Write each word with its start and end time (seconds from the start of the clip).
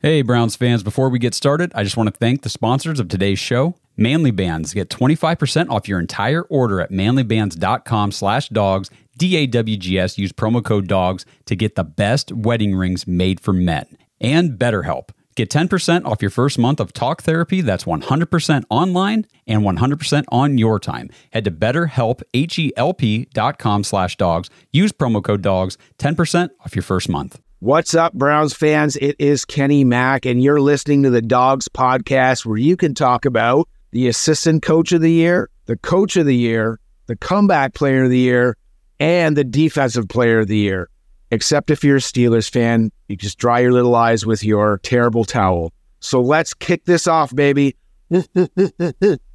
Hey, 0.00 0.22
Browns 0.22 0.54
fans, 0.54 0.84
before 0.84 1.08
we 1.08 1.18
get 1.18 1.34
started, 1.34 1.72
I 1.74 1.82
just 1.82 1.96
want 1.96 2.06
to 2.06 2.16
thank 2.16 2.42
the 2.42 2.48
sponsors 2.48 3.00
of 3.00 3.08
today's 3.08 3.40
show. 3.40 3.74
Manly 3.96 4.30
Bands. 4.30 4.72
Get 4.72 4.90
25% 4.90 5.70
off 5.70 5.88
your 5.88 5.98
entire 5.98 6.42
order 6.42 6.80
at 6.80 6.92
manlybands.com 6.92 8.12
slash 8.12 8.48
dawgs, 8.48 8.90
D-A-W-G-S. 9.16 10.16
Use 10.16 10.30
promo 10.30 10.64
code 10.64 10.86
DAWGS 10.86 11.24
to 11.46 11.56
get 11.56 11.74
the 11.74 11.82
best 11.82 12.30
wedding 12.30 12.76
rings 12.76 13.08
made 13.08 13.40
for 13.40 13.52
men. 13.52 13.86
And 14.20 14.52
BetterHelp. 14.52 15.08
Get 15.34 15.50
10% 15.50 16.04
off 16.04 16.22
your 16.22 16.30
first 16.30 16.60
month 16.60 16.78
of 16.78 16.92
talk 16.92 17.22
therapy 17.22 17.60
that's 17.60 17.82
100% 17.82 18.64
online 18.70 19.26
and 19.48 19.62
100% 19.62 20.24
on 20.28 20.58
your 20.58 20.78
time. 20.78 21.10
Head 21.32 21.44
to 21.44 21.50
betterhelp, 21.50 22.22
H-E-L-P 22.32 23.30
dot 23.34 23.58
com 23.58 23.82
slash 23.82 24.16
dawgs. 24.16 24.48
Use 24.70 24.92
promo 24.92 25.24
code 25.24 25.42
DAWGS, 25.42 25.76
10% 25.98 26.50
off 26.64 26.76
your 26.76 26.84
first 26.84 27.08
month. 27.08 27.40
What's 27.60 27.92
up, 27.92 28.12
Browns 28.12 28.54
fans? 28.54 28.94
It 28.94 29.16
is 29.18 29.44
Kenny 29.44 29.82
Mack, 29.82 30.26
and 30.26 30.40
you're 30.40 30.60
listening 30.60 31.02
to 31.02 31.10
the 31.10 31.20
Dawgs 31.20 31.66
Podcast, 31.66 32.46
where 32.46 32.56
you 32.56 32.76
can 32.76 32.94
talk 32.94 33.24
about 33.24 33.68
the 33.90 34.06
assistant 34.06 34.62
coach 34.62 34.92
of 34.92 35.00
the 35.00 35.10
year, 35.10 35.50
the 35.66 35.76
coach 35.76 36.14
of 36.14 36.24
the 36.24 36.36
year, 36.36 36.78
the 37.06 37.16
comeback 37.16 37.74
player 37.74 38.04
of 38.04 38.10
the 38.10 38.18
year, 38.18 38.56
and 39.00 39.36
the 39.36 39.42
defensive 39.42 40.08
player 40.08 40.38
of 40.38 40.46
the 40.46 40.56
year. 40.56 40.88
Except 41.32 41.70
if 41.70 41.82
you're 41.82 41.96
a 41.96 42.00
Steelers 42.00 42.48
fan, 42.48 42.92
you 43.08 43.16
just 43.16 43.38
dry 43.38 43.58
your 43.58 43.72
little 43.72 43.96
eyes 43.96 44.24
with 44.24 44.44
your 44.44 44.78
terrible 44.84 45.24
towel. 45.24 45.72
So 45.98 46.20
let's 46.20 46.54
kick 46.54 46.84
this 46.84 47.08
off, 47.08 47.34
baby. 47.34 47.74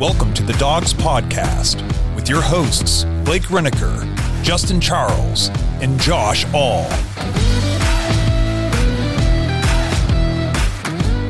Welcome 0.00 0.34
to 0.34 0.42
the 0.42 0.52
Dawgs 0.54 0.92
Podcast 0.92 1.82
with 2.14 2.28
your 2.28 2.42
hosts, 2.42 3.04
Blake 3.24 3.44
Renaker, 3.44 4.04
Justin 4.42 4.78
Charles, 4.78 5.48
and 5.80 5.98
Josh 5.98 6.44
All. 6.52 6.84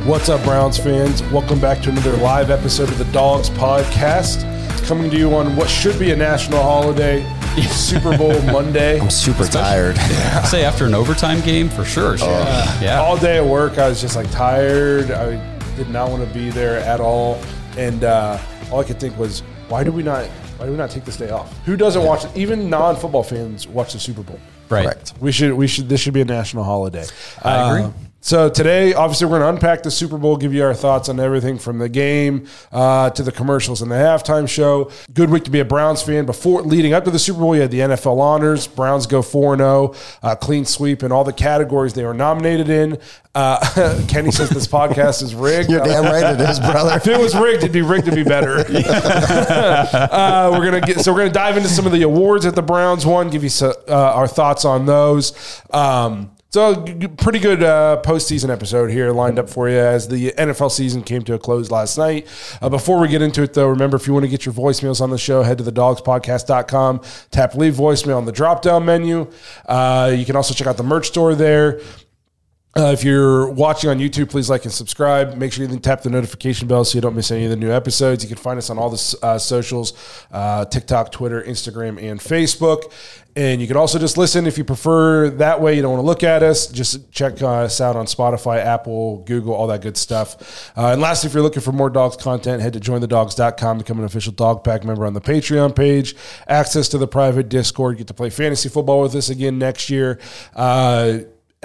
What's 0.05 0.29
up, 0.29 0.43
Browns 0.43 0.79
fans? 0.79 1.23
Welcome 1.25 1.61
back 1.61 1.81
to 1.83 1.91
another 1.91 2.17
live 2.17 2.51
episode 2.51 2.89
of 2.89 2.99
the 2.99 3.05
Dawgs 3.07 3.51
Podcast. 3.51 4.43
Coming 4.87 5.13
to 5.13 5.17
you 5.17 5.33
on 5.37 5.55
what 5.55 5.71
should 5.71 5.97
be 5.99 6.11
a 6.11 6.17
national 6.17 6.61
holiday, 6.61 7.23
Super 7.71 8.19
Bowl 8.19 8.41
Monday. 8.53 8.99
I'm 8.99 9.11
super 9.11 9.45
tired. 9.47 9.97
Say 10.45 10.65
after 10.65 10.87
an 10.87 10.95
overtime 10.95 11.41
game, 11.43 11.69
for 11.69 11.85
sure. 11.85 12.19
sure. 12.19 12.29
yeah. 12.29 12.99
All 13.01 13.17
day 13.17 13.39
at 13.39 13.45
work, 13.45 13.79
I 13.79 13.89
was 13.89 14.01
just 14.01 14.17
like 14.17 14.29
tired. 14.33 15.13
I 15.13 15.37
did 15.77 15.89
not 15.91 16.11
want 16.11 16.27
to 16.27 16.35
be 16.35 16.51
there 16.51 16.79
at 16.81 17.01
all, 17.01 17.41
and 17.77 18.03
uh, 18.03 18.39
all 18.71 18.81
I 18.81 18.85
could 18.85 19.01
think 19.01 19.17
was, 19.19 19.41
why 19.69 19.85
do 19.85 19.93
we 19.93 20.03
not? 20.03 20.27
Why 20.59 20.67
do 20.67 20.73
we 20.73 20.79
not 20.79 20.91
take 20.91 21.05
this 21.05 21.17
day 21.17 21.31
off? 21.31 21.57
Who 21.67 21.77
doesn't 21.77 22.03
watch 22.03 22.25
it? 22.25 22.37
Even 22.37 22.71
non-football 22.71 23.23
fans 23.23 23.69
watch 23.69 23.93
the 23.93 23.99
Super 23.99 24.23
Bowl. 24.23 24.41
Right. 24.69 24.85
Correct. 24.85 25.13
We 25.21 25.33
should. 25.33 25.53
We 25.53 25.67
should. 25.67 25.89
This 25.89 26.01
should 26.01 26.15
be 26.15 26.23
a 26.23 26.25
national 26.25 26.65
holiday. 26.65 27.05
I 27.43 27.69
agree. 27.69 27.83
Uh, 27.85 27.91
so 28.27 28.49
today, 28.49 28.93
obviously, 28.93 29.29
we're 29.29 29.39
going 29.39 29.43
to 29.43 29.57
unpack 29.57 29.85
the 29.85 29.91
Super 29.93 30.19
Bowl, 30.19 30.37
give 30.37 30.53
you 30.53 30.65
our 30.65 30.75
thoughts 30.75 31.09
on 31.09 31.21
everything 31.21 31.61
from 31.61 31.79
the 31.79 31.89
game 31.89 32.49
uh, 32.73 33.09
to 33.11 33.23
the 33.23 33.31
commercials 33.31 33.83
and 33.83 33.89
the 33.89 33.95
halftime 33.95 34.49
show. 34.49 34.91
Good 35.15 35.31
week 35.31 35.45
to 35.45 35.51
be 35.53 35.61
a 35.61 35.65
Browns 35.65 36.03
fan. 36.03 36.27
Before 36.27 36.63
leading 36.63 36.93
up 36.93 37.05
to 37.05 37.13
the 37.13 37.21
Super 37.21 37.39
Bowl, 37.39 37.55
you 37.55 37.63
had 37.63 37.71
the 37.71 37.79
NFL 37.79 38.19
honors. 38.19 38.67
Browns 38.67 39.07
go 39.07 39.23
four 39.23 39.53
and 39.53 39.61
zero, 39.61 39.95
uh, 40.25 40.35
clean 40.35 40.65
sweep 40.65 41.05
in 41.05 41.13
all 41.13 41.23
the 41.23 41.33
categories 41.33 41.93
they 41.93 42.03
were 42.03 42.15
nominated 42.15 42.69
in. 42.69 42.99
Uh, 43.33 44.05
Kenny 44.09 44.33
says 44.33 44.51
this 44.51 44.67
podcast 44.67 45.23
is 45.23 45.33
rigged. 45.33 45.71
You're 45.71 45.85
damn 45.85 46.03
right 46.03 46.35
it 46.35 46.51
is, 46.51 46.59
brother. 46.59 46.97
If 46.97 47.07
it 47.07 47.21
was 47.21 47.37
rigged, 47.37 47.59
it'd 47.59 47.71
be 47.71 47.83
rigged 47.83 48.07
to 48.07 48.13
be 48.13 48.25
better. 48.25 48.57
uh, 48.67 50.51
we're 50.53 50.65
gonna 50.65 50.81
get 50.81 50.99
so 50.99 51.13
we're 51.13 51.21
gonna 51.21 51.31
dive 51.31 51.57
into 51.57 51.69
some 51.69 51.87
of 51.87 51.93
the 51.93 52.03
awards 52.03 52.45
that 52.45 52.57
the 52.57 52.63
Browns 52.63 53.07
won. 53.07 53.31
Give 53.31 53.45
you 53.45 53.51
so, 53.51 53.73
uh, 53.87 53.93
our 53.93 54.27
thoughts 54.27 54.65
on 54.65 54.87
those. 54.87 55.63
Um, 55.71 56.33
so 56.51 56.85
pretty 57.19 57.39
good 57.39 57.63
uh, 57.63 58.01
postseason 58.05 58.51
episode 58.51 58.91
here 58.91 59.11
lined 59.13 59.39
up 59.39 59.51
for 59.51 59.69
you 59.69 59.77
as 59.77 60.09
the 60.09 60.33
NFL 60.33 60.71
season 60.71 61.03
came 61.03 61.23
to 61.23 61.35
a 61.35 61.39
close 61.39 61.71
last 61.71 61.99
night. 61.99 62.27
Uh, 62.63 62.69
before 62.69 63.01
we 63.01 63.09
get 63.09 63.21
into 63.23 63.43
it, 63.43 63.53
though, 63.53 63.69
remember 63.69 63.97
if 63.97 64.07
you 64.07 64.13
want 64.13 64.25
to 64.25 64.29
get 64.29 64.47
your 64.47 64.55
voicemails 64.55 65.01
on 65.01 65.11
the 65.11 65.19
show, 65.19 65.43
head 65.43 65.59
to 65.59 65.65
dawgspodcast.com, 65.65 67.03
tap 67.31 67.55
leave 67.55 67.75
voicemail 67.75 68.17
on 68.17 68.25
the 68.25 68.33
drop 68.33 68.63
down 68.63 68.85
menu. 68.85 69.31
Uh, 69.67 70.15
you 70.17 70.25
can 70.25 70.37
also 70.37 70.55
check 70.55 70.67
out 70.67 70.77
the 70.77 70.83
merch 70.83 71.09
store 71.09 71.35
there. 71.35 71.81
Uh, 72.77 72.93
if 72.93 73.03
you're 73.03 73.49
watching 73.49 73.89
on 73.89 73.99
YouTube, 73.99 74.29
please 74.29 74.51
like 74.51 74.65
and 74.65 74.73
subscribe. 74.73 75.35
Make 75.37 75.51
sure 75.51 75.67
you 75.67 75.79
tap 75.79 76.03
the 76.03 76.11
notification 76.11 76.69
bell 76.69 76.85
so 76.85 76.97
you 76.97 77.01
don't 77.01 77.17
miss 77.17 77.31
any 77.31 77.45
of 77.45 77.51
the 77.51 77.57
new 77.57 77.71
episodes. 77.73 78.23
You 78.23 78.29
can 78.29 78.37
find 78.37 78.59
us 78.59 78.69
on 78.69 78.77
all 78.77 78.91
the 78.91 79.19
uh, 79.23 79.39
socials 79.39 79.95
uh, 80.31 80.67
TikTok, 80.67 81.11
Twitter, 81.11 81.43
Instagram, 81.43 81.99
and 82.03 82.21
Facebook. 82.21 82.93
And 83.35 83.63
you 83.63 83.67
can 83.67 83.79
also 83.79 83.99
just 83.99 84.19
listen 84.19 84.47
if 84.47 84.59
you 84.59 84.65
prefer 84.65 85.31
that 85.31 85.61
way. 85.61 85.75
You 85.75 85.83
don't 85.83 85.93
want 85.93 86.03
to 86.03 86.07
look 86.07 86.23
at 86.23 86.43
us. 86.43 86.67
Just 86.67 87.11
check 87.13 87.43
us 87.43 87.81
out 87.81 87.97
on 87.97 88.05
Spotify, 88.07 88.59
Apple, 88.59 89.19
Google, 89.25 89.55
all 89.55 89.67
that 89.69 89.81
good 89.81 89.97
stuff. 89.97 90.71
Uh, 90.77 90.89
and 90.89 91.01
lastly, 91.01 91.29
if 91.29 91.35
you're 91.35 91.43
looking 91.43 91.63
for 91.63 91.73
more 91.73 91.89
dogs 91.89 92.17
content, 92.17 92.63
head 92.63 92.75
to 92.75 92.81
jointhedawgs.com, 92.81 93.79
become 93.79 93.99
an 93.99 94.05
official 94.05 94.33
dog 94.33 94.65
pack 94.65 94.85
member 94.85 95.07
on 95.07 95.15
the 95.15 95.21
Patreon 95.21 95.75
page, 95.75 96.15
access 96.47 96.89
to 96.89 96.99
the 96.99 97.09
private 97.09 97.49
Discord, 97.49 97.99
get 97.99 98.07
to 98.07 98.15
play 98.15 98.29
fantasy 98.29 98.69
football 98.69 99.01
with 99.01 99.15
us 99.15 99.31
again 99.31 99.59
next 99.59 99.89
year. 99.91 100.19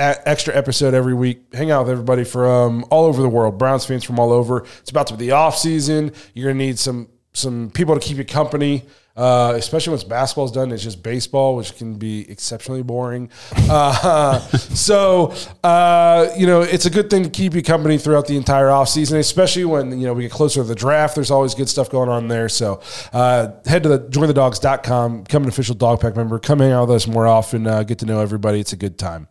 Extra 0.02 0.56
episode 0.56 0.94
every 0.94 1.14
week. 1.14 1.54
Hang 1.54 1.70
out 1.70 1.84
with 1.84 1.92
everybody 1.92 2.24
from 2.24 2.86
all 2.90 3.06
over 3.06 3.22
the 3.22 3.30
world. 3.30 3.60
Browns 3.60 3.86
fans 3.86 4.04
from 4.04 4.20
all 4.20 4.32
over. 4.32 4.66
It's 4.80 4.90
about 4.90 5.08
to 5.08 5.16
be 5.16 5.28
the 5.28 5.32
off 5.32 5.58
season. 5.58 6.12
You're 6.34 6.52
gonna 6.52 6.64
need 6.64 6.80
some 6.80 7.08
some 7.34 7.70
people 7.72 7.94
to 7.94 8.02
keep 8.02 8.18
you 8.18 8.26
company. 8.26 8.86
Uh, 9.16 9.54
especially 9.58 9.92
once 9.92 10.06
basketball's 10.06 10.54
done, 10.54 10.72
it's 10.72 10.82
just 10.82 11.04
baseball, 11.04 11.58
which 11.58 11.76
can 11.76 11.96
be 11.96 12.30
exceptionally 12.32 12.82
boring. 12.82 13.30
Uh, 13.70 14.40
so, 14.58 15.34
uh, 15.64 16.30
you 16.38 16.48
know, 16.48 16.62
it's 16.62 16.86
a 16.86 16.90
good 16.90 17.10
thing 17.10 17.24
to 17.24 17.30
keep 17.30 17.54
you 17.54 17.62
company 17.62 17.98
throughout 17.98 18.26
the 18.26 18.38
entire 18.38 18.68
offseason, 18.68 19.20
especially 19.20 19.66
when, 19.66 20.00
you 20.00 20.08
know, 20.08 20.14
we 20.14 20.24
get 20.24 20.32
closer 20.32 20.62
to 20.62 20.68
the 20.68 20.76
draft. 20.76 21.16
There's 21.16 21.30
always 21.30 21.54
good 21.54 21.68
stuff 21.68 21.90
going 21.90 22.08
on 22.08 22.30
there. 22.30 22.48
So, 22.48 22.82
uh, 23.12 23.50
head 23.66 23.84
to 23.84 23.90
the 23.90 24.00
jointhedawgs.com, 24.00 25.24
become 25.24 25.44
an 25.44 25.50
official 25.50 25.76
dog 25.76 26.00
pack 26.00 26.16
member, 26.16 26.40
come 26.40 26.60
hang 26.60 26.72
out 26.72 26.88
with 26.88 26.96
us 26.96 27.08
more 27.08 27.28
often, 27.28 27.68
uh, 27.68 27.84
get 27.84 28.00
to 28.00 28.06
know 28.06 28.22
everybody. 28.22 28.62
It's 28.62 28.74
a 28.74 28.78
good 28.78 28.98
time. 28.98 29.28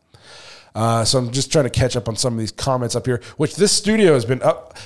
Uh, 0.75 1.05
so 1.05 1.19
I'm 1.19 1.31
just 1.31 1.51
trying 1.53 1.65
to 1.65 1.71
catch 1.71 1.97
up 1.97 2.09
on 2.09 2.17
some 2.17 2.35
of 2.35 2.39
these 2.39 2.53
comments 2.53 2.95
up 2.97 3.07
here, 3.07 3.21
which 3.37 3.57
this 3.57 3.73
studio 3.73 4.15
has 4.15 4.25
been 4.25 4.43
up. 4.43 4.77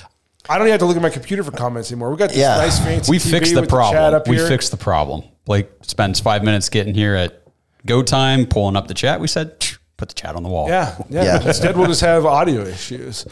I 0.49 0.57
don't 0.57 0.67
even 0.67 0.71
have 0.73 0.79
to 0.81 0.85
look 0.85 0.95
at 0.97 1.01
my 1.01 1.09
computer 1.09 1.43
for 1.43 1.51
comments 1.51 1.91
anymore. 1.91 2.11
We 2.11 2.17
got 2.17 2.29
this 2.29 2.37
Yeah. 2.37 2.57
nice 2.57 2.77
fancy. 2.79 3.09
We 3.11 3.17
TV 3.17 3.31
fixed 3.31 3.53
the 3.55 3.61
with 3.61 3.69
chat 3.69 3.75
problem. 3.75 4.13
up 4.13 4.27
we 4.27 4.35
here. 4.37 4.47
fixed 4.47 4.71
the 4.71 4.77
problem. 4.77 5.23
Blake 5.45 5.69
spends 5.81 6.19
five 6.19 6.43
minutes 6.43 6.69
getting 6.69 6.93
here 6.93 7.15
at 7.15 7.41
go 7.85 8.01
time, 8.03 8.45
pulling 8.45 8.75
up 8.75 8.87
the 8.87 8.93
chat. 8.93 9.19
We 9.19 9.27
said, 9.27 9.59
put 9.97 10.09
the 10.09 10.15
chat 10.15 10.35
on 10.35 10.43
the 10.43 10.49
wall. 10.49 10.67
Yeah, 10.67 10.95
yeah. 11.09 11.23
Yeah. 11.23 11.47
Instead, 11.47 11.77
we'll 11.77 11.87
just 11.87 12.01
have 12.01 12.25
audio 12.25 12.61
issues. 12.63 13.25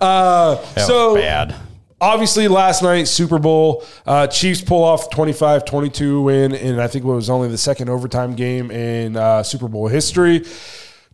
That 0.00 0.60
was 0.76 0.86
so- 0.86 1.14
bad. 1.16 1.54
Obviously, 2.00 2.46
last 2.46 2.82
night, 2.82 3.08
Super 3.08 3.38
Bowl, 3.38 3.82
uh, 4.04 4.26
Chiefs 4.26 4.60
pull 4.60 4.84
off 4.84 5.08
25 5.10 5.64
22 5.64 6.22
win, 6.22 6.54
and 6.54 6.80
I 6.80 6.88
think 6.88 7.04
it 7.04 7.08
was 7.08 7.30
only 7.30 7.48
the 7.48 7.56
second 7.56 7.88
overtime 7.88 8.34
game 8.34 8.70
in 8.70 9.16
uh, 9.16 9.42
Super 9.42 9.66
Bowl 9.66 9.88
history. 9.88 10.44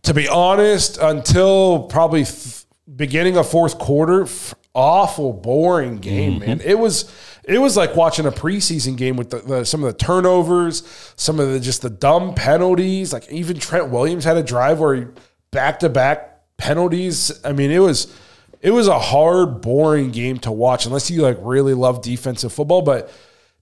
To 0.03 0.13
be 0.13 0.27
honest, 0.27 0.97
until 0.97 1.83
probably 1.83 2.25
th- 2.25 2.65
beginning 2.93 3.37
of 3.37 3.47
fourth 3.49 3.79
quarter, 3.79 4.23
f- 4.23 4.55
awful 4.75 5.31
boring 5.31 5.97
game, 5.97 6.39
man. 6.39 6.59
It 6.59 6.77
was 6.77 7.09
it 7.45 7.59
was 7.59 7.77
like 7.77 7.95
watching 7.95 8.25
a 8.25 8.31
preseason 8.31 8.97
game 8.97 9.15
with 9.15 9.29
the, 9.29 9.39
the, 9.39 9.65
some 9.65 9.83
of 9.83 9.91
the 9.91 9.97
turnovers, 9.97 10.83
some 11.15 11.39
of 11.39 11.51
the 11.51 11.59
just 11.61 11.81
the 11.81 11.89
dumb 11.89 12.33
penalties. 12.33 13.13
Like 13.13 13.29
even 13.31 13.57
Trent 13.57 13.89
Williams 13.89 14.25
had 14.25 14.35
a 14.35 14.43
drive 14.43 14.81
where 14.81 14.95
he 14.95 15.05
back 15.51 15.79
to 15.79 15.89
back 15.89 16.41
penalties. 16.57 17.39
I 17.45 17.53
mean, 17.53 17.71
it 17.71 17.79
was 17.79 18.13
it 18.63 18.71
was 18.71 18.87
a 18.87 18.97
hard, 18.97 19.59
boring 19.61 20.11
game 20.11 20.39
to 20.39 20.51
watch 20.51 20.85
unless 20.85 21.11
you 21.11 21.21
like 21.21 21.37
really 21.41 21.73
love 21.73 22.01
defensive 22.01 22.53
football. 22.53 22.81
But 22.81 23.11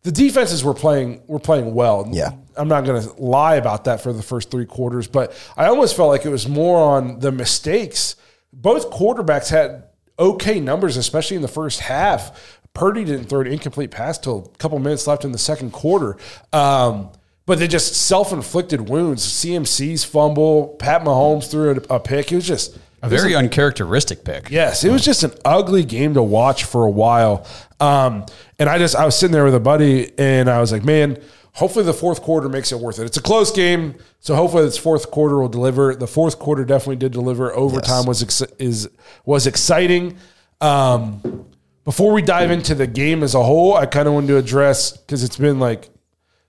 the 0.03 0.11
defenses 0.11 0.63
were 0.63 0.75
playing 0.75 1.23
were 1.25 1.39
playing 1.39 1.73
well. 1.73 2.07
Yeah. 2.11 2.33
I'm 2.55 2.67
not 2.67 2.85
going 2.85 3.01
to 3.01 3.09
lie 3.21 3.55
about 3.55 3.85
that 3.85 4.01
for 4.01 4.13
the 4.13 4.21
first 4.21 4.51
three 4.51 4.65
quarters, 4.65 5.07
but 5.07 5.35
I 5.57 5.65
almost 5.65 5.97
felt 5.97 6.09
like 6.09 6.25
it 6.25 6.29
was 6.29 6.47
more 6.47 6.77
on 6.77 7.19
the 7.19 7.31
mistakes. 7.31 8.15
Both 8.53 8.91
quarterbacks 8.91 9.49
had 9.49 9.85
okay 10.19 10.59
numbers, 10.59 10.97
especially 10.97 11.35
in 11.35 11.41
the 11.41 11.47
first 11.47 11.79
half. 11.79 12.59
Purdy 12.73 13.03
didn't 13.03 13.25
throw 13.25 13.41
an 13.41 13.47
incomplete 13.47 13.89
pass 13.89 14.19
till 14.19 14.51
a 14.53 14.57
couple 14.57 14.77
minutes 14.77 15.07
left 15.07 15.25
in 15.25 15.31
the 15.31 15.37
second 15.39 15.71
quarter. 15.71 16.15
Um, 16.53 17.09
but 17.47 17.57
they 17.57 17.67
just 17.67 17.95
self 17.95 18.31
inflicted 18.31 18.87
wounds. 18.87 19.25
CMC's 19.25 20.03
fumble, 20.03 20.75
Pat 20.79 21.03
Mahomes 21.03 21.49
threw 21.49 21.71
a, 21.71 21.95
a 21.95 21.99
pick. 21.99 22.31
It 22.31 22.35
was 22.35 22.47
just 22.47 22.77
A 23.03 23.09
very 23.09 23.33
uncharacteristic 23.35 24.23
pick. 24.23 24.49
Yes, 24.51 24.83
it 24.83 24.91
was 24.91 25.03
just 25.03 25.23
an 25.23 25.31
ugly 25.43 25.83
game 25.83 26.13
to 26.13 26.21
watch 26.21 26.65
for 26.65 26.85
a 26.85 26.89
while. 26.89 27.47
Um, 27.79 28.25
and 28.59 28.69
I 28.69 28.77
just 28.77 28.95
I 28.95 29.05
was 29.05 29.17
sitting 29.17 29.33
there 29.33 29.43
with 29.45 29.55
a 29.55 29.59
buddy, 29.59 30.11
and 30.19 30.49
I 30.49 30.59
was 30.59 30.71
like, 30.71 30.83
man, 30.83 31.17
hopefully 31.53 31.83
the 31.83 31.93
fourth 31.93 32.21
quarter 32.21 32.47
makes 32.47 32.71
it 32.71 32.79
worth 32.79 32.99
it. 32.99 33.05
It's 33.05 33.17
a 33.17 33.21
close 33.21 33.51
game, 33.51 33.95
so 34.19 34.35
hopefully 34.35 34.65
this 34.65 34.77
fourth 34.77 35.09
quarter 35.09 35.39
will 35.39 35.49
deliver. 35.49 35.95
The 35.95 36.07
fourth 36.07 36.37
quarter 36.37 36.63
definitely 36.63 36.97
did 36.97 37.11
deliver. 37.11 37.51
Overtime 37.53 38.05
was 38.05 38.21
ex- 38.21 38.53
is 38.59 38.87
was 39.25 39.47
exciting. 39.47 40.17
Um, 40.59 41.47
before 41.83 42.13
we 42.13 42.21
dive 42.21 42.51
into 42.51 42.75
the 42.75 42.85
game 42.85 43.23
as 43.23 43.33
a 43.33 43.41
whole, 43.41 43.73
I 43.73 43.87
kind 43.87 44.07
of 44.07 44.13
wanted 44.13 44.27
to 44.27 44.37
address 44.37 44.95
because 44.95 45.23
it's 45.23 45.37
been 45.37 45.59
like 45.59 45.89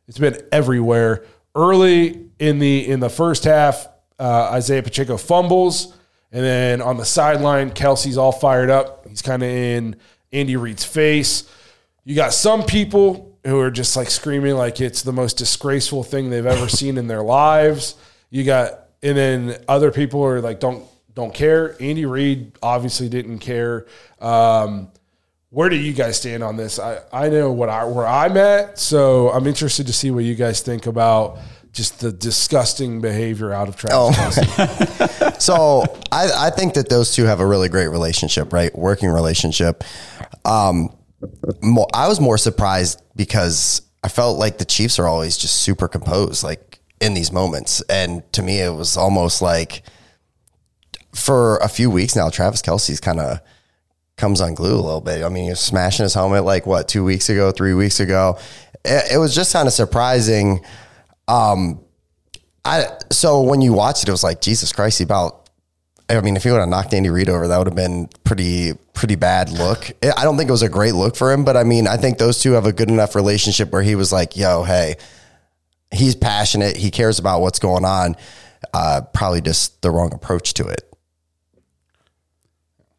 it's 0.06 0.19
been 0.19 0.37
everywhere. 0.52 1.25
Early 1.55 2.28
in 2.38 2.58
the 2.58 2.87
in 2.88 3.00
the 3.00 3.08
first 3.08 3.44
half, 3.44 3.88
uh, 4.19 4.50
Isaiah 4.52 4.82
Pacheco 4.82 5.16
fumbles, 5.16 5.96
and 6.32 6.43
then 6.43 6.81
on 6.81 6.96
the 6.96 7.05
sideline, 7.05 7.70
Kelce's 7.70 8.17
all 8.17 8.32
fired 8.32 8.70
up. 8.70 9.06
He's 9.06 9.20
kind 9.23 9.43
of 9.43 9.49
in 9.49 9.96
Andy 10.32 10.56
Reid's 10.56 10.84
face. 10.84 11.49
You 12.05 12.17
got 12.17 12.32
some 12.32 12.64
people 12.64 13.38
who 13.44 13.61
are 13.61 13.70
just 13.70 13.96
like 13.96 14.08
screaming 14.08 14.55
like 14.55 14.81
it's 14.81 15.02
the 15.02 15.12
most 15.12 15.37
disgraceful 15.37 16.02
thing 16.02 16.31
they've 16.31 16.46
ever 16.46 16.69
seen 16.70 16.96
in 16.96 17.06
their 17.06 17.23
lives. 17.23 17.96
You 18.31 18.44
got 18.44 18.79
and 19.02 19.17
then 19.17 19.62
other 19.69 19.90
people 19.90 20.25
are 20.25 20.40
like 20.40 20.58
don't 20.58 20.84
don't 21.14 21.34
care. 21.34 21.76
Andy 21.81 22.06
Reid 22.06 22.52
obviously 22.62 23.11
didn't 23.11 23.40
care. 23.40 23.87
Um, 24.19 24.90
where 25.50 25.69
do 25.69 25.76
you 25.76 25.93
guys 25.93 26.17
stand 26.17 26.43
on 26.43 26.56
this? 26.56 26.79
I, 26.79 27.00
I 27.12 27.29
know 27.29 27.52
what 27.52 27.69
I 27.69 27.84
where 27.84 28.06
I'm 28.06 28.38
at, 28.38 28.79
so 28.79 29.29
I'm 29.31 29.46
interested 29.46 29.87
to 29.87 29.93
see 29.93 30.11
what 30.11 30.25
you 30.25 30.34
guys 30.34 30.62
think 30.62 30.87
about 30.87 31.38
just 31.72 32.00
the 32.00 32.12
disgusting 32.12 33.00
behavior 33.00 33.52
out 33.52 33.69
of 33.69 33.76
Travis. 33.76 34.16
Kelce. 34.38 35.38
So 35.42 35.82
I, 36.12 36.30
I 36.46 36.50
think 36.50 36.74
that 36.74 36.88
those 36.88 37.12
two 37.14 37.24
have 37.24 37.40
a 37.40 37.46
really 37.46 37.69
great 37.69 37.88
relationship, 37.88 38.52
right? 38.52 38.72
Working 38.78 39.08
relationship. 39.08 39.82
Um, 40.44 40.94
mo 41.60 41.86
I 41.92 42.06
was 42.06 42.20
more 42.20 42.38
surprised 42.38 43.02
because 43.16 43.82
I 44.04 44.08
felt 44.08 44.38
like 44.38 44.58
the 44.58 44.64
Chiefs 44.64 45.00
are 45.00 45.08
always 45.08 45.36
just 45.36 45.56
super 45.62 45.88
composed, 45.88 46.44
like 46.44 46.78
in 47.00 47.14
these 47.14 47.32
moments. 47.32 47.80
And 47.82 48.22
to 48.34 48.42
me, 48.42 48.60
it 48.60 48.72
was 48.72 48.96
almost 48.96 49.42
like 49.42 49.82
for 51.12 51.56
a 51.58 51.69
few 51.69 51.90
weeks 51.90 52.14
now, 52.14 52.30
Travis 52.30 52.62
Kelce's 52.62 53.00
kind 53.00 53.19
of 53.19 53.40
comes 54.16 54.40
unglued 54.40 54.72
a 54.72 54.82
little 54.82 55.00
bit. 55.00 55.24
I 55.24 55.28
mean, 55.28 55.44
he 55.44 55.50
was 55.50 55.60
smashing 55.60 56.04
his 56.04 56.14
helmet 56.14 56.44
like 56.44 56.66
what 56.66 56.86
two 56.86 57.04
weeks 57.04 57.28
ago, 57.28 57.50
three 57.50 57.74
weeks 57.74 57.98
ago. 57.98 58.38
It, 58.84 59.14
it 59.14 59.19
was 59.19 59.34
just 59.34 59.52
kind 59.52 59.66
of 59.66 59.74
surprising. 59.74 60.64
Um, 61.32 61.81
I 62.64 62.87
so 63.11 63.40
when 63.40 63.61
you 63.61 63.73
watch 63.73 64.02
it, 64.02 64.08
it 64.08 64.12
was 64.12 64.23
like 64.23 64.40
Jesus 64.40 64.73
Christ. 64.73 64.99
He 64.99 65.05
about. 65.05 65.38
I 66.08 66.20
mean, 66.20 66.37
if 66.37 66.43
he 66.43 66.50
would 66.50 66.61
have 66.61 66.69
knocked 66.69 66.93
Andy 66.93 67.08
Reid 67.08 67.31
over, 67.31 67.49
that 67.49 67.56
would 67.56 67.69
have 67.69 67.76
been 67.76 68.08
pretty 68.23 68.75
pretty 68.93 69.14
bad 69.14 69.50
look. 69.50 69.90
I 70.02 70.25
don't 70.25 70.37
think 70.37 70.49
it 70.49 70.52
was 70.52 70.62
a 70.62 70.69
great 70.69 70.94
look 70.94 71.17
for 71.17 71.32
him, 71.32 71.44
but 71.44 71.56
I 71.56 71.64
mean, 71.64 71.87
I 71.87 71.96
think 71.96 72.19
those 72.19 72.43
two 72.43 72.52
have 72.52 72.67
a 72.67 72.73
good 72.73 72.90
enough 72.90 73.14
relationship 73.14 73.73
where 73.73 73.82
he 73.82 73.94
was 73.94 74.12
like, 74.12 74.37
"Yo, 74.37 74.64
hey." 74.64 74.96
He's 75.94 76.14
passionate. 76.14 76.75
He 76.75 76.90
cares 76.90 77.19
about 77.19 77.43
what's 77.43 77.58
going 77.58 77.84
on. 77.84 78.17
Uh, 78.73 79.02
probably 79.12 79.43
just 79.43 79.82
the 79.82 79.90
wrong 79.90 80.14
approach 80.14 80.55
to 80.55 80.67
it. 80.67 80.90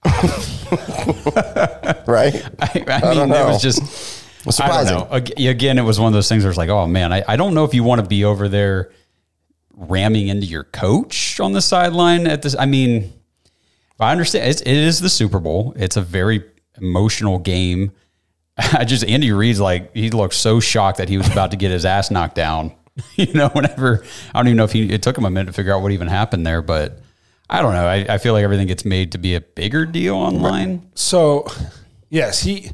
right? 2.06 2.36
I, 2.60 2.86
I, 2.88 3.14
don't 3.16 3.30
mean, 3.30 3.40
it 3.40 3.46
was 3.46 3.64
just 3.64 4.23
was 4.46 4.60
I 4.60 4.68
don't 4.68 4.88
surprising. 4.88 5.36
know. 5.36 5.50
Again, 5.50 5.78
it 5.78 5.84
was 5.84 6.00
one 6.00 6.08
of 6.08 6.14
those 6.14 6.30
things 6.30 6.44
where 6.44 6.50
it's 6.50 6.58
like, 6.58 6.70
oh 6.70 6.88
man, 6.88 7.14
I, 7.14 7.24
I 7.28 7.36
don't 7.36 7.54
know 7.54 7.64
if 7.64 7.74
you 7.74 7.84
want 7.84 8.02
to 8.02 8.08
be 8.08 8.24
over 8.26 8.48
there 8.48 8.92
ramming 9.76 10.28
into 10.28 10.46
your 10.46 10.64
coach 10.66 11.40
on 11.40 11.54
the 11.54 11.62
sideline 11.62 12.28
at 12.28 12.42
this. 12.42 12.56
I 12.58 12.66
mean, 12.66 13.14
I 14.00 14.12
understand 14.12 14.50
it's, 14.50 14.62
it 14.62 14.68
is 14.68 15.00
the 15.00 15.10
Super 15.10 15.40
Bowl. 15.40 15.74
It's 15.76 15.98
a 15.98 16.02
very 16.02 16.44
emotional 16.78 17.40
game. 17.40 17.92
I 18.58 18.86
just 18.86 19.06
Andy 19.06 19.32
Reid's 19.32 19.60
like 19.60 19.96
he 19.96 20.10
looked 20.12 20.36
so 20.36 20.60
shocked 20.60 20.98
that 20.98 21.10
he 21.10 21.18
was 21.18 21.28
about 21.32 21.52
to 21.52 21.58
get 21.58 21.72
his 21.72 21.86
ass 21.86 22.12
knocked 22.12 22.36
down. 22.36 22.74
you 23.16 23.34
know, 23.34 23.50
whenever 23.54 24.04
I 24.34 24.40
don't 24.40 24.48
even 24.48 24.58
know 24.58 24.66
if 24.66 24.72
he 24.72 24.92
it 24.92 25.02
took 25.02 25.18
him 25.18 25.26
a 25.26 25.30
minute 25.30 25.48
to 25.48 25.54
figure 25.54 25.74
out 25.74 25.82
what 25.82 25.92
even 25.92 26.08
happened 26.08 26.46
there, 26.46 26.62
but 26.62 27.00
I 27.50 27.62
don't 27.62 27.74
know. 27.74 27.86
I, 27.86 28.06
I 28.10 28.18
feel 28.18 28.34
like 28.34 28.44
everything 28.44 28.68
gets 28.68 28.86
made 28.86 29.12
to 29.14 29.18
be 29.18 29.36
a 29.36 29.42
bigger 29.42 29.86
deal 29.86 30.16
online. 30.16 30.90
So, 30.96 31.46
yes, 32.10 32.42
he. 32.42 32.72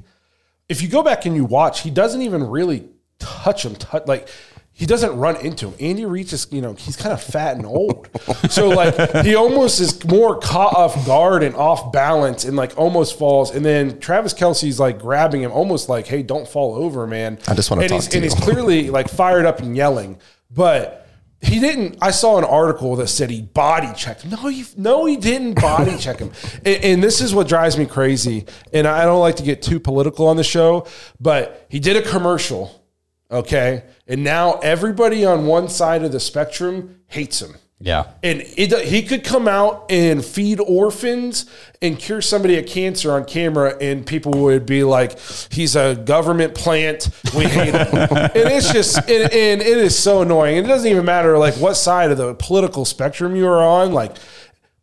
If 0.70 0.82
you 0.82 0.88
go 0.88 1.04
back 1.04 1.26
and 1.26 1.36
you 1.36 1.44
watch, 1.46 1.82
he 1.82 1.90
doesn't 1.90 2.22
even 2.22 2.44
really 2.48 2.88
touch 3.20 3.66
him. 3.66 3.76
Touch 3.76 4.06
like 4.08 4.30
he 4.72 4.86
doesn't 4.86 5.18
run 5.18 5.36
into 5.38 5.68
him. 5.68 5.74
Andy 5.82 6.06
Reid 6.06 6.32
is, 6.32 6.48
you 6.52 6.62
know, 6.62 6.74
he's 6.74 6.96
kind 6.96 7.12
of 7.12 7.22
fat 7.22 7.58
and 7.58 7.66
old, 7.66 8.08
so 8.50 8.70
like 8.70 9.26
he 9.26 9.36
almost 9.36 9.82
is 9.82 10.06
more 10.06 10.40
caught 10.40 10.74
off 10.74 11.06
guard 11.06 11.44
and 11.44 11.54
off 11.56 11.92
balance 11.92 12.46
and 12.46 12.56
like 12.56 12.78
almost 12.78 13.20
falls. 13.20 13.54
And 13.54 13.66
then 13.66 14.00
Travis 14.00 14.34
Kelce's 14.34 14.80
like 14.80 15.00
grabbing 15.00 15.42
him, 15.42 15.52
almost 15.52 15.90
like, 15.90 16.08
"Hey, 16.08 16.24
don't 16.24 16.48
fall 16.48 16.76
over, 16.76 17.06
man." 17.06 17.40
I 17.48 17.56
just 17.56 17.70
wanna 17.70 17.82
And 17.82 17.90
talk 17.90 17.96
he's 17.98 18.08
to 18.10 18.18
and 18.18 18.24
you. 18.26 18.32
he's 18.32 18.40
clearly 18.46 18.90
like 18.90 19.10
fired 19.10 19.46
up 19.46 19.60
and 19.60 19.76
yelling, 19.76 20.18
but. 20.50 21.08
He 21.42 21.60
didn't. 21.60 21.98
I 22.02 22.12
saw 22.12 22.38
an 22.38 22.44
article 22.44 22.98
that 22.98 23.08
said 23.08 23.30
he 23.30 23.42
body 23.42 23.94
checked 23.96 24.24
him. 24.24 24.32
No, 24.32 24.48
he 24.48 24.66
no, 24.76 25.06
he 25.06 25.16
didn't 25.16 25.60
body 25.60 25.98
check 26.00 26.20
him. 26.20 26.32
And, 26.66 26.84
and 26.84 27.04
this 27.04 27.22
is 27.22 27.34
what 27.34 27.48
drives 27.48 27.78
me 27.78 27.86
crazy. 27.86 28.46
And 28.74 28.86
I 28.86 29.06
don't 29.06 29.22
like 29.22 29.38
to 29.38 29.44
get 29.44 29.62
too 29.62 29.80
political 29.80 30.28
on 30.28 30.36
the 30.36 30.44
show, 30.44 30.86
but 31.20 31.66
he 31.70 31.80
did 31.80 31.96
a 31.96 32.02
commercial, 32.02 32.84
okay, 33.32 33.86
and 34.06 34.24
now 34.24 34.56
everybody 34.60 35.24
on 35.24 35.46
one 35.46 35.70
side 35.70 36.04
of 36.04 36.12
the 36.12 36.20
spectrum 36.20 37.00
hates 37.08 37.42
him. 37.42 37.56
Yeah. 37.82 38.08
And 38.24 38.42
it, 38.58 38.74
he 38.88 39.04
could 39.04 39.24
come 39.24 39.48
out 39.48 39.86
and 39.90 40.24
feed 40.24 40.60
orphans 40.60 41.46
and 41.82 41.98
cure 41.98 42.22
somebody 42.22 42.58
of 42.60 42.66
cancer 42.66 43.12
on 43.14 43.24
camera, 43.24 43.74
and 43.80 44.06
people 44.06 44.34
would 44.34 44.66
be 44.66 44.84
like, 44.84 45.18
"He's 45.50 45.78
a 45.78 45.96
government 45.96 46.56
plant. 46.56 47.10
We 47.34 47.46
hate 47.46 47.74
him." 47.74 47.86
and 48.12 48.32
it's 48.36 48.74
just, 48.74 48.98
and, 48.98 49.32
and 49.32 49.62
it 49.62 49.78
is 49.78 49.98
so 49.98 50.22
annoying. 50.24 50.58
And 50.58 50.66
it 50.68 50.70
doesn't 50.70 50.92
even 50.92 51.06
matter 51.06 51.38
like 51.38 51.54
what 51.56 51.76
side 51.76 52.12
of 52.12 52.18
the 52.18 52.36
political 52.36 52.84
spectrum 52.84 53.36
you 53.38 53.48
are 53.48 53.64
on. 53.64 53.94
Like 53.94 54.18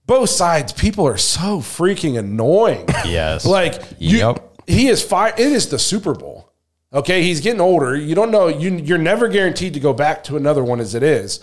both 0.06 0.30
sides, 0.30 0.72
people 0.72 1.06
are 1.06 1.18
so 1.18 1.58
freaking 1.60 2.18
annoying. 2.18 2.86
Yes. 3.04 3.44
Like 3.44 3.82
you, 3.98 4.18
Yep. 4.18 4.60
he 4.68 4.88
is 4.88 5.02
fire. 5.02 5.34
It 5.36 5.52
is 5.52 5.68
the 5.68 5.78
Super 5.78 6.14
Bowl. 6.14 6.50
Okay, 6.94 7.22
he's 7.22 7.42
getting 7.42 7.60
older. 7.60 7.94
You 7.94 8.14
don't 8.14 8.30
know. 8.30 8.48
You 8.48 8.70
you're 8.76 8.96
never 8.96 9.28
guaranteed 9.28 9.74
to 9.74 9.80
go 9.80 9.92
back 9.92 10.24
to 10.24 10.36
another 10.38 10.64
one 10.64 10.80
as 10.80 10.94
it 10.94 11.02
is. 11.02 11.40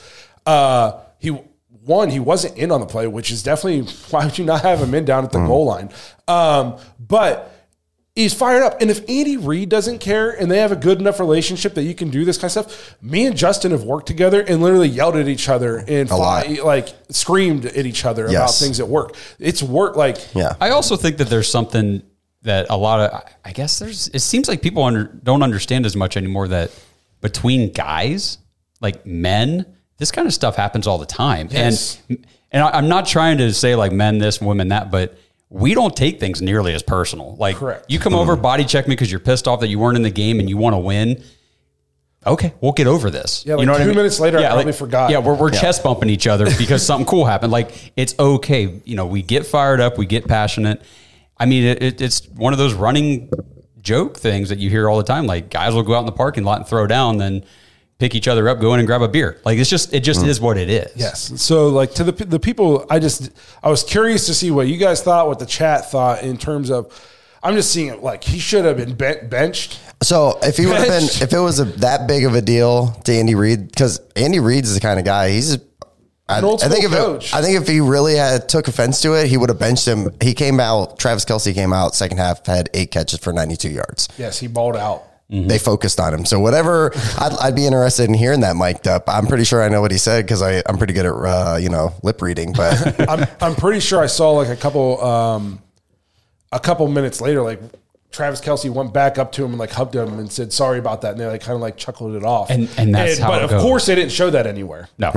Uh, 0.47 0.99
he 1.23 1.29
one 1.85 2.09
he 2.09 2.19
wasn't 2.19 2.57
in 2.57 2.69
on 2.71 2.81
the 2.81 2.85
play, 2.85 3.07
which 3.07 3.31
is 3.31 3.41
definitely 3.41 3.91
why 4.11 4.25
would 4.25 4.37
you 4.37 4.45
not 4.45 4.61
have 4.61 4.79
him 4.79 4.93
in 4.93 5.05
down 5.05 5.23
at 5.23 5.31
the 5.31 5.39
goal 5.39 5.65
line? 5.65 5.89
Um, 6.27 6.77
but 6.99 7.49
he's 8.13 8.33
fired 8.33 8.61
up. 8.61 8.81
And 8.81 8.91
if 8.91 8.99
Andy 9.09 9.37
Reid 9.37 9.69
doesn't 9.69 9.99
care 9.99 10.29
and 10.29 10.51
they 10.51 10.59
have 10.59 10.73
a 10.73 10.75
good 10.75 10.99
enough 10.99 11.19
relationship 11.21 11.75
that 11.75 11.83
you 11.83 11.95
can 11.95 12.09
do 12.09 12.25
this 12.25 12.37
kind 12.37 12.45
of 12.45 12.51
stuff, 12.51 13.01
me 13.01 13.25
and 13.25 13.37
Justin 13.37 13.71
have 13.71 13.83
worked 13.83 14.05
together 14.05 14.41
and 14.41 14.61
literally 14.61 14.89
yelled 14.89 15.15
at 15.15 15.29
each 15.29 15.47
other 15.47 15.77
and 15.87 16.09
lot. 16.09 16.47
like 16.63 16.89
screamed 17.09 17.65
at 17.65 17.85
each 17.85 18.03
other 18.05 18.25
about 18.25 18.53
things 18.59 18.79
at 18.81 18.87
work. 18.89 19.15
It's 19.39 19.63
work 19.63 19.95
like 19.95 20.17
Yeah. 20.35 20.55
I 20.59 20.71
also 20.71 20.97
think 20.97 21.17
that 21.17 21.29
there's 21.29 21.49
something 21.49 22.03
that 22.41 22.67
a 22.69 22.75
lot 22.75 22.99
of, 22.99 23.23
I 23.45 23.53
guess 23.53 23.79
there's, 23.79 24.09
it 24.09 24.19
seems 24.19 24.49
like 24.49 24.61
people 24.61 24.83
under, 24.83 25.05
don't 25.05 25.41
understand 25.41 25.85
as 25.85 25.95
much 25.95 26.17
anymore 26.17 26.49
that 26.49 26.71
between 27.21 27.71
guys, 27.71 28.39
like 28.81 29.05
men, 29.05 29.72
this 29.97 30.11
kind 30.11 30.27
of 30.27 30.33
stuff 30.33 30.55
happens 30.55 30.87
all 30.87 30.97
the 30.97 31.05
time. 31.05 31.47
Yes. 31.51 32.01
And, 32.09 32.25
and 32.51 32.63
I- 32.63 32.71
I'm 32.71 32.87
not 32.87 33.05
trying 33.07 33.37
to 33.39 33.53
say 33.53 33.75
like 33.75 33.91
men 33.91 34.17
this, 34.17 34.41
women 34.41 34.69
that, 34.69 34.91
but 34.91 35.17
we 35.49 35.73
don't 35.75 35.95
take 35.95 36.19
things 36.19 36.41
nearly 36.41 36.73
as 36.73 36.81
personal. 36.81 37.35
Like 37.35 37.57
Correct. 37.57 37.85
you 37.87 37.99
come 37.99 38.15
over, 38.15 38.35
body 38.35 38.65
check 38.65 38.87
me 38.87 38.93
because 38.95 39.11
you're 39.11 39.19
pissed 39.19 39.47
off 39.47 39.59
that 39.59 39.67
you 39.67 39.77
weren't 39.77 39.97
in 39.97 40.03
the 40.03 40.09
game 40.09 40.39
and 40.39 40.49
you 40.49 40.57
want 40.57 40.73
to 40.73 40.79
win. 40.79 41.23
Okay, 42.25 42.53
we'll 42.61 42.71
get 42.71 42.87
over 42.87 43.11
this. 43.11 43.45
Yeah, 43.45 43.55
like 43.55 43.61
you 43.61 43.65
know 43.65 43.73
what 43.73 43.77
two 43.79 43.83
I 43.83 43.87
mean? 43.87 43.95
minutes 43.97 44.19
later, 44.19 44.37
I 44.37 44.47
probably 44.47 44.71
forgot. 44.71 45.11
Yeah, 45.11 45.17
we're, 45.19 45.35
we're 45.35 45.51
chest 45.51 45.83
bumping 45.83 46.09
each 46.09 46.25
other 46.25 46.45
because 46.57 46.83
something 46.85 47.05
cool 47.05 47.25
happened. 47.25 47.51
Like 47.51 47.91
it's 47.97 48.15
okay. 48.17 48.81
You 48.85 48.95
know, 48.95 49.05
we 49.05 49.21
get 49.21 49.45
fired 49.45 49.81
up, 49.81 49.97
we 49.97 50.05
get 50.05 50.25
passionate. 50.27 50.81
I 51.37 51.45
mean, 51.45 51.63
it, 51.65 51.83
it, 51.83 52.01
it's 52.01 52.27
one 52.29 52.53
of 52.53 52.59
those 52.59 52.73
running 52.73 53.29
joke 53.81 54.17
things 54.17 54.49
that 54.49 54.59
you 54.59 54.69
hear 54.69 54.89
all 54.89 54.97
the 54.97 55.03
time. 55.03 55.25
Like 55.25 55.49
guys 55.49 55.73
will 55.73 55.83
go 55.83 55.95
out 55.95 55.99
in 55.99 56.05
the 56.05 56.13
parking 56.13 56.45
lot 56.45 56.59
and 56.59 56.67
throw 56.67 56.87
down, 56.87 57.17
then 57.17 57.43
pick 57.99 58.15
each 58.15 58.27
other 58.27 58.49
up, 58.49 58.59
go 58.59 58.73
in 58.73 58.79
and 58.79 58.87
grab 58.87 59.01
a 59.01 59.07
beer. 59.07 59.39
Like 59.45 59.57
it's 59.57 59.69
just, 59.69 59.93
it 59.93 60.01
just 60.01 60.21
mm. 60.21 60.27
is 60.27 60.41
what 60.41 60.57
it 60.57 60.69
is. 60.69 60.91
Yes. 60.95 61.41
So 61.41 61.69
like 61.69 61.93
to 61.95 62.03
the 62.03 62.11
the 62.11 62.39
people, 62.39 62.85
I 62.89 62.99
just 62.99 63.31
I 63.61 63.69
was 63.69 63.83
curious 63.83 64.25
to 64.27 64.33
see 64.33 64.51
what 64.51 64.67
you 64.67 64.77
guys 64.77 65.01
thought, 65.01 65.27
what 65.27 65.39
the 65.39 65.45
chat 65.45 65.89
thought 65.89 66.23
in 66.23 66.37
terms 66.37 66.69
of. 66.69 67.09
I'm 67.45 67.55
just 67.55 67.71
seeing 67.71 67.87
it 67.89 68.01
like 68.01 68.23
he 68.23 68.39
should 68.39 68.63
have 68.63 68.77
been 68.77 68.95
ben- 68.95 69.27
benched. 69.27 69.77
So 70.01 70.39
if 70.41 70.55
he 70.55 70.65
would 70.65 70.77
have 70.77 70.87
been, 70.87 71.03
if 71.03 71.33
it 71.33 71.39
was 71.39 71.59
a, 71.59 71.65
that 71.65 72.07
big 72.07 72.23
of 72.23 72.35
a 72.35 72.41
deal 72.41 72.87
to 73.03 73.13
Andy 73.13 73.35
Reid, 73.35 73.67
because 73.67 73.99
Andy 74.15 74.39
Reid's 74.39 74.73
the 74.73 74.79
kind 74.79 74.97
of 74.99 75.05
guy 75.05 75.29
he's. 75.29 75.57
I, 76.29 76.37
An 76.37 76.45
old 76.45 76.63
I 76.63 76.69
think 76.69 76.85
if 76.85 76.91
school 76.91 77.03
it, 77.03 77.19
coach. 77.19 77.33
I 77.33 77.41
think 77.41 77.61
if 77.61 77.67
he 77.67 77.81
really 77.81 78.15
had 78.15 78.47
took 78.47 78.69
offense 78.69 79.01
to 79.01 79.13
it, 79.13 79.27
he 79.27 79.35
would 79.35 79.49
have 79.49 79.59
benched 79.59 79.85
him. 79.85 80.07
He 80.21 80.33
came 80.33 80.61
out. 80.61 80.97
Travis 80.97 81.25
Kelce 81.25 81.53
came 81.53 81.73
out 81.73 81.95
second 81.95 82.17
half, 82.17 82.45
had 82.45 82.69
eight 82.73 82.91
catches 82.91 83.19
for 83.19 83.33
92 83.33 83.69
yards. 83.69 84.07
Yes, 84.17 84.39
he 84.39 84.47
balled 84.47 84.77
out. 84.77 85.03
They 85.29 85.57
focused 85.57 85.99
on 85.99 86.13
him. 86.13 86.25
So 86.25 86.39
whatever, 86.39 86.91
I'd, 87.17 87.31
I'd 87.41 87.55
be 87.55 87.65
interested 87.65 88.07
in 88.07 88.13
hearing 88.13 88.41
that 88.41 88.55
mic'd 88.55 88.87
up. 88.87 89.05
I'm 89.07 89.25
pretty 89.25 89.45
sure 89.45 89.63
I 89.63 89.69
know 89.69 89.81
what 89.81 89.89
he 89.91 89.97
said 89.97 90.25
because 90.25 90.43
I'm 90.43 90.77
pretty 90.77 90.93
good 90.93 91.07
at 91.07 91.11
uh, 91.13 91.57
you 91.59 91.69
know 91.69 91.91
lip 92.03 92.21
reading. 92.21 92.53
But 92.53 92.99
I'm 93.09 93.25
I'm 93.41 93.55
pretty 93.55 93.79
sure 93.79 93.99
I 94.01 94.05
saw 94.05 94.31
like 94.31 94.49
a 94.49 94.55
couple 94.55 95.03
um 95.03 95.59
a 96.51 96.59
couple 96.59 96.87
minutes 96.87 97.19
later, 97.19 97.41
like 97.41 97.59
Travis 98.11 98.41
Kelce 98.41 98.69
went 98.69 98.93
back 98.93 99.17
up 99.17 99.31
to 99.31 99.43
him 99.43 99.51
and 99.51 99.59
like 99.59 99.71
hugged 99.71 99.95
him 99.95 100.19
and 100.19 100.31
said 100.31 100.53
sorry 100.53 100.77
about 100.77 101.01
that, 101.01 101.13
and 101.13 101.19
they 101.19 101.25
like 101.25 101.41
kind 101.41 101.55
of 101.55 101.61
like 101.61 101.77
chuckled 101.77 102.13
it 102.15 102.23
off. 102.23 102.51
And- 102.51 102.69
and 102.77 102.93
that's 102.93 103.17
how 103.17 103.29
but 103.29 103.41
it 103.41 103.45
of 103.45 103.49
goes. 103.49 103.61
course 103.63 103.85
they 103.87 103.95
didn't 103.95 104.11
show 104.11 104.29
that 104.29 104.45
anywhere. 104.45 104.87
No. 104.99 105.11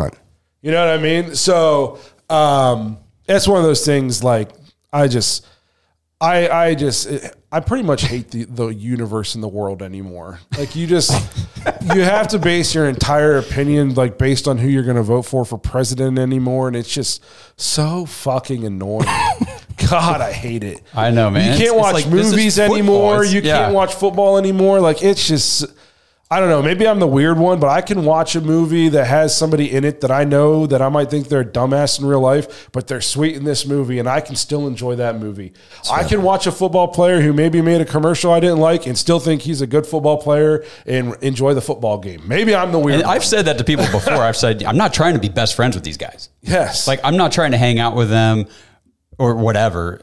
You 0.62 0.70
know 0.70 0.80
what 0.86 0.98
I 0.98 1.02
mean? 1.02 1.34
So 1.34 1.98
um, 2.30 2.96
that's 3.26 3.46
one 3.46 3.58
of 3.58 3.64
those 3.64 3.84
things. 3.84 4.24
Like 4.24 4.50
I 4.94 5.08
just, 5.08 5.46
I 6.22 6.48
I 6.48 6.74
just 6.74 7.06
I 7.56 7.60
pretty 7.60 7.84
much 7.84 8.02
hate 8.02 8.32
the 8.32 8.44
the 8.44 8.66
universe 8.68 9.34
and 9.34 9.42
the 9.42 9.48
world 9.48 9.82
anymore. 9.82 10.40
Like 10.58 10.76
you 10.76 10.86
just 10.86 11.10
you 11.94 12.02
have 12.02 12.28
to 12.28 12.38
base 12.38 12.74
your 12.74 12.86
entire 12.86 13.38
opinion 13.38 13.94
like 13.94 14.18
based 14.18 14.46
on 14.46 14.58
who 14.58 14.68
you're 14.68 14.82
going 14.82 14.98
to 14.98 15.02
vote 15.02 15.22
for 15.22 15.42
for 15.46 15.56
president 15.56 16.18
anymore, 16.18 16.68
and 16.68 16.76
it's 16.76 16.92
just 16.92 17.24
so 17.56 18.04
fucking 18.04 18.62
annoying. 18.64 19.06
God, 19.90 20.20
I 20.20 20.32
hate 20.32 20.64
it. 20.64 20.82
I 20.94 21.10
know, 21.10 21.30
man. 21.30 21.52
You 21.52 21.56
can't 21.56 21.74
it's 21.74 21.82
watch 21.82 21.94
like, 21.94 22.08
movies 22.08 22.58
anymore. 22.58 23.20
It's- 23.22 23.32
You 23.32 23.40
yeah. 23.40 23.56
can't 23.58 23.74
watch 23.74 23.94
football 23.94 24.36
anymore. 24.36 24.80
Like 24.80 25.02
it's 25.02 25.26
just. 25.26 25.64
I 26.28 26.40
don't 26.40 26.48
know. 26.48 26.60
Maybe 26.60 26.88
I'm 26.88 26.98
the 26.98 27.06
weird 27.06 27.38
one, 27.38 27.60
but 27.60 27.68
I 27.68 27.80
can 27.80 28.04
watch 28.04 28.34
a 28.34 28.40
movie 28.40 28.88
that 28.88 29.06
has 29.06 29.36
somebody 29.36 29.70
in 29.70 29.84
it 29.84 30.00
that 30.00 30.10
I 30.10 30.24
know 30.24 30.66
that 30.66 30.82
I 30.82 30.88
might 30.88 31.08
think 31.08 31.28
they're 31.28 31.42
a 31.42 31.44
dumbass 31.44 32.00
in 32.00 32.06
real 32.06 32.20
life, 32.20 32.68
but 32.72 32.88
they're 32.88 33.00
sweet 33.00 33.36
in 33.36 33.44
this 33.44 33.64
movie, 33.64 34.00
and 34.00 34.08
I 34.08 34.20
can 34.20 34.34
still 34.34 34.66
enjoy 34.66 34.96
that 34.96 35.20
movie. 35.20 35.52
I 35.88 36.02
can 36.02 36.22
watch 36.22 36.48
a 36.48 36.52
football 36.52 36.88
player 36.88 37.20
who 37.20 37.32
maybe 37.32 37.62
made 37.62 37.80
a 37.80 37.84
commercial 37.84 38.32
I 38.32 38.40
didn't 38.40 38.58
like 38.58 38.88
and 38.88 38.98
still 38.98 39.20
think 39.20 39.42
he's 39.42 39.60
a 39.60 39.68
good 39.68 39.86
football 39.86 40.20
player 40.20 40.64
and 40.84 41.14
enjoy 41.22 41.54
the 41.54 41.62
football 41.62 41.98
game. 41.98 42.22
Maybe 42.26 42.56
I'm 42.56 42.72
the 42.72 42.80
weird. 42.80 43.04
I've 43.04 43.24
said 43.24 43.44
that 43.44 43.58
to 43.58 43.64
people 43.64 43.86
before. 43.92 44.14
I've 44.14 44.36
said 44.36 44.64
I'm 44.64 44.76
not 44.76 44.92
trying 44.92 45.14
to 45.14 45.20
be 45.20 45.28
best 45.28 45.54
friends 45.54 45.76
with 45.76 45.84
these 45.84 45.96
guys. 45.96 46.30
yes. 46.42 46.88
Like 46.88 46.98
I'm 47.04 47.16
not 47.16 47.30
trying 47.30 47.52
to 47.52 47.58
hang 47.58 47.78
out 47.78 47.94
with 47.94 48.10
them 48.10 48.46
or 49.16 49.36
whatever. 49.36 50.00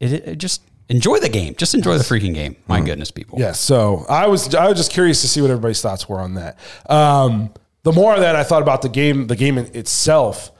It, 0.00 0.12
it 0.12 0.38
just 0.38 0.62
enjoy 0.88 1.18
the 1.18 1.28
game. 1.28 1.54
Just 1.56 1.74
enjoy 1.74 1.98
the 1.98 2.04
freaking 2.04 2.34
game. 2.34 2.56
My 2.68 2.80
goodness, 2.80 3.10
people. 3.10 3.38
Yes. 3.38 3.60
So 3.60 4.04
I 4.08 4.26
was 4.26 4.54
I 4.54 4.68
was 4.68 4.76
just 4.76 4.92
curious 4.92 5.20
to 5.22 5.28
see 5.28 5.40
what 5.40 5.50
everybody's 5.50 5.80
thoughts 5.80 6.08
were 6.08 6.20
on 6.20 6.34
that. 6.34 6.58
Um, 6.86 7.52
the 7.82 7.92
more 7.92 8.18
that 8.18 8.36
I 8.36 8.44
thought 8.44 8.62
about 8.62 8.82
the 8.82 8.88
game, 8.88 9.26
the 9.26 9.36
game 9.36 9.58
itself, 9.58 10.50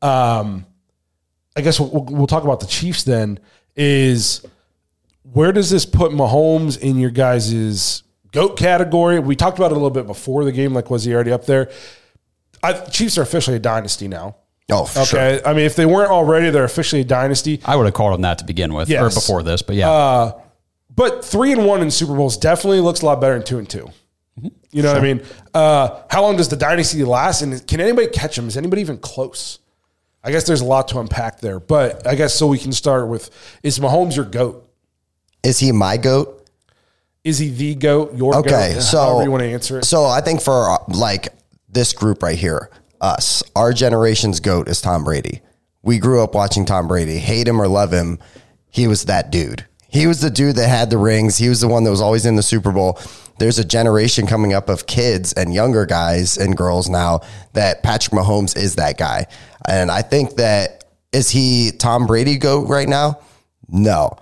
um, 0.00 0.66
I 1.56 1.60
guess 1.60 1.78
we'll, 1.78 2.04
we'll 2.04 2.26
talk 2.26 2.44
about 2.44 2.60
the 2.60 2.66
Chiefs 2.66 3.04
then. 3.04 3.38
Is 3.76 4.44
where 5.22 5.52
does 5.52 5.70
this 5.70 5.86
put 5.86 6.12
Mahomes 6.12 6.78
in 6.78 6.98
your 6.98 7.10
guys' 7.10 8.02
goat 8.32 8.58
category? 8.58 9.18
We 9.18 9.36
talked 9.36 9.58
about 9.58 9.70
it 9.70 9.74
a 9.74 9.76
little 9.76 9.90
bit 9.90 10.06
before 10.06 10.44
the 10.44 10.52
game. 10.52 10.74
Like, 10.74 10.90
was 10.90 11.04
he 11.04 11.14
already 11.14 11.32
up 11.32 11.46
there? 11.46 11.70
I, 12.62 12.72
Chiefs 12.72 13.18
are 13.18 13.22
officially 13.22 13.56
a 13.56 13.60
dynasty 13.60 14.08
now. 14.08 14.36
Oh, 14.70 14.84
for 14.84 15.04
sure. 15.04 15.20
Okay. 15.20 15.42
I 15.44 15.52
mean, 15.52 15.66
if 15.66 15.76
they 15.76 15.86
weren't 15.86 16.10
already, 16.10 16.50
they're 16.50 16.64
officially 16.64 17.02
a 17.02 17.04
dynasty. 17.04 17.60
I 17.64 17.76
would 17.76 17.84
have 17.86 17.94
called 17.94 18.14
them 18.14 18.22
that 18.22 18.38
to 18.38 18.44
begin 18.44 18.72
with, 18.74 18.90
or 18.90 19.08
before 19.10 19.42
this. 19.42 19.62
But 19.62 19.76
yeah, 19.76 20.32
But 20.94 21.24
three 21.24 21.52
and 21.52 21.66
one 21.66 21.82
in 21.82 21.90
Super 21.90 22.14
Bowls 22.14 22.36
definitely 22.36 22.80
looks 22.80 23.02
a 23.02 23.06
lot 23.06 23.20
better 23.20 23.34
than 23.34 23.44
two 23.44 23.58
and 23.58 23.68
2 23.68 23.88
You 24.70 24.82
know 24.82 24.88
what 24.92 24.98
I 24.98 25.00
mean? 25.02 25.22
Uh, 25.52 26.02
how 26.10 26.22
long 26.22 26.36
does 26.36 26.48
the 26.48 26.56
dynasty 26.56 27.04
last? 27.04 27.42
And 27.42 27.66
can 27.66 27.80
anybody 27.80 28.08
catch 28.08 28.36
them? 28.36 28.48
Is 28.48 28.56
anybody 28.56 28.80
even 28.82 28.98
close? 28.98 29.58
I 30.24 30.30
guess 30.30 30.44
there's 30.44 30.60
a 30.60 30.64
lot 30.64 30.88
to 30.88 31.00
unpack 31.00 31.40
there. 31.40 31.58
But 31.60 32.06
I 32.06 32.14
guess 32.14 32.34
so 32.34 32.46
we 32.46 32.58
can 32.58 32.72
start 32.72 33.08
with 33.08 33.30
is 33.62 33.78
Mahomes 33.78 34.16
your 34.16 34.24
GOAT? 34.24 34.68
Is 35.42 35.58
he 35.58 35.72
my 35.72 35.96
goat? 35.96 36.48
Is 37.24 37.38
he 37.38 37.48
the 37.50 37.74
GOAT? 37.74 38.14
Your 38.14 38.36
Okay, 38.36 38.74
GOAT? 38.74 38.80
so 38.82 38.98
However 38.98 39.24
you 39.24 39.30
want 39.30 39.42
to 39.42 39.48
answer 39.48 39.78
it. 39.80 39.84
So 39.84 40.04
I 40.06 40.20
think 40.20 40.40
for 40.40 40.70
uh, 40.70 40.78
like 40.88 41.28
this 41.68 41.92
group 41.92 42.22
right 42.22 42.38
here, 42.38 42.70
us, 43.02 43.42
our 43.54 43.72
generation's 43.72 44.40
goat 44.40 44.68
is 44.68 44.80
Tom 44.80 45.04
Brady. 45.04 45.42
We 45.82 45.98
grew 45.98 46.22
up 46.22 46.34
watching 46.34 46.64
Tom 46.64 46.88
Brady. 46.88 47.18
Hate 47.18 47.48
him 47.48 47.60
or 47.60 47.68
love 47.68 47.92
him, 47.92 48.18
he 48.70 48.86
was 48.86 49.04
that 49.04 49.30
dude. 49.30 49.66
He 49.88 50.06
was 50.06 50.20
the 50.22 50.30
dude 50.30 50.56
that 50.56 50.68
had 50.68 50.88
the 50.88 50.96
rings. 50.96 51.36
He 51.36 51.50
was 51.50 51.60
the 51.60 51.68
one 51.68 51.84
that 51.84 51.90
was 51.90 52.00
always 52.00 52.24
in 52.24 52.36
the 52.36 52.42
Super 52.42 52.72
Bowl. 52.72 52.98
There's 53.38 53.58
a 53.58 53.64
generation 53.64 54.26
coming 54.26 54.54
up 54.54 54.70
of 54.70 54.86
kids 54.86 55.34
and 55.34 55.52
younger 55.52 55.84
guys 55.84 56.38
and 56.38 56.56
girls 56.56 56.88
now 56.88 57.20
that 57.52 57.82
Patrick 57.82 58.14
Mahomes 58.14 58.56
is 58.56 58.76
that 58.76 58.96
guy. 58.96 59.26
And 59.68 59.90
I 59.90 60.00
think 60.00 60.36
that 60.36 60.84
is 61.12 61.28
he 61.28 61.72
Tom 61.78 62.06
Brady 62.06 62.38
goat 62.38 62.68
right 62.68 62.88
now? 62.88 63.20
No. 63.68 64.16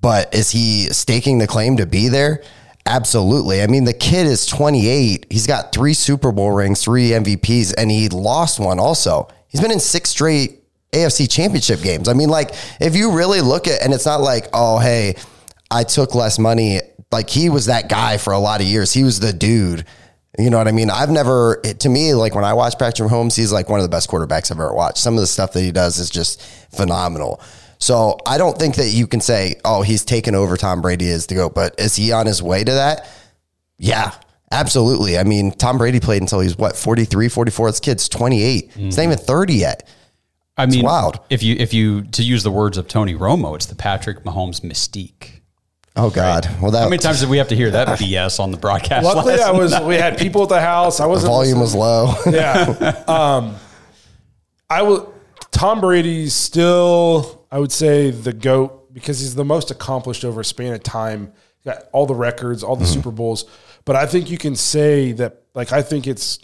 But 0.00 0.34
is 0.34 0.50
he 0.50 0.86
staking 0.86 1.38
the 1.38 1.46
claim 1.46 1.76
to 1.76 1.86
be 1.86 2.08
there? 2.08 2.42
Absolutely. 2.86 3.62
I 3.62 3.66
mean, 3.66 3.84
the 3.84 3.94
kid 3.94 4.26
is 4.26 4.46
28. 4.46 5.26
He's 5.30 5.46
got 5.46 5.72
three 5.72 5.94
Super 5.94 6.32
Bowl 6.32 6.52
rings, 6.52 6.82
three 6.84 7.10
MVPs, 7.10 7.74
and 7.78 7.90
he 7.90 8.08
lost 8.08 8.60
one 8.60 8.78
also. 8.78 9.28
He's 9.48 9.60
been 9.60 9.72
in 9.72 9.80
six 9.80 10.10
straight 10.10 10.62
AFC 10.92 11.30
championship 11.30 11.80
games. 11.80 12.08
I 12.08 12.12
mean, 12.12 12.28
like, 12.28 12.54
if 12.80 12.94
you 12.94 13.12
really 13.12 13.40
look 13.40 13.68
at, 13.68 13.82
and 13.82 13.94
it's 13.94 14.04
not 14.04 14.20
like, 14.20 14.48
oh, 14.52 14.78
hey, 14.78 15.14
I 15.70 15.84
took 15.84 16.14
less 16.14 16.38
money. 16.38 16.80
Like, 17.10 17.30
he 17.30 17.48
was 17.48 17.66
that 17.66 17.88
guy 17.88 18.18
for 18.18 18.32
a 18.32 18.38
lot 18.38 18.60
of 18.60 18.66
years. 18.66 18.92
He 18.92 19.02
was 19.02 19.18
the 19.18 19.32
dude. 19.32 19.86
You 20.38 20.50
know 20.50 20.58
what 20.58 20.68
I 20.68 20.72
mean? 20.72 20.90
I've 20.90 21.10
never, 21.10 21.62
to 21.62 21.88
me, 21.88 22.12
like 22.12 22.34
when 22.34 22.44
I 22.44 22.54
watch 22.54 22.76
Patrick 22.78 23.08
Mahomes, 23.08 23.36
he's 23.36 23.52
like 23.52 23.68
one 23.68 23.78
of 23.78 23.84
the 23.84 23.88
best 23.88 24.10
quarterbacks 24.10 24.50
I've 24.50 24.58
ever 24.58 24.74
watched. 24.74 24.98
Some 24.98 25.14
of 25.14 25.20
the 25.20 25.28
stuff 25.28 25.52
that 25.52 25.62
he 25.62 25.70
does 25.70 25.98
is 25.98 26.10
just 26.10 26.42
phenomenal. 26.74 27.40
So 27.84 28.16
I 28.26 28.38
don't 28.38 28.56
think 28.56 28.76
that 28.76 28.88
you 28.88 29.06
can 29.06 29.20
say, 29.20 29.56
oh, 29.62 29.82
he's 29.82 30.06
taken 30.06 30.34
over 30.34 30.56
Tom 30.56 30.80
Brady 30.80 31.10
as 31.10 31.26
the 31.26 31.34
GOAT, 31.34 31.54
but 31.54 31.78
is 31.78 31.94
he 31.94 32.12
on 32.12 32.24
his 32.24 32.42
way 32.42 32.64
to 32.64 32.72
that? 32.72 33.06
Yeah, 33.76 34.12
absolutely. 34.50 35.18
I 35.18 35.24
mean, 35.24 35.50
Tom 35.52 35.76
Brady 35.76 36.00
played 36.00 36.22
until 36.22 36.40
he's 36.40 36.56
what, 36.56 36.76
43, 36.76 37.28
44? 37.28 37.68
This 37.68 37.80
kid's 37.80 38.08
28. 38.08 38.72
He's 38.72 38.96
not 38.96 39.02
even 39.02 39.18
30 39.18 39.52
yet. 39.52 39.86
I 40.56 40.64
mean, 40.64 40.82
wild. 40.82 41.20
If 41.28 41.42
you 41.42 41.56
if 41.58 41.74
you 41.74 42.04
to 42.04 42.22
use 42.22 42.42
the 42.42 42.50
words 42.50 42.78
of 42.78 42.88
Tony 42.88 43.14
Romo, 43.14 43.54
it's 43.54 43.66
the 43.66 43.74
Patrick 43.74 44.24
Mahomes 44.24 44.62
mystique. 44.62 45.40
Oh, 45.94 46.08
God. 46.08 46.48
Well, 46.62 46.70
that 46.70 46.84
How 46.84 46.88
many 46.88 46.96
times 46.96 47.20
did 47.20 47.28
we 47.28 47.36
have 47.36 47.48
to 47.48 47.54
hear 47.56 47.70
that 47.72 47.86
BS 47.98 48.40
on 48.40 48.50
the 48.50 48.56
broadcast? 48.56 49.04
Luckily, 49.04 49.36
last 49.36 49.46
I 49.46 49.50
was. 49.50 49.72
night? 49.72 49.84
We 49.84 49.96
had 49.96 50.16
people 50.16 50.44
at 50.44 50.48
the 50.48 50.60
house. 50.62 51.00
I 51.00 51.06
wasn't. 51.06 51.32
volume 51.32 51.60
was 51.60 51.74
low. 51.74 52.14
yeah. 52.30 53.02
Um, 53.08 53.56
I 54.70 54.80
will. 54.80 55.13
Tom 55.54 55.80
Brady's 55.80 56.34
still, 56.34 57.46
I 57.50 57.60
would 57.60 57.70
say, 57.72 58.10
the 58.10 58.32
goat 58.32 58.92
because 58.92 59.20
he's 59.20 59.36
the 59.36 59.44
most 59.44 59.70
accomplished 59.70 60.24
over 60.24 60.40
a 60.40 60.44
span 60.44 60.74
of 60.74 60.82
time. 60.82 61.32
He's 61.62 61.72
got 61.72 61.84
all 61.92 62.06
the 62.06 62.14
records, 62.14 62.64
all 62.64 62.74
the 62.74 62.84
mm-hmm. 62.84 62.92
Super 62.92 63.12
Bowls. 63.12 63.44
But 63.84 63.94
I 63.94 64.06
think 64.06 64.30
you 64.30 64.36
can 64.36 64.56
say 64.56 65.12
that, 65.12 65.42
like, 65.54 65.72
I 65.72 65.80
think 65.80 66.08
it's 66.08 66.40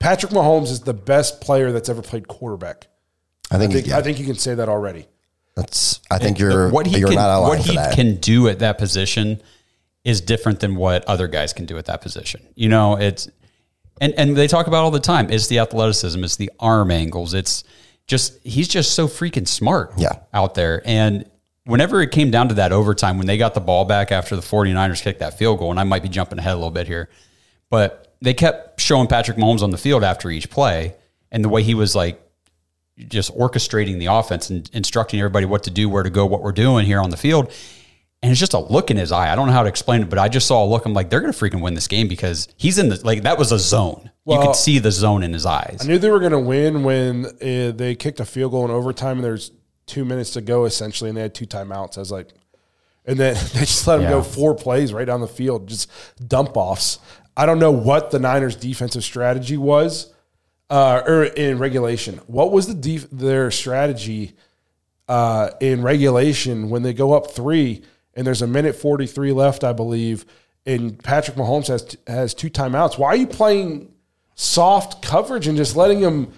Patrick 0.00 0.32
Mahomes 0.32 0.70
is 0.70 0.80
the 0.80 0.92
best 0.92 1.40
player 1.40 1.70
that's 1.70 1.88
ever 1.88 2.02
played 2.02 2.26
quarterback. 2.26 2.88
I 3.50 3.56
I 3.56 3.58
think, 3.58 3.72
think, 3.72 3.86
yeah, 3.86 3.98
I 3.98 4.02
think 4.02 4.18
you 4.18 4.26
can 4.26 4.34
say 4.34 4.54
that 4.56 4.68
already. 4.68 5.06
that's, 5.54 6.00
I 6.10 6.18
think 6.18 6.38
you're, 6.38 6.70
what 6.70 6.86
he 6.86 6.98
you're 6.98 7.08
can, 7.08 7.16
not 7.16 7.30
aligned 7.30 7.58
what 7.60 7.66
he 7.66 7.76
that. 7.76 7.94
can 7.94 8.16
do 8.16 8.48
at 8.48 8.58
that 8.58 8.78
position 8.78 9.40
is 10.04 10.20
different 10.20 10.60
than 10.60 10.76
what 10.76 11.04
other 11.06 11.28
guys 11.28 11.52
can 11.52 11.64
do 11.64 11.78
at 11.78 11.86
that 11.86 12.00
position. 12.00 12.46
You 12.54 12.68
know, 12.68 12.96
it's 12.96 13.28
and 14.00 14.14
and 14.14 14.36
they 14.36 14.46
talk 14.46 14.66
about 14.68 14.84
all 14.84 14.90
the 14.90 15.00
time. 15.00 15.30
It's 15.30 15.48
the 15.48 15.58
athleticism, 15.58 16.22
it's 16.22 16.36
the 16.36 16.50
arm 16.60 16.90
angles, 16.90 17.34
it's 17.34 17.64
just 18.08 18.44
he's 18.44 18.66
just 18.66 18.94
so 18.94 19.06
freaking 19.06 19.46
smart 19.46 19.92
Yeah. 19.96 20.12
out 20.34 20.54
there. 20.54 20.82
And 20.84 21.24
whenever 21.64 22.00
it 22.02 22.10
came 22.10 22.30
down 22.30 22.48
to 22.48 22.54
that 22.54 22.72
overtime, 22.72 23.18
when 23.18 23.26
they 23.26 23.36
got 23.36 23.54
the 23.54 23.60
ball 23.60 23.84
back 23.84 24.10
after 24.10 24.34
the 24.34 24.42
49ers 24.42 25.02
kicked 25.02 25.20
that 25.20 25.38
field 25.38 25.58
goal, 25.60 25.70
and 25.70 25.78
I 25.78 25.84
might 25.84 26.02
be 26.02 26.08
jumping 26.08 26.38
ahead 26.38 26.54
a 26.54 26.56
little 26.56 26.70
bit 26.70 26.86
here, 26.86 27.08
but 27.70 28.16
they 28.20 28.34
kept 28.34 28.80
showing 28.80 29.06
Patrick 29.06 29.36
Mahomes 29.36 29.62
on 29.62 29.70
the 29.70 29.78
field 29.78 30.02
after 30.02 30.30
each 30.30 30.50
play 30.50 30.94
and 31.30 31.44
the 31.44 31.48
way 31.48 31.62
he 31.62 31.74
was 31.74 31.94
like 31.94 32.20
just 32.96 33.32
orchestrating 33.36 33.98
the 34.00 34.06
offense 34.06 34.50
and 34.50 34.68
instructing 34.72 35.20
everybody 35.20 35.46
what 35.46 35.62
to 35.64 35.70
do, 35.70 35.88
where 35.88 36.02
to 36.02 36.10
go, 36.10 36.26
what 36.26 36.42
we're 36.42 36.50
doing 36.50 36.84
here 36.86 37.00
on 37.00 37.10
the 37.10 37.16
field. 37.16 37.52
And 38.22 38.32
it's 38.32 38.40
just 38.40 38.54
a 38.54 38.58
look 38.58 38.90
in 38.90 38.96
his 38.96 39.12
eye. 39.12 39.30
I 39.32 39.36
don't 39.36 39.46
know 39.46 39.52
how 39.52 39.62
to 39.62 39.68
explain 39.68 40.02
it, 40.02 40.10
but 40.10 40.18
I 40.18 40.28
just 40.28 40.48
saw 40.48 40.64
a 40.64 40.66
look. 40.66 40.84
I'm 40.84 40.94
like, 40.94 41.08
they're 41.08 41.20
going 41.20 41.32
to 41.32 41.38
freaking 41.38 41.60
win 41.62 41.74
this 41.74 41.86
game 41.86 42.08
because 42.08 42.48
he's 42.56 42.76
in 42.78 42.88
the, 42.88 43.00
like, 43.04 43.22
that 43.22 43.38
was 43.38 43.52
a 43.52 43.58
zone. 43.60 44.10
You 44.28 44.38
could 44.46 44.56
see 44.56 44.78
the 44.78 44.90
zone 44.92 45.22
in 45.22 45.32
his 45.32 45.46
eyes. 45.46 45.78
I 45.82 45.86
knew 45.86 45.98
they 45.98 46.10
were 46.10 46.20
going 46.20 46.32
to 46.32 46.38
win 46.38 46.82
when 46.82 47.26
uh, 47.26 47.72
they 47.74 47.94
kicked 47.98 48.20
a 48.20 48.24
field 48.24 48.52
goal 48.52 48.64
in 48.64 48.70
overtime 48.70 49.16
and 49.18 49.24
there's 49.24 49.50
two 49.86 50.04
minutes 50.04 50.30
to 50.32 50.40
go 50.40 50.64
essentially, 50.64 51.08
and 51.10 51.16
they 51.16 51.22
had 51.22 51.34
two 51.34 51.46
timeouts. 51.46 51.96
I 51.96 52.00
was 52.00 52.12
like, 52.12 52.28
and 53.06 53.18
then 53.18 53.34
they 53.54 53.60
just 53.60 53.86
let 53.86 53.96
him 53.98 54.02
Yeah. 54.04 54.10
go 54.10 54.22
four 54.22 54.54
plays 54.54 54.92
right 54.92 55.06
down 55.06 55.20
the 55.20 55.26
field, 55.28 55.66
just 55.68 55.90
dump 56.28 56.56
offs. 56.56 56.98
I 57.36 57.46
don't 57.46 57.58
know 57.58 57.70
what 57.72 58.10
the 58.10 58.18
Niners' 58.18 58.56
defensive 58.56 59.04
strategy 59.04 59.56
was, 59.56 60.12
uh, 60.70 61.02
or 61.06 61.24
in 61.24 61.58
regulation. 61.58 62.20
What 62.26 62.52
was 62.52 62.66
the 62.66 62.74
def- 62.74 63.08
their 63.10 63.50
strategy 63.50 64.34
uh, 65.08 65.50
in 65.60 65.82
regulation 65.82 66.68
when 66.68 66.82
they 66.82 66.92
go 66.92 67.12
up 67.12 67.30
three 67.30 67.82
and 68.14 68.26
there's 68.26 68.42
a 68.42 68.46
minute 68.46 68.74
forty 68.76 69.06
three 69.06 69.32
left, 69.32 69.64
I 69.64 69.72
believe, 69.72 70.26
and 70.66 71.02
Patrick 71.02 71.36
Mahomes 71.36 71.68
has 71.68 71.96
has 72.06 72.34
two 72.34 72.50
timeouts? 72.50 72.98
Why 72.98 73.08
are 73.10 73.16
you 73.16 73.26
playing 73.26 73.92
soft 74.38 75.02
coverage 75.02 75.46
and 75.48 75.56
just 75.56 75.74
letting 75.76 75.98
him 76.00 76.32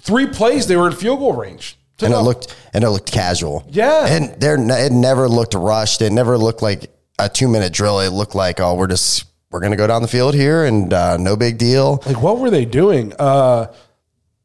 three 0.00 0.26
plays? 0.26 0.66
They 0.66 0.76
were 0.76 0.88
in 0.88 0.92
field 0.94 1.20
goal 1.20 1.32
range. 1.32 1.78
Took 1.96 2.06
and 2.08 2.14
it 2.14 2.16
off- 2.18 2.24
looked 2.26 2.56
and 2.74 2.82
it 2.84 2.90
looked 2.90 3.10
casual. 3.10 3.64
Yeah. 3.70 4.06
and 4.06 4.40
there 4.40 4.56
it 4.56 4.92
never 4.92 5.28
looked 5.28 5.54
rushed. 5.54 6.02
It 6.02 6.10
never 6.12 6.36
looked 6.36 6.60
like 6.60 6.90
a 7.18 7.28
two 7.28 7.48
minute 7.48 7.72
drill. 7.72 8.00
It 8.00 8.10
looked 8.10 8.34
like 8.34 8.58
oh, 8.60 8.74
we're 8.74 8.88
just 8.88 9.24
we're 9.50 9.60
gonna 9.60 9.76
go 9.76 9.86
down 9.86 10.02
the 10.02 10.08
field 10.08 10.34
here 10.34 10.64
and 10.64 10.92
uh, 10.92 11.16
no 11.16 11.36
big 11.36 11.56
deal. 11.58 12.02
Like, 12.04 12.20
what 12.20 12.38
were 12.40 12.50
they 12.50 12.64
doing? 12.64 13.12
Uh, 13.18 13.72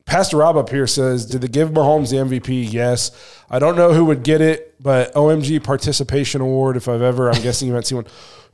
Pastor 0.06 0.38
Rob 0.38 0.58
up 0.58 0.70
here 0.70 0.88
says, 0.88 1.26
Did 1.26 1.42
they 1.42 1.48
give 1.48 1.70
Mahomes 1.70 2.10
the 2.10 2.18
MVP? 2.18 2.72
Yes. 2.72 3.12
I 3.50 3.60
don't 3.60 3.76
know 3.76 3.94
who 3.94 4.06
would 4.06 4.24
get 4.24 4.42
it, 4.42 4.76
but 4.82 5.14
OMG 5.14 5.64
Participation 5.64 6.42
Award, 6.42 6.78
if 6.78 6.88
I've 6.88 7.04
ever, 7.04 7.30
I'm 7.32 7.42
guessing 7.44 7.68
you 7.68 7.76
might 7.76 7.86
see 7.86 7.94
one. 7.96 8.06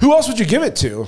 Who 0.02 0.12
else 0.14 0.28
would 0.28 0.38
you 0.40 0.46
give 0.46 0.64
it 0.64 0.76
to? 0.78 1.08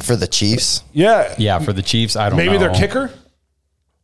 For 0.00 0.16
the 0.16 0.26
Chiefs, 0.26 0.82
Yeah. 0.92 1.34
yeah, 1.38 1.58
for 1.58 1.72
the 1.72 1.82
Chiefs, 1.82 2.16
I 2.16 2.28
don't 2.30 2.38
know. 2.38 2.44
Maybe 2.44 2.54
know. 2.58 2.72
their 2.72 2.74
kicker? 2.74 3.10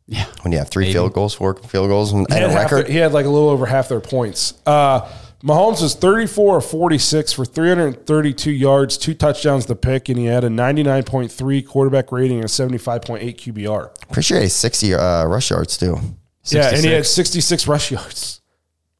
Yeah. 0.05 0.25
When 0.41 0.51
you 0.51 0.57
have 0.59 0.69
three 0.69 0.91
field 0.91 1.13
goals, 1.13 1.33
four 1.33 1.55
field 1.55 1.87
goals, 1.89 2.11
and, 2.11 2.25
and 2.31 2.51
a 2.51 2.55
record, 2.55 2.85
their- 2.85 2.91
he 2.91 2.97
had 2.97 3.11
like 3.13 3.25
a 3.25 3.29
little 3.29 3.49
over 3.49 3.65
half 3.65 3.89
their 3.89 3.99
points. 3.99 4.53
Uh, 4.65 5.01
Mahomes 5.43 5.81
was 5.81 5.95
34 5.95 6.57
of 6.57 6.65
46 6.65 7.31
for 7.33 7.45
332 7.45 8.51
yards, 8.51 8.97
two 8.97 9.13
touchdowns 9.13 9.65
to 9.67 9.75
pick, 9.75 10.09
and 10.09 10.17
he 10.17 10.25
had 10.25 10.43
a 10.43 10.49
99.3 10.49 11.65
quarterback 11.65 12.11
rating 12.11 12.37
and 12.37 12.45
a 12.45 12.49
75.8 12.49 13.37
QBR. 13.37 13.89
Pretty 14.11 14.21
sure 14.25 14.37
he 14.37 14.43
has 14.43 14.53
60 14.53 14.93
uh, 14.95 15.25
rush 15.25 15.49
yards 15.51 15.77
too. 15.77 15.97
Yeah, 16.45 16.69
and 16.73 16.83
he 16.83 16.91
had 16.91 17.05
66. 17.05 17.45
66 17.45 17.67
rush 17.67 17.91
yards. 17.91 18.41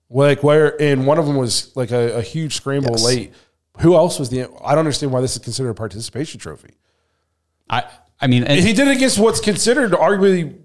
Like 0.10 0.42
where, 0.44 0.80
and 0.82 1.06
one 1.06 1.18
of 1.20 1.26
them 1.26 1.36
was 1.36 1.76
like 1.76 1.92
a, 1.92 2.18
a 2.18 2.22
huge 2.22 2.56
scramble 2.56 2.92
Yes. 2.92 3.04
late. 3.04 3.34
Who 3.80 3.96
else 3.96 4.18
was 4.20 4.30
the? 4.30 4.44
I 4.64 4.72
don't 4.72 4.80
understand 4.80 5.12
why 5.12 5.22
this 5.22 5.34
is 5.34 5.40
considered 5.40 5.70
a 5.70 5.74
participation 5.74 6.40
trophy. 6.40 6.72
I 7.70 7.84
I 8.22 8.28
mean, 8.28 8.44
and 8.44 8.60
He 8.60 8.74
did 8.74 8.88
it 8.88 8.96
against 8.98 9.20
what's 9.20 9.40
considered 9.40 9.92
arguably 9.92 10.56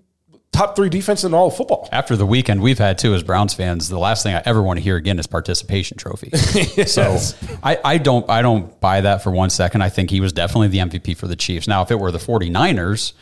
top 0.52 0.76
three 0.76 0.88
defense 0.88 1.24
in 1.24 1.34
all 1.34 1.48
of 1.48 1.56
football. 1.56 1.88
after 1.90 2.14
the 2.14 2.24
weekend 2.24 2.62
we've 2.62 2.78
had 2.78 2.96
too 2.96 3.12
as 3.14 3.22
Browns 3.24 3.54
fans, 3.54 3.88
the 3.88 3.98
last 3.98 4.22
thing 4.22 4.34
I 4.36 4.42
ever 4.44 4.62
want 4.62 4.78
to 4.78 4.82
hear 4.82 4.96
again 4.96 5.18
is 5.18 5.26
participation 5.26 5.96
trophy. 5.96 6.30
So 6.86 7.18
I, 7.62 7.78
I 7.84 7.98
don't 7.98 8.28
I 8.30 8.42
don't 8.42 8.78
buy 8.80 9.00
that 9.00 9.22
for 9.22 9.30
one 9.30 9.50
second. 9.50 9.82
I 9.82 9.88
think 9.88 10.10
he 10.10 10.20
was 10.20 10.32
definitely 10.32 10.68
the 10.68 10.78
MVP 10.78 11.16
for 11.16 11.26
the 11.26 11.36
Chiefs. 11.36 11.66
Now, 11.66 11.82
if 11.82 11.90
it 11.90 11.98
were 11.98 12.12
the 12.12 12.18
49ers, 12.18 13.12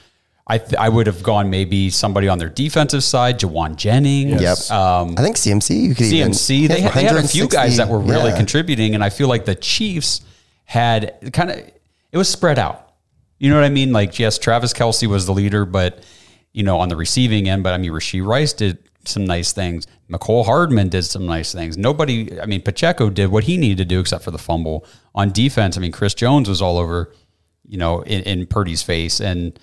I 0.47 0.59
th- 0.59 0.75
I 0.75 0.89
would 0.89 1.07
have 1.07 1.23
gone 1.23 1.51
maybe 1.51 1.91
somebody 1.91 2.29
on 2.29 2.39
their 2.39 2.49
defensive 2.49 3.05
side, 3.05 3.39
Jauan 3.41 3.77
Jennings. 3.77 4.41
Yep. 4.41 4.71
Um, 4.71 5.15
I 5.17 5.23
think 5.23 5.37
CMC. 5.37 5.83
You 5.89 5.95
could 5.95 6.07
even 6.07 6.33
CMC. 6.33 6.69
They, 6.69 6.81
had- 6.81 6.93
they 6.95 7.05
had 7.05 7.17
a 7.17 7.29
few 7.29 7.49
guys 7.49 7.77
that 7.77 7.89
were 7.89 8.01
really 8.01 8.31
yeah. 8.31 8.37
contributing, 8.37 8.95
and 8.95 9.05
I 9.05 9.11
feel 9.11 9.29
like 9.29 9.45
the 9.45 9.55
Chiefs 9.55 10.23
had 10.65 11.31
kind 11.33 11.51
of 11.51 11.59
it 11.59 12.19
was 12.19 12.29
spread 12.29 12.59
out. 12.59 12.92
You 13.43 13.51
know 13.51 13.57
what 13.57 13.65
I 13.65 13.71
mean? 13.71 13.93
Like, 13.93 14.21
yes, 14.21 14.39
Travis 14.39 14.73
Kelce 14.73 15.09
was 15.09 15.27
the 15.27 15.33
leader, 15.33 15.65
but 15.65 16.05
you 16.53 16.63
know, 16.63 16.79
on 16.79 16.89
the 16.89 16.95
receiving 16.95 17.49
end, 17.49 17.65
but 17.65 17.73
I 17.73 17.77
mean, 17.77 17.91
Rasheed 17.91 18.25
Rice 18.25 18.53
did 18.53 18.79
some 19.05 19.25
nice 19.25 19.53
things. 19.53 19.85
Mecole 20.09 20.45
Hardman 20.45 20.91
did 20.91 21.03
some 21.03 21.27
nice 21.27 21.53
things. 21.53 21.77
Nobody, 21.77 22.41
I 22.41 22.47
mean, 22.47 22.63
Pacheco 22.63 23.11
did 23.11 23.33
what 23.33 23.43
he 23.43 23.57
needed 23.57 23.79
to 23.79 23.85
do 23.85 23.99
except 23.99 24.23
for 24.23 24.31
the 24.31 24.39
fumble. 24.39 24.87
On 25.17 25.33
defense, 25.33 25.77
I 25.77 25.81
mean, 25.81 25.91
Chris 25.91 26.15
Jones 26.15 26.49
was 26.49 26.63
all 26.63 26.79
over, 26.79 27.13
you 27.67 27.79
know, 27.79 28.03
in, 28.03 28.23
in 28.23 28.47
Purdy's 28.47 28.85
face, 28.85 29.21
and 29.21 29.59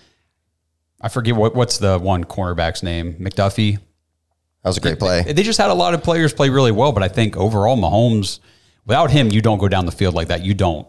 I 1.00 1.08
forget 1.08 1.38
what 1.38 1.56
what's 1.56 1.78
the 1.78 2.00
one 2.00 2.26
cornerback's 2.26 2.84
name, 2.84 3.14
McDuffie. 3.14 3.76
That 3.76 4.70
was 4.72 4.76
a 4.76 4.82
great 4.82 5.00
play. 5.00 5.22
They 5.24 5.44
just 5.44 5.58
had 5.58 5.70
a 5.70 5.74
lot 5.74 5.94
of 5.94 6.04
players 6.04 6.34
play 6.34 6.50
really 6.50 6.74
well, 6.74 6.92
but 6.92 7.02
I 7.02 7.08
think 7.08 7.38
overall 7.38 7.78
Mahomes, 7.78 8.42
without 8.86 9.10
him, 9.10 9.32
you 9.32 9.42
don't 9.42 9.58
go 9.58 9.70
down 9.70 9.86
the 9.86 9.94
field 9.94 10.16
like 10.16 10.28
that. 10.28 10.44
You 10.44 10.54
don't 10.54 10.86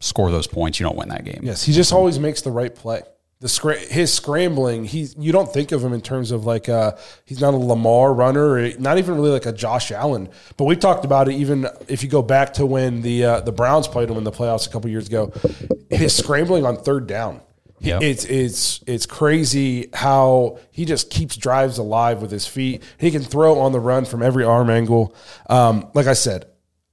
score 0.00 0.30
those 0.30 0.46
points. 0.46 0.78
You 0.80 0.84
don't 0.84 0.96
win 0.96 1.08
that 1.10 1.24
game. 1.24 1.40
Yes, 1.42 1.62
he 1.64 1.72
just 1.72 1.92
always 1.92 2.18
makes 2.18 2.42
the 2.42 2.50
right 2.50 2.74
play. 2.74 3.02
The 3.40 3.48
scra- 3.48 3.86
his 3.88 4.10
scrambling, 4.12 4.86
he's 4.86 5.14
you 5.18 5.30
don't 5.30 5.52
think 5.52 5.70
of 5.70 5.84
him 5.84 5.92
in 5.92 6.00
terms 6.00 6.30
of 6.30 6.46
like 6.46 6.70
uh 6.70 6.96
he's 7.26 7.38
not 7.40 7.52
a 7.52 7.58
Lamar 7.58 8.14
runner, 8.14 8.72
not 8.78 8.96
even 8.96 9.14
really 9.16 9.28
like 9.30 9.44
a 9.44 9.52
Josh 9.52 9.92
Allen. 9.92 10.30
But 10.56 10.64
we 10.64 10.74
talked 10.74 11.04
about 11.04 11.28
it 11.28 11.34
even 11.34 11.66
if 11.86 12.02
you 12.02 12.08
go 12.08 12.22
back 12.22 12.54
to 12.54 12.64
when 12.64 13.02
the 13.02 13.24
uh, 13.24 13.40
the 13.40 13.52
Browns 13.52 13.88
played 13.88 14.08
him 14.08 14.16
in 14.16 14.24
the 14.24 14.32
playoffs 14.32 14.66
a 14.66 14.70
couple 14.70 14.88
years 14.88 15.06
ago. 15.08 15.32
His 15.90 16.14
scrambling 16.16 16.64
on 16.64 16.78
third 16.78 17.06
down, 17.06 17.42
Yep. 17.80 18.00
it's 18.02 18.24
it's 18.24 18.80
it's 18.86 19.04
crazy 19.04 19.90
how 19.92 20.58
he 20.70 20.86
just 20.86 21.10
keeps 21.10 21.36
drives 21.36 21.76
alive 21.76 22.22
with 22.22 22.30
his 22.30 22.46
feet. 22.46 22.82
He 22.96 23.10
can 23.10 23.22
throw 23.22 23.58
on 23.58 23.72
the 23.72 23.80
run 23.80 24.06
from 24.06 24.22
every 24.22 24.44
arm 24.44 24.70
angle. 24.70 25.14
Um, 25.50 25.90
like 25.92 26.06
I 26.06 26.14
said, 26.14 26.46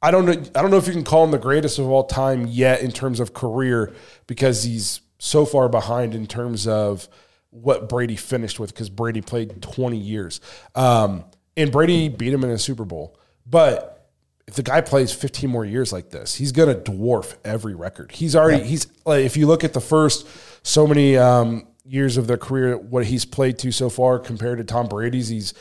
I 0.04 0.12
don't 0.12 0.26
know. 0.26 0.34
I 0.34 0.62
don't 0.62 0.70
know 0.70 0.78
if 0.78 0.86
you 0.86 0.94
can 0.94 1.06
call 1.06 1.24
him 1.24 1.32
the 1.32 1.40
greatest 1.40 1.80
of 1.80 1.90
all 1.90 2.04
time 2.04 2.46
yet 2.46 2.82
in 2.82 2.92
terms 2.92 3.22
of 3.22 3.34
career 3.34 3.94
because 4.28 4.64
he's 4.64 5.00
so 5.18 5.46
far 5.46 5.70
behind 5.70 6.14
in 6.14 6.28
terms 6.28 6.68
of 6.68 7.08
what 7.52 7.88
Brady 7.88 8.18
finished 8.18 8.60
with 8.60 8.74
because 8.74 8.90
Brady 8.90 9.22
played 9.22 9.62
20 9.62 9.96
years. 9.96 10.42
Um, 10.76 11.24
and 11.56 11.72
Brady 11.72 12.10
beat 12.10 12.34
him 12.34 12.44
in 12.44 12.50
a 12.50 12.58
Super 12.58 12.84
Bowl. 12.84 13.18
But 13.46 14.10
if 14.46 14.56
the 14.56 14.64
guy 14.64 14.82
plays 14.82 15.14
15 15.14 15.50
more 15.50 15.64
years 15.64 15.94
like 15.94 16.10
this, 16.10 16.36
he's 16.36 16.52
going 16.52 16.68
to 16.68 16.92
dwarf 16.92 17.36
every 17.46 17.74
record. 17.74 18.12
He's 18.12 18.36
already, 18.36 18.64
he's 18.66 18.88
like, 19.06 19.24
if 19.24 19.38
you 19.38 19.48
look 19.48 19.64
at 19.64 19.72
the 19.72 19.82
first 19.82 20.28
so 20.64 20.86
many 20.86 21.16
um, 21.16 21.66
years 21.86 22.18
of 22.18 22.28
their 22.28 22.38
career, 22.38 22.78
what 22.78 23.06
he's 23.06 23.24
played 23.24 23.58
to 23.60 23.72
so 23.72 23.90
far 23.90 24.20
compared 24.20 24.58
to 24.58 24.66
Tom 24.66 24.88
Brady's, 24.88 25.30
he's 25.30 25.54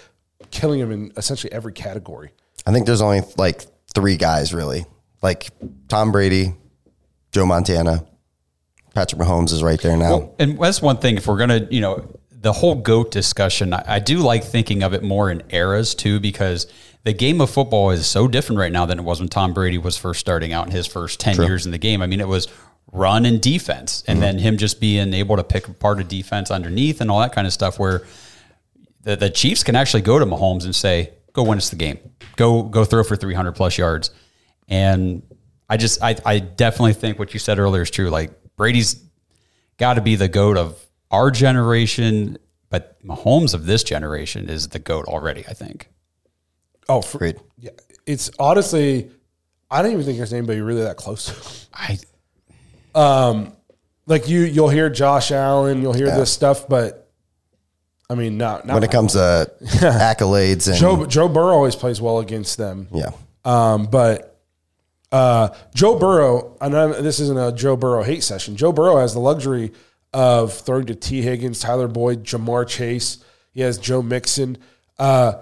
killing 0.51 0.81
him 0.81 0.90
in 0.90 1.12
essentially 1.16 1.53
every 1.53 1.73
category. 1.73 2.33
I 2.66 2.73
think 2.73 2.87
there's 2.87 3.03
only 3.03 3.23
like 3.37 3.66
three 3.92 4.16
guys 4.16 4.52
really, 4.52 4.87
like 5.22 5.50
Tom 5.88 6.12
Brady, 6.12 6.55
Joe 7.31 7.46
Montana, 7.46 8.05
Patrick 8.94 9.20
Mahomes 9.20 9.52
is 9.52 9.62
right 9.62 9.81
there 9.81 9.96
now. 9.96 10.33
And 10.38 10.59
that's 10.59 10.83
one 10.83 10.98
thing. 10.98 11.16
If 11.16 11.26
we're 11.26 11.38
gonna, 11.38 11.66
you 11.70 11.81
know, 11.81 12.18
the 12.31 12.52
whole 12.52 12.74
goat 12.74 13.11
discussion, 13.11 13.72
I, 13.72 13.85
I 13.87 13.98
do 14.00 14.18
like 14.18 14.44
thinking 14.44 14.83
of 14.83 14.94
it 14.94 15.02
more 15.02 15.31
in 15.31 15.42
eras 15.50 15.94
too, 15.94 16.20
because 16.20 16.66
the 17.05 17.12
game 17.12 17.40
of 17.40 17.50
football 17.50 17.90
is 17.90 18.07
so 18.07 18.28
different 18.28 18.59
right 18.59 18.72
now 18.72 18.85
than 18.87 18.98
it 18.98 19.02
was 19.02 19.20
when 19.20 19.28
Tom 19.28 19.52
Brady 19.55 19.78
was 19.78 19.96
first 19.96 20.20
starting 20.20 20.52
out 20.52 20.66
in 20.66 20.72
his 20.72 20.87
first 20.87 21.20
ten 21.20 21.37
years 21.37 21.66
in 21.66 21.72
the 21.72 21.78
game. 21.78 22.02
I 22.02 22.07
mean, 22.07 22.20
it 22.20 22.28
was 22.28 22.48
run 22.92 23.24
and 23.24 23.40
defense, 23.40 24.05
and 24.07 24.16
mm-hmm. 24.16 24.22
then 24.22 24.38
him 24.38 24.59
just 24.59 24.81
being 24.81 25.14
able 25.14 25.37
to 25.37 25.44
pick 25.44 25.66
apart 25.68 26.00
a 26.00 26.05
defense 26.05 26.50
underneath 26.50 27.00
and 27.00 27.11
all 27.11 27.20
that 27.20 27.33
kind 27.33 27.46
of 27.46 27.52
stuff. 27.52 27.78
Where 27.78 28.02
the, 29.02 29.16
the 29.16 29.31
Chiefs 29.31 29.64
can 29.64 29.74
actually 29.74 30.02
go 30.02 30.18
to 30.18 30.26
Mahomes 30.26 30.64
and 30.64 30.76
say, 30.76 31.14
"Go 31.33 31.45
win 31.45 31.59
us 31.59 31.71
the 31.71 31.77
game. 31.77 31.99
Go 32.37 32.62
go 32.62 32.85
throw 32.85 33.05
for 33.05 33.16
300 33.16 33.53
plus 33.53 33.79
yards." 33.79 34.11
And 34.68 35.23
I 35.68 35.77
just 35.77 36.03
I 36.03 36.16
I 36.25 36.38
definitely 36.38 36.95
think 36.95 37.18
what 37.18 37.33
you 37.35 37.40
said 37.40 37.59
earlier 37.59 37.83
is 37.83 37.90
true. 37.90 38.11
Like 38.11 38.33
Brady's 38.57 39.03
got 39.79 39.95
to 39.95 40.01
be 40.01 40.16
the 40.16 40.29
goat 40.29 40.57
of 40.57 40.79
our 41.11 41.31
generation, 41.31 42.38
but 42.71 43.03
Mahomes 43.05 43.55
of 43.55 43.66
this 43.66 43.83
generation 43.83 44.49
is 44.49 44.68
the 44.68 44.79
goat 44.79 45.07
already. 45.07 45.45
I 45.49 45.53
think. 45.53 45.88
Oh, 46.88 47.01
for, 47.03 47.18
Agreed. 47.18 47.37
yeah. 47.59 47.71
It's 48.07 48.31
honestly, 48.38 49.11
I 49.71 49.83
don't 49.83 49.92
even 49.92 50.05
think 50.05 50.18
there's 50.18 50.33
anybody 50.33 50.61
really 50.61 50.83
that 50.83 50.97
close. 50.97 51.27
to 51.27 51.33
him. 51.33 51.68
I 51.73 51.99
um, 52.95 53.57
like 54.07 54.29
you, 54.29 54.40
you'll 54.40 54.68
hear 54.68 54.90
Josh 54.90 55.31
Allen, 55.31 55.83
you'll 55.83 55.92
hear 55.92 56.07
this 56.07 56.33
stuff, 56.33 56.68
but 56.68 57.02
I 58.12 58.14
mean, 58.14 58.37
not, 58.37 58.66
not 58.66 58.75
When 58.75 58.85
it 58.85 58.90
comes 58.90 59.14
to 59.14 59.51
accolades 59.62 60.68
and 60.68 60.77
Joe. 60.77 61.07
Joe 61.07 61.29
Burrow 61.29 61.55
always 61.55 61.75
plays 61.75 61.98
well 61.98 62.18
against 62.18 62.59
them. 62.59 62.88
yeah, 62.92 63.12
Um, 63.42 63.87
but 63.87 64.38
uh, 65.11 65.48
Joe 65.75 65.98
Burrow, 65.98 66.59
and 66.61 66.77
I'm, 66.77 66.90
this 67.03 67.20
isn't 67.20 67.38
a 67.38 67.53
Joe 67.53 67.75
Burrow 67.75 68.03
hate 68.03 68.22
session. 68.22 68.55
Joe 68.55 68.70
Burrow 68.70 68.98
has 68.98 69.14
the 69.14 69.20
luxury 69.20 69.72
of 70.12 70.53
throwing 70.53 70.85
to 70.87 70.94
Tee 70.94 71.22
Higgins, 71.22 71.59
Tyler 71.59 71.88
Boyd, 71.88 72.25
Ja'Marr 72.25 72.68
Chase. 72.68 73.25
He 73.53 73.62
has 73.62 73.79
Joe 73.79 74.03
Mixon. 74.03 74.59
Uh, 74.98 75.37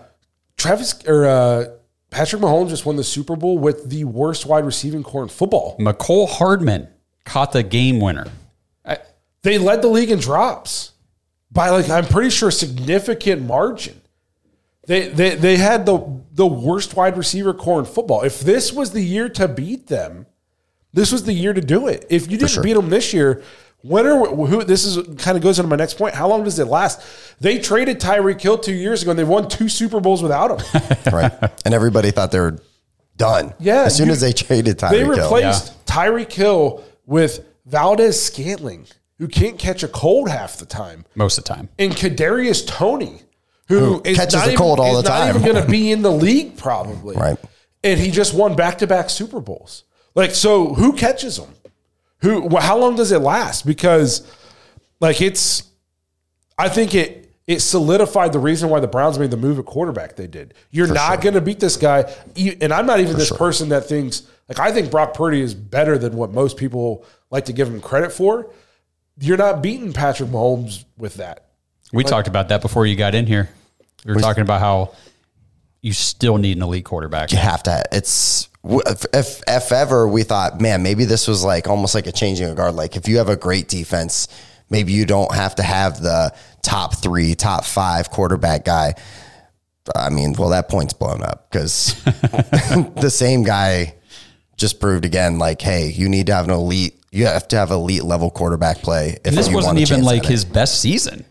Travis 0.56 1.04
or 1.08 1.26
uh, 1.26 1.64
Patrick 2.10 2.40
Mahomes 2.40 2.68
just 2.68 2.86
won 2.86 2.94
the 2.94 3.02
Super 3.02 3.34
Bowl 3.34 3.58
with 3.58 3.90
the 3.90 4.04
worst 4.04 4.46
wide 4.46 4.64
receiving 4.64 5.02
core 5.02 5.24
in 5.24 5.28
football. 5.28 5.76
Mecole 5.80 6.28
Hardman 6.28 6.86
caught 7.24 7.50
the 7.50 7.64
game 7.64 7.98
winner. 7.98 8.28
I, 8.84 8.98
They 9.42 9.58
led 9.58 9.82
the 9.82 9.88
league 9.88 10.12
in 10.12 10.20
drops 10.20 10.89
by 11.50 11.70
like 11.70 11.88
I'm 11.88 12.06
pretty 12.06 12.30
sure 12.30 12.50
significant 12.50 13.42
margin. 13.42 14.00
They 14.86 15.08
they 15.08 15.34
they 15.36 15.56
had 15.56 15.86
the 15.86 16.22
the 16.32 16.46
worst 16.46 16.94
wide 16.96 17.16
receiver 17.16 17.52
core 17.54 17.78
in 17.80 17.84
football. 17.84 18.22
If 18.22 18.40
this 18.40 18.72
was 18.72 18.92
the 18.92 19.02
year 19.02 19.28
to 19.30 19.46
beat 19.48 19.86
them, 19.88 20.26
this 20.92 21.12
was 21.12 21.24
the 21.24 21.32
year 21.32 21.52
to 21.52 21.60
do 21.60 21.86
it. 21.88 22.06
If 22.10 22.30
you 22.30 22.38
didn't 22.38 22.50
sure. 22.50 22.62
beat 22.62 22.72
them 22.74 22.88
this 22.90 23.12
year, 23.12 23.42
when 23.82 24.06
are 24.06 24.26
who? 24.26 24.64
This 24.64 24.84
is 24.84 24.96
kind 25.22 25.36
of 25.36 25.42
goes 25.42 25.58
into 25.58 25.68
my 25.68 25.76
next 25.76 25.94
point. 25.94 26.14
How 26.14 26.28
long 26.28 26.44
does 26.44 26.58
it 26.58 26.66
last? 26.66 27.02
They 27.40 27.58
traded 27.58 28.00
Tyreek 28.00 28.40
Hill 28.40 28.58
two 28.58 28.74
years 28.74 29.02
ago, 29.02 29.10
and 29.10 29.18
they 29.18 29.24
won 29.24 29.48
two 29.48 29.68
Super 29.68 30.00
Bowls 30.00 30.22
without 30.22 30.60
him. 30.60 30.82
right. 31.12 31.32
and 31.64 31.74
everybody 31.74 32.10
thought 32.10 32.30
they 32.32 32.40
were 32.40 32.58
done. 33.16 33.54
Yeah, 33.58 33.84
as 33.84 33.96
soon 33.96 34.06
you- 34.06 34.12
as 34.12 34.20
they 34.20 34.32
traded 34.32 34.78
Tyreek 34.78 34.90
They 34.90 34.98
Hill. 35.00 35.10
replaced 35.10 35.86
Tyreek 35.86 36.32
Hill 36.32 36.82
with 37.06 37.44
Valdez 37.66 38.20
Scantling, 38.20 38.86
who 39.20 39.28
can't 39.28 39.58
catch 39.58 39.82
a 39.84 39.88
cold 39.88 40.28
half 40.28 40.56
the 40.56 40.66
time. 40.66 41.04
most 41.14 41.38
of 41.38 41.44
the 41.44 41.54
time. 41.54 41.68
and 41.78 41.92
Kadarius 41.92 42.66
Toney, 42.66 43.22
who, 43.68 43.78
Who 43.78 44.02
is 44.04 44.16
catches 44.16 44.34
not 44.34 44.46
a 44.46 44.50
even- 44.50 44.58
cold 44.58 44.80
all 44.80 44.96
is 44.96 45.02
the 45.04 45.08
not 45.10 45.18
time. 45.18 45.28
even 45.36 45.42
going 45.42 45.64
to 45.64 45.70
be 45.70 45.92
in 45.92 46.02
the 46.02 46.10
league 46.10 46.56
probably. 46.56 47.14
Right. 47.14 47.38
And 47.84 48.00
he 48.00 48.10
just 48.10 48.34
won 48.34 48.56
back 48.56 48.78
to 48.78 48.86
back 48.88 49.08
Super 49.10 49.38
Bowls. 49.40 49.84
Like, 50.16 50.32
so 50.32 50.74
who 50.74 50.92
catches 50.94 51.36
them? 51.36 51.50
Who? 52.22 52.48
wh- 52.48 52.60
How 52.62 52.76
long 52.76 52.96
does 52.96 53.12
it 53.12 53.20
last? 53.20 53.64
Because, 53.64 54.26
like, 55.00 55.20
it's. 55.22 55.62
I 56.58 56.68
think 56.68 56.94
it 56.94 57.32
it 57.46 57.60
solidified 57.60 58.32
the 58.32 58.38
reason 58.38 58.68
why 58.68 58.80
the 58.80 58.86
Browns 58.88 59.18
made 59.18 59.30
the 59.30 59.36
move 59.36 59.58
at 59.58 59.64
quarterback 59.66 60.16
they 60.16 60.26
did. 60.26 60.52
You're 60.70 60.92
not 60.92 61.20
going 61.22 61.34
to 61.34 61.40
beat 61.40 61.58
this 61.60 61.76
guy, 61.76 62.12
and 62.60 62.72
I'm 62.72 62.84
not 62.86 63.00
even 63.00 63.16
this 63.16 63.32
person 63.32 63.70
that 63.70 63.86
thinks 63.86 64.22
like 64.48 64.58
I 64.60 64.72
think 64.72 64.90
Brock 64.90 65.14
Purdy 65.14 65.40
is 65.40 65.54
better 65.54 65.96
than 65.96 66.16
what 66.16 66.32
most 66.32 66.56
people 66.58 67.04
like 67.30 67.46
to 67.46 67.52
give 67.54 67.68
him 67.68 67.80
credit 67.80 68.12
for. 68.12 68.50
You're 69.18 69.36
not 69.36 69.62
beating 69.62 69.92
Patrick 69.92 70.30
Mahomes 70.30 70.84
with 70.96 71.14
that. 71.14 71.46
We 71.92 72.04
talked 72.04 72.28
about 72.28 72.48
that 72.48 72.62
before 72.62 72.86
you 72.86 72.96
got 72.96 73.14
in 73.14 73.26
here. 73.26 73.50
We 74.04 74.14
were 74.14 74.20
talking 74.20 74.42
about 74.42 74.60
how 74.60 74.94
you 75.82 75.92
still 75.92 76.38
need 76.38 76.56
an 76.56 76.62
elite 76.62 76.84
quarterback. 76.84 77.32
you 77.32 77.38
have 77.38 77.62
to. 77.64 77.82
It's 77.92 78.48
if, 78.64 79.04
if 79.12 79.42
if 79.46 79.72
ever 79.72 80.06
we 80.06 80.22
thought, 80.22 80.60
man, 80.60 80.82
maybe 80.82 81.04
this 81.04 81.26
was 81.26 81.44
like 81.44 81.68
almost 81.68 81.94
like 81.94 82.06
a 82.06 82.12
changing 82.12 82.48
of 82.48 82.56
guard. 82.56 82.74
Like 82.74 82.96
if 82.96 83.08
you 83.08 83.18
have 83.18 83.28
a 83.28 83.36
great 83.36 83.68
defense, 83.68 84.28
maybe 84.68 84.92
you 84.92 85.04
don't 85.04 85.34
have 85.34 85.56
to 85.56 85.62
have 85.62 86.00
the 86.00 86.34
top 86.62 86.96
three, 86.96 87.34
top 87.34 87.64
five 87.64 88.10
quarterback 88.10 88.64
guy. 88.64 88.94
I 89.94 90.10
mean, 90.10 90.34
well, 90.38 90.50
that 90.50 90.68
point's 90.68 90.92
blown 90.92 91.22
up 91.22 91.50
because 91.50 91.94
the 92.04 93.10
same 93.10 93.42
guy 93.42 93.96
just 94.56 94.78
proved 94.78 95.04
again, 95.04 95.38
like, 95.38 95.60
hey, 95.60 95.90
you 95.90 96.08
need 96.08 96.26
to 96.26 96.34
have 96.34 96.44
an 96.44 96.50
elite, 96.52 96.99
you 97.12 97.26
have 97.26 97.48
to 97.48 97.56
have 97.56 97.70
elite 97.70 98.04
level 98.04 98.30
quarterback 98.30 98.78
play. 98.78 99.10
If 99.10 99.20
And 99.26 99.36
this 99.36 99.48
you 99.48 99.54
wasn't 99.54 99.76
want 99.76 99.78
a 99.78 99.92
even 99.92 100.04
like 100.04 100.20
at 100.20 100.24
it. 100.26 100.30
his 100.30 100.44
best 100.44 100.80
season. 100.80 101.24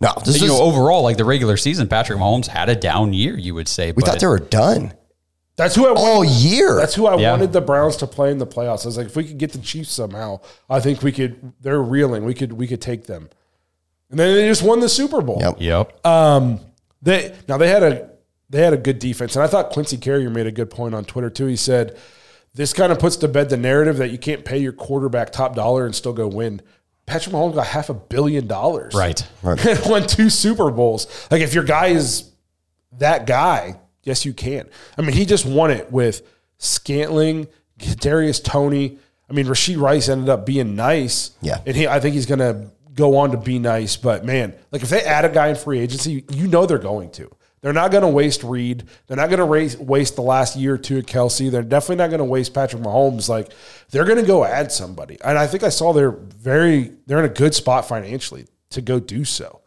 No, 0.00 0.12
this 0.24 0.36
you 0.40 0.50
was, 0.50 0.58
know, 0.58 0.60
overall, 0.64 1.02
like 1.02 1.16
the 1.16 1.24
regular 1.24 1.56
season, 1.56 1.88
Patrick 1.88 2.18
Mahomes 2.18 2.46
had 2.46 2.68
a 2.68 2.74
down 2.76 3.12
year, 3.14 3.36
you 3.38 3.54
would 3.54 3.68
say. 3.68 3.92
we 3.92 4.02
thought 4.02 4.20
they 4.20 4.26
were 4.26 4.38
done 4.38 4.92
That's 5.56 5.74
who 5.74 5.86
I 5.86 5.90
all 5.94 6.18
wanted. 6.18 6.32
year. 6.32 6.76
That's 6.76 6.94
who 6.94 7.06
I 7.06 7.16
Yeah. 7.16 7.30
wanted 7.30 7.52
the 7.54 7.62
Browns 7.62 7.96
to 7.98 8.06
play 8.06 8.30
in 8.30 8.36
the 8.38 8.46
playoffs. 8.46 8.84
I 8.84 8.88
was 8.88 8.98
like, 8.98 9.06
if 9.06 9.16
we 9.16 9.24
could 9.24 9.38
get 9.38 9.52
the 9.52 9.58
Chiefs 9.58 9.90
somehow, 9.90 10.40
I 10.68 10.80
think 10.80 11.02
we 11.02 11.12
could. 11.12 11.52
They're 11.62 11.80
reeling. 11.82 12.24
We 12.26 12.34
could. 12.34 12.52
We 12.52 12.66
could 12.66 12.82
take 12.82 13.06
them. 13.06 13.30
And 14.10 14.18
then 14.20 14.34
they 14.36 14.46
just 14.48 14.62
won 14.62 14.80
the 14.80 14.88
Super 14.88 15.22
Bowl. 15.22 15.38
Yep. 15.40 15.56
Yep. 15.60 16.06
Um, 16.06 16.60
they 17.02 17.34
now 17.48 17.56
they 17.56 17.68
had 17.68 17.82
a 17.82 18.10
they 18.50 18.60
had 18.62 18.74
a 18.74 18.76
good 18.78 18.98
defense, 18.98 19.34
and 19.34 19.42
I 19.42 19.46
thought 19.48 19.70
Quincy 19.70 19.96
Carrier 19.96 20.28
made 20.30 20.46
a 20.46 20.52
good 20.52 20.70
point 20.70 20.94
on 20.94 21.04
Twitter 21.06 21.30
too. 21.30 21.46
He 21.46 21.56
said 21.56 21.96
this 22.56 22.72
kind 22.72 22.90
of 22.90 22.98
puts 22.98 23.16
to 23.16 23.28
bed 23.28 23.50
the 23.50 23.56
narrative 23.56 23.98
that 23.98 24.10
you 24.10 24.18
can't 24.18 24.44
pay 24.44 24.56
your 24.56 24.72
quarterback 24.72 25.30
top 25.30 25.54
dollar 25.54 25.84
and 25.84 25.94
still 25.94 26.14
go 26.14 26.26
win. 26.26 26.62
Patrick 27.04 27.34
Mahomes 27.34 27.54
got 27.54 27.66
half 27.66 27.90
a 27.90 27.94
billion 27.94 28.46
dollars, 28.46 28.94
right. 28.94 29.24
and 29.44 29.80
won 29.86 30.06
two 30.06 30.28
Super 30.30 30.70
Bowls. 30.70 31.06
Like 31.30 31.42
if 31.42 31.54
your 31.54 31.64
guy 31.64 31.88
is 31.88 32.32
that 32.98 33.26
guy, 33.26 33.78
yes, 34.02 34.24
you 34.24 34.32
can. 34.32 34.68
I 34.98 35.02
mean, 35.02 35.12
he 35.12 35.26
just 35.26 35.44
won 35.46 35.70
it 35.70 35.92
with 35.92 36.22
Scantling, 36.58 37.46
Darius 37.78 38.40
Toney. 38.40 38.98
I 39.28 39.34
mean, 39.34 39.46
Rasheed 39.46 39.80
Rice 39.80 40.08
ended 40.08 40.30
up 40.30 40.46
being 40.46 40.74
nice. 40.74 41.32
Yeah. 41.42 41.60
and 41.66 41.76
he, 41.76 41.86
I 41.86 42.00
think 42.00 42.14
he's 42.14 42.26
going 42.26 42.38
to 42.38 42.70
go 42.94 43.18
on 43.18 43.32
to 43.32 43.36
be 43.36 43.58
nice. 43.58 43.96
But 43.96 44.24
man, 44.24 44.54
like 44.72 44.82
if 44.82 44.88
they 44.88 45.02
add 45.02 45.24
a 45.24 45.28
guy 45.28 45.48
in 45.48 45.56
free 45.56 45.78
agency, 45.78 46.24
you 46.32 46.48
know 46.48 46.66
they're 46.66 46.78
going 46.78 47.10
to. 47.12 47.30
They're 47.62 47.72
not 47.72 47.90
going 47.90 48.02
to 48.02 48.08
waste 48.08 48.44
Reid. 48.44 48.84
They're 49.06 49.16
not 49.16 49.30
going 49.30 49.40
to 49.40 49.82
waste 49.82 50.16
the 50.16 50.22
last 50.22 50.56
year 50.56 50.74
or 50.74 50.78
two 50.78 50.98
of 50.98 51.06
Kelce. 51.06 51.50
They're 51.50 51.62
definitely 51.62 51.96
not 51.96 52.10
going 52.10 52.18
to 52.18 52.24
waste 52.24 52.54
Patrick 52.54 52.82
Mahomes. 52.82 53.28
Like 53.28 53.52
they're 53.90 54.04
going 54.04 54.20
to 54.20 54.26
go 54.26 54.44
add 54.44 54.70
somebody, 54.70 55.18
and 55.24 55.38
I 55.38 55.46
think 55.46 55.62
I 55.62 55.70
saw 55.70 55.92
they're 55.92 56.10
very 56.10 56.92
they're 57.06 57.18
in 57.18 57.24
a 57.24 57.34
good 57.34 57.54
spot 57.54 57.88
financially 57.88 58.46
to 58.70 58.80
go 58.82 59.00
do 59.00 59.24
so. 59.24 59.62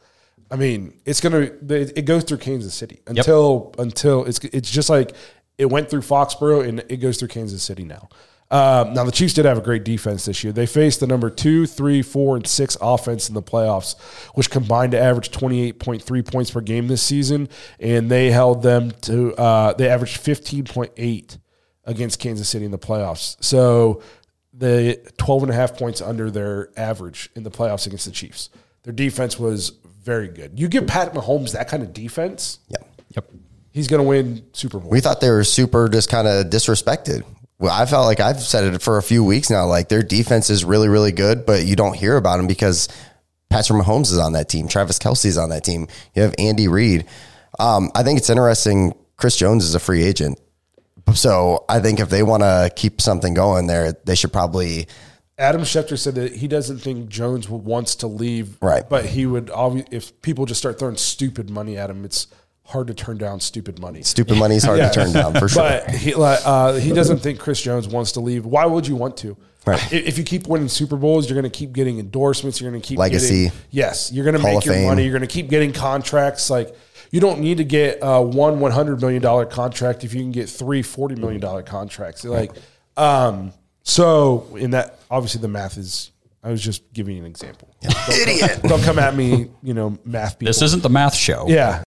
I 0.52 0.56
mean, 0.56 1.00
it's 1.06 1.22
gonna 1.22 1.52
it 1.70 2.06
goes 2.06 2.24
through 2.24 2.40
Kansas 2.40 2.74
City 2.74 3.02
until 3.08 3.74
until 3.78 4.26
it's 4.26 4.40
it's 4.40 4.72
just 4.72 4.90
like 4.90 5.14
it 5.58 5.66
went 5.66 5.90
through 5.90 6.02
Foxborough 6.02 6.68
and 6.68 6.80
it 6.90 6.98
goes 6.98 7.18
through 7.18 7.28
Kansas 7.28 7.62
City 7.62 7.84
now. 7.84 8.10
Um, 8.52 8.94
now 8.94 9.04
the 9.04 9.12
Chiefs 9.12 9.34
did 9.36 9.46
have 9.46 9.60
a 9.60 9.62
great 9.62 9.84
defense 9.84 10.26
this 10.26 10.44
year. 10.44 10.52
They 10.52 10.66
faced 10.66 11.00
the 11.02 11.08
number 11.08 11.30
two, 11.30 11.68
three, 11.68 12.02
four, 12.02 12.36
and 12.36 12.48
six 12.48 12.76
offense 12.82 13.30
in 13.30 13.36
the 13.36 13.44
playoffs, 13.44 14.00
which 14.34 14.50
combined 14.50 14.94
to 14.94 15.00
average 15.00 15.30
twenty 15.30 15.62
eight 15.62 15.80
point 15.80 16.02
three 16.02 16.24
points 16.24 16.50
per 16.50 16.62
game 16.62 16.88
this 16.88 17.04
season, 17.04 17.48
and 17.80 18.10
they 18.10 18.32
held 18.32 18.64
them 18.64 18.92
to 19.02 19.36
uh, 19.36 19.74
they 19.74 19.88
averaged 19.88 20.18
fifteen 20.18 20.64
point 20.64 20.92
eight 20.98 21.38
against 21.86 22.20
Kansas 22.20 22.50
City 22.50 22.66
in 22.66 22.72
the 22.72 22.80
playoffs. 22.80 23.36
So 23.44 24.02
the 24.54 25.00
12 25.18 25.44
and 25.44 25.52
a 25.52 25.56
half 25.56 25.76
points 25.78 26.02
under 26.02 26.30
their 26.30 26.70
average 26.78 27.30
in 27.36 27.44
the 27.44 27.50
playoffs 27.50 27.88
against 27.88 28.06
the 28.06 28.12
Chiefs. 28.12 28.50
Their 28.84 28.94
defense 28.94 29.40
was 29.40 29.70
very 30.04 30.28
good. 30.28 30.60
You 30.60 30.68
give 30.68 30.86
Pat 30.86 31.14
Mahomes 31.14 31.54
that 31.54 31.68
kind 31.68 31.82
of 31.82 31.94
defense, 31.94 32.60
yeah. 32.68 32.78
Yep. 33.16 33.32
he's 33.72 33.88
going 33.88 34.02
to 34.02 34.08
win 34.08 34.46
Super 34.54 34.80
Bowl. 34.80 34.90
We 34.90 35.00
thought 35.00 35.22
they 35.22 35.30
were 35.30 35.44
super 35.44 35.90
just 35.90 36.10
kind 36.10 36.28
of 36.28 36.48
disrespected. 36.48 37.24
Well, 37.60 37.72
I 37.74 37.86
felt 37.86 38.06
like 38.06 38.22
I've 38.22 38.40
said 38.40 38.74
it 38.74 38.82
for 38.82 38.98
a 38.98 39.04
few 39.04 39.24
weeks 39.24 39.50
now. 39.50 39.66
Like 39.68 39.90
their 39.90 40.02
defense 40.02 40.50
is 40.50 40.64
really, 40.64 40.88
really 40.88 41.12
good, 41.12 41.46
but 41.46 41.66
you 41.66 41.76
don't 41.76 41.96
hear 41.96 42.16
about 42.16 42.38
them 42.38 42.48
because 42.48 42.88
Patrick 43.50 43.84
Mahomes 43.84 44.12
is 44.12 44.18
on 44.18 44.34
that 44.34 44.48
team. 44.48 44.68
Travis 44.68 44.98
Kelce's 44.98 45.38
on 45.38 45.50
that 45.50 45.64
team. 45.66 45.88
You 46.16 46.22
have 46.22 46.34
Andy 46.40 46.68
Reid. 46.68 47.06
Um, 47.60 47.92
I 47.96 48.04
think 48.04 48.18
it's 48.18 48.30
interesting. 48.30 48.96
Chris 49.18 49.36
Jones 49.36 49.66
is 49.66 49.76
a 49.76 49.80
free 49.80 50.04
agent. 50.04 50.40
So 51.14 51.66
I 51.68 51.80
think 51.80 52.00
if 52.00 52.10
they 52.10 52.24
want 52.24 52.44
to 52.44 52.72
keep 52.76 53.02
something 53.02 53.34
going 53.34 53.68
there, 53.68 53.94
they 54.06 54.16
should 54.16 54.32
probably 54.32 54.88
Adam 55.40 55.62
Schefter 55.62 55.98
said 55.98 56.16
that 56.16 56.36
he 56.36 56.50
doesn't 56.50 56.80
think 56.80 57.08
Jones 57.08 57.50
wants 57.50 57.96
to 57.96 58.08
leave, 58.08 58.58
Right. 58.62 58.88
But 58.88 59.06
he 59.06 59.26
would, 59.26 59.48
obvi- 59.48 59.88
if 59.90 60.22
people 60.22 60.46
just 60.46 60.60
start 60.60 60.78
throwing 60.78 60.98
stupid 60.98 61.50
money 61.50 61.78
at 61.78 61.90
him, 61.90 62.04
it's 62.04 62.28
hard 62.70 62.88
to 62.88 62.94
turn 62.94 63.18
down 63.18 63.40
stupid 63.40 63.80
money. 63.80 64.02
stupid 64.04 64.38
money 64.38 64.56
is 64.56 64.64
hard 64.64 64.78
Yeah. 64.80 64.90
to 64.90 64.94
turn 65.04 65.12
down 65.14 65.34
for 65.34 65.48
sure. 65.50 65.64
But 65.64 65.90
he 65.92 66.14
uh, 66.16 66.74
he 66.74 66.92
doesn't 66.94 67.20
think 67.20 67.40
Chris 67.40 67.62
Jones 67.62 67.88
wants 67.88 68.12
to 68.14 68.20
leave. 68.20 68.46
Why 68.46 68.66
would 68.66 68.88
you 68.88 68.96
want 68.96 69.18
to? 69.18 69.36
Right. 69.66 69.92
If 69.94 70.18
you 70.18 70.24
keep 70.24 70.48
winning 70.48 70.70
Super 70.70 70.96
Bowls, 70.96 71.30
you're 71.30 71.40
going 71.40 71.52
to 71.52 71.56
keep 71.58 71.74
getting 71.74 72.00
endorsements. 72.00 72.62
You're 72.62 72.72
going 72.72 72.82
to 72.82 72.88
keep 72.88 72.98
Legacy. 72.98 73.46
Getting, 73.46 73.60
yes, 73.72 74.12
you're 74.12 74.24
going 74.24 74.36
to 74.36 74.42
Hall 74.42 74.56
make 74.56 74.66
your 74.66 74.74
Fame. 74.76 74.88
money. 74.88 75.04
You're 75.04 75.12
going 75.12 75.28
to 75.28 75.34
keep 75.34 75.50
getting 75.50 75.74
contracts. 75.74 76.50
Like 76.50 76.76
you 77.12 77.20
don't 77.20 77.40
need 77.40 77.58
to 77.58 77.64
get 77.66 78.02
uh, 78.02 78.22
one 78.22 78.60
100 78.60 79.02
million 79.02 79.22
dollar 79.22 79.46
contract 79.46 80.04
if 80.04 80.14
you 80.14 80.22
can 80.22 80.32
get 80.32 80.48
three 80.50 80.82
40 80.82 81.16
million 81.16 81.42
dollar 81.42 81.62
contracts. 81.64 82.24
Like, 82.24 82.52
um, 82.98 83.52
so 83.84 84.56
in 84.58 84.72
that, 84.72 85.00
obviously 85.10 85.42
the 85.42 85.48
math 85.48 85.78
is. 85.78 86.12
I 86.42 86.52
was 86.52 86.62
just 86.64 86.94
giving 86.94 87.18
you 87.18 87.24
an 87.24 87.28
example. 87.28 87.76
Don't 87.82 88.10
Idiot. 88.18 88.60
Come, 88.62 88.70
don't 88.70 88.84
come 88.84 88.98
at 88.98 89.14
me, 89.14 89.48
you 89.62 89.74
know, 89.74 89.98
math 90.06 90.40
people. 90.40 90.48
This 90.48 90.62
isn't 90.62 90.82
the 90.82 90.90
math 90.90 91.14
show. 91.14 91.46
yeah, 91.50 91.84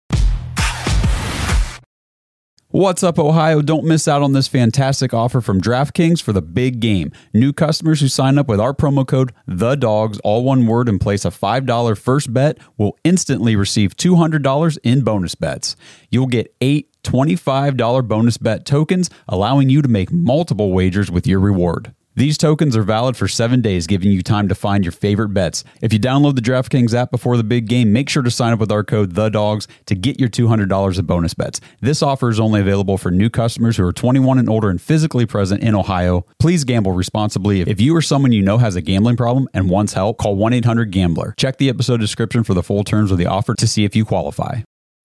What's 2.71 3.01
up, 3.01 3.17
Ohio? 3.17 3.63
Don't 3.63 3.83
miss 3.83 4.07
out 4.07 4.21
on 4.21 4.33
this 4.33 4.47
fantastic 4.47 5.11
offer 5.11 5.41
from 5.41 5.59
DraftKings 5.59 6.21
for 6.21 6.33
the 6.33 6.41
big 6.43 6.79
game. 6.79 7.11
New 7.33 7.51
customers 7.51 7.99
who 7.99 8.07
sign 8.07 8.37
up 8.37 8.47
with 8.47 8.59
our 8.59 8.75
promo 8.75 9.07
code 9.07 9.33
The 9.47 9.73
Dawgs, 9.73 10.19
all 10.19 10.43
one 10.43 10.67
word, 10.67 10.87
and 10.87 11.01
place 11.01 11.25
a 11.25 11.31
$5 11.31 11.97
first 11.97 12.31
bet 12.31 12.59
will 12.77 12.95
instantly 13.03 13.55
receive 13.55 13.97
$200 13.97 14.77
in 14.83 15.01
bonus 15.01 15.33
bets. 15.33 15.75
You'll 16.11 16.27
get 16.27 16.55
eight 16.61 16.95
$25 17.01 18.07
bonus 18.07 18.37
bet 18.37 18.67
tokens, 18.67 19.09
allowing 19.27 19.69
you 19.69 19.81
to 19.81 19.87
make 19.87 20.11
multiple 20.11 20.71
wagers 20.71 21.09
with 21.09 21.25
your 21.25 21.39
reward. 21.39 21.95
These 22.19 22.37
tokens 22.37 22.75
are 22.75 22.83
valid 22.83 23.15
for 23.15 23.29
seven 23.29 23.61
days, 23.61 23.87
giving 23.87 24.11
you 24.11 24.21
time 24.21 24.49
to 24.49 24.53
find 24.53 24.83
your 24.83 24.91
favorite 24.91 25.29
bets. 25.29 25.63
If 25.81 25.93
you 25.93 25.99
download 25.99 26.35
the 26.35 26.41
DraftKings 26.41 26.93
app 26.93 27.11
before 27.11 27.37
the 27.37 27.45
big 27.45 27.69
game, 27.69 27.93
make 27.93 28.09
sure 28.09 28.21
to 28.23 28.29
sign 28.29 28.51
up 28.51 28.59
with 28.59 28.73
our 28.73 28.83
code 28.83 29.13
THEDAWGS 29.13 29.67
to 29.85 29.95
get 29.95 30.19
your 30.19 30.27
$200 30.27 30.99
of 30.99 31.07
bonus 31.07 31.33
bets. 31.33 31.61
This 31.79 32.03
offer 32.03 32.29
is 32.29 32.37
only 32.37 32.59
available 32.59 32.97
for 32.97 33.09
new 33.09 33.29
customers 33.29 33.77
who 33.77 33.85
are 33.85 33.93
21 33.93 34.37
and 34.37 34.49
older 34.49 34.69
and 34.69 34.81
physically 34.81 35.25
present 35.25 35.63
in 35.63 35.73
Ohio. 35.73 36.25
Please 36.39 36.65
gamble 36.65 36.91
responsibly. 36.91 37.61
If 37.61 37.79
you 37.79 37.95
or 37.95 38.01
someone 38.01 38.33
you 38.33 38.41
know 38.41 38.57
has 38.57 38.75
a 38.75 38.81
gambling 38.81 39.15
problem 39.15 39.47
and 39.53 39.69
wants 39.69 39.93
help, 39.93 40.17
call 40.17 40.35
1 40.35 40.51
800 40.51 40.91
Gambler. 40.91 41.35
Check 41.37 41.57
the 41.57 41.69
episode 41.69 42.01
description 42.01 42.43
for 42.43 42.53
the 42.53 42.63
full 42.63 42.83
terms 42.83 43.13
of 43.13 43.17
the 43.17 43.27
offer 43.27 43.55
to 43.55 43.65
see 43.65 43.85
if 43.85 43.95
you 43.95 44.03
qualify. 44.03 44.63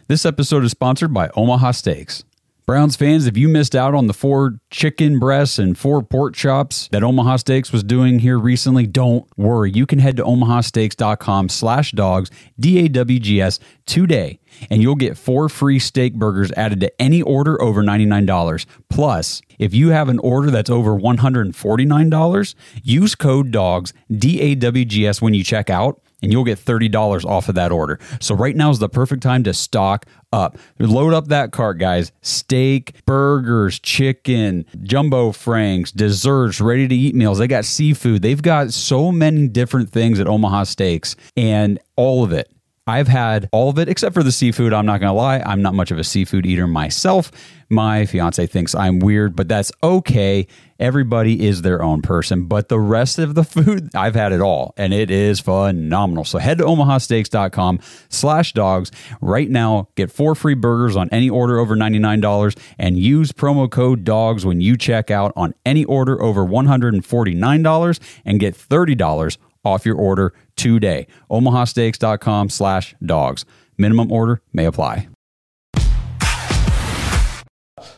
This 0.09 0.27
episode 0.27 0.65
is 0.65 0.73
sponsored 0.73 1.15
by 1.15 1.31
Omaha 1.37 1.71
Steaks. 1.71 2.25
Browns 2.67 2.97
fans, 2.97 3.27
if 3.27 3.37
you 3.37 3.51
missed 3.51 3.77
out 3.77 3.95
on 3.95 4.07
the 4.07 4.15
four 4.15 4.55
chicken 4.71 5.19
breasts 5.19 5.59
and 5.59 5.77
four 5.77 6.03
pork 6.03 6.35
chops 6.35 6.89
that 6.93 7.03
Omaha 7.05 7.37
Steaks 7.37 7.71
was 7.73 7.85
doing 7.85 8.21
here 8.21 8.39
recently, 8.39 8.87
don't 8.87 9.27
worry. 9.37 9.71
You 9.71 9.85
can 9.85 9.99
head 9.99 10.17
to 10.17 10.25
omahasteaks.com 10.25 11.51
slash 11.51 11.93
dawgs, 11.93 12.31
D-A-W-G-S, 12.59 13.61
today, 13.85 14.41
and 14.71 14.81
you'll 14.81 14.95
get 14.95 15.19
four 15.19 15.51
free 15.51 15.79
steak 15.79 16.15
burgers 16.15 16.53
added 16.53 16.81
to 16.81 17.03
any 17.03 17.21
order 17.21 17.61
over 17.61 17.83
$99. 17.83 18.65
Plus, 18.89 19.43
if 19.59 19.75
you 19.75 19.91
have 19.91 20.09
an 20.09 20.19
order 20.21 20.51
that's 20.51 20.71
over 20.71 20.99
$149, 20.99 22.55
use 22.83 23.15
code 23.15 23.51
DAWGS, 23.51 23.93
D-A-W-G-S, 24.11 25.21
when 25.21 25.35
you 25.35 25.45
check 25.45 25.69
out, 25.69 26.01
and 26.25 26.33
you'll 26.33 26.45
get 26.45 26.59
$30 26.59 27.25
off 27.25 27.49
of 27.49 27.55
that 27.55 27.71
order. 27.71 27.99
So 28.21 28.35
right 28.35 28.57
now 28.57 28.71
is 28.71 28.79
the 28.79 28.89
perfect 28.89 29.23
time 29.23 29.45
to 29.45 29.55
stock 29.55 30.07
up. 30.33 30.59
Load 30.79 31.15
up 31.15 31.29
that 31.29 31.53
cart, 31.53 31.79
guys. 31.79 32.11
Steak, 32.23 32.95
burgers, 33.07 33.79
chicken, 33.79 34.65
jumbo 34.83 35.33
franks, 35.33 35.93
desserts, 35.93 36.61
ready 36.61 36.89
to 36.89 36.95
eat 36.95 37.15
meals. 37.15 37.39
They 37.39 37.47
got 37.47 37.65
seafood. 37.65 38.23
They've 38.23 38.43
got 38.43 38.73
so 38.73 39.13
many 39.13 39.47
different 39.49 39.91
things 39.91 40.19
at 40.19 40.27
Omaha 40.27 40.65
Steaks 40.65 41.15
and 41.37 41.79
all 41.97 42.25
of 42.25 42.33
it. 42.33 42.51
I've 42.87 43.09
had 43.09 43.49
all 43.51 43.71
of 43.71 43.79
it 43.79 43.89
except 43.89 44.15
for 44.15 44.23
the 44.23 44.33
seafood. 44.33 44.73
I'm 44.75 44.85
not 44.85 45.01
going 45.01 45.11
to 45.11 45.17
lie. 45.17 45.39
I'm 45.39 45.63
not 45.63 45.75
much 45.75 45.91
of 45.91 45.99
a 45.99 46.05
seafood 46.05 46.45
eater 46.45 46.67
myself. 46.67 47.33
My 47.69 48.07
fiance 48.07 48.47
thinks 48.47 48.75
I'm 48.75 48.99
weird, 48.99 49.37
but 49.37 49.49
that's 49.49 49.73
okay. 49.83 50.47
Everybody 50.79 51.47
is 51.47 51.63
their 51.63 51.83
own 51.83 52.03
person. 52.03 52.47
But 52.47 52.69
the 52.69 52.81
rest 52.81 53.19
of 53.19 53.35
the 53.35 53.45
food, 53.45 53.91
I've 53.95 54.15
had 54.15 54.33
it 54.33 54.41
all, 54.41 54.75
and 54.77 54.93
it 54.93 55.11
is 55.11 55.41
phenomenal. 55.41 56.25
So 56.25 56.39
head 56.39 56.59
to 56.59 56.65
omahasteaks.com 56.65 57.81
slash 58.09 58.53
dawgs 58.53 58.91
right 59.21 59.49
now. 59.49 59.89
Get 59.95 60.11
four 60.11 60.35
free 60.35 60.55
burgers 60.55 60.97
on 60.97 61.09
any 61.11 61.31
order 61.31 61.59
over 61.59 61.77
$99 61.77 62.59
and 62.79 62.99
use 62.99 63.33
promo 63.33 63.71
code 63.71 64.05
DAWGS 64.05 64.45
when 64.45 64.61
you 64.61 64.77
check 64.77 65.11
out 65.11 65.33
on 65.37 65.55
any 65.65 65.85
order 65.85 66.21
over 66.23 66.45
$149 66.45 68.01
and 68.25 68.41
get 68.41 68.55
$30 68.55 69.39
off 69.65 69.87
your 69.87 69.97
order 69.97 70.33
today. 70.57 71.07
omahasteaks.com 71.31 72.51
slash 72.51 72.95
dawgs. 73.05 73.45
Minimum 73.79 74.13
order 74.13 74.43
may 74.53 74.67
apply. 74.67 75.09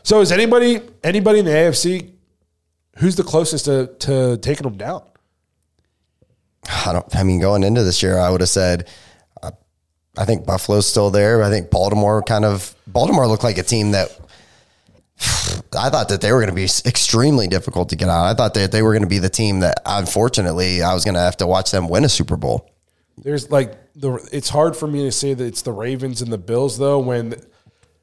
So 0.07 0.21
is 0.21 0.31
anybody 0.31 0.79
anybody 1.03 1.39
in 1.39 1.43
the 1.43 1.51
AFC 1.51 2.11
who's 2.99 3.17
the 3.17 3.25
closest 3.25 3.65
to, 3.65 3.87
to 3.99 4.37
taking 4.37 4.63
them 4.63 4.77
down? 4.77 5.03
I 6.85 6.93
don't. 6.93 7.13
I 7.13 7.23
mean, 7.23 7.41
going 7.41 7.61
into 7.61 7.83
this 7.83 8.01
year, 8.01 8.17
I 8.17 8.29
would 8.29 8.39
have 8.39 8.49
said, 8.49 8.87
uh, 9.43 9.51
I 10.17 10.23
think 10.23 10.45
Buffalo's 10.45 10.87
still 10.87 11.11
there. 11.11 11.43
I 11.43 11.49
think 11.49 11.69
Baltimore 11.69 12.23
kind 12.23 12.45
of 12.45 12.73
Baltimore 12.87 13.27
looked 13.27 13.43
like 13.43 13.57
a 13.57 13.63
team 13.63 13.91
that 13.91 14.17
I 15.77 15.89
thought 15.89 16.07
that 16.07 16.21
they 16.21 16.31
were 16.31 16.39
going 16.39 16.51
to 16.51 16.55
be 16.55 16.69
extremely 16.85 17.49
difficult 17.49 17.89
to 17.89 17.97
get 17.97 18.07
out. 18.07 18.27
I 18.27 18.33
thought 18.33 18.53
that 18.53 18.71
they 18.71 18.83
were 18.83 18.93
going 18.93 19.03
to 19.03 19.09
be 19.09 19.19
the 19.19 19.29
team 19.29 19.59
that 19.59 19.81
unfortunately 19.85 20.83
I 20.83 20.93
was 20.93 21.03
going 21.03 21.15
to 21.15 21.19
have 21.19 21.35
to 21.37 21.47
watch 21.47 21.71
them 21.71 21.89
win 21.89 22.05
a 22.05 22.09
Super 22.09 22.37
Bowl. 22.37 22.71
There's 23.17 23.51
like 23.51 23.93
the. 23.93 24.25
It's 24.31 24.47
hard 24.47 24.77
for 24.77 24.87
me 24.87 25.03
to 25.03 25.11
say 25.11 25.33
that 25.33 25.43
it's 25.43 25.63
the 25.63 25.73
Ravens 25.73 26.21
and 26.21 26.31
the 26.31 26.37
Bills 26.37 26.77
though 26.77 26.99
when 26.99 27.35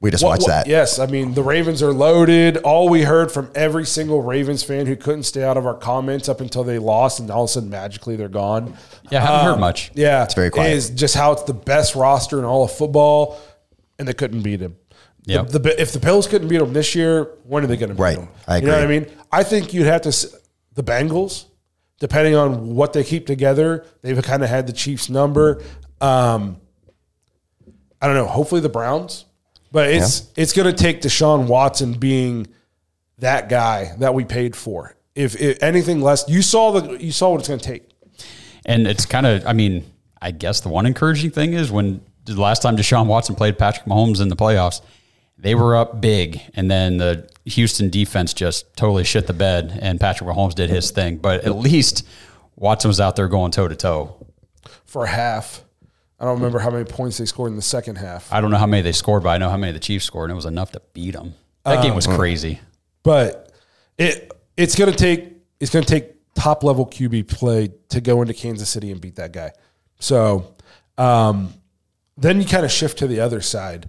We 0.05 0.11
just 0.11 0.23
watched 0.23 0.47
that. 0.49 0.67
Yes, 0.67 0.99
I 0.99 1.07
mean 1.07 1.33
the 1.33 1.43
Ravens 1.43 1.83
are 1.83 1.93
loaded. 1.93 2.59
All 2.59 2.88
we 2.90 3.03
heard 3.03 3.33
from 3.33 3.51
every 3.55 3.87
single 3.87 4.21
Ravens 4.23 4.62
fan 4.62 4.85
who 4.87 4.97
couldn't 4.97 5.23
stay 5.23 5.43
out 5.43 5.57
of 5.57 5.64
our 5.67 5.75
comments 5.75 6.29
up 6.29 6.40
until 6.43 6.62
they 6.62 6.79
lost, 6.79 7.21
and 7.21 7.31
all 7.31 7.45
of 7.45 7.49
a 7.51 7.53
sudden 7.55 7.71
magically 7.71 8.14
they're 8.14 8.29
gone. 8.29 8.77
Yeah, 9.11 9.23
I 9.23 9.27
haven't 9.27 9.53
heard 9.55 9.61
much. 9.61 9.90
Yeah, 9.95 10.23
It's 10.25 10.35
very 10.35 10.51
quiet. 10.51 10.75
Is 10.75 10.90
just 10.90 11.14
how 11.17 11.33
it's 11.33 11.45
the 11.45 11.55
best 11.55 11.95
roster 11.95 12.38
in 12.38 12.45
all 12.45 12.64
of 12.64 12.71
football, 12.73 13.40
and 13.99 14.07
they 14.07 14.12
couldn't 14.12 14.43
beat 14.43 14.61
him. 14.61 14.77
Yep. 15.25 15.49
The, 15.49 15.59
the, 15.59 15.81
if 15.81 15.93
the 15.93 16.01
Bills 16.01 16.27
couldn't 16.27 16.49
beat 16.49 16.59
them 16.59 16.75
this 16.75 16.95
year, 16.95 17.31
when 17.45 17.64
are 17.64 17.67
they 17.67 17.79
going 17.79 17.88
to 17.88 17.95
beat 17.95 18.03
Right. 18.03 18.17
them? 18.19 18.29
I 18.47 18.59
You 18.59 18.67
know 18.67 18.75
what 18.75 18.83
I 18.85 18.87
mean? 18.87 19.07
I 19.33 19.43
think 19.43 19.73
you'd 19.73 19.87
have 19.87 20.03
to. 20.03 20.09
s- 20.11 20.37
The 20.75 20.83
Bengals, 20.83 21.47
depending 21.99 22.35
on 22.35 22.75
what 22.75 22.93
they 22.93 23.05
keep 23.05 23.27
together, 23.27 23.87
they've 24.03 24.23
kind 24.23 24.43
of 24.43 24.51
had 24.51 24.67
the 24.67 24.75
Chiefs' 24.75 25.09
number. 25.09 25.62
Um, 26.03 26.59
I 28.03 28.07
don't 28.07 28.17
know. 28.17 28.27
Hopefully 28.27 28.61
the 28.61 28.69
Browns, 28.69 29.25
but 29.75 29.91
it's 29.91 30.31
it's 30.37 30.53
going 30.53 30.73
to 30.73 30.83
take 30.83 31.03
Deshaun 31.03 31.49
Watson 31.49 31.95
being 31.95 32.47
that 33.19 33.49
guy 33.49 33.93
that 33.99 34.15
we 34.15 34.25
paid 34.25 34.55
for. 34.55 34.95
If, 35.17 35.41
if 35.41 35.61
anything 35.65 36.01
less, 36.01 36.25
you 36.29 36.43
saw 36.43 36.71
the 36.71 37.03
you 37.05 37.11
saw 37.11 37.31
what 37.31 37.41
it's 37.41 37.49
going 37.49 37.59
to 37.59 37.67
take. 37.67 37.91
And 38.65 38.87
it's 38.87 39.05
kind 39.05 39.27
of, 39.27 39.45
I 39.45 39.53
mean, 39.53 39.85
I 40.23 40.31
guess 40.31 40.61
the 40.61 40.69
one 40.69 40.87
encouraging 40.87 41.33
thing 41.33 41.55
is 41.55 41.73
when 41.73 42.03
the 42.25 42.41
last 42.41 42.63
time 42.63 42.77
Deshaun 42.77 43.07
Watson 43.09 43.35
played 43.35 43.59
Patrick 43.59 43.85
Mahomes 43.87 44.23
in 44.23 44.29
the 44.29 44.37
playoffs, 44.37 44.81
they 45.37 45.57
were 45.57 45.75
up 45.75 46.01
big, 46.01 46.41
and 46.55 46.71
then 46.71 46.99
the 46.99 47.29
Houston 47.45 47.91
defense 47.91 48.33
just 48.33 48.77
totally 48.77 49.03
shit 49.03 49.27
the 49.27 49.33
bed, 49.33 49.77
and 49.83 49.99
Patrick 49.99 50.31
Mahomes 50.31 50.55
did 50.55 50.71
his 50.71 50.93
thing. 50.93 51.17
But 51.17 51.45
at 51.45 51.57
least 51.57 52.07
Watson 52.55 52.89
was 52.89 53.01
out 53.01 53.17
there 53.17 53.27
going 53.27 53.51
toe 53.51 53.67
to 53.67 53.75
toe. 53.75 54.25
for 54.85 55.07
half. 55.07 55.65
I 56.20 56.24
don't 56.24 56.37
remember 56.37 56.59
how 56.61 56.70
many 56.70 56.85
points 56.85 57.18
they 57.18 57.24
scored 57.27 57.50
in 57.50 57.57
the 57.57 57.62
second 57.62 57.96
half. 57.96 58.33
I 58.33 58.40
don't 58.40 58.50
know 58.50 58.57
how 58.57 58.66
many 58.66 58.83
they 58.83 58.92
scored, 58.92 59.22
but 59.24 59.31
I 59.31 59.38
know 59.38 59.50
how 59.50 59.57
many 59.57 59.72
the 59.72 59.81
Chiefs 59.81 60.05
scored, 60.05 60.31
and 60.31 60.33
it 60.33 60.37
was 60.37 60.44
enough 60.46 60.72
to 60.72 60.83
beat 60.92 61.11
them. 61.12 61.35
That 61.64 61.83
game 61.83 61.94
was 61.94 62.07
crazy. 62.07 62.61
But 63.03 63.53
it 63.98 64.31
it's 64.57 64.77
gonna 64.77 64.92
take 64.92 65.33
it's 65.61 65.70
gonna 65.72 65.85
take 65.85 66.12
top 66.35 66.62
level 66.62 66.87
QB 66.87 67.29
play 67.29 67.70
to 67.90 68.00
go 68.00 68.22
into 68.22 68.35
Kansas 68.35 68.68
City 68.68 68.90
and 68.92 69.00
beat 69.00 69.16
that 69.16 69.33
guy. 69.33 69.53
So 69.98 70.55
um, 70.98 71.53
then 72.16 72.40
you 72.40 72.46
kind 72.46 72.64
of 72.64 72.70
shift 72.72 72.98
to 72.98 73.07
the 73.07 73.20
other 73.20 73.40
side. 73.40 73.88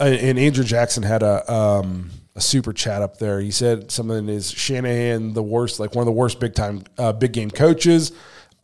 And- 0.00 0.14
And 0.14 0.38
Andrew 0.38 0.64
Jackson 0.64 1.02
had 1.02 1.22
a 1.22 1.50
um, 1.52 2.10
a 2.36 2.40
super 2.40 2.72
chat 2.72 3.02
up 3.02 3.18
there. 3.18 3.40
He 3.40 3.50
said 3.50 3.90
something 3.90 4.28
is 4.28 4.50
Shanahan 4.50 5.32
the 5.32 5.42
worst, 5.42 5.80
like 5.80 5.94
one 5.94 6.02
of 6.02 6.06
the 6.06 6.12
worst 6.12 6.38
big 6.40 6.54
time 6.54 6.82
uh, 6.98 7.12
big 7.12 7.32
game 7.32 7.50
coaches. 7.50 8.12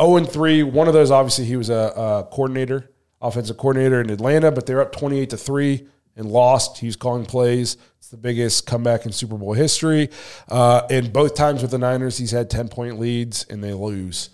Zero 0.01 0.17
and 0.17 0.29
three. 0.29 0.63
One 0.63 0.89
of 0.89 0.95
those, 0.95 1.11
obviously, 1.11 1.45
he 1.45 1.57
was 1.57 1.71
a, 1.71 1.93
a 1.97 2.29
coordinator, 2.31 2.91
offensive 3.21 3.57
coordinator 3.57 4.01
in 4.01 4.11
Atlanta, 4.11 4.51
but 4.51 4.67
they 4.67 4.75
were 4.75 4.83
up 4.83 4.93
twenty 4.93 5.21
eight 5.21 5.31
to 5.31 5.37
three 5.37 5.87
and 6.17 6.27
lost. 6.27 6.79
He 6.79 6.87
was 6.87 6.97
calling 6.97 7.25
plays. 7.25 7.77
It's 7.99 8.09
the 8.09 8.17
biggest 8.17 8.67
comeback 8.67 9.07
in 9.07 9.13
Super 9.13 9.37
Bowl 9.37 9.53
history. 9.53 10.11
Uh, 10.49 10.83
and 10.91 11.13
both 11.13 11.35
times 11.35 11.63
with 11.63 11.71
the 11.71 11.79
Niners, 11.79 12.19
he's 12.19 12.31
had 12.31 12.51
ten 12.51 12.69
point 12.69 12.99
leads 12.99 13.45
and 13.49 13.63
they 13.63 13.73
lose. 13.73 14.31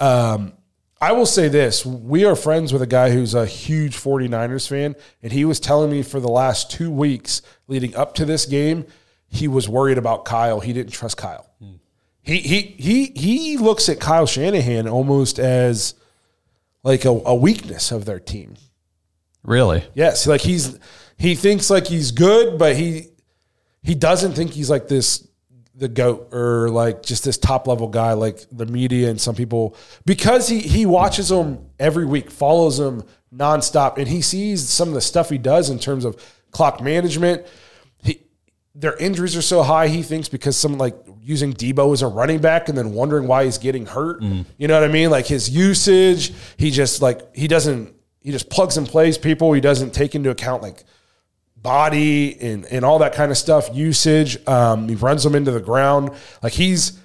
Um, 0.00 0.52
I 1.00 1.12
will 1.12 1.26
say 1.26 1.48
this. 1.48 1.84
We 1.84 2.24
are 2.24 2.34
friends 2.34 2.72
with 2.72 2.80
a 2.80 2.86
guy 2.86 3.10
who's 3.10 3.34
a 3.34 3.44
huge 3.44 3.96
49ers 3.96 4.66
fan, 4.66 4.96
and 5.22 5.30
he 5.30 5.44
was 5.44 5.60
telling 5.60 5.90
me 5.90 6.02
for 6.02 6.20
the 6.20 6.28
last 6.28 6.70
two 6.70 6.90
weeks 6.90 7.42
leading 7.68 7.94
up 7.94 8.14
to 8.14 8.24
this 8.24 8.46
game, 8.46 8.86
he 9.28 9.46
was 9.46 9.68
worried 9.68 9.98
about 9.98 10.24
Kyle. 10.24 10.60
He 10.60 10.72
didn't 10.72 10.92
trust 10.92 11.18
Kyle. 11.18 11.50
He, 12.26 12.38
he, 12.38 12.60
he, 12.76 13.06
he 13.14 13.56
looks 13.56 13.88
at 13.88 14.00
Kyle 14.00 14.26
Shanahan 14.26 14.88
almost 14.88 15.38
as 15.38 15.94
like 16.82 17.04
a, 17.04 17.10
a 17.10 17.34
weakness 17.34 17.92
of 17.92 18.04
their 18.04 18.18
team. 18.18 18.56
Really? 19.44 19.84
Yes, 19.94 20.26
like 20.26 20.40
he's 20.40 20.76
he 21.16 21.36
thinks 21.36 21.70
like 21.70 21.86
he's 21.86 22.10
good, 22.10 22.58
but 22.58 22.74
he 22.76 23.08
he 23.82 23.94
doesn't 23.94 24.32
think 24.32 24.50
he's 24.50 24.68
like 24.68 24.88
this 24.88 25.26
the 25.76 25.88
goat 25.88 26.28
or 26.32 26.68
like 26.68 27.02
just 27.02 27.22
this 27.22 27.38
top 27.38 27.68
level 27.68 27.86
guy 27.86 28.14
like 28.14 28.44
the 28.50 28.66
media 28.66 29.10
and 29.10 29.20
some 29.20 29.34
people 29.34 29.76
because 30.04 30.48
he 30.48 30.58
he 30.58 30.84
watches 30.84 31.28
them 31.28 31.70
every 31.78 32.04
week, 32.04 32.30
follows 32.30 32.78
them 32.78 33.04
nonstop, 33.32 33.98
and 33.98 34.08
he 34.08 34.20
sees 34.20 34.68
some 34.68 34.88
of 34.88 34.94
the 34.94 35.00
stuff 35.00 35.30
he 35.30 35.38
does 35.38 35.70
in 35.70 35.78
terms 35.78 36.04
of 36.04 36.20
clock 36.50 36.80
management. 36.80 37.46
He 38.02 38.22
their 38.74 38.96
injuries 38.96 39.36
are 39.36 39.42
so 39.42 39.62
high, 39.62 39.86
he 39.86 40.02
thinks 40.02 40.28
because 40.28 40.56
some 40.56 40.76
like 40.76 40.96
using 41.26 41.52
Deebo 41.52 41.92
as 41.92 42.02
a 42.02 42.06
running 42.06 42.38
back 42.38 42.68
and 42.68 42.78
then 42.78 42.92
wondering 42.94 43.26
why 43.26 43.44
he's 43.44 43.58
getting 43.58 43.84
hurt. 43.84 44.22
You 44.22 44.68
know 44.68 44.80
what 44.80 44.88
I 44.88 44.92
mean? 44.92 45.10
Like 45.10 45.26
his 45.26 45.50
usage, 45.50 46.32
he 46.56 46.70
just 46.70 47.02
like 47.02 47.34
he 47.34 47.48
doesn't 47.48 47.94
he 48.20 48.30
just 48.30 48.48
plugs 48.48 48.76
and 48.76 48.86
plays 48.86 49.18
people. 49.18 49.52
He 49.52 49.60
doesn't 49.60 49.90
take 49.90 50.14
into 50.14 50.30
account 50.30 50.62
like 50.62 50.84
body 51.56 52.40
and, 52.40 52.64
and 52.66 52.84
all 52.84 53.00
that 53.00 53.12
kind 53.12 53.32
of 53.32 53.36
stuff, 53.36 53.68
usage. 53.74 54.38
Um, 54.46 54.88
he 54.88 54.94
runs 54.94 55.24
them 55.24 55.34
into 55.34 55.50
the 55.50 55.60
ground. 55.60 56.10
Like 56.42 56.52
he's, 56.52 56.98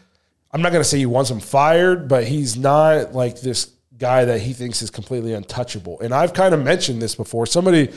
I'm 0.52 0.62
not 0.62 0.72
going 0.72 0.84
to 0.84 0.88
say 0.88 1.00
he 1.00 1.08
wants 1.08 1.32
him 1.32 1.40
fired, 1.40 2.08
but 2.08 2.26
he's 2.26 2.58
not 2.58 3.14
like 3.14 3.42
this 3.42 3.72
guy 3.98 4.26
that 4.26 4.42
he 4.42 4.54
thinks 4.54 4.82
is 4.82 4.92
completely 4.92 5.34
untouchable. 5.34 6.00
And 6.00 6.14
I've 6.14 6.34
kind 6.34 6.54
of 6.54 6.64
mentioned 6.64 7.02
this 7.02 7.16
before. 7.16 7.48
Somebody, 7.48 7.90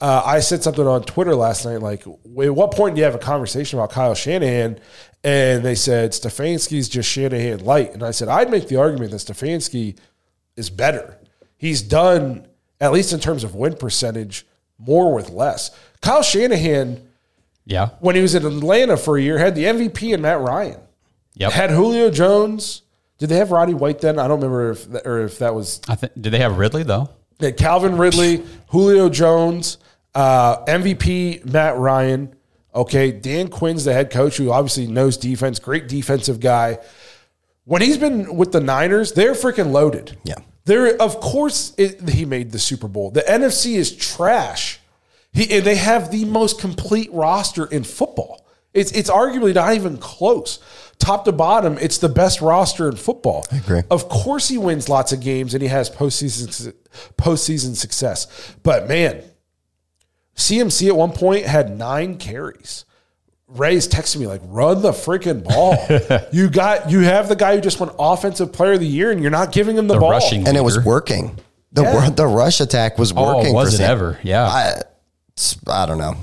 uh, 0.00 0.22
I 0.24 0.40
said 0.40 0.62
something 0.62 0.86
on 0.86 1.02
Twitter 1.02 1.34
last 1.34 1.64
night, 1.64 1.80
like, 1.80 2.06
at 2.06 2.54
what 2.54 2.72
point 2.72 2.94
do 2.94 2.98
you 3.00 3.04
have 3.04 3.14
a 3.14 3.18
conversation 3.18 3.78
about 3.78 3.90
Kyle 3.90 4.14
Shanahan? 4.14 4.78
And 5.26 5.64
they 5.64 5.74
said 5.74 6.12
Stefanski's 6.12 6.88
just 6.88 7.08
Shanahan 7.10 7.64
light. 7.64 7.92
And 7.92 8.02
I 8.04 8.12
said, 8.12 8.28
I'd 8.28 8.48
make 8.48 8.68
the 8.68 8.76
argument 8.76 9.10
that 9.10 9.16
Stefanski 9.18 9.96
is 10.56 10.70
better. 10.70 11.18
He's 11.58 11.82
done, 11.82 12.46
at 12.80 12.92
least 12.92 13.12
in 13.12 13.18
terms 13.18 13.42
of 13.42 13.54
win 13.56 13.74
percentage, 13.74 14.46
more 14.78 15.12
with 15.12 15.30
less. 15.30 15.72
Kyle 16.00 16.22
Shanahan, 16.22 17.02
Yeah. 17.64 17.88
when 17.98 18.14
he 18.14 18.22
was 18.22 18.36
in 18.36 18.46
Atlanta 18.46 18.96
for 18.96 19.16
a 19.18 19.20
year, 19.22 19.38
had 19.38 19.56
the 19.56 19.64
MVP 19.64 20.12
and 20.12 20.22
Matt 20.22 20.40
Ryan. 20.40 20.78
Yep. 21.34 21.52
Had 21.52 21.70
Julio 21.70 22.08
Jones. 22.10 22.82
Did 23.18 23.28
they 23.30 23.36
have 23.38 23.50
Roddy 23.50 23.74
White 23.74 24.00
then? 24.00 24.18
I 24.20 24.28
don't 24.28 24.38
remember 24.40 24.70
if 24.70 24.90
that, 24.92 25.06
or 25.06 25.24
if 25.24 25.38
that 25.40 25.54
was 25.54 25.80
I 25.88 25.96
think. 25.96 26.12
Did 26.20 26.30
they 26.32 26.38
have 26.38 26.56
Ridley 26.56 26.82
though? 26.84 27.08
they 27.38 27.46
had 27.46 27.56
Calvin 27.56 27.96
Ridley, 27.98 28.44
Julio 28.68 29.08
Jones, 29.08 29.78
uh, 30.14 30.64
MVP 30.66 31.44
Matt 31.50 31.76
Ryan. 31.76 32.34
Okay, 32.76 33.10
Dan 33.10 33.48
Quinn's 33.48 33.84
the 33.84 33.94
head 33.94 34.10
coach 34.10 34.36
who 34.36 34.52
obviously 34.52 34.86
knows 34.86 35.16
defense, 35.16 35.58
great 35.58 35.88
defensive 35.88 36.40
guy. 36.40 36.78
When 37.64 37.80
he's 37.80 37.96
been 37.96 38.36
with 38.36 38.52
the 38.52 38.60
Niners, 38.60 39.12
they're 39.12 39.32
freaking 39.32 39.72
loaded. 39.72 40.16
Yeah. 40.24 40.36
They're 40.66 41.00
of 41.00 41.20
course 41.20 41.72
it, 41.78 42.08
he 42.08 42.24
made 42.24 42.52
the 42.52 42.58
Super 42.58 42.86
Bowl. 42.86 43.10
The 43.10 43.22
NFC 43.22 43.76
is 43.76 43.96
trash. 43.96 44.80
He 45.32 45.50
and 45.56 45.64
they 45.64 45.76
have 45.76 46.10
the 46.10 46.26
most 46.26 46.60
complete 46.60 47.10
roster 47.12 47.66
in 47.66 47.82
football. 47.82 48.46
It's 48.74 48.92
it's 48.92 49.08
arguably 49.08 49.54
not 49.54 49.74
even 49.74 49.96
close. 49.96 50.58
Top 50.98 51.24
to 51.24 51.32
bottom, 51.32 51.78
it's 51.78 51.98
the 51.98 52.08
best 52.08 52.40
roster 52.40 52.88
in 52.88 52.96
football. 52.96 53.46
I 53.50 53.56
agree. 53.56 53.82
Of 53.90 54.08
course, 54.08 54.48
he 54.48 54.58
wins 54.58 54.88
lots 54.88 55.12
of 55.12 55.20
games 55.20 55.54
and 55.54 55.62
he 55.62 55.68
has 55.68 55.88
postseason 55.88 56.74
postseason 57.16 57.74
success. 57.74 58.54
But 58.62 58.86
man, 58.88 59.22
CMC 60.36 60.88
at 60.88 60.96
one 60.96 61.12
point 61.12 61.46
had 61.46 61.76
nine 61.76 62.18
carries. 62.18 62.84
Ray's 63.48 63.86
texting 63.88 64.20
me 64.20 64.26
like, 64.26 64.40
"Run 64.44 64.82
the 64.82 64.90
freaking 64.90 65.44
ball! 65.44 65.76
you 66.32 66.50
got 66.50 66.90
you 66.90 67.00
have 67.00 67.28
the 67.28 67.36
guy 67.36 67.54
who 67.54 67.60
just 67.60 67.78
won 67.80 67.90
Offensive 67.98 68.52
Player 68.52 68.72
of 68.72 68.80
the 68.80 68.86
Year, 68.86 69.10
and 69.12 69.22
you're 69.22 69.30
not 69.30 69.52
giving 69.52 69.76
him 69.78 69.86
the, 69.86 69.94
The 69.94 70.00
ball." 70.00 70.10
rushing 70.10 70.46
and 70.48 70.56
it 70.56 70.62
was 70.62 70.78
working. 70.84 71.38
The 71.72 71.82
Yeah. 71.82 72.10
the 72.10 72.26
rush 72.26 72.60
attack 72.60 72.98
was 72.98 73.12
Oh, 73.14 73.36
working. 73.36 73.54
was 73.54 73.68
for 73.70 73.74
it 73.74 73.78
Sam- 73.78 73.90
ever? 73.90 74.18
Yeah. 74.22 74.44
I, 74.46 74.68
it's- 74.70 75.58
I 75.68 75.86
don't 75.86 75.98
know. 75.98 76.16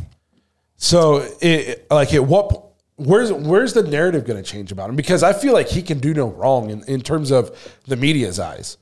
So, 0.77 1.25
it, 1.41 1.87
like, 1.89 2.13
at 2.13 2.25
what 2.25 2.71
where's 2.97 3.31
where's 3.31 3.73
the 3.73 3.83
narrative 3.83 4.25
going 4.25 4.41
to 4.43 4.47
change 4.49 4.71
about 4.73 4.89
him? 4.89 4.95
Because 4.97 5.23
I 5.23 5.31
feel 5.31 5.53
like 5.53 5.69
he 5.69 5.81
can 5.81 5.99
do 5.99 6.13
no 6.13 6.27
wrong 6.27 6.69
in, 6.71 6.83
in 6.85 6.99
terms 7.01 7.31
of 7.31 7.51
the 7.87 7.95
media's 7.95 8.37
eyes. 8.39 8.77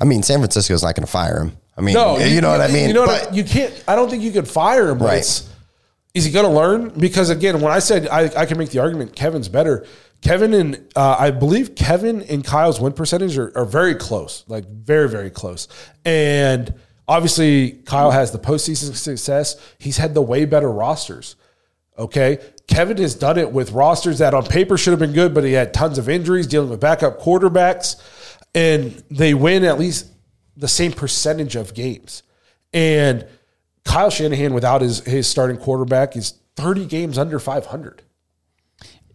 I 0.00 0.04
mean, 0.04 0.22
San 0.22 0.38
Francisco's 0.38 0.82
not 0.84 0.94
going 0.94 1.04
to 1.06 1.10
fire 1.10 1.40
him. 1.42 1.56
I 1.76 1.80
mean, 1.80 1.94
No, 1.94 2.18
you, 2.18 2.40
know 2.40 2.50
what 2.50 2.60
I 2.60 2.68
mean. 2.68 2.88
You 2.88 2.94
know 2.94 3.00
what 3.02 3.24
But- 3.24 3.32
I, 3.32 3.36
you 3.36 3.44
can't. 3.44 3.84
I 3.88 3.96
don't 3.96 4.08
think 4.08 4.22
you 4.22 4.30
could 4.32 4.46
fire 4.48 4.90
him. 4.90 4.98
Right. 4.98 5.18
is 6.14 6.24
he 6.24 6.30
going 6.30 6.46
to 6.46 6.52
learn? 6.52 6.90
Because 6.90 7.30
again, 7.30 7.60
when 7.60 7.72
I 7.72 7.80
said 7.80 8.06
I, 8.08 8.30
I 8.36 8.46
can 8.46 8.58
make 8.58 8.70
the 8.70 8.78
argument, 8.78 9.16
Kevin's 9.16 9.48
better. 9.48 9.86
Kevin 10.22 10.54
and 10.54 10.88
uh, 10.96 11.16
I 11.18 11.30
believe 11.32 11.74
Kevin 11.74 12.22
and 12.22 12.42
Kyle's 12.44 12.80
win 12.80 12.92
percentage 12.92 13.36
are, 13.36 13.52
are 13.58 13.66
very 13.66 13.94
close, 13.94 14.44
like 14.48 14.66
very 14.66 15.08
very 15.08 15.28
close. 15.30 15.68
And 16.04 16.72
obviously, 17.06 17.72
Kyle 17.84 18.10
has 18.10 18.30
the 18.30 18.38
postseason 18.38 18.94
success. 18.94 19.56
He's 19.78 19.98
had 19.98 20.14
the 20.14 20.22
way 20.22 20.44
better 20.46 20.70
rosters. 20.70 21.36
Okay. 21.98 22.38
Kevin 22.66 22.96
has 22.96 23.14
done 23.14 23.36
it 23.38 23.52
with 23.52 23.72
rosters 23.72 24.18
that 24.18 24.32
on 24.32 24.46
paper 24.46 24.78
should 24.78 24.92
have 24.92 25.00
been 25.00 25.12
good, 25.12 25.34
but 25.34 25.44
he 25.44 25.52
had 25.52 25.74
tons 25.74 25.98
of 25.98 26.08
injuries 26.08 26.46
dealing 26.46 26.70
with 26.70 26.80
backup 26.80 27.20
quarterbacks. 27.20 27.96
And 28.54 29.02
they 29.10 29.34
win 29.34 29.64
at 29.64 29.78
least 29.78 30.06
the 30.56 30.68
same 30.68 30.92
percentage 30.92 31.56
of 31.56 31.74
games. 31.74 32.22
And 32.72 33.26
Kyle 33.84 34.10
Shanahan, 34.10 34.54
without 34.54 34.80
his 34.80 35.00
his 35.00 35.26
starting 35.26 35.56
quarterback, 35.56 36.16
is 36.16 36.34
30 36.56 36.86
games 36.86 37.18
under 37.18 37.38
500. 37.38 38.02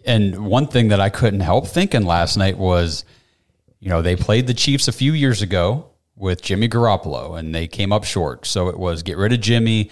And 0.06 0.45
one 0.45 0.67
thing 0.67 0.89
that 0.89 0.99
I 0.99 1.10
couldn't 1.10 1.41
help 1.41 1.67
thinking 1.67 2.04
last 2.04 2.38
night 2.38 2.58
was, 2.58 3.06
you 3.80 3.89
know, 3.89 4.02
they 4.02 4.15
played 4.15 4.47
the 4.47 4.54
Chiefs 4.54 4.88
a 4.88 4.91
few 4.91 5.13
years 5.13 5.41
ago 5.41 5.89
with 6.15 6.41
Jimmy 6.41 6.67
Garoppolo 6.67 7.38
and 7.38 7.54
they 7.54 7.67
came 7.67 7.91
up 7.91 8.04
short. 8.04 8.45
So 8.45 8.69
it 8.69 8.78
was 8.78 9.04
get 9.04 9.17
rid 9.17 9.34
of 9.34 9.41
Jimmy, 9.41 9.89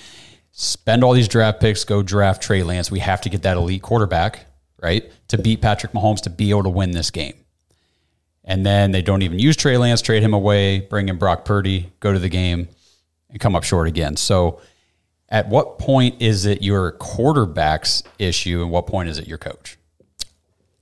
spend 0.52 1.04
all 1.04 1.14
these 1.14 1.28
draft 1.28 1.60
picks, 1.60 1.84
go 1.84 2.04
draft 2.04 2.42
Trey 2.42 2.64
Lance. 2.64 2.92
We 2.92 3.00
have 3.00 3.22
to 3.22 3.30
get 3.30 3.44
that 3.44 3.58
elite 3.58 3.82
quarterback, 3.82 4.46
right? 4.82 5.12
To 5.30 5.38
beat 5.38 5.62
Patrick 5.62 5.94
Mahomes 5.94 6.22
to 6.22 6.30
be 6.30 6.50
able 6.50 6.64
to 6.64 6.70
win 6.70 6.92
this 6.92 7.12
game. 7.12 7.36
And 8.48 8.66
then 8.66 8.92
they 8.92 9.02
don't 9.02 9.22
even 9.22 9.40
use 9.40 9.58
Trey 9.58 9.78
Lance, 9.78 10.02
trade 10.02 10.24
him 10.24 10.34
away, 10.34 10.80
bring 10.80 11.10
in 11.10 11.18
Brock 11.18 11.44
Purdy, 11.44 11.92
go 12.00 12.14
to 12.14 12.18
the 12.18 12.30
game, 12.30 12.70
and 13.30 13.40
come 13.40 13.56
up 13.56 13.66
short 13.66 13.90
again. 13.90 14.16
So 14.16 14.62
at 15.28 15.50
what 15.50 15.78
point 15.78 16.22
is 16.22 16.46
it 16.46 16.62
your 16.62 16.94
quarterback's 16.94 18.04
issue 18.18 18.62
and 18.62 18.72
what 18.72 18.88
point 18.88 19.10
is 19.10 19.20
it 19.20 19.28
your 19.28 19.38
coach? 19.38 19.78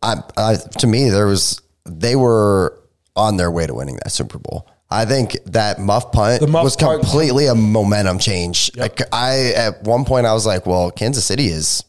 I, 0.04 0.22
I, 0.38 0.56
to 0.56 0.86
me, 0.86 1.10
there 1.10 1.26
was 1.26 1.60
they 1.86 2.16
were 2.16 2.80
on 3.16 3.38
their 3.38 3.50
way 3.50 3.66
to 3.66 3.74
winning 3.74 3.96
that 4.04 4.12
Super 4.12 4.38
Bowl. 4.38 4.70
I 4.92 5.06
think 5.06 5.36
that 5.46 5.80
muff 5.80 6.12
punt 6.12 6.48
muff 6.48 6.64
was 6.64 6.76
punt- 6.76 7.02
completely 7.02 7.48
a 7.48 7.56
momentum 7.56 8.20
change. 8.20 8.70
Like 8.76 9.02
I, 9.12 9.54
at 9.56 9.84
one 9.84 10.06
point, 10.06 10.28
I 10.28 10.34
was 10.34 10.46
like, 10.46 10.68
"Well, 10.68 10.92
Kansas 10.92 11.26
City 11.26 11.48
is 11.48 11.84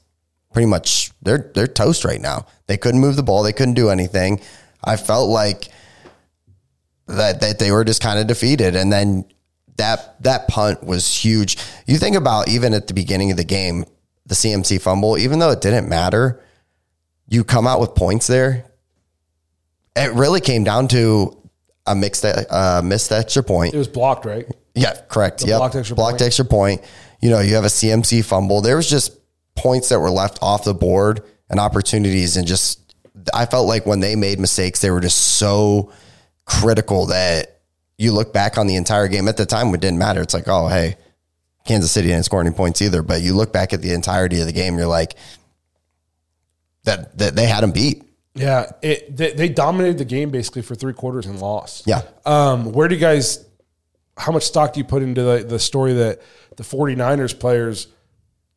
pretty 0.55 0.67
much 0.67 1.11
they're 1.21 1.51
they're 1.55 1.67
toast 1.67 2.07
right 2.07 2.21
now. 2.21 2.47
They 2.67 2.79
couldn't 2.79 3.01
move 3.01 3.17
the 3.17 3.23
ball. 3.23 3.43
They 3.43 3.53
couldn't 3.53 3.75
do 3.75 3.91
anything. 3.91 4.41
I 4.87 4.97
felt 4.97 5.29
like 5.29 5.69
that 7.07 7.41
that 7.41 7.59
they 7.59 7.71
were 7.71 7.85
just 7.85 8.03
kind 8.03 8.19
of 8.19 8.27
defeated, 8.27 8.77
and 8.77 8.93
then 8.93 9.25
that 9.77 10.23
that 10.23 10.49
punt 10.49 10.83
was 10.85 11.13
huge. 11.15 11.59
You 11.87 11.99
think 11.99 12.17
about 12.17 12.49
even 12.49 12.75
at 12.75 12.87
the 12.87 12.95
beginning 12.95 13.31
of 13.31 13.37
the 13.37 13.45
game, 13.45 13.85
the 14.27 14.35
CMC 14.35 14.81
fumble, 14.81 15.19
even 15.19 15.39
though 15.39 15.51
it 15.51 15.61
didn't 15.61 15.89
matter, 15.89 16.43
you 17.29 17.45
come 17.45 17.67
out 17.67 17.81
with 17.81 17.95
points 17.95 18.27
there. 18.27 18.65
It 19.95 20.13
really 20.13 20.41
came 20.41 20.65
down 20.65 20.89
to 20.89 21.37
a 21.87 21.95
mixed 21.95 22.25
uh, 22.25 22.83
missed 22.85 23.13
extra 23.13 23.43
point. 23.43 23.75
It 23.75 23.79
was 23.79 23.89
blocked, 23.89 24.25
right? 24.25 24.47
Yeah, 24.75 24.95
correct. 25.09 25.45
Yeah, 25.47 25.59
blocked 25.59 25.77
extra 25.77 25.97
blocked 25.97 26.13
point. 26.19 26.23
extra 26.23 26.45
point. 26.45 26.83
You 27.21 27.31
know, 27.31 27.41
you 27.41 27.55
have 27.55 27.65
a 27.65 27.69
CMC 27.69 28.25
fumble. 28.25 28.61
There 28.61 28.77
was 28.77 28.89
just 28.89 29.19
points 29.55 29.89
that 29.89 29.99
were 29.99 30.11
left 30.11 30.39
off 30.43 30.65
the 30.65 30.75
board 30.75 31.23
and 31.49 31.59
opportunities, 31.59 32.37
and 32.37 32.47
just 32.47 32.86
I 33.35 33.47
felt 33.47 33.67
like 33.67 33.87
when 33.87 34.01
they 34.01 34.17
made 34.17 34.39
mistakes, 34.39 34.81
they 34.81 34.91
were 34.91 35.01
just 35.01 35.19
so 35.39 35.93
critical 36.45 37.07
that 37.07 37.61
you 37.99 38.13
look 38.13 38.33
back 38.33 38.59
on 38.59 38.67
the 38.67 38.77
entire 38.77 39.09
game. 39.09 39.29
At 39.29 39.37
the 39.37 39.47
time, 39.47 39.75
it 39.75 39.81
didn't 39.81 39.99
matter. 39.99 40.21
It's 40.21 40.35
like, 40.35 40.49
oh, 40.49 40.69
hey, 40.69 40.97
Kansas 41.67 41.91
City 41.91 42.09
didn't 42.09 42.25
score 42.25 42.41
any 42.41 42.51
points 42.51 42.83
either. 42.83 43.03
But 43.03 43.23
you 43.23 43.35
look 43.35 43.53
back 43.53 43.73
at 43.73 43.83
the 43.83 43.93
entirety 43.93 44.41
of 44.41 44.47
the 44.47 44.53
game, 44.53 44.79
you're 44.79 44.87
like, 44.87 45.15
that 46.85 47.17
that 47.19 47.35
they 47.35 47.47
had 47.47 47.63
them 47.63 47.73
beat. 47.73 48.03
Yeah, 48.35 48.71
it, 48.83 49.17
they, 49.17 49.33
they 49.33 49.49
dominated 49.49 49.97
the 49.97 50.05
game 50.05 50.31
basically 50.31 50.61
for 50.61 50.75
three 50.75 50.93
quarters 50.93 51.25
and 51.25 51.41
lost. 51.41 51.87
Yeah. 51.87 52.03
Um, 52.27 52.71
where 52.73 52.87
do 52.87 52.95
you 52.95 53.01
guys, 53.01 53.47
how 54.19 54.31
much 54.31 54.43
stock 54.43 54.75
do 54.75 54.81
you 54.81 54.85
put 54.85 55.03
into 55.03 55.23
the, 55.23 55.43
the 55.43 55.59
story 55.59 55.95
that 55.95 56.21
the 56.57 56.63
49ers 56.63 57.39
players 57.41 57.89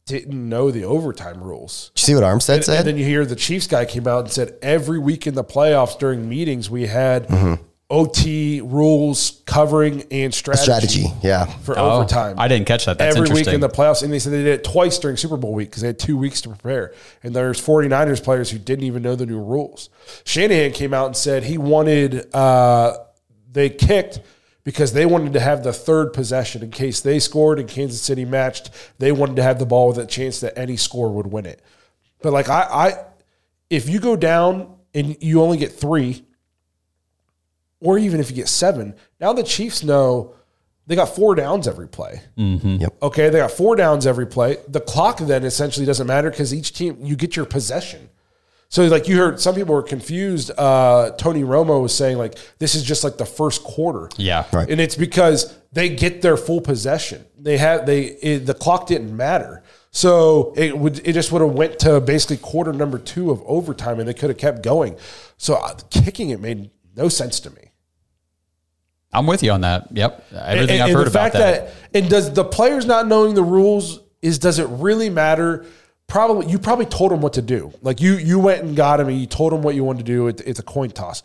didn't 0.10 0.50
know 0.50 0.72
the 0.72 0.84
overtime 0.84 1.41
rules? 1.43 1.91
Did 1.95 2.02
you 2.02 2.06
see 2.06 2.15
what 2.15 2.24
Armstead 2.24 2.56
And, 2.56 2.65
said? 2.65 2.78
and 2.80 2.88
then 2.88 2.98
you 2.98 3.06
hear 3.06 3.26
the 3.26 3.36
Chiefs 3.36 3.67
guy 3.67 3.86
came 3.86 4.08
out 4.08 4.26
and 4.26 4.32
said 4.32 4.58
every 4.62 5.00
week 5.00 5.26
in 5.28 5.36
the 5.36 5.43
playoffs 5.43 5.98
during 5.98 6.28
meetings 6.28 6.69
we 6.69 6.88
had 6.88 7.28
Mm-hmm. 7.28 7.63
OT 7.91 8.62
rules 8.62 9.41
covering 9.48 10.04
and 10.12 10.32
strategy, 10.32 10.62
Strategy, 10.63 11.06
yeah. 11.24 11.45
for 11.45 11.76
Oh, 11.78 11.89
overtime. 11.93 12.36
I 12.38 12.48
didn't 12.48 12.67
catch 12.67 12.86
that. 12.86 13.00
That's 13.00 13.15
every 13.15 13.28
week 13.34 13.48
in 13.48 13.62
the 13.62 13.67
playoffs, 13.69 14.04
and 14.04 14.13
they 14.13 14.19
said 14.19 14.32
they 14.32 14.43
did 14.43 14.60
it 14.60 14.63
twice 14.63 15.00
during 15.00 15.17
Super 15.17 15.38
Bowl 15.38 15.56
week 15.56 15.69
because 15.72 15.82
they 15.82 15.88
had 15.88 15.98
two 15.98 16.15
weeks 16.15 16.39
to 16.41 16.50
prepare. 16.50 16.93
And 17.24 17.36
there's 17.36 17.60
49ers 17.60 18.24
players 18.24 18.52
who 18.52 18.60
didn't 18.60 18.86
even 18.86 19.02
know 19.02 19.15
the 19.15 19.26
new 19.26 19.41
rules. 19.41 19.89
Shanahan 20.24 20.72
came 20.74 20.93
out 20.93 21.08
and 21.08 21.17
said 21.17 21.43
he 21.45 21.58
wanted 21.58 22.32
uh, 22.36 22.95
they 23.52 23.72
kicked 23.72 24.19
because 24.70 24.94
they 24.94 25.04
wanted 25.04 25.34
to 25.34 25.40
have 25.40 25.64
the 25.64 25.74
third 25.74 26.14
possession 26.14 26.62
in 26.62 26.70
case 26.70 27.02
they 27.02 27.18
scored 27.18 27.58
and 27.58 27.68
Kansas 27.68 28.00
City 28.00 28.24
matched. 28.24 28.70
They 29.00 29.12
wanted 29.12 29.38
to 29.38 29.42
have 29.42 29.58
the 29.58 29.66
ball 29.66 29.88
with 29.88 29.98
a 29.98 30.06
chance 30.06 30.42
that 30.42 30.56
any 30.56 30.78
score 30.78 31.12
would 31.12 31.26
win 31.26 31.48
it. 31.48 31.60
But 32.22 32.34
like 32.34 32.50
I, 32.50 32.62
I 32.62 33.06
if 33.72 33.90
you 33.90 34.00
go 34.00 34.16
down 34.16 34.76
and 34.94 35.18
you 35.24 35.42
only 35.42 35.58
get 35.58 35.72
three, 35.72 36.24
or 37.80 37.98
even 37.98 38.20
if 38.20 38.30
you 38.30 38.36
get 38.36 38.48
seven, 38.48 38.94
now 39.20 39.34
the 39.34 39.42
Chiefs 39.42 39.84
know 39.84 40.36
they 40.86 40.96
got 40.96 41.16
four 41.16 41.34
downs 41.34 41.68
every 41.68 41.88
play. 41.88 42.22
Mm-hmm. 42.38 42.76
Yep. 42.82 42.96
Okay, 43.02 43.30
they 43.30 43.40
got 43.40 43.50
four 43.50 43.76
downs 43.76 44.06
every 44.06 44.28
play. 44.28 44.58
The 44.68 44.82
clock 44.82 45.18
then 45.18 45.46
essentially 45.46 45.88
doesn't 45.88 46.06
matter 46.06 46.30
because 46.30 46.54
each 46.54 46.74
team 46.74 46.96
you 47.02 47.16
get 47.16 47.36
your 47.36 47.46
possession. 47.48 48.08
So 48.72 48.86
like 48.86 49.08
you 49.08 49.18
heard, 49.18 49.40
some 49.42 49.56
people 49.56 49.74
were 49.74 49.82
confused. 49.84 50.52
Uh, 50.56 51.10
Tony 51.18 51.42
Romo 51.42 51.82
was 51.82 51.94
saying 51.96 52.18
like 52.20 52.38
this 52.60 52.76
is 52.76 52.84
just 52.84 53.04
like 53.04 53.18
the 53.18 53.26
first 53.26 53.64
quarter. 53.64 54.10
Yeah. 54.18 54.46
Right. 54.54 54.70
and 54.70 54.80
it's 54.80 54.96
because 54.96 55.58
they 55.74 55.90
get 55.90 56.22
their 56.22 56.38
full 56.38 56.62
possession. 56.62 57.26
They 57.38 57.58
have 57.58 57.86
they 57.88 58.02
it, 58.04 58.46
the 58.46 58.54
clock 58.54 58.86
didn't 58.88 59.16
matter. 59.16 59.64
So 59.92 60.54
it 60.56 60.78
would 60.78 61.00
it 61.08 61.14
just 61.14 61.32
would 61.32 61.42
have 61.42 61.54
went 61.54 61.80
to 61.80 62.00
basically 62.00 62.38
quarter 62.38 62.72
number 62.72 63.00
two 63.00 63.32
of 63.32 63.42
overtime, 63.48 64.00
and 64.00 64.08
they 64.08 64.14
could 64.14 64.30
have 64.30 64.38
kept 64.38 64.62
going. 64.62 64.98
So 65.38 65.56
uh, 65.56 65.74
kicking 65.90 66.30
it 66.30 66.40
made 66.40 66.70
no 66.96 67.10
sense 67.10 67.40
to 67.42 67.50
me. 67.50 67.72
I'm 69.12 69.26
with 69.26 69.42
you 69.42 69.52
on 69.52 69.62
that. 69.62 69.88
Yep. 69.92 70.26
Everything 70.32 70.76
And- 70.76 70.84
I've 70.84 70.90
and 70.90 70.98
heard 70.98 71.08
the 71.08 71.12
about 71.12 71.32
fact 71.32 71.34
that. 71.34 71.72
And 71.96 72.08
does 72.08 72.32
the 72.34 72.44
players 72.44 72.86
not 72.86 73.08
knowing 73.08 73.34
the 73.34 73.42
rules 73.44 74.02
is 74.22 74.38
does 74.38 74.60
it 74.60 74.68
really 74.70 75.10
matter? 75.10 75.66
Probably 76.10 76.48
you 76.48 76.60
probably 76.60 76.86
told 76.86 77.12
them 77.12 77.22
what 77.22 77.34
to 77.34 77.41
do. 77.41 77.72
Like 77.82 78.02
you 78.02 78.17
you 78.17 78.39
went 78.39 78.63
and 78.63 78.76
got 78.76 79.00
him 79.00 79.08
and 79.08 79.19
you 79.19 79.28
told 79.28 79.54
them 79.54 79.62
what 79.62 79.76
you 79.76 79.84
wanted 79.84 80.06
to 80.06 80.12
do. 80.12 80.28
It, 80.28 80.41
it's 80.41 80.60
a 80.60 80.63
coin 80.63 80.89
toss, 80.89 81.24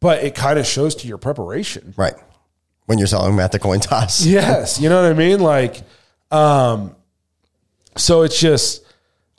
but 0.00 0.22
it 0.22 0.34
kind 0.34 0.58
of 0.58 0.66
shows 0.66 0.94
to 0.96 1.08
your 1.08 1.18
preparation. 1.18 1.94
Right. 1.96 2.14
When 2.86 2.98
you're 2.98 3.06
selling 3.06 3.32
them 3.32 3.40
at 3.40 3.52
the 3.52 3.58
coin 3.58 3.80
toss. 3.80 4.24
Yes, 4.26 4.80
you 4.80 4.88
know 4.88 5.02
what 5.02 5.10
I 5.10 5.14
mean. 5.14 5.40
Like, 5.40 5.82
um, 6.30 6.96
so 7.96 8.22
it's 8.22 8.40
just 8.40 8.84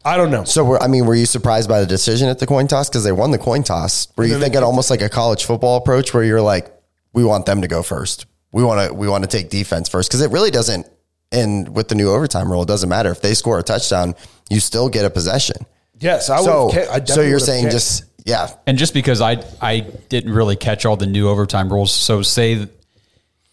I 0.06 0.16
don't 0.16 0.32
know. 0.32 0.46
So, 0.46 0.64
were, 0.64 0.82
I 0.82 0.88
mean, 0.88 1.06
were 1.06 1.16
you 1.16 1.26
surprised 1.26 1.68
by 1.68 1.82
the 1.82 1.86
decision 1.86 2.30
at 2.30 2.40
the 2.40 2.48
coin 2.48 2.68
toss 2.68 2.90
because 2.90 3.04
they 3.04 3.12
won 3.12 3.32
the 3.32 3.38
coin 3.38 3.64
toss? 3.64 4.08
Were 4.16 4.26
you 4.26 4.40
thinking 4.40 4.64
almost 4.64 4.90
like 4.90 5.02
a 5.02 5.10
college 5.10 5.44
football 5.44 5.78
approach 5.78 6.14
where 6.14 6.24
you're 6.24 6.42
like, 6.42 6.74
we 7.14 7.24
want 7.24 7.46
them 7.46 7.62
to 7.62 7.68
go 7.68 7.84
first. 7.84 8.26
We 8.52 8.64
want 8.64 8.90
to 8.90 8.94
we 8.94 9.08
want 9.08 9.24
to 9.24 9.30
take 9.30 9.50
defense 9.50 9.90
first 9.90 10.10
because 10.10 10.22
it 10.22 10.32
really 10.32 10.52
doesn't. 10.52 10.88
And 11.32 11.76
with 11.76 11.90
the 11.90 11.96
new 11.96 12.10
overtime 12.12 12.52
rule, 12.52 12.64
it 12.64 12.68
doesn't 12.68 12.90
matter 12.90 13.12
if 13.12 13.22
they 13.22 13.34
score 13.36 13.60
a 13.60 13.64
touchdown, 13.64 14.16
you 14.50 14.60
still 14.60 14.90
get 14.90 15.06
a 15.06 15.10
possession. 15.10 15.58
Yes, 16.00 16.30
I 16.30 16.42
So, 16.42 16.72
would. 16.74 17.08
So 17.10 17.22
you're 17.22 17.40
saying 17.40 17.66
kicked. 17.66 17.74
just 17.74 18.04
yeah, 18.26 18.50
And 18.68 18.78
just 18.78 18.94
because 18.94 19.22
I 19.22 19.44
I 19.62 19.82
didn't 20.10 20.34
really 20.34 20.56
catch 20.56 20.86
all 20.86 20.96
the 20.96 21.06
new 21.06 21.30
overtime 21.30 21.72
rules, 21.72 21.92
so 21.94 22.22
say 22.22 22.68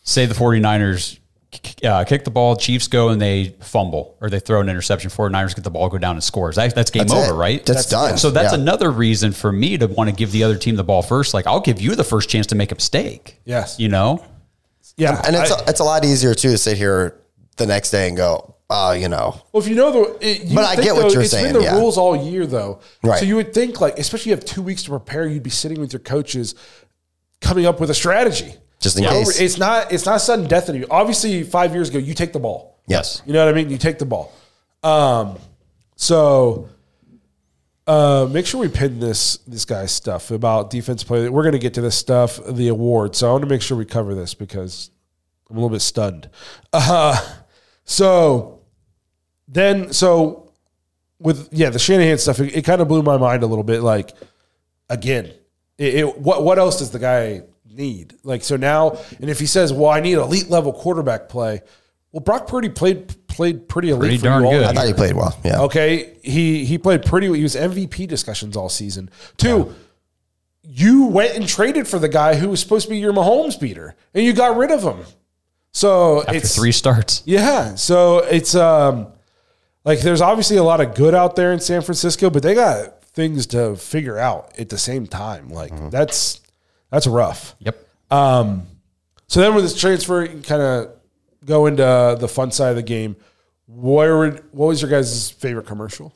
say 0.05 0.27
the 0.27 0.35
49ers 0.35 1.19
uh, 1.85 2.05
kick 2.05 2.25
the 2.25 2.31
ball, 2.31 2.55
Chiefs 2.57 2.87
go 2.89 3.09
and 3.09 3.21
they 3.21 3.55
fumble 3.61 4.17
or 4.21 4.29
they 4.31 4.39
throw 4.41 4.61
an 4.61 4.69
interception, 4.69 5.11
49ers 5.11 5.55
get 5.55 5.65
the 5.65 5.71
ball, 5.71 5.89
go 5.89 5.97
down 5.99 6.17
and 6.17 6.23
scores. 6.25 6.57
That, 6.57 6.75
that's 6.75 6.91
game 6.91 7.07
That's 7.07 7.15
over, 7.15 7.33
it. 7.33 7.37
right? 7.37 7.65
That's 7.65 7.87
done. 7.89 8.19
So 8.19 8.31
that's 8.31 8.53
Yeah. 8.53 8.61
another 8.61 8.91
reason 8.91 9.33
for 9.33 9.51
me 9.51 9.79
to 9.79 9.87
want 9.87 10.11
to 10.11 10.15
give 10.17 10.33
the 10.33 10.45
other 10.45 10.57
team 10.57 10.77
the 10.77 10.85
ball 10.85 11.03
first. 11.03 11.35
Like 11.35 11.47
I'll 11.47 11.61
give 11.61 11.81
you 11.81 11.95
the 11.95 12.05
first 12.05 12.29
chance 12.29 12.47
to 12.49 12.55
make 12.55 12.73
a 12.73 12.75
mistake. 12.75 13.41
Yes. 13.45 13.77
You 13.79 13.89
know? 13.89 14.25
yeah, 14.97 15.21
and 15.27 15.35
it's 15.37 15.51
I- 15.51 15.61
a, 15.61 15.65
it's 15.71 15.81
a 15.81 15.85
lot 15.85 16.05
easier 16.05 16.35
too 16.35 16.51
to 16.53 16.59
sit 16.59 16.77
here 16.79 17.15
the 17.57 17.67
next 17.67 17.91
day 17.91 18.09
and 18.09 18.17
go, 18.17 18.55
oh, 18.69 18.93
you 18.93 19.09
know, 19.09 19.41
Well, 19.53 19.63
if 19.63 19.69
you 19.69 19.75
know 19.75 19.93
the, 19.93 20.27
it, 20.27 20.45
you 20.45 20.55
But 20.55 20.65
I 20.65 20.83
get 20.83 20.95
what 20.95 21.13
you're 21.13 21.23
it's 21.23 21.31
saying, 21.31 21.53
been 21.53 21.63
the 21.63 21.69
yeah. 21.69 21.79
rules 21.79 21.97
all 21.99 22.17
year, 22.17 22.47
though. 22.47 22.81
Right. 23.03 23.19
So 23.19 23.25
you 23.25 23.37
would 23.37 23.55
think, 23.55 23.81
like, 23.81 23.99
especially 23.99 24.33
if 24.33 24.39
you 24.39 24.43
have 24.43 24.45
two 24.45 24.63
weeks 24.63 24.83
to 24.85 24.91
prepare, 24.91 25.27
you'd 25.27 25.43
be 25.43 25.51
sitting 25.51 25.81
with 25.81 25.93
your 25.93 26.01
coaches, 26.01 26.55
coming 27.41 27.67
up 27.67 27.81
with 27.81 27.91
a 27.91 27.95
strategy. 27.95 28.55
just 28.81 28.99
in 28.99 29.05
case. 29.05 29.41
It's 29.41 29.59
not. 29.59 29.93
It's 29.93 30.07
not 30.07 30.21
sudden 30.21 30.47
death 30.49 30.69
in 30.69 30.77
you. 30.77 30.87
Obviously, 30.91 31.43
five 31.43 31.73
years 31.75 31.89
ago, 31.91 31.99
you 31.99 32.15
take 32.15 32.33
the 32.33 32.39
ball. 32.41 32.79
yes. 32.87 33.23
You 33.27 33.33
know 33.33 33.45
what 33.45 33.55
I 33.55 33.57
mean? 33.57 33.71
You 33.71 33.79
take 33.79 33.99
the 33.99 34.07
ball. 34.07 34.33
Um, 34.83 35.39
so 35.97 36.69
uh, 37.87 38.29
make 38.31 38.47
sure 38.47 38.61
we 38.61 38.69
pin 38.69 38.99
this 38.99 39.39
this 39.47 39.65
guy's 39.65 39.93
stuff 39.93 40.31
about 40.31 40.71
defense 40.71 41.05
play. 41.05 41.29
We're 41.29 41.43
going 41.43 41.53
to 41.53 41.59
get 41.59 41.75
to 41.75 41.81
this 41.81 41.97
stuff, 41.97 42.41
the 42.47 42.69
award. 42.69 43.15
So 43.17 43.29
I 43.29 43.33
want 43.33 43.43
to 43.45 43.49
make 43.49 43.63
sure 43.63 43.77
we 43.77 43.85
cover 43.85 44.15
this 44.15 44.35
because 44.35 44.91
I'm 45.49 45.57
a 45.57 45.61
little 45.61 45.71
bit 45.71 45.83
stunned. 45.83 46.29
Uh, 46.73 47.17
so 47.87 48.61
then, 49.49 49.93
so 49.93 50.53
with 51.19 51.49
yeah, 51.53 51.71
the 51.71 51.79
Shanahan 51.79 52.19
stuff, 52.19 52.41
it, 52.41 52.55
it 52.55 52.65
kind 52.65 52.83
of 52.83 52.89
blew 52.89 53.03
my 53.03 53.17
mind 53.17 53.43
a 53.43 53.47
little 53.47 53.65
bit. 53.65 53.81
Like 53.81 54.13
again, 54.91 55.33
it, 55.79 55.95
it, 55.95 56.19
what 56.19 56.43
what 56.45 56.59
else 56.59 56.79
does 56.79 56.91
the 56.91 56.99
guy 56.99 57.43
need? 57.65 58.15
Like 58.23 58.43
so 58.43 58.57
now, 58.57 58.99
and 59.21 59.31
if 59.31 59.39
he 59.39 59.47
says, 59.47 59.73
"Well, 59.73 59.91
I 59.91 60.01
need 60.01 60.15
elite 60.15 60.51
level 60.51 60.73
quarterback 60.73 61.29
play," 61.29 61.63
well, 62.13 62.21
Brock 62.21 62.49
Purdy 62.49 62.69
played 62.69 63.15
played 63.29 63.69
pretty 63.69 63.91
elite. 63.91 64.01
Pretty 64.01 64.19
for 64.19 64.25
you 64.25 64.31
darn 64.31 64.45
all 64.45 64.51
good. 64.51 64.61
year. 64.61 64.69
I 64.69 64.73
thought 64.73 64.87
he 64.87 64.93
played 64.93 65.15
well. 65.15 65.39
Yeah. 65.45 65.63
Okay, 65.63 66.19
he 66.23 66.65
he 66.65 66.77
played 66.79 67.05
pretty. 67.05 67.33
He 67.33 67.43
was 67.43 67.55
MVP 67.55 68.09
discussions 68.09 68.57
all 68.57 68.69
season. 68.69 69.11
Two, 69.37 69.75
you 70.63 71.07
went 71.07 71.37
and 71.37 71.47
traded 71.47 71.87
for 71.87 71.99
the 71.99 72.09
guy 72.09 72.35
who 72.35 72.49
was 72.49 72.61
supposed 72.61 72.87
to 72.87 72.91
be 72.91 72.99
your 72.99 73.13
Mahomes 73.13 73.59
beater, 73.59 73.95
and 74.13 74.25
you 74.25 74.33
got 74.33 74.57
rid 74.57 74.71
of 74.71 74.83
him. 74.83 75.05
So 75.73 76.23
After 76.23 76.35
it's 76.37 76.57
three 76.57 76.73
starts. 76.73 77.23
Yeah. 77.27 77.75
So 77.75 78.19
it's 78.19 78.55
um 78.55 79.09
like 79.85 80.01
there's 80.01 80.21
obviously 80.21 80.57
a 80.57 80.63
lot 80.63 80.81
of 80.81 80.95
good 80.95 81.15
out 81.15 81.37
there 81.37 81.53
in 81.53 81.61
San 81.61 81.83
Francisco, 81.83 82.31
but 82.31 82.43
they 82.43 82.55
got 82.55 83.03
things 83.05 83.47
to 83.49 83.77
figure 83.77 84.19
out 84.19 84.59
at 84.59 84.69
the 84.69 84.79
same 84.79 85.07
time. 85.07 85.51
Like 85.51 85.91
that's 85.91 86.41
that's 86.91 87.07
rough. 87.07 87.55
Yep. 87.61 87.77
Um 88.11 88.67
so 89.29 89.41
then 89.41 89.55
with 89.55 89.65
this 89.65 89.79
transfer, 89.79 90.25
you 90.25 90.41
kind 90.43 90.63
of 90.63 90.91
go 91.45 91.67
into 91.67 92.17
the 92.19 92.29
fun 92.29 92.51
side 92.53 92.71
of 92.71 92.77
the 92.77 92.83
game. 92.83 93.17
Where 93.67 94.17
would 94.19 94.45
what 94.53 94.67
was 94.67 94.81
your 94.81 94.91
guys' 94.91 95.31
favorite 95.31 95.67
commercial? 95.67 96.15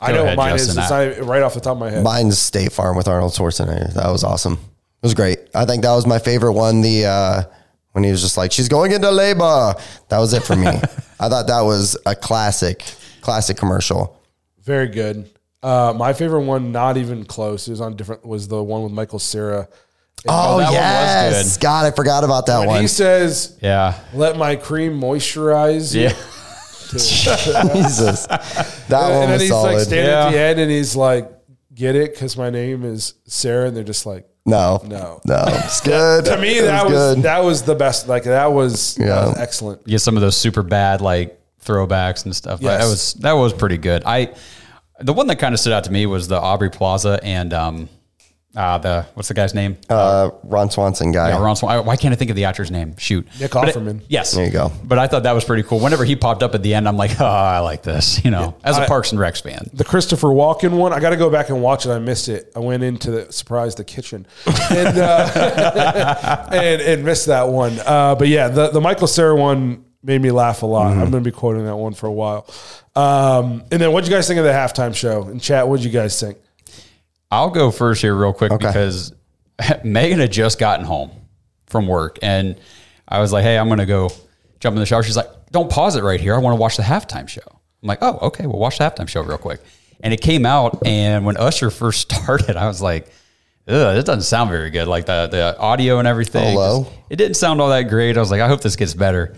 I 0.00 0.12
know 0.12 0.24
ahead, 0.24 0.36
mine 0.36 0.56
Justin. 0.56 0.70
is. 0.70 0.78
It's 0.78 0.90
not 1.20 1.26
right 1.26 1.42
off 1.42 1.54
the 1.54 1.60
top 1.60 1.72
of 1.72 1.78
my 1.78 1.90
head. 1.90 2.04
Mine's 2.04 2.38
State 2.38 2.72
Farm 2.72 2.96
with 2.96 3.08
Arnold 3.08 3.32
Schwarzenegger. 3.32 3.92
That 3.94 4.10
was 4.10 4.22
awesome. 4.22 4.52
It 4.54 5.02
was 5.02 5.14
great. 5.14 5.38
I 5.54 5.64
think 5.64 5.82
that 5.82 5.92
was 5.92 6.06
my 6.06 6.18
favorite 6.18 6.52
one. 6.52 6.80
The 6.82 7.06
uh, 7.06 7.42
when 7.92 8.04
he 8.04 8.10
was 8.10 8.20
just 8.22 8.36
like, 8.36 8.52
"She's 8.52 8.68
going 8.68 8.92
into 8.92 9.10
labor." 9.10 9.74
That 10.08 10.18
was 10.18 10.32
it 10.32 10.42
for 10.42 10.56
me. 10.56 10.66
I 11.20 11.28
thought 11.28 11.46
that 11.48 11.60
was 11.62 11.96
a 12.06 12.14
classic, 12.14 12.82
classic 13.20 13.56
commercial. 13.56 14.20
Very 14.62 14.88
good. 14.88 15.28
Uh, 15.62 15.92
my 15.96 16.12
favorite 16.12 16.42
one, 16.44 16.70
not 16.70 16.96
even 16.96 17.24
close. 17.24 17.66
It 17.66 17.72
was 17.72 17.80
on 17.80 17.96
different. 17.96 18.24
Was 18.24 18.46
the 18.48 18.62
one 18.62 18.82
with 18.84 18.92
Michael 18.92 19.18
Cera. 19.18 19.68
Oh, 20.28 20.58
that 20.58 20.64
one 20.64 20.64
was 20.64 20.72
yes, 20.72 21.56
good. 21.56 21.62
God, 21.62 21.86
I 21.86 21.90
forgot 21.94 22.24
about 22.24 22.46
that 22.46 22.58
When 22.60 22.68
one. 22.68 22.80
he 22.82 22.88
says, 22.88 23.56
Yeah. 23.62 23.98
"Let 24.12 24.36
my 24.36 24.56
cream 24.56 25.00
moisturize." 25.00 25.94
Yeah. 25.94 26.12
Jesus, 26.92 28.26
that 28.26 28.40
And 28.90 28.90
one 28.90 29.10
then 29.20 29.30
was 29.32 29.42
he's 29.42 29.50
like 29.50 29.60
solid. 29.72 29.84
standing 29.84 30.10
at 30.14 30.30
the 30.30 30.38
end 30.38 30.60
and 30.60 30.70
he's 30.70 30.96
like, 30.96 31.30
"Get 31.74 31.94
it?" 31.96 32.12
Because 32.14 32.36
my 32.36 32.50
name 32.50 32.84
is 32.84 33.14
Sarah, 33.26 33.68
and 33.68 33.76
they're 33.76 33.84
just 33.84 34.06
like, 34.06 34.26
no, 34.48 34.80
No. 34.86 35.20
no, 35.24 35.44
it's 35.48 35.80
good. 35.82 36.24
to 36.24 36.36
me 36.38 36.58
It 36.58 36.62
that 36.62 36.84
was, 36.84 36.92
good. 36.92 37.22
that 37.24 37.44
was 37.44 37.62
the 37.62 37.74
best. 37.74 38.08
Like 38.08 38.24
that 38.24 38.52
was, 38.52 38.94
that 38.96 39.06
Yeah. 39.06 39.26
was 39.28 39.38
excellent. 39.38 39.86
get 39.86 40.00
some 40.00 40.16
of 40.16 40.20
those 40.22 40.36
super 40.36 40.62
bad 40.62 41.00
like 41.00 41.38
throwbacks 41.64 42.24
and 42.24 42.34
stuff. 42.34 42.60
Yes. 42.60 42.80
That 42.80 42.88
was 42.88 43.14
that 43.14 43.32
was 43.32 43.52
pretty 43.52 43.76
good. 43.78 44.02
I 44.04 44.34
the 45.00 45.12
one 45.12 45.26
that 45.28 45.36
kind 45.38 45.54
of 45.54 45.60
stood 45.60 45.72
out 45.72 45.84
to 45.84 45.92
me 45.92 46.06
was 46.06 46.26
the 46.28 46.40
Aubrey 46.40 46.70
Plaza 46.70 47.20
and 47.22 47.52
um 47.52 47.88
uh 48.58 48.76
the 48.78 49.06
what's 49.14 49.28
the 49.28 49.34
guy's 49.34 49.54
name? 49.54 49.76
uh, 49.88 50.30
Ron 50.42 50.70
Swanson 50.70 51.12
guy. 51.12 51.28
Yeah, 51.30 51.38
Ron 51.42 51.54
Swan- 51.56 51.72
I- 51.76 51.80
Why 51.80 51.96
can't 51.96 52.12
I 52.12 52.16
think 52.16 52.30
of 52.30 52.36
the 52.36 52.44
actor's 52.46 52.70
name? 52.70 52.96
Shoot, 52.98 53.26
Nick 53.40 53.52
But 53.52 53.68
it- 53.68 53.74
Offerman. 53.76 54.00
yes, 54.08 54.32
There 54.32 54.44
you 54.44 54.50
go. 54.50 54.72
But 54.82 54.98
I 54.98 55.06
thought 55.06 55.22
that 55.22 55.32
was 55.32 55.44
pretty 55.44 55.62
cool. 55.62 55.78
Whenever 55.78 56.04
he 56.04 56.16
popped 56.16 56.42
up 56.42 56.54
at 56.56 56.62
the 56.64 56.74
end, 56.74 56.88
I'm 56.88 56.96
like, 56.96 57.12
oh, 57.20 57.24
I 57.24 57.60
like 57.60 57.82
this. 57.84 58.24
You 58.24 58.30
know, 58.32 58.56
as 58.64 58.76
a 58.76 58.82
I- 58.82 58.86
Parks 58.86 59.12
and 59.12 59.20
Recs 59.20 59.40
fan. 59.42 59.70
The 59.72 59.84
Christopher 59.84 60.28
Walken 60.28 60.72
one, 60.76 60.92
I 60.92 60.98
got 61.00 61.10
to 61.10 61.16
go 61.16 61.30
back 61.30 61.48
and 61.50 61.62
watch 61.62 61.86
it. 61.86 61.90
I 61.90 61.98
missed 62.00 62.28
it. 62.28 62.52
I 62.56 62.58
went 62.58 62.82
into 62.82 63.10
the 63.12 63.32
surprise 63.32 63.76
the 63.76 63.84
kitchen 63.84 64.26
and 64.70 64.98
uh, 64.98 66.46
and, 66.52 66.80
and 66.82 67.04
missed 67.04 67.26
that 67.26 67.48
one. 67.48 67.78
Uh, 67.86 68.14
but 68.16 68.28
yeah, 68.28 68.48
the 68.48 68.68
the 68.70 68.80
Michael 68.80 69.06
Cera 69.06 69.36
one 69.36 69.84
made 70.02 70.20
me 70.20 70.30
laugh 70.30 70.62
a 70.62 70.66
lot. 70.66 70.90
Mm-hmm. 70.90 71.00
I'm 71.02 71.10
going 71.10 71.22
to 71.24 71.30
be 71.30 71.34
quoting 71.34 71.64
that 71.64 71.76
one 71.76 71.92
for 71.94 72.06
a 72.06 72.12
while. 72.12 72.46
Um, 72.96 73.62
and 73.70 73.80
then, 73.80 73.92
what 73.92 74.02
would 74.02 74.06
you 74.08 74.10
guys 74.16 74.26
think 74.26 74.38
of 74.38 74.44
the 74.44 74.50
halftime 74.52 74.94
show 74.94 75.28
in 75.28 75.38
chat? 75.38 75.64
What 75.66 75.72
would 75.72 75.84
you 75.84 75.90
guys 75.90 76.18
think? 76.20 76.38
I'll 77.30 77.50
go 77.50 77.70
first 77.70 78.00
here 78.02 78.14
real 78.14 78.32
quick 78.32 78.52
because 78.58 79.12
Megan 79.84 80.18
had 80.18 80.32
just 80.32 80.58
gotten 80.58 80.86
home 80.86 81.10
from 81.66 81.86
work 81.86 82.18
and 82.22 82.58
I 83.06 83.20
was 83.20 83.32
like, 83.32 83.44
hey, 83.44 83.58
I'm 83.58 83.68
going 83.68 83.78
to 83.78 83.86
go 83.86 84.10
jump 84.60 84.74
in 84.74 84.80
the 84.80 84.86
shower. 84.86 85.02
She's 85.02 85.16
like, 85.16 85.28
don't 85.50 85.70
pause 85.70 85.96
it 85.96 86.02
right 86.02 86.20
here. 86.20 86.34
I 86.34 86.38
want 86.38 86.54
to 86.54 86.60
watch 86.60 86.76
the 86.76 86.82
halftime 86.82 87.28
show. 87.28 87.40
I'm 87.82 87.86
like, 87.86 87.98
oh, 88.02 88.18
okay, 88.22 88.46
we'll 88.46 88.58
watch 88.58 88.78
the 88.78 88.84
halftime 88.84 89.08
show 89.08 89.22
real 89.22 89.38
quick. 89.38 89.60
And 90.00 90.14
it 90.14 90.20
came 90.20 90.46
out, 90.46 90.86
and 90.86 91.24
when 91.24 91.36
Usher 91.36 91.70
first 91.70 92.12
started, 92.14 92.56
I 92.56 92.68
was 92.68 92.80
like, 92.80 93.06
ugh, 93.66 93.94
this 93.94 94.04
doesn't 94.04 94.22
sound 94.22 94.50
very 94.50 94.70
good. 94.70 94.86
Like 94.86 95.06
the, 95.06 95.26
the 95.26 95.58
audio 95.58 95.98
and 95.98 96.06
everything. 96.06 96.52
Hello? 96.52 96.86
It 97.10 97.16
didn't 97.16 97.34
sound 97.34 97.60
all 97.60 97.70
that 97.70 97.82
great. 97.84 98.16
I 98.16 98.20
was 98.20 98.30
like, 98.30 98.40
I 98.40 98.48
hope 98.48 98.60
this 98.60 98.76
gets 98.76 98.94
better. 98.94 99.36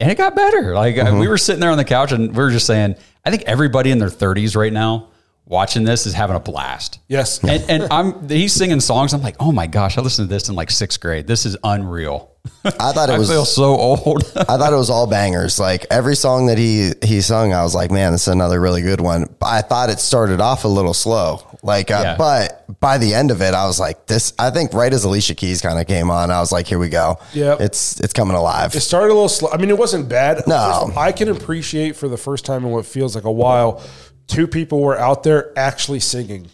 And 0.00 0.10
it 0.10 0.18
got 0.18 0.34
better. 0.34 0.74
Like 0.74 0.98
uh, 0.98 1.16
we 1.18 1.28
were 1.28 1.38
sitting 1.38 1.60
there 1.60 1.70
on 1.70 1.78
the 1.78 1.84
couch 1.84 2.10
and 2.12 2.34
we 2.34 2.42
were 2.42 2.50
just 2.50 2.66
saying, 2.66 2.96
I 3.24 3.30
think 3.30 3.44
everybody 3.44 3.90
in 3.90 3.98
their 3.98 4.08
30s 4.08 4.56
right 4.56 4.72
now 4.72 5.10
watching 5.46 5.84
this 5.84 6.06
is 6.06 6.14
having 6.14 6.36
a 6.36 6.40
blast. 6.40 7.00
Yes. 7.08 7.42
And, 7.44 7.64
and 7.68 7.92
I'm 7.92 8.28
he's 8.28 8.52
singing 8.52 8.80
songs. 8.80 9.12
I'm 9.12 9.22
like, 9.22 9.36
oh 9.40 9.52
my 9.52 9.66
gosh, 9.66 9.98
I 9.98 10.00
listened 10.00 10.28
to 10.28 10.34
this 10.34 10.48
in 10.48 10.54
like 10.54 10.70
sixth 10.70 11.00
grade. 11.00 11.26
This 11.26 11.44
is 11.46 11.56
unreal. 11.64 12.30
I 12.66 12.92
thought 12.92 13.08
it 13.08 13.12
I 13.14 13.18
was. 13.18 13.30
feel 13.30 13.44
so 13.46 13.64
old. 13.76 14.22
I 14.36 14.44
thought 14.58 14.72
it 14.72 14.76
was 14.76 14.90
all 14.90 15.06
bangers. 15.06 15.58
Like 15.58 15.86
every 15.90 16.14
song 16.16 16.46
that 16.46 16.58
he 16.58 16.92
he 17.02 17.20
sung, 17.20 17.52
I 17.52 17.62
was 17.62 17.74
like, 17.74 17.90
man, 17.90 18.12
this 18.12 18.22
is 18.22 18.28
another 18.28 18.60
really 18.60 18.82
good 18.82 19.00
one. 19.00 19.34
But 19.38 19.46
I 19.46 19.62
thought 19.62 19.88
it 19.90 19.98
started 19.98 20.40
off 20.40 20.64
a 20.64 20.68
little 20.68 20.94
slow. 20.94 21.40
Like, 21.62 21.90
uh, 21.90 22.00
Yeah. 22.04 22.16
but 22.18 22.80
by 22.80 22.98
the 22.98 23.14
end 23.14 23.30
of 23.30 23.40
it, 23.40 23.54
I 23.54 23.66
was 23.66 23.80
like, 23.80 24.04
this. 24.06 24.34
I 24.38 24.50
think 24.50 24.74
right 24.74 24.92
as 24.92 25.04
Alicia 25.04 25.34
Keys 25.34 25.62
kind 25.62 25.78
of 25.80 25.86
came 25.86 26.10
on, 26.10 26.30
I 26.30 26.40
was 26.40 26.52
like, 26.52 26.66
here 26.66 26.78
we 26.78 26.90
go. 26.90 27.18
Yeah, 27.32 27.56
it's 27.58 27.98
it's 28.00 28.12
coming 28.12 28.36
alive. 28.36 28.74
It 28.74 28.80
started 28.80 29.06
a 29.12 29.14
little 29.14 29.28
slow. 29.30 29.50
I 29.50 29.56
mean, 29.56 29.70
it 29.70 29.78
wasn't 29.78 30.08
bad. 30.10 30.42
No. 30.46 30.56
First 30.86 30.96
all, 30.96 30.98
I 31.02 31.12
can 31.12 31.28
appreciate 31.30 31.96
for 31.96 32.08
the 32.08 32.18
first 32.18 32.44
time 32.44 32.64
in 32.66 32.70
what 32.72 32.84
feels 32.84 33.14
like 33.14 33.24
a 33.24 33.32
while, 33.32 33.82
two 34.26 34.46
people 34.46 34.80
were 34.80 34.98
out 34.98 35.22
there 35.22 35.52
actually 35.56 36.00
singing. 36.00 36.48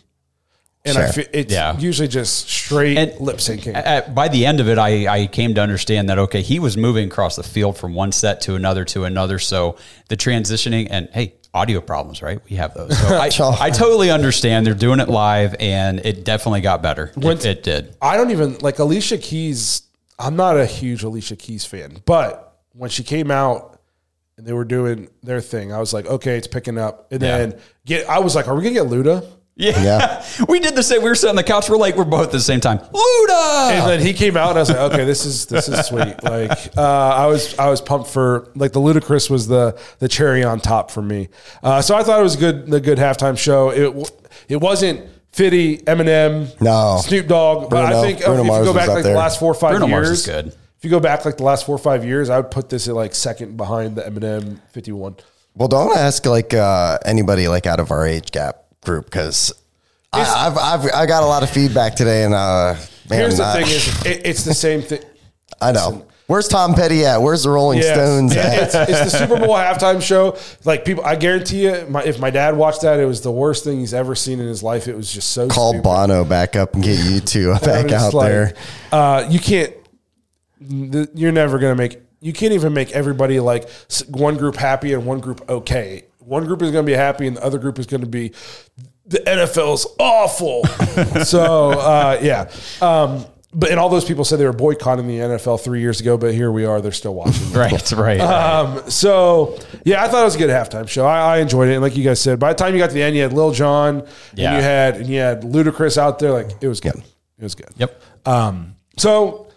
And 0.83 0.97
I 0.97 1.11
feel 1.11 1.27
it's 1.35 1.53
Yeah. 1.53 1.77
usually 1.79 2.09
just 2.09 2.49
straight 2.49 2.97
And- 2.97 3.21
lip 3.21 3.37
syncing. 3.37 3.75
At- 3.77 4.15
by 4.15 4.29
the 4.29 4.47
end 4.47 4.61
of 4.61 4.69
it, 4.69 4.79
I, 4.79 5.07
I 5.23 5.27
came 5.27 5.55
to 5.57 5.61
understand 5.61 6.09
that 6.09 6.19
okay, 6.19 6.41
he 6.41 6.59
was 6.59 6.77
moving 6.79 7.07
across 7.09 7.37
the 7.37 7.43
field 7.43 7.77
from 7.77 7.95
one 7.95 8.13
set 8.13 8.41
to 8.43 8.55
another 8.55 8.85
to 8.87 9.05
another. 9.05 9.39
So 9.39 9.77
the 10.09 10.17
transitioning 10.17 10.87
and 10.91 11.11
hey, 11.13 11.35
audio 11.53 11.83
problems, 11.83 12.23
right? 12.23 12.41
We 12.49 12.57
have 12.57 12.73
those. 12.73 12.97
So 12.99 13.15
I, 13.19 13.27
I 13.61 13.71
totally 13.71 14.11
understand. 14.11 14.67
They're 14.67 14.73
doing 14.73 15.01
it 15.01 15.09
live, 15.11 15.55
and 15.61 16.01
it 16.05 16.25
definitely 16.25 16.63
got 16.63 16.81
better. 16.83 17.13
It, 17.15 17.45
it 17.45 17.63
did. 17.63 17.95
I 18.01 18.17
don't 18.17 18.31
even 18.31 18.57
like 18.61 18.79
Alicia 18.79 19.19
Keys. 19.19 19.83
I'm 20.19 20.37
not 20.37 20.57
a 20.59 20.65
huge 20.65 21.03
Alicia 21.03 21.37
Keys 21.37 21.65
fan, 21.67 21.99
but 22.07 22.59
when 22.73 22.89
she 22.89 23.03
came 23.03 23.31
out 23.31 23.80
and 24.41 24.49
they 24.49 24.55
were 24.55 24.65
doing 24.65 25.09
their 25.23 25.41
thing, 25.43 25.71
I 25.73 25.79
was 25.79 25.93
like, 25.93 26.07
okay, 26.07 26.37
it's 26.39 26.47
picking 26.47 26.79
up. 26.79 27.13
And 27.13 27.23
Yeah. 27.23 27.39
then 27.39 27.61
get, 27.85 28.09
I 28.09 28.19
was 28.21 28.35
like, 28.35 28.49
are 28.49 28.55
we 28.55 28.63
gonna 28.63 28.73
get 28.75 28.87
Luda? 28.87 29.27
Yeah. 29.55 29.83
Yeah. 29.83 30.25
we 30.49 30.59
did 30.61 30.75
the 30.75 30.83
same. 30.83 31.03
We 31.03 31.11
were 31.11 31.15
sitting 31.15 31.31
on 31.31 31.37
the 31.37 31.43
couch. 31.43 31.69
We're 31.69 31.77
like, 31.77 31.95
we're 31.95 32.05
both 32.07 32.25
at 32.27 32.33
the 32.33 32.41
same 32.41 32.61
time. 32.61 32.79
Luda. 32.79 33.71
And 33.73 33.91
then 33.91 34.01
he 34.01 34.15
came 34.15 34.35
out, 34.39 34.51
and 34.51 34.59
I 34.59 34.63
was 34.63 34.71
like, 34.71 34.79
okay, 34.93 35.05
this 35.05 35.27
is 35.27 35.45
this 35.47 35.69
is 35.69 35.85
sweet. 35.87 36.15
Like, 36.23 36.51
uh, 36.79 36.81
I 36.83 37.27
was 37.27 37.59
I 37.59 37.69
was 37.69 37.83
pumped 37.83 38.09
for 38.09 38.51
like 38.55 38.73
the 38.73 38.81
Ludacris 38.81 39.29
was 39.29 39.49
the 39.49 39.79
the 39.99 40.09
cherry 40.09 40.43
on 40.45 40.61
top 40.61 40.91
for 40.91 41.03
me. 41.03 41.29
Uh, 41.63 41.83
so 41.83 41.95
I 41.95 42.03
thought 42.03 42.19
it 42.19 42.23
was 42.23 42.37
good 42.37 42.69
the 42.69 42.81
good 42.81 42.97
halftime 42.97 43.37
show. 43.37 43.69
It 43.71 44.11
it 44.49 44.57
wasn't 44.63 45.07
Fitty, 45.33 45.79
Eminem, 45.79 46.59
No. 46.61 46.99
Snoop 47.05 47.27
Dogg, 47.29 47.69
but 47.71 47.85
I 47.93 48.01
think 48.03 48.25
Bruno 48.25 48.41
if 48.41 48.47
you 48.47 48.65
go 48.65 48.73
back 48.75 48.89
like 48.89 49.05
there. 49.05 49.13
the 49.13 49.19
last 49.19 49.39
four 49.39 49.51
or 49.51 49.55
five 49.55 49.73
Bruno 49.73 49.87
years, 49.87 50.09
Mars 50.09 50.11
is 50.11 50.27
good. 50.27 50.55
If 50.81 50.85
you 50.85 50.91
go 50.91 50.99
back 50.99 51.27
like 51.27 51.37
the 51.37 51.43
last 51.43 51.67
four 51.67 51.75
or 51.75 51.79
five 51.79 52.07
years, 52.07 52.31
I 52.31 52.39
would 52.39 52.51
put 52.51 52.71
this 52.71 52.89
at 52.89 52.95
like 52.95 53.15
second 53.15 53.59
behind 53.59 53.97
the 53.97 54.03
Eminem 54.03 54.59
fifty 54.71 54.93
one. 54.93 55.15
Well, 55.55 55.69
don't 55.69 55.95
ask 55.95 56.25
like 56.25 56.55
uh, 56.55 56.97
anybody 57.05 57.49
like 57.49 57.67
out 57.67 57.81
of 57.81 57.91
our 57.91 58.07
age 58.07 58.31
gap 58.31 58.65
group 58.83 59.05
because 59.05 59.53
I've, 60.11 60.57
I've 60.57 60.91
I 60.95 61.05
got 61.05 61.23
a 61.23 61.27
lot 61.27 61.43
of 61.43 61.51
feedback 61.51 61.97
today, 61.97 62.25
and 62.25 62.33
uh, 62.33 62.77
man, 63.11 63.19
Here's 63.19 63.37
the 63.37 63.45
I- 63.45 63.63
thing: 63.63 63.67
is 63.67 64.07
it, 64.07 64.23
it's 64.25 64.45
the 64.45 64.55
same 64.55 64.81
thing. 64.81 65.03
I 65.61 65.73
know. 65.73 66.07
Where's 66.29 66.49
Tom 66.49 66.73
Petty 66.75 67.05
at? 67.05 67.21
Where's 67.21 67.43
the 67.43 67.51
Rolling. 67.51 67.83
Stones 67.83 68.35
at? 68.35 68.63
it's, 68.63 68.75
it's 68.75 69.13
the 69.13 69.19
Super 69.19 69.37
Bowl 69.39 69.57
halftime 69.57 70.01
show. 70.01 70.39
Like 70.65 70.87
people, 70.87 71.05
I 71.05 71.17
guarantee 71.17 71.65
you, 71.65 71.85
my, 71.91 72.05
if 72.05 72.21
my 72.21 72.31
dad 72.31 72.57
watched 72.57 72.83
that, 72.83 73.01
it 73.01 73.05
was 73.05 73.21
the 73.21 73.33
worst 73.33 73.65
thing 73.65 73.81
he's 73.81 73.93
ever 73.93 74.15
seen 74.15 74.39
in 74.39 74.47
his 74.47 74.63
life. 74.63 74.87
It 74.87 74.97
was 74.97 75.13
just 75.13 75.33
so 75.33 75.49
Call 75.49 75.73
stupid. 75.73 75.83
Bono 75.83 76.25
back 76.25 76.55
up 76.55 76.75
and 76.75 76.85
get 76.85 77.01
U2 77.01 77.61
back 77.65 77.91
out 77.91 78.15
like, 78.15 78.29
there. 78.29 78.55
Uh, 78.93 79.27
you 79.29 79.41
can't. 79.41 79.75
Th- 80.69 81.09
You're 81.15 81.33
never 81.33 81.59
gonna 81.59 81.75
make. 81.75 81.99
You 82.21 82.33
can't 82.33 82.53
even 82.53 82.75
make 82.75 82.91
everybody 82.93 83.41
like 83.41 83.69
one 84.09 84.37
group 84.37 84.57
happy 84.57 84.93
and 84.93 85.07
one 85.07 85.21
group 85.21 85.49
okay. 85.49 86.05
One 86.19 86.45
group 86.47 86.63
is 86.63 86.71
gonna 86.71 86.83
be 86.85 86.93
happy 86.95 87.27
and 87.27 87.37
the 87.37 87.45
other 87.45 87.59
group 87.59 87.79
is 87.79 87.87
gonna 87.87 88.07
be 88.07 88.33
the 89.07 89.19
NFL's 89.19 89.87
awful. 89.99 90.65
so 91.25 91.71
uh, 91.71 92.19
yeah. 92.23 92.51
Um, 92.81 93.25
but 93.53 93.71
and 93.71 93.81
all 93.81 93.89
those 93.89 94.05
people 94.05 94.25
said 94.25 94.39
they 94.39 94.45
were 94.45 94.53
boycotting 94.53 95.09
the 95.09 95.17
NFL 95.19 95.61
three 95.65 95.81
years 95.81 96.01
ago, 96.01 96.17
but 96.17 96.33
here 96.35 96.53
we 96.53 96.65
are. 96.65 96.81
They're 96.81 96.93
still 96.93 97.15
watching. 97.15 97.51
right, 97.53 97.91
right. 97.93 98.21
Um, 98.21 98.89
so 98.89 99.59
yeah, 99.85 100.05
I 100.05 100.09
thought 100.09 100.21
it 100.21 100.25
was 100.25 100.37
a 100.37 100.39
good 100.39 100.51
halftime 100.51 100.89
show. 100.89 101.05
I, 101.05 101.39
I 101.39 101.39
enjoyed 101.39 101.69
it, 101.69 101.73
and 101.73 101.83
like 101.83 101.97
you 101.97 102.05
guys 102.05 102.21
said, 102.21 102.39
by 102.39 102.53
the 102.53 102.59
time 102.59 102.75
you 102.75 102.79
got 102.79 102.91
to 102.91 102.95
the 102.95 103.03
end, 103.03 103.17
you 103.17 103.23
had 103.23 103.33
Lil 103.33 103.51
Jon, 103.51 104.07
Yeah. 104.35 104.51
and 104.53 104.57
you 104.57 104.63
had 104.63 104.97
and 104.99 105.07
you 105.09 105.19
had 105.19 105.43
Ludacris 105.43 105.99
out 105.99 106.21
there. 106.21 106.31
Like 106.33 106.51
it 106.61 106.69
was 106.69 106.79
good. 106.81 106.95
It 106.95 107.43
was 107.43 107.57
good. 107.57 107.71
yep. 107.77 108.01
Um, 108.25 108.77
so 108.97 109.50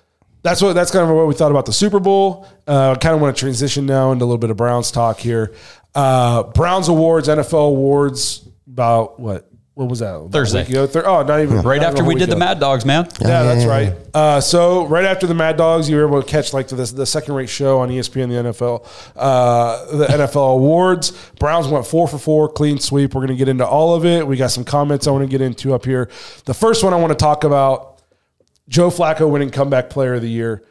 that's 0.44 0.62
what 0.62 0.74
that's 0.74 0.92
kind 0.92 1.10
of 1.10 1.16
what 1.16 1.28
we 1.28 1.34
thought 1.34 1.52
about 1.52 1.66
the 1.66 1.74
Super 1.74 2.00
Bowl. 2.00 2.48
Uh, 2.68 2.96
kind 2.96 3.16
of 3.16 3.22
want 3.22 3.36
to 3.36 3.40
transition 3.40 3.86
now 3.86 4.12
into 4.12 4.24
a 4.24 4.28
little 4.28 4.38
bit 4.38 4.50
of 4.50 4.58
Browns 4.58 4.92
talk 4.92 5.20
here. 5.20 5.54
Uh, 5.96 6.44
Browns 6.44 6.88
awards, 6.90 7.28
NFL 7.28 7.70
awards. 7.70 8.48
About 8.68 9.20
what? 9.20 9.50
What 9.76 9.90
was 9.90 10.00
that? 10.00 10.14
About 10.14 10.32
Thursday. 10.32 10.66
Thir- 10.66 11.08
oh, 11.08 11.24
not 11.24 11.42
even 11.42 11.62
Right 11.62 11.82
not 11.82 11.88
after 11.90 11.98
even 11.98 12.06
we 12.06 12.14
week 12.16 12.20
did 12.20 12.30
the. 12.30 12.36
Mad 12.36 12.60
Dogs, 12.60 12.86
man. 12.86 13.08
Yeah, 13.20 13.42
that's 13.42 13.66
right. 13.66 13.94
Uh, 14.14 14.40
so 14.40 14.86
right 14.86 15.04
after 15.04 15.26
the 15.26 15.34
Mad 15.34 15.58
Dogs, 15.58 15.90
you 15.90 15.96
were 15.96 16.08
able 16.08 16.22
to 16.22 16.28
catch 16.28 16.54
like 16.54 16.68
the, 16.68 16.76
the 16.76 17.06
second 17.08 17.34
rate 17.34 17.50
show 17.50 17.80
on 17.80 17.90
ESPN, 17.90 18.30
the 18.30 18.52
NFL, 18.52 18.88
uh, 19.16 19.98
the 19.98 20.06
NFL 20.06 20.56
awards. 20.56 21.12
Browns 21.40 21.68
went 21.68 21.88
four 21.88 22.08
for 22.08 22.20
four, 22.20 22.50
clean 22.50 22.78
sweep. 22.78 23.16
We're 23.16 23.22
going 23.22 23.30
to 23.30 23.36
get 23.36 23.48
into 23.50 23.66
all 23.66 23.96
of 23.96 24.06
it. 24.06 24.28
We 24.28 24.38
got 24.38 24.52
some 24.52 24.64
comments 24.64 25.08
I 25.08 25.12
want 25.12 25.24
to 25.24 25.30
get 25.30 25.42
into 25.42 25.74
up 25.74 25.86
here. 25.86 26.08
The 26.46 26.54
first 26.54 26.84
one 26.84 26.94
I 26.94 26.98
want 26.98 27.12
to 27.12 27.18
talk 27.18 27.44
about: 27.44 27.93
Joe 28.70 28.90
Flacco 28.90 29.30
winning 29.30 29.50
comeback 29.50 29.90
player 29.90 30.16
of 30.16 30.22
the 30.22 30.30
year. 30.30 30.64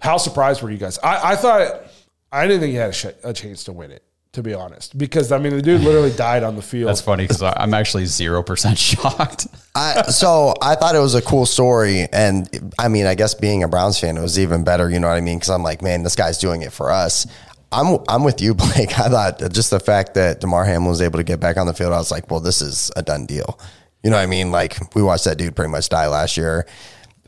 How 0.00 0.16
surprised 0.16 0.62
were 0.62 0.70
you 0.70 0.78
guys? 0.78 0.98
I, 0.98 1.32
I 1.32 1.36
thought 1.36 1.84
I 2.30 2.46
didn't 2.46 2.60
think 2.60 2.72
he 2.72 2.76
had 2.76 2.90
a, 2.90 2.92
sh- 2.92 3.06
a 3.22 3.32
chance 3.32 3.64
to 3.64 3.72
win 3.72 3.90
it. 3.90 4.02
To 4.32 4.42
be 4.42 4.52
honest, 4.52 4.98
because 4.98 5.30
I 5.30 5.38
mean 5.38 5.54
the 5.54 5.62
dude 5.62 5.82
literally 5.82 6.10
died 6.16 6.42
on 6.42 6.56
the 6.56 6.62
field. 6.62 6.88
That's 6.88 7.00
funny 7.00 7.22
because 7.22 7.40
I'm 7.40 7.72
actually 7.72 8.06
zero 8.06 8.42
percent 8.42 8.76
shocked. 8.80 9.46
I, 9.76 10.02
so 10.10 10.54
I 10.60 10.74
thought 10.74 10.96
it 10.96 10.98
was 10.98 11.14
a 11.14 11.22
cool 11.22 11.46
story, 11.46 12.08
and 12.12 12.72
I 12.76 12.88
mean, 12.88 13.06
I 13.06 13.14
guess 13.14 13.34
being 13.34 13.62
a 13.62 13.68
Browns 13.68 14.00
fan, 14.00 14.16
it 14.16 14.20
was 14.20 14.36
even 14.36 14.64
better. 14.64 14.90
You 14.90 14.98
know 14.98 15.06
what 15.06 15.16
I 15.16 15.20
mean? 15.20 15.38
Because 15.38 15.50
I'm 15.50 15.62
like, 15.62 15.82
man, 15.82 16.02
this 16.02 16.16
guy's 16.16 16.38
doing 16.38 16.62
it 16.62 16.72
for 16.72 16.90
us. 16.90 17.28
I'm 17.70 17.98
I'm 18.08 18.24
with 18.24 18.40
you, 18.40 18.54
Blake. 18.56 18.98
I 18.98 19.08
thought 19.08 19.38
just 19.52 19.70
the 19.70 19.78
fact 19.78 20.14
that 20.14 20.40
Damar 20.40 20.64
Hamlin 20.64 20.90
was 20.90 21.00
able 21.00 21.20
to 21.20 21.24
get 21.24 21.38
back 21.38 21.56
on 21.56 21.68
the 21.68 21.72
field, 21.74 21.92
I 21.92 21.98
was 21.98 22.10
like, 22.10 22.28
well, 22.28 22.40
this 22.40 22.60
is 22.60 22.90
a 22.96 23.02
done 23.02 23.26
deal. 23.26 23.60
You 24.02 24.10
know 24.10 24.16
what 24.16 24.22
I 24.24 24.26
mean? 24.26 24.50
Like 24.50 24.76
we 24.96 25.02
watched 25.04 25.26
that 25.26 25.38
dude 25.38 25.54
pretty 25.54 25.70
much 25.70 25.88
die 25.90 26.08
last 26.08 26.36
year. 26.36 26.66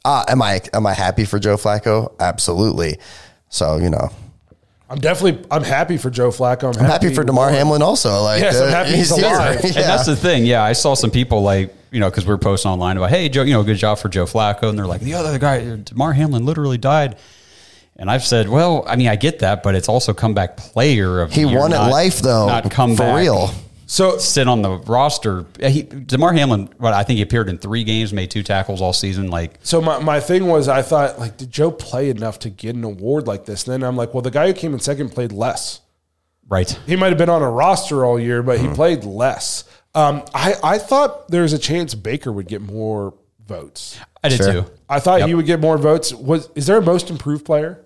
Uh, 0.06 0.24
am 0.28 0.40
I 0.40 0.60
am 0.72 0.86
I 0.86 0.94
happy 0.94 1.24
for 1.24 1.40
Joe 1.40 1.56
Flacco? 1.56 2.14
Absolutely. 2.20 2.98
So 3.48 3.76
you 3.76 3.90
know, 3.90 4.08
I'm 4.88 4.98
definitely 4.98 5.44
I'm 5.50 5.64
happy 5.64 5.96
for 5.96 6.10
Joe 6.10 6.28
Flacco. 6.30 6.72
I'm, 6.72 6.80
I'm 6.80 6.88
happy 6.88 7.12
for 7.12 7.24
Damar 7.24 7.50
Hamlin 7.50 7.82
also. 7.82 8.22
Like, 8.22 8.40
Yes, 8.40 8.60
I'm 8.60 8.68
happy 8.68 8.92
he's 8.92 9.10
alive. 9.10 9.60
And 9.64 9.74
that's 9.74 10.06
the 10.06 10.14
thing. 10.14 10.46
Yeah, 10.46 10.62
I 10.62 10.74
saw 10.74 10.94
some 10.94 11.10
people 11.10 11.42
like 11.42 11.74
you 11.90 11.98
know 11.98 12.08
because 12.08 12.24
we 12.24 12.32
are 12.32 12.38
posting 12.38 12.70
online 12.70 12.96
about 12.96 13.10
hey 13.10 13.28
Joe, 13.28 13.42
you 13.42 13.52
know, 13.52 13.64
good 13.64 13.78
job 13.78 13.98
for 13.98 14.08
Joe 14.08 14.26
Flacco, 14.26 14.68
and 14.68 14.78
they're 14.78 14.86
like 14.86 15.00
the 15.00 15.14
other 15.14 15.40
guy, 15.40 15.76
Damar 15.76 16.12
Hamlin, 16.12 16.46
literally 16.46 16.78
died. 16.78 17.16
And 17.98 18.08
I've 18.10 18.24
said, 18.24 18.48
well, 18.48 18.84
I 18.86 18.94
mean, 18.94 19.08
I 19.08 19.16
get 19.16 19.38
that, 19.40 19.62
but 19.64 19.74
it's 19.74 19.88
also 19.88 20.12
comeback 20.12 20.56
player 20.58 21.20
of 21.20 21.32
He 21.32 21.42
the 21.42 21.48
year, 21.48 21.58
won 21.58 21.72
at 21.72 21.88
life 21.88 22.20
though, 22.20 22.46
not 22.46 22.70
come 22.70 22.94
for 22.94 23.02
back, 23.04 23.16
real. 23.16 23.50
So 23.88 24.18
Sit 24.18 24.48
on 24.48 24.62
the 24.62 24.72
roster. 24.78 25.46
He, 25.60 25.82
Damar 25.82 26.32
Hamlin, 26.32 26.68
what 26.78 26.92
I 26.92 27.04
think 27.04 27.18
he 27.18 27.22
appeared 27.22 27.48
in 27.48 27.56
three 27.58 27.84
games, 27.84 28.12
made 28.12 28.30
two 28.32 28.42
tackles 28.42 28.80
all 28.82 28.92
season. 28.92 29.28
Like, 29.30 29.58
So 29.62 29.80
my, 29.80 30.00
my 30.00 30.18
thing 30.20 30.46
was 30.46 30.66
I 30.68 30.82
thought 30.82 31.18
like 31.20 31.36
did 31.36 31.50
Joe 31.52 31.70
play 31.70 32.10
enough 32.10 32.40
to 32.40 32.50
get 32.50 32.74
an 32.74 32.82
award 32.84 33.26
like 33.28 33.44
this? 33.46 33.66
And 33.66 33.72
then 33.74 33.88
I'm 33.88 33.96
like, 33.96 34.12
well, 34.12 34.22
the 34.22 34.30
guy 34.32 34.48
who 34.48 34.54
came 34.54 34.74
in 34.74 34.80
second 34.80 35.10
played 35.10 35.30
less. 35.32 35.80
right? 36.48 36.68
He 36.86 36.96
might 36.96 37.08
have 37.08 37.18
been 37.18 37.28
on 37.30 37.42
a 37.42 37.50
roster 37.50 38.04
all 38.04 38.18
year, 38.18 38.42
but 38.42 38.58
Hmm. 38.60 38.68
he 38.68 38.74
played 38.74 39.04
less. 39.04 39.64
Um, 39.94 40.22
I 40.34 40.54
I 40.62 40.78
thought 40.78 41.28
there 41.30 41.42
was 41.42 41.52
a 41.52 41.58
chance 41.58 41.94
Baker 41.94 42.30
would 42.32 42.48
get 42.48 42.60
more 42.62 43.14
votes. 43.46 43.98
I 44.22 44.28
did 44.28 44.36
Sure. 44.38 44.52
too. 44.52 44.64
I 44.88 44.98
thought 45.00 45.22
he 45.26 45.34
would 45.34 45.46
get 45.46 45.60
more 45.60 45.78
votes. 45.78 46.12
Was 46.12 46.50
is 46.56 46.66
there 46.66 46.76
a 46.78 46.82
most 46.82 47.08
improved 47.08 47.44
player? 47.46 47.84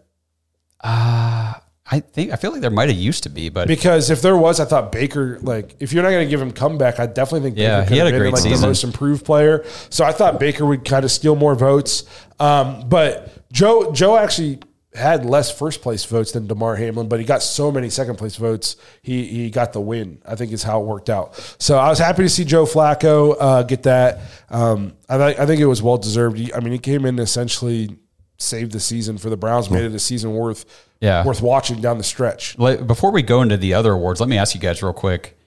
I 1.93 1.99
think 2.01 2.30
I 2.32 2.36
feel 2.36 2.53
like 2.53 2.61
there 2.61 2.70
might 2.70 2.88
have 2.88 2.97
used 2.99 3.24
to 3.24 3.28
be, 3.30 3.49
but 3.49 3.66
Because 3.66 4.11
if 4.11 4.22
there 4.22 4.36
was, 4.36 4.61
I 4.61 4.64
thought 4.64 4.93
Baker. 4.93 5.38
Like, 5.43 5.74
if 5.80 5.93
you're 5.93 6.05
not 6.05 6.11
going 6.11 6.24
to 6.24 6.30
give 6.30 6.41
him 6.41 6.53
comeback, 6.53 7.01
I 7.01 7.07
definitely 7.07 7.49
think 7.51 7.59
Yeah, 7.59 7.80
Baker 7.80 7.82
he 7.82 7.88
could 7.88 7.99
had 7.99 8.07
a 8.07 8.11
been 8.12 8.20
great 8.20 8.32
like 8.34 8.43
season. 8.43 8.61
the 8.61 8.66
most 8.68 8.84
improved 8.84 9.24
player. 9.24 9.64
So 9.91 10.05
I 10.05 10.12
thought 10.12 10.38
Baker 10.38 10.64
would 10.64 10.84
kind 10.84 11.05
of 11.05 11.11
steal 11.11 11.34
more 11.34 11.55
votes. 11.57 12.05
Um, 12.38 12.88
but 12.88 13.32
Joe 13.53 13.91
Joe 13.93 14.16
actually 14.16 14.61
had 14.95 15.24
less 15.24 15.57
first 15.57 15.82
place 15.82 16.05
votes 16.05 16.32
than 16.32 16.47
Damar 16.49 16.74
Hamlin, 16.76 17.09
but 17.09 17.20
he 17.20 17.24
got 17.24 17.43
so 17.45 17.70
many 17.70 17.91
second 17.91 18.16
place 18.16 18.36
votes. 18.36 18.76
He 19.03 19.24
he 19.26 19.51
got 19.51 19.72
the 19.72 19.80
win. 19.80 20.20
I 20.26 20.36
think 20.36 20.53
is 20.53 20.62
how 20.62 20.80
it 20.80 20.86
worked 20.86 21.11
out. 21.11 21.34
So 21.59 21.76
I 21.78 21.88
was 21.88 21.99
happy 21.99 22.22
to 22.22 22.28
see 22.28 22.45
Joe 22.45 22.66
Flacco 22.66 23.36
uh, 23.38 23.62
get 23.64 23.82
that. 23.84 24.20
Um, 24.49 24.95
I 25.09 25.16
thi- 25.18 25.43
I 25.43 25.47
think 25.47 25.61
it 25.61 25.66
was 25.66 25.82
well 25.82 25.99
deserved. 25.99 26.38
He- 26.38 26.55
I 26.55 26.61
mean, 26.61 26.72
he 26.72 26.78
came 26.78 27.05
in 27.05 27.18
essentially 27.18 27.97
saved 28.38 28.72
the 28.72 28.80
season 28.80 29.18
for 29.18 29.28
the 29.28 29.36
Browns, 29.36 29.70
made 29.70 29.84
it 29.84 29.95
a 29.95 29.99
season 29.99 30.32
worth 30.34 30.64
Yeah. 31.01 31.24
worth 31.24 31.40
watching 31.40 31.80
down 31.80 31.98
the 31.98 32.05
stretch. 32.05 32.57
Before 32.59 33.11
we 33.11 33.22
go 33.22 33.42
into 33.42 33.57
the 33.57 33.74
other 33.74 33.92
awards, 33.92 34.20
let 34.20 34.28
me 34.28 34.36
ask 34.36 34.55
you 34.55 34.61
guys 34.61 34.82
real 34.82 34.92
quick. 34.92 35.38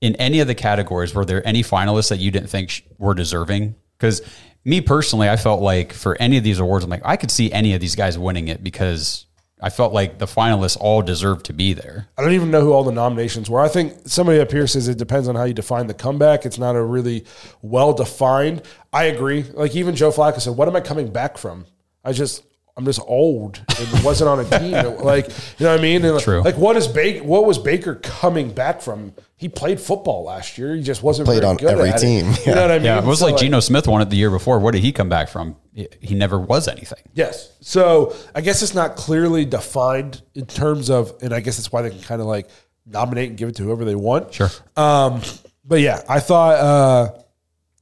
In 0.00 0.16
any 0.16 0.40
of 0.40 0.48
the 0.48 0.54
categories, 0.54 1.14
were 1.14 1.24
there 1.24 1.46
any 1.46 1.62
finalists 1.62 2.08
that 2.08 2.18
you 2.18 2.30
didn't 2.30 2.48
think 2.48 2.82
were 2.98 3.14
deserving? 3.14 3.76
Because 3.98 4.22
me 4.64 4.80
personally, 4.80 5.28
I 5.28 5.36
felt 5.36 5.60
like 5.62 5.92
for 5.92 6.16
any 6.20 6.36
of 6.38 6.44
these 6.44 6.58
awards, 6.58 6.84
I'm 6.84 6.90
like, 6.90 7.02
I 7.04 7.16
could 7.16 7.30
see 7.30 7.52
any 7.52 7.74
of 7.74 7.80
these 7.80 7.94
guys 7.94 8.18
winning 8.18 8.48
it 8.48 8.64
because 8.64 9.26
I 9.60 9.70
felt 9.70 9.92
like 9.92 10.18
the 10.18 10.26
finalists 10.26 10.76
all 10.80 11.02
deserved 11.02 11.46
to 11.46 11.52
be 11.52 11.72
there. 11.72 12.08
I 12.18 12.22
don't 12.22 12.32
even 12.32 12.50
know 12.50 12.62
who 12.62 12.72
all 12.72 12.82
the 12.82 12.90
nominations 12.90 13.48
were. 13.48 13.60
I 13.60 13.68
think 13.68 13.94
somebody 14.06 14.40
up 14.40 14.50
here 14.50 14.66
says 14.66 14.88
it 14.88 14.98
depends 14.98 15.28
on 15.28 15.36
how 15.36 15.44
you 15.44 15.54
define 15.54 15.86
the 15.86 15.94
comeback. 15.94 16.44
It's 16.44 16.58
not 16.58 16.74
a 16.74 16.82
really 16.82 17.24
well 17.60 17.92
defined. 17.92 18.62
I 18.92 19.04
agree. 19.04 19.44
Like 19.52 19.76
even 19.76 19.94
Joe 19.94 20.10
Flacco 20.10 20.40
said, 20.40 20.56
"What 20.56 20.66
am 20.66 20.74
I 20.74 20.80
coming 20.80 21.12
back 21.12 21.38
from? 21.38 21.66
I 22.04 22.12
just." 22.12 22.42
I'm 22.76 22.86
just 22.86 23.00
old 23.06 23.62
and 23.78 24.04
wasn't 24.04 24.28
on 24.30 24.40
a 24.40 24.44
team. 24.58 24.74
It- 24.74 25.00
like, 25.04 25.28
you 25.58 25.64
know 25.66 25.72
what 25.72 25.78
I 25.78 25.82
mean? 25.82 26.04
And 26.04 26.18
True. 26.20 26.42
Like, 26.42 26.56
what 26.56 26.76
is 26.76 26.88
Baker? 26.88 27.22
What 27.22 27.44
was 27.44 27.58
Baker 27.58 27.96
coming 27.96 28.50
back 28.50 28.80
from? 28.80 29.12
He 29.36 29.48
played 29.48 29.78
football 29.80 30.24
last 30.24 30.56
year. 30.56 30.74
He 30.76 30.82
just 30.82 31.02
wasn't 31.02 31.26
Played 31.26 31.40
very 31.40 31.50
on 31.50 31.56
good 31.56 31.70
every 31.70 31.90
at 31.90 31.96
it. 31.96 32.06
team. 32.06 32.32
You 32.46 32.54
know 32.54 32.62
what 32.62 32.70
I 32.70 32.76
mean? 32.78 32.86
Yeah, 32.86 32.98
it 33.00 33.04
was 33.04 33.18
So, 33.18 33.26
like 33.26 33.36
Geno 33.36 33.60
Smith 33.60 33.86
won 33.88 34.00
it 34.00 34.08
the 34.08 34.16
year 34.16 34.30
before. 34.30 34.58
What 34.60 34.70
did 34.72 34.82
he 34.82 34.92
come 34.92 35.08
back 35.08 35.28
from? 35.28 35.56
He- 35.74 35.88
He 36.00 36.14
never 36.14 36.38
was 36.38 36.66
anything. 36.68 37.02
Yes. 37.12 37.52
So 37.60 38.14
I 38.34 38.40
guess 38.40 38.62
it's 38.62 38.74
not 38.74 38.96
clearly 38.96 39.44
defined 39.44 40.22
in 40.34 40.46
terms 40.46 40.88
of, 40.90 41.12
and 41.22 41.34
I 41.34 41.40
guess 41.40 41.56
that's 41.56 41.70
why 41.72 41.82
they 41.82 41.90
can 41.90 42.00
kind 42.00 42.20
of 42.20 42.26
like 42.26 42.48
nominate 42.86 43.28
and 43.30 43.38
give 43.38 43.48
it 43.50 43.56
to 43.56 43.64
whoever 43.64 43.84
they 43.84 43.94
want. 43.96 44.32
Sure. 44.32 44.48
Um, 44.76 45.20
but 45.64 45.80
yeah, 45.80 46.02
I 46.08 46.20
thought 46.20 46.54
uh, 46.54 47.12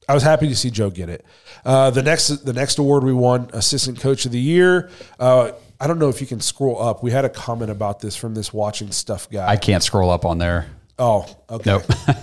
I 0.09 0.13
was 0.13 0.23
happy 0.23 0.47
to 0.49 0.55
see 0.55 0.69
Joe 0.69 0.89
get 0.89 1.09
it. 1.09 1.25
Uh, 1.63 1.91
the 1.91 2.01
next 2.01 2.27
the 2.45 2.53
next 2.53 2.77
award 2.79 3.03
we 3.03 3.13
won, 3.13 3.49
assistant 3.53 3.99
coach 3.99 4.25
of 4.25 4.31
the 4.31 4.39
year. 4.39 4.89
Uh, 5.19 5.51
I 5.79 5.87
don't 5.87 5.99
know 5.99 6.09
if 6.09 6.21
you 6.21 6.27
can 6.27 6.39
scroll 6.39 6.81
up. 6.81 7.03
We 7.03 7.11
had 7.11 7.25
a 7.25 7.29
comment 7.29 7.71
about 7.71 7.99
this 7.99 8.15
from 8.15 8.35
this 8.35 8.53
watching 8.53 8.91
stuff 8.91 9.29
guy. 9.29 9.47
I 9.47 9.57
can't 9.57 9.83
scroll 9.83 10.09
up 10.09 10.25
on 10.25 10.37
there. 10.37 10.67
oh, 10.99 11.25
okay. 11.49 11.71
Nope. 11.71 11.83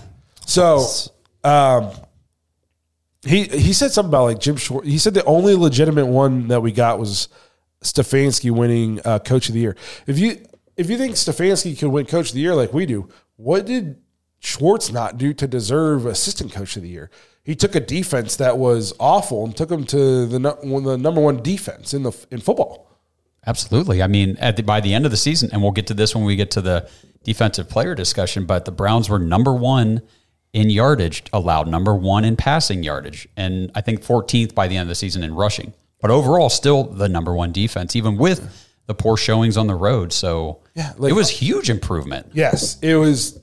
So, 0.48 0.82
um, 1.44 1.90
he 3.22 3.44
he 3.44 3.74
said 3.74 3.90
something 3.92 4.08
about 4.08 4.24
like 4.24 4.40
Jim 4.40 4.56
Schwartz. 4.56 4.88
He 4.88 4.96
said 4.96 5.12
the 5.12 5.24
only 5.24 5.54
legitimate 5.54 6.06
one 6.06 6.48
that 6.48 6.62
we 6.62 6.72
got 6.72 6.98
was 6.98 7.28
Stefanski 7.84 8.50
winning 8.50 8.98
uh, 9.04 9.18
Coach 9.18 9.48
of 9.48 9.54
the 9.54 9.60
Year. 9.60 9.76
If 10.06 10.18
you 10.18 10.38
if 10.76 10.88
you 10.88 10.96
think 10.96 11.16
Stefanski 11.16 11.78
could 11.78 11.90
win 11.90 12.06
Coach 12.06 12.30
of 12.30 12.34
the 12.34 12.40
Year 12.40 12.54
like 12.54 12.72
we 12.72 12.86
do, 12.86 13.10
what 13.36 13.66
did 13.66 14.00
Schwartz 14.40 14.90
not 14.90 15.18
do 15.18 15.34
to 15.34 15.46
deserve 15.46 16.06
Assistant 16.06 16.50
Coach 16.52 16.76
of 16.76 16.82
the 16.82 16.88
Year? 16.88 17.10
He 17.48 17.56
took 17.56 17.74
a 17.74 17.80
defense 17.80 18.36
that 18.36 18.58
was 18.58 18.92
awful 19.00 19.42
and 19.46 19.56
took 19.56 19.70
them 19.70 19.84
to 19.84 20.26
the 20.26 20.38
one- 20.62 20.84
the 20.84 20.98
number 20.98 21.22
one 21.22 21.42
defense 21.42 21.94
in 21.94 22.02
the 22.02 22.12
in 22.30 22.40
football. 22.40 22.86
Absolutely. 23.46 24.02
I 24.02 24.06
mean, 24.06 24.36
at 24.38 24.56
the, 24.58 24.62
by 24.62 24.80
the 24.80 24.92
end 24.92 25.06
of 25.06 25.10
the 25.10 25.16
season, 25.16 25.48
and 25.50 25.62
we'll 25.62 25.72
get 25.72 25.86
to 25.86 25.94
this 25.94 26.14
when 26.14 26.24
we 26.26 26.36
get 26.36 26.50
to 26.52 26.60
the 26.60 26.86
defensive 27.24 27.66
player 27.70 27.94
discussion, 27.94 28.44
but 28.44 28.66
the 28.66 28.70
Browns 28.70 29.08
were 29.08 29.18
number 29.18 29.54
one 29.54 30.02
in 30.52 30.68
yardage, 30.68 31.22
allowed 31.32 31.68
number 31.68 31.94
one 31.94 32.22
in 32.22 32.36
passing 32.36 32.82
yardage, 32.82 33.26
and 33.34 33.70
I 33.74 33.80
think 33.80 34.02
14th 34.02 34.54
by 34.54 34.68
the 34.68 34.76
end 34.76 34.82
of 34.82 34.88
the 34.88 34.94
season 34.94 35.22
in 35.22 35.34
rushing. 35.34 35.72
But 36.02 36.10
overall, 36.10 36.50
still 36.50 36.84
the 36.84 37.08
number 37.08 37.34
one 37.34 37.50
defense, 37.52 37.96
even 37.96 38.18
with 38.18 38.66
the 38.86 38.94
poor 38.94 39.16
showings 39.16 39.56
on 39.56 39.68
the 39.68 39.74
road. 39.74 40.12
So 40.12 40.60
Yeah, 40.74 40.92
like- 40.98 41.10
it 41.12 41.14
was 41.14 41.30
uh, 41.30 41.32
huge 41.32 41.70
improvement. 41.70 42.32
Yes, 42.34 42.76
it 42.82 42.96
was. 42.96 43.40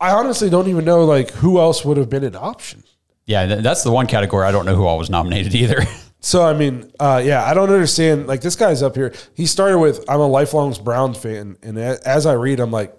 I 0.00 0.12
honestly 0.12 0.48
don't 0.50 0.68
even 0.68 0.84
know 0.84 1.04
like 1.04 1.30
who 1.32 1.58
else 1.58 1.84
would 1.84 1.96
have 1.96 2.08
been 2.08 2.24
an 2.24 2.36
option. 2.36 2.84
Yeah, 3.26 3.46
th- 3.46 3.62
that's 3.62 3.82
the 3.82 3.90
one 3.90 4.06
category 4.06 4.46
I 4.46 4.52
don't 4.52 4.64
know 4.66 4.74
who 4.76 4.86
all 4.86 4.98
was 4.98 5.10
nominated 5.10 5.54
either. 5.62 5.82
So 6.20 6.42
I 6.44 6.52
mean, 6.54 6.90
uh, 6.98 7.22
yeah, 7.24 7.44
I 7.44 7.54
don't 7.54 7.70
understand. 7.70 8.26
Like 8.26 8.40
this 8.40 8.56
guy's 8.56 8.82
up 8.82 8.94
here. 8.96 9.12
He 9.34 9.46
started 9.46 9.78
with, 9.78 10.04
"I'm 10.08 10.20
a 10.20 10.26
lifelong 10.26 10.74
Browns 10.82 11.16
fan," 11.18 11.56
and 11.62 11.78
a- 11.78 12.00
as 12.06 12.26
I 12.26 12.32
read, 12.32 12.58
I'm 12.60 12.70
like, 12.70 12.94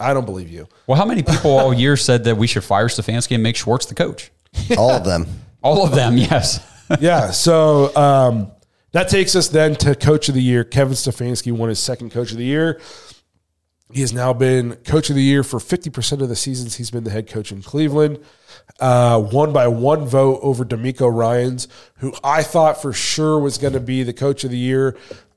I 0.00 0.12
don't 0.14 0.24
believe 0.26 0.50
you. 0.50 0.66
well, 0.86 0.98
how 0.98 1.04
many 1.04 1.22
people 1.22 1.58
all 1.58 1.72
year 1.72 1.96
said 2.08 2.24
that 2.24 2.36
we 2.36 2.46
should 2.46 2.64
fire 2.64 2.88
Stefanski 2.88 3.32
and 3.34 3.42
make 3.42 3.56
Schwartz 3.56 3.86
the 3.86 3.94
coach? 3.94 4.30
All 4.78 4.90
of 4.90 5.04
them. 5.04 5.26
All 5.62 5.84
of 5.84 5.94
them, 5.94 6.16
yes. 6.16 6.60
yeah. 7.00 7.30
So 7.30 7.94
um, 7.96 8.50
that 8.92 9.08
takes 9.08 9.34
us 9.36 9.48
then 9.48 9.74
to 9.76 9.94
Coach 9.94 10.28
of 10.28 10.34
the 10.34 10.42
Year. 10.42 10.64
Kevin 10.64 10.94
Stefanski 10.94 11.52
won 11.52 11.68
his 11.68 11.78
second 11.78 12.10
Coach 12.10 12.30
of 12.32 12.38
the 12.38 12.44
Year. 12.44 12.80
He 13.92 14.00
has 14.00 14.12
now 14.12 14.32
been 14.32 14.74
Coach 14.76 15.10
of 15.10 15.16
the 15.16 15.22
Year 15.22 15.44
for 15.44 15.58
50% 15.60 16.20
of 16.20 16.28
the 16.28 16.34
seasons 16.36 16.74
he's 16.74 16.90
been 16.90 17.04
the 17.04 17.10
head 17.10 17.28
coach 17.28 17.52
in 17.52 17.62
Cleveland. 17.62 18.18
Uh, 18.80 19.24
won 19.32 19.52
by 19.52 19.68
one 19.68 20.06
vote 20.06 20.40
over 20.42 20.64
DeMeco 20.64 21.12
Ryans, 21.14 21.68
who 21.98 22.12
I 22.24 22.42
thought 22.42 22.82
for 22.82 22.92
sure 22.92 23.38
was 23.38 23.58
going 23.58 23.74
to 23.74 23.80
be 23.80 24.02
the 24.02 24.12
Coach 24.12 24.42
of 24.42 24.50
the 24.50 24.58
Year 24.58 24.96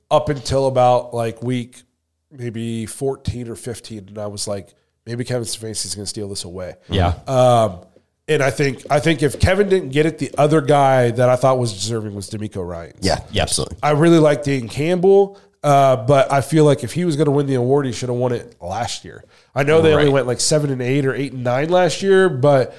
up 0.09 0.29
until 0.29 0.65
about 0.65 1.13
like 1.13 1.43
week 1.43 1.83
maybe 2.31 2.85
14 2.87 3.49
or 3.49 3.55
15. 3.55 4.07
And 4.09 4.17
I 4.17 4.25
was 4.27 4.47
like, 4.47 4.73
maybe 5.05 5.23
Kevin 5.23 5.43
Stefanski 5.43 5.85
is 5.85 5.95
going 5.95 6.03
to 6.05 6.09
steal 6.09 6.27
this 6.29 6.43
away. 6.43 6.75
Yeah. 6.89 7.13
Um, 7.27 7.85
and 8.27 8.41
I 8.43 8.49
think 8.51 8.83
I 8.91 8.99
think 8.99 9.21
if 9.23 9.39
Kevin 9.39 9.69
didn't 9.69 9.89
get 9.89 10.05
it, 10.05 10.17
the 10.19 10.31
other 10.37 10.61
guy 10.61 11.09
that 11.11 11.29
I 11.29 11.35
thought 11.35 11.57
was 11.59 11.73
deserving 11.73 12.13
was 12.15 12.29
DeMeco 12.29 12.67
Ryan. 12.67 12.93
Yeah, 13.01 13.19
Yes. 13.31 13.43
absolutely. 13.43 13.77
I 13.83 13.91
really 13.91 14.19
like 14.19 14.43
Dan 14.43 14.67
Campbell, 14.67 15.39
uh, 15.63 15.97
but 15.97 16.31
I 16.31 16.41
feel 16.41 16.65
like 16.65 16.83
if 16.83 16.93
he 16.93 17.05
was 17.05 17.15
going 17.15 17.25
to 17.25 17.31
win 17.31 17.45
the 17.45 17.55
award, 17.55 17.85
he 17.85 17.91
should 17.91 18.09
have 18.09 18.17
won 18.17 18.31
it 18.31 18.55
last 18.61 19.03
year. 19.03 19.23
I 19.53 19.63
know 19.63 19.81
they 19.81 19.93
only 19.93 20.09
went 20.09 20.27
like 20.27 20.39
seven 20.39 20.69
and 20.69 20.81
eight 20.81 21.05
or 21.05 21.13
eight 21.13 21.33
and 21.33 21.43
nine 21.43 21.69
last 21.69 22.01
year, 22.01 22.29
but 22.29 22.75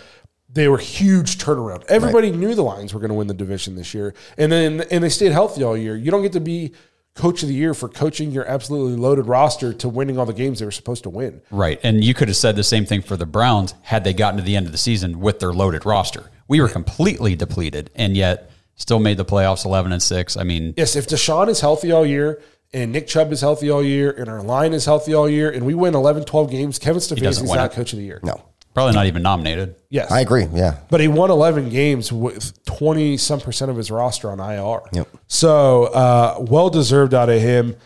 they 0.48 0.68
were 0.68 0.78
huge 0.78 1.38
turnaround. 1.38 1.84
Everybody 1.88 2.30
knew 2.30 2.54
the 2.54 2.62
Lions 2.62 2.94
were 2.94 3.00
going 3.00 3.10
to 3.10 3.14
win 3.14 3.26
the 3.26 3.34
division 3.34 3.76
this 3.76 3.92
year, 3.94 4.14
and 4.38 4.50
then 4.50 4.82
and 4.90 5.04
they 5.04 5.08
stayed 5.08 5.32
healthy 5.32 5.62
all 5.62 5.76
year. 5.76 5.96
You 5.96 6.10
don't 6.10 6.22
get 6.22 6.32
to 6.32 6.40
be 6.40 6.72
coach 7.14 7.42
of 7.42 7.48
the 7.48 7.54
year 7.54 7.74
for 7.74 7.88
coaching 7.88 8.30
your 8.30 8.46
absolutely 8.46 8.96
loaded 8.96 9.26
roster 9.26 9.74
to 9.74 9.88
winning 9.88 10.16
all 10.16 10.26
the 10.26 10.32
games 10.32 10.60
they 10.60 10.64
were 10.64 10.70
supposed 10.70 11.02
to 11.02 11.10
win. 11.10 11.42
Right. 11.50 11.78
And 11.82 12.02
you 12.04 12.14
could 12.14 12.28
have 12.28 12.36
said 12.36 12.54
the 12.54 12.62
same 12.64 12.86
thing 12.86 13.02
for 13.02 13.16
the 13.16 13.26
Browns 13.26 13.74
had 13.82 14.04
they 14.04 14.14
gotten 14.14 14.38
to 14.38 14.44
the 14.44 14.54
end 14.56 14.66
of 14.66 14.72
the 14.72 14.78
season 14.78 15.18
with 15.20 15.40
their 15.40 15.52
loaded 15.52 15.84
roster. 15.84 16.30
We 16.46 16.60
were 16.60 16.68
completely 16.68 17.34
depleted, 17.34 17.90
and 17.94 18.16
yet 18.16 18.50
Still 18.80 18.98
made 18.98 19.18
the 19.18 19.26
playoffs 19.26 19.66
11 19.66 19.92
and 19.92 20.02
6. 20.02 20.38
I 20.38 20.42
mean, 20.42 20.72
Yes, 20.74 20.96
if 20.96 21.06
Deshaun 21.06 21.48
is 21.48 21.60
healthy 21.60 21.92
all 21.92 22.06
year 22.06 22.40
and 22.72 22.92
Nick 22.92 23.06
Chubb 23.06 23.32
is 23.32 23.40
healthy 23.40 23.70
all 23.70 23.82
year 23.82 24.10
and 24.10 24.28
our 24.28 24.42
line 24.42 24.72
is 24.72 24.84
healthy 24.84 25.14
all 25.14 25.28
year 25.28 25.50
and 25.50 25.66
we 25.66 25.74
win 25.74 25.94
11, 25.94 26.24
12 26.24 26.50
games, 26.50 26.78
Kevin 26.78 26.94
doesn't 27.00 27.18
Stefanski's 27.18 27.42
not 27.52 27.72
it. 27.72 27.74
coach 27.74 27.92
of 27.92 27.98
the 27.98 28.04
year. 28.04 28.20
No, 28.22 28.40
probably 28.74 28.94
not 28.94 29.06
even 29.06 29.22
nominated. 29.22 29.74
Yes. 29.88 30.10
I 30.10 30.20
agree. 30.20 30.46
Yeah. 30.52 30.78
But 30.88 31.00
he 31.00 31.08
won 31.08 31.30
11 31.30 31.70
games 31.70 32.12
with 32.12 32.62
20 32.64 33.16
some 33.16 33.40
percent 33.40 33.70
of 33.70 33.76
his 33.76 33.90
roster 33.90 34.30
on 34.30 34.38
IR. 34.40 34.80
Yep. 34.92 35.08
So 35.26 35.84
uh, 35.84 36.44
well 36.48 36.70
deserved 36.70 37.14
out 37.14 37.28
of 37.28 37.40
him. 37.40 37.76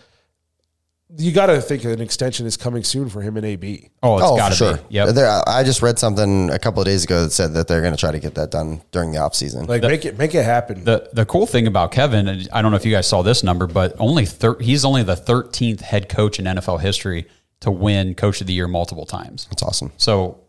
You 1.16 1.32
got 1.32 1.46
to 1.46 1.60
think 1.60 1.84
an 1.84 2.00
extension 2.00 2.46
is 2.46 2.56
coming 2.56 2.82
soon 2.82 3.08
for 3.08 3.22
him 3.22 3.36
and 3.36 3.46
AB. 3.46 3.90
Oh, 4.02 4.16
it's 4.16 4.26
oh, 4.26 4.36
got 4.36 4.48
to 4.50 4.54
sure. 4.54 4.76
be. 4.76 4.82
Yep. 4.90 5.14
There, 5.14 5.42
I 5.46 5.62
just 5.62 5.80
read 5.82 5.98
something 5.98 6.50
a 6.50 6.58
couple 6.58 6.80
of 6.80 6.86
days 6.86 7.04
ago 7.04 7.22
that 7.22 7.30
said 7.30 7.54
that 7.54 7.68
they're 7.68 7.80
going 7.80 7.92
to 7.92 7.98
try 7.98 8.10
to 8.10 8.18
get 8.18 8.34
that 8.34 8.50
done 8.50 8.82
during 8.90 9.12
the 9.12 9.18
offseason. 9.18 9.68
Like 9.68 9.82
make 9.82 10.04
it 10.04 10.18
make 10.18 10.34
it 10.34 10.44
happen. 10.44 10.84
The 10.84 11.08
the 11.12 11.24
cool 11.24 11.46
thing 11.46 11.66
about 11.66 11.92
Kevin, 11.92 12.26
and 12.28 12.48
I 12.52 12.62
don't 12.62 12.70
know 12.72 12.76
if 12.76 12.84
you 12.84 12.92
guys 12.92 13.06
saw 13.06 13.22
this 13.22 13.42
number, 13.42 13.66
but 13.66 13.94
only 13.98 14.26
thir- 14.26 14.58
he's 14.58 14.84
only 14.84 15.02
the 15.02 15.16
13th 15.16 15.80
head 15.80 16.08
coach 16.08 16.38
in 16.38 16.46
NFL 16.46 16.80
history 16.80 17.26
to 17.60 17.70
win 17.70 18.14
Coach 18.14 18.40
of 18.40 18.46
the 18.46 18.52
Year 18.52 18.68
multiple 18.68 19.06
times. 19.06 19.46
That's 19.50 19.62
awesome. 19.62 19.92
So, 19.96 20.43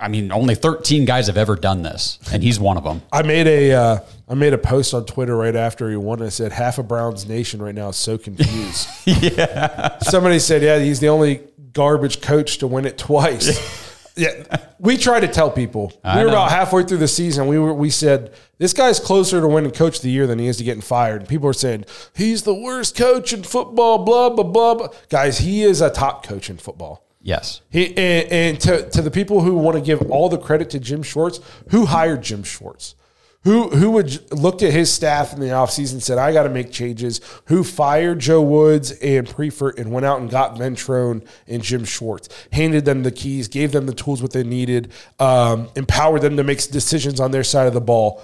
I 0.00 0.08
mean, 0.08 0.32
only 0.32 0.54
13 0.54 1.04
guys 1.04 1.28
have 1.28 1.36
ever 1.36 1.54
done 1.54 1.82
this, 1.82 2.18
and 2.32 2.42
he's 2.42 2.58
one 2.58 2.76
of 2.76 2.84
them. 2.84 3.02
I 3.12 3.22
made 3.22 3.46
a 3.46 3.72
uh, 3.72 3.98
I 4.28 4.34
made 4.34 4.52
a 4.52 4.58
post 4.58 4.92
on 4.92 5.06
Twitter 5.06 5.36
right 5.36 5.54
after 5.54 5.88
he 5.88 5.96
won. 5.96 6.20
I 6.20 6.30
said 6.30 6.50
half 6.50 6.78
of 6.78 6.88
Browns 6.88 7.28
Nation 7.28 7.62
right 7.62 7.74
now 7.74 7.90
is 7.90 7.96
so 7.96 8.18
confused. 8.18 8.88
yeah. 9.04 9.98
Somebody 10.00 10.40
said, 10.40 10.62
yeah, 10.62 10.78
he's 10.78 10.98
the 10.98 11.08
only 11.08 11.42
garbage 11.72 12.20
coach 12.20 12.58
to 12.58 12.66
win 12.66 12.86
it 12.86 12.98
twice. 12.98 14.12
yeah, 14.16 14.30
we 14.80 14.96
try 14.96 15.20
to 15.20 15.28
tell 15.28 15.50
people. 15.50 15.92
we 16.04 16.10
were 16.10 16.24
know. 16.24 16.28
about 16.30 16.50
halfway 16.50 16.82
through 16.82 16.98
the 16.98 17.08
season. 17.08 17.46
We 17.46 17.58
were 17.60 17.72
we 17.72 17.90
said 17.90 18.34
this 18.58 18.72
guy's 18.72 18.98
closer 18.98 19.40
to 19.40 19.46
winning 19.46 19.70
Coach 19.70 19.98
of 19.98 20.02
the 20.02 20.10
Year 20.10 20.26
than 20.26 20.40
he 20.40 20.48
is 20.48 20.56
to 20.56 20.64
getting 20.64 20.82
fired. 20.82 21.20
And 21.20 21.28
people 21.28 21.48
are 21.48 21.54
saying 21.54 21.84
he's 22.16 22.42
the 22.42 22.54
worst 22.54 22.96
coach 22.96 23.32
in 23.32 23.44
football. 23.44 24.04
Blah 24.04 24.30
blah 24.30 24.44
blah. 24.44 24.74
blah. 24.74 24.88
Guys, 25.08 25.38
he 25.38 25.62
is 25.62 25.80
a 25.80 25.88
top 25.88 26.26
coach 26.26 26.50
in 26.50 26.56
football. 26.56 27.04
Yes. 27.24 27.62
He 27.70 27.88
and, 27.96 28.30
and 28.30 28.60
to 28.60 28.90
to 28.90 29.00
the 29.00 29.10
people 29.10 29.40
who 29.40 29.54
want 29.54 29.78
to 29.78 29.82
give 29.82 30.10
all 30.10 30.28
the 30.28 30.36
credit 30.36 30.68
to 30.70 30.78
Jim 30.78 31.02
Schwartz, 31.02 31.40
who 31.70 31.86
hired 31.86 32.22
Jim 32.22 32.42
Schwartz? 32.42 32.96
Who 33.44 33.70
who 33.70 33.92
would 33.92 34.30
looked 34.30 34.62
at 34.62 34.72
his 34.72 34.92
staff 34.92 35.32
in 35.32 35.40
the 35.40 35.46
offseason 35.46 35.92
and 35.94 36.02
said, 36.02 36.18
I 36.18 36.34
got 36.34 36.42
to 36.42 36.50
make 36.50 36.70
changes? 36.70 37.22
Who 37.46 37.64
fired 37.64 38.18
Joe 38.18 38.42
Woods 38.42 38.90
and 38.90 39.26
Priefer 39.26 39.76
and 39.78 39.90
went 39.90 40.04
out 40.04 40.20
and 40.20 40.28
got 40.28 40.56
Ventrone 40.56 41.26
and 41.48 41.62
Jim 41.62 41.84
Schwartz, 41.84 42.28
handed 42.52 42.84
them 42.84 43.04
the 43.04 43.10
keys, 43.10 43.48
gave 43.48 43.72
them 43.72 43.86
the 43.86 43.94
tools 43.94 44.20
what 44.20 44.32
they 44.32 44.44
needed, 44.44 44.92
um, 45.18 45.70
empowered 45.76 46.20
them 46.20 46.36
to 46.36 46.44
make 46.44 46.62
decisions 46.70 47.20
on 47.20 47.30
their 47.30 47.44
side 47.44 47.66
of 47.66 47.72
the 47.72 47.80
ball. 47.80 48.22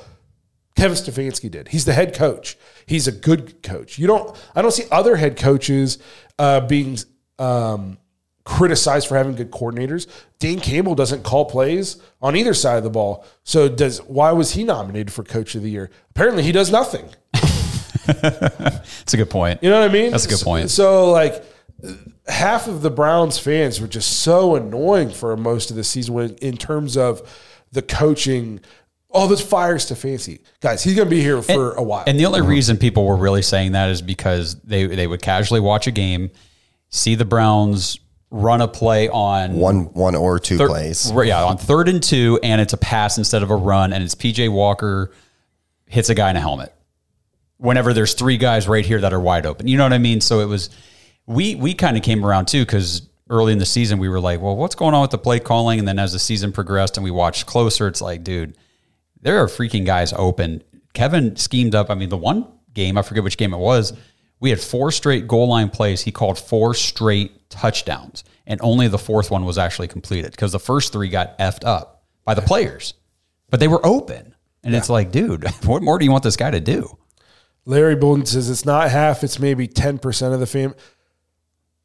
Kevin 0.77 0.97
Stefanski 0.97 1.51
did. 1.51 1.69
He's 1.69 1.87
the 1.87 1.95
head 1.95 2.15
coach. 2.15 2.59
He's 2.85 3.09
a 3.09 3.13
good 3.13 3.63
coach. 3.63 3.99
You 3.99 4.07
don't. 4.07 4.37
I 4.55 4.61
don't 4.61 4.73
see 4.73 4.85
other 4.93 5.17
head 5.17 5.39
coaches 5.39 5.97
uh, 6.39 6.61
being 6.61 6.99
um, 7.39 7.97
criticized 8.51 9.07
for 9.07 9.17
having 9.17 9.37
good 9.37 9.53
coordinators. 9.53 10.09
Dan 10.41 10.59
Campbell 10.59 10.97
doesn't 10.97 11.23
call 11.23 11.45
plays 11.45 12.03
on 12.21 12.35
either 12.35 12.53
side 12.53 12.79
of 12.79 12.83
the 12.83 12.91
ball. 12.91 13.25
So 13.45 13.69
does 13.69 14.03
why 14.03 14.33
was 14.33 14.53
he 14.53 14.65
nominated 14.65 15.13
for 15.13 15.23
Coach 15.23 15.55
of 15.55 15.63
the 15.63 15.71
Year? 15.71 15.89
Apparently, 16.11 16.43
he 16.43 16.53
does 16.53 16.71
nothing. 16.71 17.09
It's 19.03 19.15
a 19.15 19.17
good 19.17 19.31
point. 19.31 19.63
You 19.63 19.71
know 19.71 19.81
what 19.81 19.89
I 19.89 19.93
mean? 19.93 20.11
That's 20.11 20.27
a 20.27 20.29
good 20.29 20.41
point. 20.41 20.71
So 20.71 21.13
like 21.13 21.45
half 22.27 22.67
of 22.67 22.83
the 22.83 22.91
Browns 22.91 23.39
fans 23.39 23.81
were 23.81 23.87
just 23.87 24.21
so 24.21 24.57
annoying 24.57 25.11
for 25.11 25.37
most 25.37 25.71
of 25.71 25.77
the 25.77 25.85
season 25.85 26.15
when, 26.15 26.35
in 26.37 26.57
terms 26.57 26.97
of 26.97 27.23
the 27.71 27.83
coaching. 27.83 28.61
Oh, 29.13 29.29
this 29.29 29.41
fires 29.41 29.87
to 29.87 29.97
fancy 29.97 30.41
guys. 30.61 30.83
He's 30.83 30.97
going 30.97 31.07
to 31.07 31.15
be 31.15 31.21
here 31.21 31.41
for 31.41 31.75
a 31.75 31.83
while. 31.83 32.05
And 32.07 32.19
the 32.19 32.27
only 32.27 32.41
uh-huh. 32.41 32.49
reason 32.49 32.79
people 32.79 33.07
were 33.07 33.17
really 33.17 33.43
saying 33.43 33.73
that 33.73 33.91
is 33.91 34.03
because 34.03 34.57
they 34.63 34.87
they 34.87 35.07
would 35.07 35.23
casually 35.23 35.61
watch 35.61 35.87
a 35.87 35.93
game, 35.93 36.31
see 36.89 37.15
the 37.15 37.25
Browns 37.25 38.01
run 38.31 38.61
a 38.61 38.69
play 38.69 39.09
on 39.09 39.55
One, 39.55 39.85
one 39.93 40.15
or 40.15 40.39
two 40.39 40.57
thir- 40.57 40.69
plays. 40.69 41.11
yeah, 41.25 41.43
on 41.45 41.57
third 41.59 41.89
and 41.89 42.03
two, 42.03 42.39
and 42.43 42.61
it's 42.61 42.73
a 42.73 42.77
pass 42.77 43.19
instead 43.19 43.43
of 43.43 43.51
a 43.51 43.57
run, 43.57 43.93
and 43.93 44.03
it's 44.05 44.15
PJ 44.15 44.51
Walker 44.53 45.11
hits 45.87 46.09
a 46.11 46.15
guy 46.15 46.31
in 46.31 46.37
a 46.37 46.41
helmet. 46.41 46.73
Whenever 47.59 47.93
there's 47.93 48.15
three 48.15 48.37
guys 48.39 48.67
right 48.69 48.87
here 48.87 49.01
that 49.01 49.13
are 49.13 49.21
wide 49.21 49.45
open, 49.47 49.67
you 49.69 49.77
know 49.77 49.85
what 49.85 49.93
I 49.93 49.99
mean. 49.99 50.21
So 50.21 50.41
it 50.41 50.47
was 50.47 50.71
we 51.27 51.55
we 51.57 51.75
kind 51.75 51.97
of 51.97 52.03
came 52.03 52.25
around 52.25 52.47
too 52.47 52.65
because 52.65 53.03
early 53.29 53.53
in 53.53 53.59
the 53.59 53.67
season 53.67 53.99
we 53.99 54.09
were 54.09 54.21
like, 54.21 54.41
well, 54.41 54.57
what's 54.57 54.75
going 54.75 54.95
on 54.95 55.03
with 55.03 55.11
the 55.11 55.19
play 55.19 55.39
calling? 55.41 55.79
And 55.79 55.87
then 55.87 55.99
as 55.99 56.13
the 56.13 56.19
season 56.19 56.53
progressed 56.53 56.97
and 56.97 57.05
we 57.05 57.11
watched 57.11 57.47
closer, 57.47 57.87
it's 57.87 58.01
like, 58.01 58.25
dude, 58.25 58.57
there 59.21 59.39
are 59.43 59.47
freaking 59.47 59.85
guys 59.85 60.13
open. 60.15 60.63
Kevin 60.95 61.37
schemed 61.37 61.75
up. 61.75 61.91
I 61.91 61.95
mean, 61.95 62.09
the 62.09 62.17
one 62.17 62.47
game, 62.75 62.97
I 62.99 63.03
forget 63.03 63.23
which 63.23 63.37
game 63.37 63.53
it 63.55 63.59
was, 63.59 63.93
we 64.41 64.51
had 64.51 64.61
four 64.61 64.91
straight 64.91 65.29
goal 65.29 65.49
line 65.49 65.69
plays. 65.69 66.01
He 66.01 66.11
called 66.11 66.39
four 66.39 66.75
straight 66.75 67.49
touchdowns, 67.51 68.25
and 68.47 68.61
only 68.63 68.89
the 68.89 68.99
fourth 68.99 69.31
one 69.31 69.45
was 69.45 69.59
actually 69.59 69.89
completed 69.89 70.33
because 70.33 70.53
the 70.53 70.59
first 70.59 70.93
three 70.93 71.09
got 71.09 71.39
effed 71.39 71.65
up 71.65 72.03
by 72.25 72.35
the 72.35 72.43
players, 72.43 72.95
but 73.51 73.61
they 73.61 73.69
were 73.69 73.85
open. 73.85 74.35
And 74.63 74.75
it's 74.75 74.91
like, 74.91 75.11
dude, 75.11 75.49
what 75.65 75.83
more 75.83 75.99
do 75.99 76.05
you 76.05 76.11
want 76.11 76.25
this 76.25 76.37
guy 76.37 76.51
to 76.51 76.61
do? 76.61 76.97
Larry 77.65 77.97
Bolden 77.97 78.27
says 78.27 78.51
it's 78.51 78.65
not 78.65 78.91
half, 78.91 79.23
it's 79.23 79.39
maybe 79.39 79.69
10% 79.69 80.35
of 80.35 80.41
the 80.41 80.47
fame. 80.47 80.75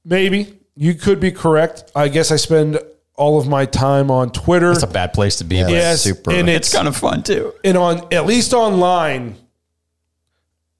Maybe. 0.04 0.60
You 0.76 0.94
could 0.94 1.20
be 1.20 1.32
correct. 1.32 1.92
I 1.96 2.10
guess 2.10 2.32
I 2.32 2.36
spend 2.36 2.80
all 3.16 3.40
of 3.40 3.48
my 3.48 3.66
time 3.66 4.12
on 4.12 4.30
Twitter. 4.32 4.72
It's 4.72 4.84
a 4.84 4.88
bad 4.88 5.14
place 5.14 5.38
to 5.38 5.46
be. 5.46 5.56
Yeah, 5.56 5.70
yes, 5.70 6.02
super. 6.02 6.32
and 6.32 6.50
it's 6.50 6.68
it's 6.68 6.76
kind 6.76 6.88
of 6.88 6.98
fun 6.98 7.24
too. 7.24 7.54
and 7.64 7.78
on 7.78 8.14
at 8.14 8.26
least 8.26 8.54
online 8.54 9.36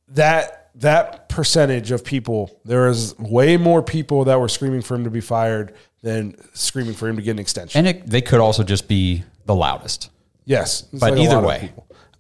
that 0.10 0.65
that 0.76 1.30
percentage 1.30 1.92
of 1.92 2.04
people 2.04 2.60
there 2.66 2.88
is 2.88 3.18
way 3.18 3.58
more 3.58 3.82
people 3.82 4.26
that 4.26 4.40
were 4.40 4.50
screaming 4.50 4.82
for 4.82 4.96
him 4.96 5.04
to 5.06 5.10
be 5.10 5.22
fired 5.22 5.74
than 6.02 6.36
screaming 6.54 6.94
for 6.94 7.08
him 7.08 7.16
to 7.16 7.22
get 7.22 7.32
an 7.32 7.40
extension. 7.40 7.80
And 7.80 7.88
it, 7.88 8.08
they 8.08 8.22
could 8.22 8.40
also 8.40 8.64
just 8.64 8.88
be 8.88 9.24
the 9.46 9.56
loudest. 9.56 10.10
Yes, 10.46 10.84
But 10.84 11.14
like 11.14 11.18
either 11.18 11.40
way. 11.40 11.72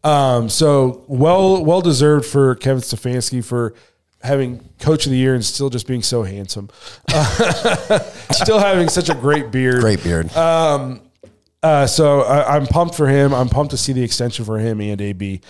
um, 0.03 0.49
so 0.49 1.03
well, 1.08 1.64
well 1.64 1.82
deserved 1.82 2.26
for 2.26 2.56
Kevin 2.56 2.82
Stefanski 2.82 3.43
for 3.45 3.76
having 4.24 4.68
Coach 4.80 5.06
of 5.06 5.12
the 5.12 5.18
Year 5.18 5.36
and 5.36 5.45
still 5.45 5.70
just 5.70 5.86
being 5.88 6.01
so 6.01 6.24
handsome, 6.24 6.70
still 8.32 8.58
having 8.60 8.89
such 8.89 9.10
a 9.10 9.14
great 9.14 9.51
beard. 9.51 9.82
Great 9.82 10.03
beard. 10.03 10.32
Uh, 11.66 11.88
so 11.88 12.22
I, 12.22 12.56
I'm 12.56 12.68
pumped 12.68 12.95
for 12.95 13.08
him. 13.08 13.34
I'm 13.34 13.49
pumped 13.49 13.72
to 13.72 13.78
see 13.78 13.91
the 13.93 14.03
extension 14.03 14.45
for 14.45 14.60
him 14.60 14.80
and 14.82 15.01
AB. 15.01 15.41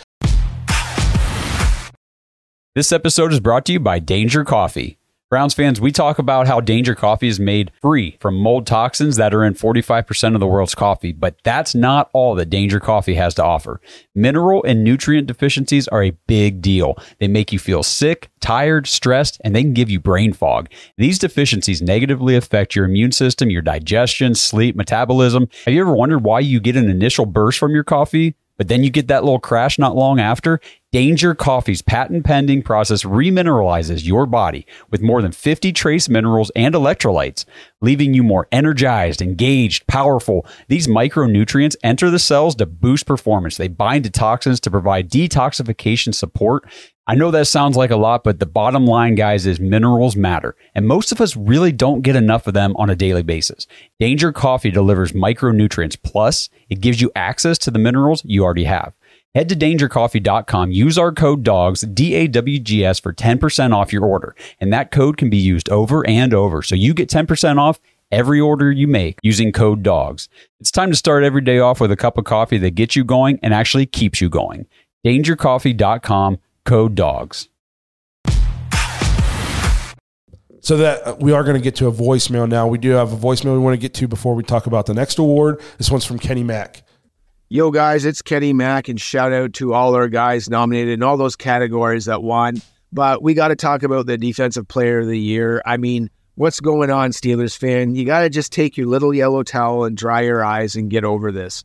This 2.75 2.91
episode 2.91 3.31
is 3.31 3.39
brought 3.39 3.63
to 3.67 3.71
you 3.71 3.79
by 3.79 3.99
Danger 3.99 4.43
Coffee. 4.43 4.97
Browns 5.29 5.53
fans, 5.53 5.79
we 5.79 5.93
talk 5.93 6.19
about 6.19 6.45
how 6.45 6.59
Danger 6.59 6.93
Coffee 6.93 7.29
is 7.29 7.39
made 7.39 7.71
free 7.81 8.17
from 8.19 8.35
mold 8.35 8.67
toxins 8.67 9.15
that 9.15 9.33
are 9.33 9.45
in 9.45 9.53
45% 9.53 10.33
of 10.33 10.41
the 10.41 10.45
world's 10.45 10.75
coffee, 10.75 11.13
but 11.13 11.37
that's 11.45 11.73
not 11.73 12.09
all 12.11 12.35
that 12.35 12.49
Danger 12.49 12.81
Coffee 12.81 13.13
has 13.13 13.33
to 13.35 13.43
offer. 13.45 13.79
Mineral 14.13 14.61
and 14.65 14.83
nutrient 14.83 15.25
deficiencies 15.25 15.87
are 15.87 16.03
a 16.03 16.17
big 16.27 16.61
deal. 16.61 16.97
They 17.19 17.29
make 17.29 17.53
you 17.53 17.59
feel 17.59 17.81
sick, 17.81 18.29
tired, 18.41 18.87
stressed, 18.87 19.39
and 19.45 19.55
they 19.55 19.61
can 19.61 19.73
give 19.73 19.89
you 19.89 20.01
brain 20.01 20.33
fog. 20.33 20.69
These 20.97 21.17
deficiencies 21.17 21.81
negatively 21.81 22.35
affect 22.35 22.75
your 22.75 22.83
immune 22.83 23.13
system, 23.13 23.49
your 23.49 23.61
digestion, 23.61 24.35
sleep, 24.35 24.75
metabolism. 24.75 25.47
Have 25.63 25.73
you 25.73 25.79
ever 25.79 25.95
wondered 25.95 26.25
why 26.25 26.41
you 26.41 26.59
get 26.59 26.75
an 26.75 26.89
initial 26.89 27.25
burst 27.25 27.57
from 27.57 27.71
your 27.71 27.85
coffee? 27.85 28.35
But 28.57 28.67
then 28.67 28.83
you 28.83 28.89
get 28.89 29.07
that 29.07 29.23
little 29.23 29.39
crash 29.39 29.77
not 29.77 29.95
long 29.95 30.19
after. 30.19 30.59
Danger 30.91 31.35
Coffee's 31.35 31.81
patent 31.81 32.23
pending 32.23 32.63
process 32.63 33.03
remineralizes 33.03 34.05
your 34.05 34.25
body 34.25 34.65
with 34.89 35.01
more 35.01 35.21
than 35.21 35.33
50 35.33 35.73
trace 35.73 36.07
minerals 36.07 36.51
and 36.55 36.73
electrolytes, 36.73 37.43
leaving 37.81 38.13
you 38.13 38.23
more 38.23 38.47
energized, 38.53 39.21
engaged, 39.21 39.87
powerful. 39.87 40.45
These 40.69 40.87
micronutrients 40.87 41.75
enter 41.83 42.09
the 42.09 42.17
cells 42.17 42.55
to 42.55 42.65
boost 42.65 43.05
performance. 43.05 43.57
They 43.57 43.67
bind 43.67 44.05
to 44.05 44.09
toxins 44.09 44.61
to 44.61 44.71
provide 44.71 45.11
detoxification 45.11 46.15
support. 46.15 46.65
I 47.07 47.13
know 47.13 47.29
that 47.31 47.45
sounds 47.45 47.77
like 47.77 47.91
a 47.91 47.97
lot, 47.97 48.23
but 48.23 48.39
the 48.39 48.47
bottom 48.47 48.87
line, 48.87 49.13
guys, 49.13 49.45
is 49.45 49.59
minerals 49.59 50.15
matter. 50.15 50.55
And 50.73 50.87
most 50.87 51.11
of 51.11 51.21
us 51.21 51.35
really 51.35 51.71
don't 51.71 52.01
get 52.01 52.15
enough 52.15 52.47
of 52.47 52.55
them 52.55 52.75
on 52.77 52.89
a 52.89 52.95
daily 52.95 53.21
basis. 53.21 53.67
Danger 53.99 54.31
Coffee 54.31 54.71
delivers 54.71 55.11
micronutrients. 55.11 56.01
Plus, 56.01 56.49
it 56.67 56.81
gives 56.81 57.01
you 57.01 57.11
access 57.15 57.59
to 57.59 57.69
the 57.69 57.77
minerals 57.77 58.23
you 58.25 58.43
already 58.43 58.63
have. 58.63 58.93
Head 59.35 59.49
to 59.49 59.55
dangercoffee.com, 59.55 60.71
use 60.71 60.97
our 60.97 61.11
code 61.11 61.43
DAWGS, 61.43 61.93
D 61.93 62.15
A 62.15 62.27
W 62.27 62.57
G 62.57 62.85
S, 62.85 62.99
for 62.99 63.13
10% 63.13 63.75
off 63.75 63.91
your 63.91 64.05
order. 64.05 64.33
And 64.61 64.71
that 64.71 64.91
code 64.91 65.17
can 65.17 65.29
be 65.29 65.37
used 65.37 65.69
over 65.69 66.07
and 66.07 66.33
over. 66.33 66.61
So 66.61 66.73
you 66.73 66.93
get 66.93 67.09
10% 67.09 67.57
off 67.59 67.79
every 68.11 68.39
order 68.39 68.71
you 68.71 68.87
make 68.87 69.19
using 69.21 69.51
code 69.51 69.83
DAWGS. 69.83 70.29
It's 70.61 70.71
time 70.71 70.89
to 70.89 70.95
start 70.95 71.23
every 71.23 71.41
day 71.41 71.59
off 71.59 71.81
with 71.81 71.91
a 71.91 71.97
cup 71.97 72.17
of 72.17 72.23
coffee 72.23 72.57
that 72.59 72.75
gets 72.75 72.95
you 72.95 73.03
going 73.03 73.37
and 73.43 73.53
actually 73.53 73.85
keeps 73.85 74.21
you 74.21 74.29
going. 74.29 74.65
Dangercoffee.com, 75.05 76.39
code 76.65 76.95
DAWGS. 76.95 77.47
So 80.61 80.77
that 80.77 81.05
uh, 81.05 81.15
we 81.19 81.31
are 81.31 81.43
going 81.43 81.55
to 81.55 81.61
get 81.61 81.75
to 81.75 81.87
a 81.87 81.91
voicemail 81.91 82.49
now. 82.49 82.67
We 82.67 82.79
do 82.79 82.89
have 82.89 83.13
a 83.13 83.15
voicemail 83.15 83.53
we 83.53 83.59
want 83.59 83.75
to 83.75 83.79
get 83.79 83.93
to 83.95 84.07
before 84.07 84.33
we 84.33 84.41
talk 84.41 84.65
about 84.65 84.87
the 84.87 84.95
next 84.95 85.19
award. 85.19 85.61
This 85.77 85.91
one's 85.91 86.05
from 86.05 86.17
Kenny 86.17 86.43
Mack. 86.43 86.81
Yo, 87.49 87.69
guys, 87.69 88.03
it's 88.03 88.23
Kenny 88.23 88.51
Mack, 88.51 88.89
and 88.89 88.99
shout 88.99 89.31
out 89.31 89.53
to 89.53 89.75
all 89.75 89.93
our 89.93 90.07
guys 90.07 90.49
nominated 90.49 90.95
in 90.95 91.03
all 91.03 91.17
those 91.17 91.35
categories 91.35 92.05
that 92.05 92.23
won. 92.23 92.59
But 92.91 93.21
we 93.21 93.35
got 93.35 93.49
to 93.49 93.55
talk 93.55 93.83
about 93.83 94.07
the 94.07 94.17
Defensive 94.17 94.67
Player 94.67 95.01
of 95.01 95.07
the 95.07 95.19
Year. 95.19 95.61
I 95.67 95.77
mean, 95.77 96.09
what's 96.33 96.59
going 96.59 96.89
on, 96.89 97.11
Steelers 97.11 97.55
fan? 97.55 97.93
You 97.93 98.03
got 98.03 98.21
to 98.21 98.29
just 98.31 98.51
take 98.51 98.75
your 98.75 98.87
little 98.87 99.13
yellow 99.13 99.43
towel 99.43 99.83
and 99.83 99.95
dry 99.95 100.21
your 100.21 100.43
eyes 100.43 100.75
and 100.75 100.89
get 100.89 101.03
over 101.03 101.31
this. 101.31 101.63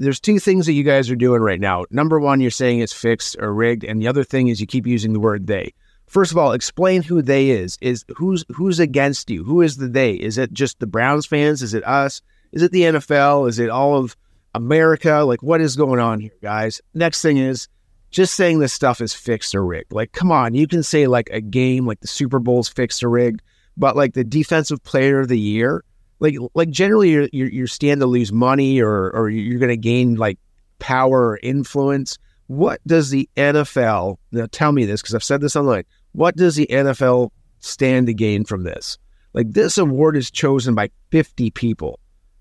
There's 0.00 0.18
two 0.18 0.38
things 0.38 0.64
that 0.64 0.72
you 0.72 0.82
guys 0.82 1.10
are 1.10 1.16
doing 1.16 1.42
right 1.42 1.60
now. 1.60 1.84
Number 1.90 2.18
one, 2.18 2.40
you're 2.40 2.50
saying 2.50 2.80
it's 2.80 2.92
fixed 2.92 3.36
or 3.38 3.52
rigged, 3.52 3.84
and 3.84 4.00
the 4.00 4.08
other 4.08 4.24
thing 4.24 4.48
is 4.48 4.58
you 4.58 4.66
keep 4.66 4.86
using 4.86 5.12
the 5.12 5.20
word 5.20 5.46
they. 5.46 5.74
First 6.06 6.32
of 6.32 6.38
all, 6.38 6.52
explain 6.52 7.02
who 7.02 7.20
they 7.20 7.50
is. 7.50 7.76
Is 7.82 8.06
who's 8.16 8.42
who's 8.48 8.80
against 8.80 9.28
you? 9.28 9.44
Who 9.44 9.60
is 9.60 9.76
the 9.76 9.88
they? 9.88 10.14
Is 10.14 10.38
it 10.38 10.54
just 10.54 10.80
the 10.80 10.86
Browns 10.86 11.26
fans? 11.26 11.60
Is 11.60 11.74
it 11.74 11.86
us? 11.86 12.22
Is 12.50 12.62
it 12.62 12.72
the 12.72 12.82
NFL? 12.82 13.46
Is 13.46 13.58
it 13.58 13.68
all 13.68 13.98
of 13.98 14.16
America? 14.54 15.18
Like, 15.18 15.42
what 15.42 15.60
is 15.60 15.76
going 15.76 16.00
on 16.00 16.18
here, 16.18 16.32
guys? 16.42 16.80
Next 16.94 17.20
thing 17.20 17.36
is 17.36 17.68
just 18.10 18.34
saying 18.34 18.58
this 18.58 18.72
stuff 18.72 19.02
is 19.02 19.12
fixed 19.12 19.54
or 19.54 19.64
rigged. 19.66 19.92
Like, 19.92 20.12
come 20.12 20.32
on, 20.32 20.54
you 20.54 20.66
can 20.66 20.82
say 20.82 21.08
like 21.08 21.28
a 21.30 21.42
game 21.42 21.86
like 21.86 22.00
the 22.00 22.08
Super 22.08 22.38
Bowl's 22.38 22.70
fixed 22.70 23.04
or 23.04 23.10
rigged, 23.10 23.42
but 23.76 23.96
like 23.96 24.14
the 24.14 24.24
defensive 24.24 24.82
player 24.82 25.20
of 25.20 25.28
the 25.28 25.38
year, 25.38 25.84
like 26.20 26.36
like 26.54 26.70
generally 26.70 27.10
you're 27.10 27.28
you're, 27.32 27.48
you're 27.48 27.66
stand 27.66 28.00
to 28.00 28.06
lose 28.06 28.32
money 28.32 28.80
or 28.80 29.10
or 29.10 29.28
you're 29.28 29.58
going 29.58 29.70
to 29.70 29.76
gain 29.76 30.14
like 30.14 30.38
power 30.78 31.30
or 31.30 31.40
influence. 31.42 32.18
What 32.46 32.80
does 32.86 33.10
the 33.10 33.28
NFL 33.36 34.18
now? 34.32 34.46
Tell 34.52 34.72
me 34.72 34.84
this 34.84 35.02
because 35.02 35.14
I've 35.14 35.24
said 35.24 35.40
this 35.40 35.56
online. 35.56 35.84
What 36.12 36.36
does 36.36 36.56
the 36.56 36.66
NFL 36.70 37.30
stand 37.60 38.06
to 38.06 38.14
gain 38.14 38.44
from 38.44 38.64
this? 38.64 38.98
Like 39.32 39.52
this 39.52 39.78
award 39.78 40.16
is 40.16 40.30
chosen 40.30 40.74
by 40.74 40.90
50 41.10 41.50
people 41.52 42.00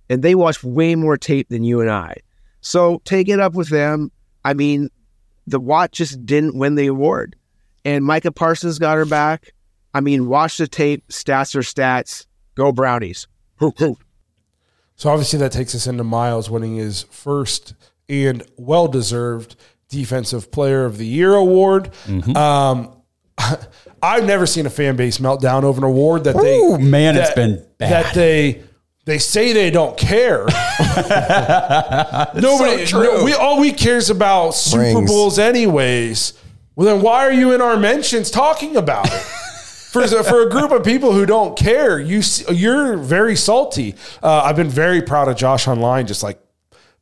and 0.09 0.23
they 0.23 0.35
watch 0.35 0.63
way 0.63 0.95
more 0.95 1.17
tape 1.17 1.49
than 1.49 1.63
you 1.63 1.81
and 1.81 1.89
I. 1.89 2.15
So 2.61 3.01
take 3.05 3.29
it 3.29 3.39
up 3.39 3.53
with 3.53 3.69
them. 3.69 4.11
I 4.43 4.53
mean, 4.53 4.89
the 5.45 5.59
Watt 5.59 5.91
just 5.91 6.25
didn't 6.25 6.57
win 6.57 6.75
the 6.75 6.87
award. 6.87 7.35
And 7.85 8.03
Micah 8.03 8.31
Parsons 8.31 8.79
got 8.79 8.97
her 8.97 9.05
back. 9.05 9.53
I 9.93 10.01
mean, 10.01 10.27
watch 10.27 10.57
the 10.57 10.67
tape. 10.67 11.07
Stats 11.09 11.55
are 11.55 11.59
stats. 11.59 12.25
Go 12.55 12.71
Brownies. 12.71 13.27
So 13.59 15.09
obviously 15.09 15.39
that 15.39 15.51
takes 15.53 15.73
us 15.75 15.87
into 15.87 16.03
Myles 16.03 16.49
winning 16.49 16.75
his 16.75 17.03
first 17.03 17.73
and 18.09 18.43
well 18.57 18.87
deserved 18.87 19.55
Defensive 19.89 20.51
Player 20.51 20.85
of 20.85 20.97
the 20.97 21.05
Year 21.05 21.33
award. 21.35 21.91
Mm-hmm. 22.05 22.35
Um, 22.35 22.91
I've 24.03 24.25
never 24.25 24.45
seen 24.45 24.65
a 24.65 24.69
fan 24.69 24.95
base 24.95 25.17
meltdown 25.19 25.63
over 25.63 25.77
an 25.79 25.83
award 25.85 26.25
that 26.25 26.35
they 26.35 26.57
Ooh, 26.57 26.77
man, 26.77 27.15
it's 27.17 27.29
that- 27.29 27.35
been 27.35 27.65
bad. 27.77 28.05
that 28.05 28.13
they 28.13 28.63
they 29.05 29.17
say 29.17 29.53
they 29.53 29.71
don't 29.71 29.97
care. 29.97 30.45
Nobody, 32.35 32.85
so 32.85 33.01
no, 33.01 33.23
we 33.23 33.33
all 33.33 33.59
we 33.59 33.71
cares 33.71 34.09
about 34.09 34.51
Super 34.51 34.83
Rings. 34.83 35.09
Bowls 35.09 35.39
anyways. 35.39 36.33
Well, 36.75 36.85
then 36.93 37.01
why 37.03 37.25
are 37.25 37.33
you 37.33 37.53
in 37.53 37.61
our 37.61 37.75
mentions 37.77 38.29
talking 38.29 38.75
about 38.77 39.07
it? 39.11 39.25
For, 39.89 40.05
for 40.23 40.43
a 40.45 40.49
group 40.49 40.71
of 40.71 40.83
people 40.83 41.13
who 41.13 41.25
don't 41.25 41.57
care, 41.57 41.99
you 41.99 42.21
you're 42.51 42.95
very 42.97 43.35
salty. 43.35 43.95
Uh, 44.21 44.41
I've 44.43 44.55
been 44.55 44.69
very 44.69 45.01
proud 45.01 45.27
of 45.27 45.35
Josh 45.35 45.67
online, 45.67 46.05
just 46.05 46.21
like 46.21 46.39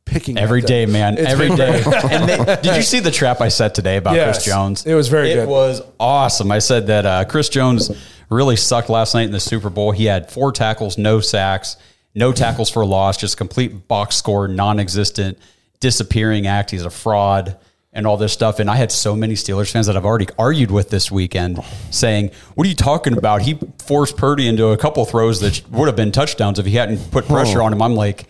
picking 0.06 0.38
Every 0.38 0.62
them. 0.62 0.92
man. 0.92 1.18
It's 1.18 1.26
every 1.28 1.50
day. 1.54 1.82
and 2.10 2.26
they, 2.28 2.56
did 2.62 2.76
you 2.76 2.82
see 2.94 3.00
the 3.00 3.10
trap 3.10 3.42
I 3.42 3.48
set 3.48 3.74
today 3.74 3.98
about 3.98 4.14
Yes. 4.14 4.36
Chris 4.38 4.46
Jones? 4.46 4.86
It 4.86 4.94
was 4.94 5.08
very 5.08 5.28
good. 5.28 5.38
it 5.38 5.40
good. 5.42 5.48
was 5.50 5.82
awesome. 6.00 6.50
I 6.50 6.60
said 6.60 6.86
that 6.86 7.04
uh, 7.04 7.24
Chris 7.26 7.50
Jones 7.50 7.90
really 8.30 8.56
sucked 8.56 8.88
last 8.88 9.12
night 9.14 9.24
in 9.26 9.32
the 9.32 9.40
Super 9.40 9.68
Bowl. 9.68 9.90
He 9.92 10.06
had 10.06 10.30
four 10.30 10.50
tackles, 10.50 10.96
no 10.96 11.20
sacks, 11.20 11.76
no 12.14 12.32
tackles 12.32 12.70
for 12.70 12.86
loss, 12.86 13.18
just 13.18 13.36
complete 13.36 13.86
box 13.86 14.16
score, 14.16 14.48
non 14.48 14.80
existent, 14.80 15.38
disappearing 15.80 16.46
act. 16.46 16.70
He's 16.70 16.86
a 16.86 16.90
fraud 16.90 17.58
and 17.92 18.06
all 18.06 18.16
this 18.16 18.32
stuff. 18.32 18.58
And 18.58 18.70
I 18.70 18.76
had 18.76 18.92
so 18.92 19.16
many 19.16 19.34
Steelers 19.34 19.70
fans 19.70 19.86
that 19.86 19.96
I've 19.96 20.04
already 20.04 20.26
argued 20.38 20.70
with 20.70 20.90
this 20.90 21.10
weekend 21.10 21.62
saying, 21.90 22.30
What 22.54 22.66
are 22.66 22.70
you 22.70 22.76
talking 22.76 23.16
about? 23.16 23.42
He 23.42 23.58
forced 23.84 24.16
Purdy 24.16 24.46
into 24.46 24.68
a 24.68 24.76
couple 24.76 25.04
throws 25.04 25.40
that 25.40 25.62
would 25.70 25.86
have 25.86 25.96
been 25.96 26.12
touchdowns 26.12 26.58
if 26.58 26.66
he 26.66 26.76
hadn't 26.76 27.10
put 27.10 27.26
pressure 27.26 27.62
on 27.62 27.72
him. 27.72 27.82
I'm 27.82 27.94
like, 27.94 28.26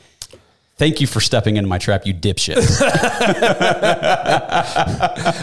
Thank 0.79 1.01
you 1.01 1.09
for 1.09 1.21
stepping 1.21 1.57
into 1.57 1.69
my 1.69 1.79
trap, 1.79 2.07
you 2.07 2.15
dipshit. 2.15 2.57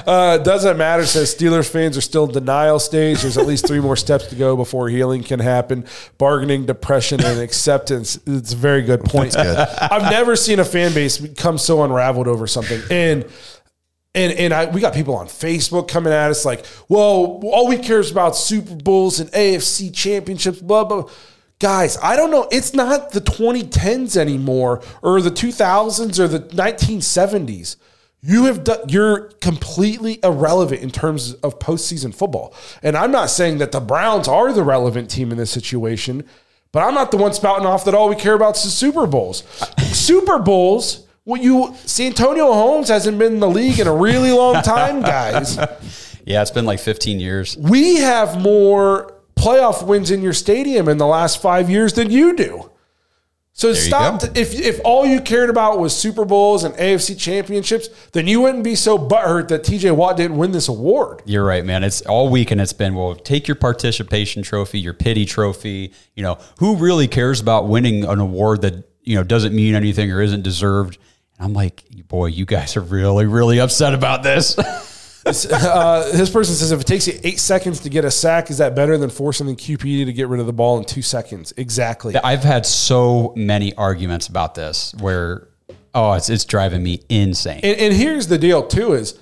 Uh, 0.06 0.38
doesn't 0.38 0.78
matter. 0.78 1.06
Says 1.06 1.34
Steelers 1.36 1.70
fans 1.70 1.98
are 1.98 2.02
still 2.02 2.26
in 2.26 2.32
denial 2.32 2.80
stage. 2.80 3.22
There's 3.22 3.38
at 3.38 3.46
least 3.46 3.68
three 3.68 3.80
more 3.80 3.96
steps 3.96 4.28
to 4.28 4.36
go 4.36 4.56
before 4.56 4.88
healing 4.90 5.24
can 5.24 5.40
happen. 5.40 5.86
Bargaining, 6.18 6.66
depression, 6.66 7.24
and 7.24 7.40
acceptance. 7.40 8.20
It's 8.28 8.54
a 8.54 8.56
very 8.56 8.84
good 8.84 9.04
point. 9.04 9.36
I've 9.36 10.12
never 10.12 10.36
seen 10.36 10.60
a 10.60 10.66
fan 10.66 10.94
base 10.94 11.18
become 11.18 11.58
so 11.58 11.84
unraveled 11.84 12.28
over 12.28 12.46
something. 12.46 12.82
And 12.92 13.26
and 14.16 14.34
and 14.34 14.54
I, 14.54 14.66
we 14.66 14.82
got 14.82 14.94
people 14.94 15.16
on 15.16 15.28
Facebook 15.28 15.88
coming 15.88 16.12
at 16.12 16.32
us 16.32 16.46
like, 16.46 16.66
well, 16.90 17.40
all 17.44 17.68
we 17.68 17.78
care 17.78 18.00
is 18.00 18.10
about 18.10 18.36
Super 18.36 18.76
Bowls 18.76 19.20
and 19.20 19.30
AFC 19.32 19.94
championships, 19.94 20.62
blah 20.62 20.86
blah. 20.86 21.10
Guys, 21.60 21.98
I 22.02 22.16
don't 22.16 22.32
know. 22.32 22.48
It's 22.52 22.74
not 22.74 23.12
the 23.12 23.22
2010s 23.22 24.18
anymore, 24.18 24.82
or 25.02 25.22
the 25.22 25.32
2000s, 25.32 26.20
or 26.20 26.28
the 26.28 26.40
1970s. 26.40 27.78
You 28.22 28.46
have 28.46 28.64
done. 28.64 28.90
You're 28.90 29.30
completely 29.40 30.20
irrelevant 30.24 30.82
in 30.82 30.90
terms 30.90 31.34
of 31.36 31.60
postseason 31.60 32.14
football. 32.14 32.56
And 32.82 32.98
I'm 32.98 33.12
not 33.12 33.30
saying 33.30 33.60
that 33.60 33.72
the 33.72 33.80
Browns 33.80 34.28
are 34.28 34.52
the 34.52 34.64
relevant 34.64 35.10
team 35.10 35.32
in 35.32 35.38
this 35.38 35.52
situation, 35.52 36.26
but 36.72 36.84
I'm 36.84 36.94
not 36.94 37.12
the 37.12 37.18
one 37.18 37.34
spouting 37.34 37.66
off 37.66 37.86
that 37.86 37.94
all 37.94 38.10
we 38.10 38.16
care 38.16 38.34
about 38.34 38.58
is 38.58 38.64
the 38.64 38.70
Super 38.70 39.06
Bowls. 39.06 39.44
Super 39.94 40.40
Bowls. 40.40 41.05
Well, 41.26 41.42
you 41.42 41.76
Santonio 41.86 42.54
Holmes 42.54 42.90
hasn't 42.90 43.18
been 43.18 43.34
in 43.34 43.40
the 43.40 43.50
league 43.50 43.80
in 43.80 43.88
a 43.88 43.96
really 43.96 44.32
long 44.32 44.62
time, 44.62 45.02
guys. 45.02 45.58
yeah, 46.26 46.42
it's 46.42 46.52
been 46.52 46.66
like 46.66 46.80
15 46.80 47.20
years. 47.20 47.58
We 47.58 47.96
have 47.96 48.40
more 48.40 49.14
playoff 49.36 49.86
wins 49.86 50.12
in 50.12 50.22
your 50.22 50.34
stadium 50.34 50.88
in 50.88 50.98
the 50.98 51.08
last 51.08 51.42
five 51.42 51.70
years 51.70 51.94
than 51.94 52.12
you 52.12 52.36
do. 52.36 52.70
So 53.58 53.74
stop. 53.74 54.20
go. 54.20 54.28
if 54.36 54.54
if 54.54 54.82
all 54.84 55.06
you 55.06 55.22
cared 55.22 55.50
about 55.50 55.80
was 55.80 55.96
Super 55.96 56.26
Bowls 56.26 56.66
and 56.66 56.76
AFC 56.76 57.18
championships, 57.18 57.88
then 58.12 58.28
you 58.28 58.42
wouldn't 58.42 58.66
be 58.66 58.76
so 58.76 58.98
butthurt 58.98 59.48
that 59.48 59.64
TJ 59.64 59.96
Watt 59.96 60.18
didn't 60.18 60.36
win 60.36 60.52
this 60.52 60.68
award. 60.68 61.22
You're 61.24 61.46
right, 61.46 61.64
man. 61.64 61.86
It's 61.86 62.02
all 62.02 62.30
week 62.30 62.52
and 62.52 62.60
it's 62.60 62.74
been, 62.74 62.96
well, 62.96 63.16
take 63.16 63.48
your 63.48 63.56
participation 63.56 64.44
trophy, 64.44 64.80
your 64.80 64.94
pity 64.94 65.26
trophy. 65.26 65.94
You 66.16 66.24
know, 66.24 66.38
who 66.60 66.76
really 66.76 67.08
cares 67.08 67.40
about 67.40 67.70
winning 67.70 68.04
an 68.04 68.20
award 68.20 68.62
that, 68.64 68.90
you 69.04 69.16
know, 69.16 69.24
doesn't 69.24 69.56
mean 69.56 69.74
anything 69.74 70.12
or 70.12 70.22
isn't 70.22 70.44
deserved? 70.44 70.98
And 71.38 71.46
I'm 71.46 71.54
like, 71.54 71.84
boy, 72.08 72.28
you 72.28 72.46
guys 72.46 72.78
are 72.78 72.82
really, 72.82 73.26
really 73.26 73.60
upset 73.60 73.94
about 73.94 74.24
this. 74.24 74.58
Uh, 75.26 76.12
this 76.14 76.30
person 76.30 76.54
says 76.54 76.72
if 76.72 76.82
it 76.82 76.88
takes 76.88 77.08
you 77.08 77.20
eight 77.24 77.40
seconds 77.40 77.80
to 77.80 77.90
get 77.90 78.06
a 78.06 78.12
sack, 78.12 78.52
is 78.52 78.60
that 78.60 78.76
better 78.76 78.98
than 78.98 79.10
forcing 79.10 79.48
the 79.48 79.56
QB 79.56 80.06
to 80.06 80.14
get 80.14 80.28
rid 80.28 80.40
of 80.40 80.46
the 80.46 80.54
ball 80.54 80.78
in 80.78 80.86
two 80.86 81.02
seconds? 81.02 81.52
Exactly. 81.58 82.16
I've 82.16 82.44
had 82.44 82.66
so 82.66 83.34
many 83.36 83.74
arguments 83.74 84.28
about 84.28 84.54
this 84.54 84.94
where, 85.00 85.48
oh, 85.96 86.14
it's, 86.14 86.30
it's 86.30 86.46
driving 86.46 86.84
me 86.84 87.02
insane. 87.10 87.62
And, 87.64 87.78
and 87.80 87.94
here's 87.94 88.28
the 88.28 88.38
deal 88.38 88.68
too: 88.68 88.94
is 88.94 89.18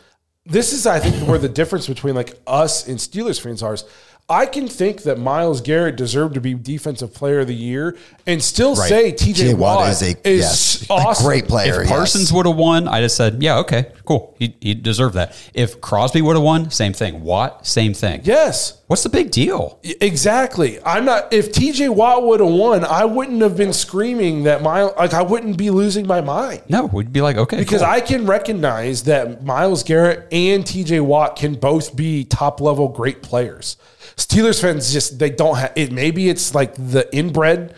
this 0.45 0.73
is 0.73 0.85
I 0.85 0.99
think 0.99 1.27
where 1.27 1.37
the 1.39 1.47
difference 1.47 1.87
between 1.87 2.15
like 2.15 2.37
us 2.45 2.87
and 2.87 2.97
Steelers 2.97 3.41
fans 3.41 3.63
are. 3.63 3.75
Is 3.75 3.85
I 4.33 4.47
can 4.47 4.67
think 4.67 5.03
that 5.03 5.19
Myles 5.19 5.61
Garrett 5.61 5.95
deserved 5.95 6.33
to 6.33 6.41
be 6.41 6.55
Defensive 6.55 7.13
Player 7.13 7.41
of 7.41 7.47
the 7.47 7.53
Year, 7.53 7.95
and 8.25 8.41
still 8.43 8.73
Right. 8.75 8.89
say 8.89 9.11
TJ 9.11 9.17
T.J. 9.17 9.53
Watt, 9.53 9.77
Watt 9.77 9.89
is 9.91 10.01
a 10.01 10.27
is 10.27 10.85
yes, 10.89 11.19
a 11.19 11.23
great 11.23 11.47
player. 11.47 11.83
if 11.83 11.87
Parsons 11.87 12.25
yes. 12.25 12.31
would 12.31 12.47
have 12.47 12.55
won, 12.55 12.87
I'd 12.87 13.03
have 13.03 13.11
said, 13.11 13.43
yeah, 13.43 13.59
okay, 13.59 13.91
cool. 14.05 14.35
He, 14.39 14.55
he 14.61 14.73
deserved 14.75 15.15
that. 15.15 15.35
If 15.53 15.79
Crosby 15.81 16.21
would 16.21 16.35
have 16.35 16.43
won, 16.43 16.69
same 16.71 16.93
thing. 16.93 17.21
Watt, 17.23 17.65
same 17.65 17.93
thing. 17.93 18.21
Yes, 18.23 18.79
What's 18.87 19.01
the 19.03 19.09
big 19.09 19.31
deal? 19.31 19.79
exactly. 19.83 20.77
I'm 20.85 21.05
not. 21.05 21.33
If 21.33 21.51
TJ 21.51 21.89
Watt 21.95 22.23
would 22.23 22.39
have 22.41 22.49
won, 22.49 22.85
I 22.85 23.05
wouldn't 23.05 23.41
have 23.41 23.57
been 23.57 23.73
screaming 23.73 24.43
that 24.43 24.61
Myles. 24.61 24.93
Like 24.97 25.13
I 25.15 25.23
wouldn't 25.23 25.57
be 25.57 25.69
losing 25.71 26.05
my 26.05 26.21
mind. 26.21 26.61
No, 26.69 26.85
we'd 26.85 27.11
be 27.11 27.21
like, 27.21 27.37
okay, 27.37 27.57
Because 27.57 27.81
cool. 27.81 27.89
I 27.89 28.01
can 28.01 28.25
recognize 28.27 29.03
that 29.03 29.43
Myles 29.43 29.81
Garrett 29.83 30.27
and 30.31 30.63
TJ 30.63 31.01
Watt 31.01 31.35
can 31.37 31.55
both 31.55 31.95
be 31.95 32.23
top 32.23 32.61
level 32.61 32.87
great 32.87 33.23
players. 33.23 33.77
Steelers 34.15 34.61
fans 34.61 34.93
just 34.93 35.17
they 35.17 35.31
don't 35.31 35.57
have 35.57 35.71
it. 35.75 35.91
Maybe 35.91 36.29
it's 36.29 36.53
like 36.53 36.75
the 36.75 37.09
inbred. 37.15 37.73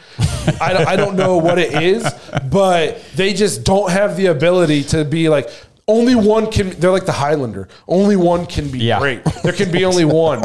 I, 0.60 0.74
don't- 0.74 0.88
I 0.88 0.96
don't 0.98 1.16
know 1.16 1.38
what 1.38 1.58
it 1.60 1.82
is, 1.82 2.04
but 2.52 3.02
they 3.16 3.34
just 3.34 3.64
don't 3.64 3.90
have 3.90 4.18
the 4.18 4.26
ability 4.26 4.84
to 4.86 5.06
be 5.06 5.30
like 5.30 5.50
only 5.88 6.16
one 6.16 6.52
can. 6.52 6.72
They're 6.72 6.92
like 6.92 7.06
the 7.06 7.12
Highlander. 7.12 7.68
Only 7.88 8.16
one 8.16 8.46
can 8.46 8.70
be 8.70 8.80
Yeah. 8.80 9.00
great. 9.00 9.24
There 9.44 9.54
can 9.54 9.72
be 9.72 9.86
only 9.86 10.06
one. 10.06 10.44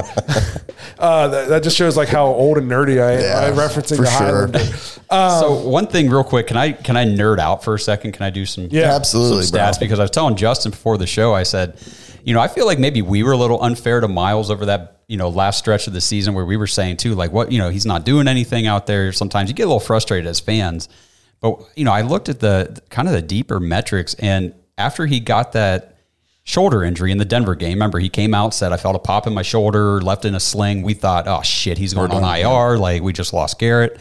Uh, 0.98 1.28
that, 1.28 1.48
that 1.48 1.62
just 1.62 1.76
shows 1.76 1.96
like 1.96 2.08
how 2.08 2.26
old 2.26 2.58
and 2.58 2.70
nerdy 2.70 3.02
I 3.02 3.12
am. 3.12 3.20
Yeah, 3.20 3.46
I'm 3.46 3.54
referencing 3.54 3.96
for 3.96 4.02
the 4.02 4.10
sure. 4.10 4.26
Highlander. 4.48 5.40
so 5.40 5.66
one 5.68 5.86
thing 5.86 6.10
real 6.10 6.24
quick, 6.24 6.46
can 6.46 6.56
I 6.56 6.72
can 6.72 6.96
I 6.96 7.04
nerd 7.06 7.38
out 7.38 7.64
for 7.64 7.74
a 7.74 7.78
second? 7.78 8.12
Can 8.12 8.22
I 8.24 8.30
do 8.30 8.44
some 8.44 8.68
Yeah. 8.70 8.94
Absolutely, 8.94 9.44
some 9.44 9.58
stats 9.58 9.78
bro. 9.78 9.86
because 9.86 9.98
I 9.98 10.02
was 10.02 10.10
telling 10.10 10.36
Justin 10.36 10.70
before 10.72 10.98
the 10.98 11.06
show. 11.06 11.32
I 11.34 11.42
said, 11.44 11.78
you 12.22 12.34
know, 12.34 12.40
I 12.40 12.48
feel 12.48 12.66
like 12.66 12.78
maybe 12.78 13.00
we 13.02 13.22
were 13.22 13.32
a 13.32 13.36
little 13.36 13.62
unfair 13.62 14.00
to 14.00 14.08
Myles 14.08 14.50
over 14.50 14.66
that 14.66 14.98
you 15.08 15.16
know 15.16 15.28
last 15.30 15.58
stretch 15.58 15.86
of 15.86 15.92
the 15.94 16.00
season 16.02 16.34
where 16.34 16.44
we 16.44 16.56
were 16.58 16.66
saying 16.66 16.98
too, 16.98 17.14
like 17.14 17.32
what 17.32 17.50
you 17.50 17.58
know 17.58 17.70
he's 17.70 17.86
not 17.86 18.04
doing 18.04 18.28
anything 18.28 18.66
out 18.66 18.86
there. 18.86 19.10
Sometimes 19.12 19.48
you 19.48 19.54
get 19.54 19.62
a 19.64 19.66
little 19.66 19.80
frustrated 19.80 20.26
as 20.28 20.38
fans, 20.38 20.88
but 21.40 21.58
you 21.76 21.84
know 21.86 21.92
I 21.92 22.02
looked 22.02 22.28
at 22.28 22.40
the 22.40 22.78
kind 22.90 23.08
of 23.08 23.14
the 23.14 23.22
deeper 23.22 23.58
metrics 23.58 24.12
and 24.14 24.52
after 24.80 25.06
he 25.06 25.20
got 25.20 25.52
that 25.52 25.98
shoulder 26.42 26.82
injury 26.82 27.12
in 27.12 27.18
the 27.18 27.24
Denver 27.24 27.54
game, 27.54 27.74
remember 27.74 27.98
he 27.98 28.08
came 28.08 28.34
out 28.34 28.54
said 28.54 28.72
I 28.72 28.76
felt 28.76 28.96
a 28.96 28.98
pop 28.98 29.26
in 29.26 29.34
my 29.34 29.42
shoulder, 29.42 30.00
left 30.00 30.24
in 30.24 30.34
a 30.34 30.40
sling. 30.40 30.82
We 30.82 30.94
thought, 30.94 31.28
oh 31.28 31.42
shit, 31.42 31.78
he's 31.78 31.94
going 31.94 32.10
on 32.10 32.24
IR. 32.24 32.78
Like 32.78 33.02
we 33.02 33.12
just 33.12 33.32
lost 33.32 33.58
Garrett. 33.58 34.00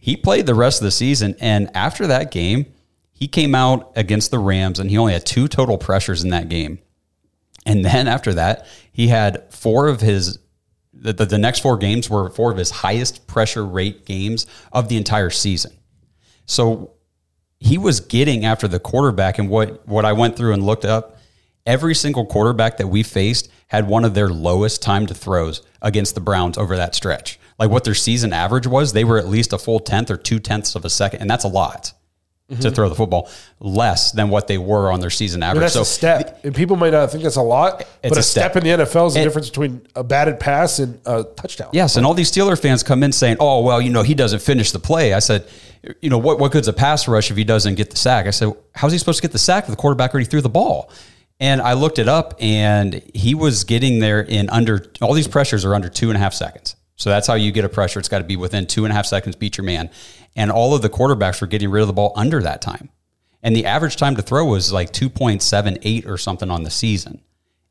He 0.00 0.16
played 0.16 0.46
the 0.46 0.54
rest 0.54 0.80
of 0.80 0.84
the 0.84 0.90
season, 0.90 1.36
and 1.40 1.70
after 1.74 2.06
that 2.08 2.30
game, 2.30 2.66
he 3.12 3.28
came 3.28 3.54
out 3.54 3.92
against 3.94 4.30
the 4.30 4.38
Rams, 4.38 4.80
and 4.80 4.90
he 4.90 4.98
only 4.98 5.12
had 5.12 5.24
two 5.24 5.46
total 5.46 5.78
pressures 5.78 6.24
in 6.24 6.30
that 6.30 6.48
game. 6.48 6.80
And 7.64 7.84
then 7.84 8.08
after 8.08 8.34
that, 8.34 8.66
he 8.92 9.08
had 9.08 9.52
four 9.52 9.86
of 9.88 10.00
his 10.00 10.38
the, 10.92 11.12
the, 11.12 11.26
the 11.26 11.38
next 11.38 11.60
four 11.60 11.76
games 11.76 12.08
were 12.08 12.30
four 12.30 12.52
of 12.52 12.58
his 12.58 12.70
highest 12.70 13.26
pressure 13.26 13.64
rate 13.64 14.06
games 14.06 14.46
of 14.72 14.88
the 14.88 14.96
entire 14.96 15.30
season. 15.30 15.76
So 16.46 16.92
he 17.62 17.78
was 17.78 18.00
getting 18.00 18.44
after 18.44 18.66
the 18.66 18.80
quarterback 18.80 19.38
and 19.38 19.48
what 19.48 19.86
what 19.86 20.04
I 20.04 20.12
went 20.12 20.36
through 20.36 20.52
and 20.52 20.64
looked 20.64 20.84
up, 20.84 21.18
every 21.64 21.94
single 21.94 22.26
quarterback 22.26 22.76
that 22.78 22.88
we 22.88 23.02
faced 23.02 23.48
had 23.68 23.88
one 23.88 24.04
of 24.04 24.14
their 24.14 24.28
lowest 24.28 24.82
time 24.82 25.06
to 25.06 25.14
throws 25.14 25.62
against 25.80 26.14
the 26.14 26.20
Browns 26.20 26.58
over 26.58 26.76
that 26.76 26.94
stretch. 26.94 27.38
Like 27.58 27.70
what 27.70 27.84
their 27.84 27.94
season 27.94 28.32
average 28.32 28.66
was, 28.66 28.92
they 28.92 29.04
were 29.04 29.18
at 29.18 29.28
least 29.28 29.52
a 29.52 29.58
full 29.58 29.80
tenth 29.80 30.10
or 30.10 30.16
two 30.16 30.40
tenths 30.40 30.74
of 30.74 30.84
a 30.84 30.90
second, 30.90 31.20
and 31.20 31.30
that's 31.30 31.44
a 31.44 31.48
lot 31.48 31.92
to 32.56 32.58
mm-hmm. 32.58 32.74
throw 32.74 32.88
the 32.88 32.94
football, 32.94 33.30
less 33.60 34.12
than 34.12 34.28
what 34.28 34.46
they 34.46 34.58
were 34.58 34.90
on 34.90 35.00
their 35.00 35.10
season 35.10 35.42
average. 35.42 35.62
that's 35.62 35.74
so 35.74 35.82
a 35.82 35.84
step. 35.84 36.40
And 36.44 36.54
people 36.54 36.76
might 36.76 36.92
not 36.92 37.10
think 37.10 37.22
that's 37.22 37.36
a 37.36 37.42
lot, 37.42 37.84
but 38.02 38.16
a 38.16 38.20
a 38.20 38.22
step. 38.22 38.52
step. 38.52 38.56
in 38.56 38.78
the 38.78 38.84
NFL 38.84 39.08
is 39.08 39.14
the 39.14 39.22
difference 39.22 39.48
between 39.48 39.86
a 39.94 40.04
batted 40.04 40.38
pass 40.38 40.78
and 40.78 41.00
a 41.06 41.24
touchdown. 41.24 41.70
Yes, 41.72 41.96
and 41.96 42.04
all 42.04 42.14
these 42.14 42.30
Steeler 42.30 42.60
fans 42.60 42.82
come 42.82 43.02
in 43.02 43.12
saying, 43.12 43.38
"Oh, 43.40 43.62
well, 43.62 43.80
you 43.80 43.90
know, 43.90 44.02
he 44.02 44.14
doesn't 44.14 44.40
finish 44.40 44.72
the 44.72 44.78
play." 44.78 45.14
I 45.14 45.18
said, 45.18 45.46
"You 46.00 46.10
know, 46.10 46.18
what 46.18 46.38
what 46.38 46.52
good's 46.52 46.68
a 46.68 46.72
pass 46.72 47.08
rush 47.08 47.30
if 47.30 47.36
he 47.36 47.44
doesn't 47.44 47.76
get 47.76 47.90
the 47.90 47.96
sack?" 47.96 48.26
I 48.26 48.30
said, 48.30 48.52
"How's 48.74 48.92
he 48.92 48.98
supposed 48.98 49.18
to 49.18 49.22
get 49.22 49.32
the 49.32 49.38
sack 49.38 49.64
if 49.64 49.70
the 49.70 49.76
quarterback 49.76 50.14
already 50.14 50.28
threw 50.28 50.40
the 50.40 50.48
ball?" 50.48 50.90
And 51.40 51.60
I 51.60 51.72
looked 51.72 51.98
it 51.98 52.08
up, 52.08 52.34
and 52.40 53.02
he 53.14 53.34
was 53.34 53.64
getting 53.64 53.98
there 53.98 54.20
in 54.20 54.48
under 54.50 54.86
all 55.00 55.12
these 55.12 55.28
pressures 55.28 55.64
are 55.64 55.74
under 55.74 55.88
two 55.88 56.10
and 56.10 56.16
a 56.16 56.20
half 56.20 56.34
seconds. 56.34 56.76
So 56.96 57.10
that's 57.10 57.26
how 57.26 57.34
you 57.34 57.52
get 57.52 57.64
a 57.64 57.68
pressure. 57.68 57.98
It's 57.98 58.08
got 58.08 58.18
to 58.18 58.24
be 58.24 58.36
within 58.36 58.66
two 58.66 58.84
and 58.84 58.92
a 58.92 58.94
half 58.94 59.06
seconds. 59.06 59.36
Beat 59.36 59.56
your 59.56 59.64
man, 59.64 59.90
and 60.36 60.50
all 60.50 60.74
of 60.74 60.82
the 60.82 60.90
quarterbacks 60.90 61.40
were 61.40 61.46
getting 61.46 61.70
rid 61.70 61.80
of 61.80 61.86
the 61.86 61.92
ball 61.92 62.12
under 62.16 62.42
that 62.42 62.62
time, 62.62 62.90
and 63.42 63.56
the 63.56 63.66
average 63.66 63.96
time 63.96 64.16
to 64.16 64.22
throw 64.22 64.44
was 64.44 64.72
like 64.72 64.92
two 64.92 65.08
point 65.08 65.42
seven 65.42 65.78
eight 65.82 66.06
or 66.06 66.18
something 66.18 66.50
on 66.50 66.62
the 66.62 66.70
season 66.70 67.22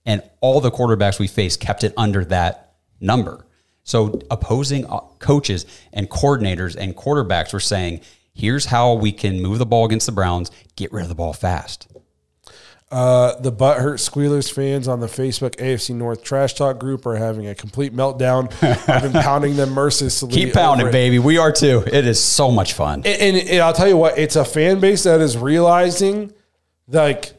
and 0.05 0.21
all 0.41 0.61
the 0.61 0.71
quarterbacks 0.71 1.19
we 1.19 1.27
faced 1.27 1.59
kept 1.59 1.83
it 1.83 1.93
under 1.97 2.25
that 2.25 2.75
number. 2.99 3.45
So 3.83 4.19
opposing 4.29 4.85
uh, 4.85 4.99
coaches 5.19 5.65
and 5.93 6.09
coordinators 6.09 6.75
and 6.75 6.95
quarterbacks 6.95 7.53
were 7.53 7.59
saying, 7.59 8.01
"Here's 8.33 8.65
how 8.65 8.93
we 8.93 9.11
can 9.11 9.41
move 9.41 9.59
the 9.59 9.65
ball 9.65 9.85
against 9.85 10.05
the 10.05 10.11
Browns. 10.11 10.51
Get 10.75 10.91
rid 10.91 11.03
of 11.03 11.09
the 11.09 11.15
ball 11.15 11.33
fast." 11.33 11.87
Uh, 12.91 13.39
the 13.39 13.53
Butthurt 13.53 14.01
Squealers 14.01 14.49
fans 14.49 14.85
on 14.85 14.99
the 14.99 15.07
Facebook 15.07 15.55
AFC 15.55 15.95
North 15.95 16.23
Trash 16.25 16.55
Talk 16.55 16.77
group 16.77 17.05
are 17.05 17.15
having 17.15 17.47
a 17.47 17.55
complete 17.55 17.95
meltdown. 17.95 18.51
I've 18.89 19.01
been 19.01 19.13
pounding 19.23 19.55
them 19.55 19.69
mercilessly. 19.69 20.29
Keep 20.29 20.53
pounding, 20.53 20.87
it. 20.87 20.91
baby. 20.91 21.17
We 21.17 21.37
are 21.37 21.53
too. 21.53 21.85
It 21.87 22.05
is 22.05 22.21
so 22.21 22.51
much 22.51 22.73
fun. 22.73 23.03
And, 23.05 23.37
and, 23.37 23.49
and 23.49 23.61
I'll 23.61 23.71
tell 23.71 23.87
you 23.87 23.95
what, 23.95 24.17
it's 24.17 24.35
a 24.35 24.43
fan 24.43 24.81
base 24.81 25.03
that 25.03 25.21
is 25.21 25.37
realizing, 25.37 26.33
like, 26.89 27.31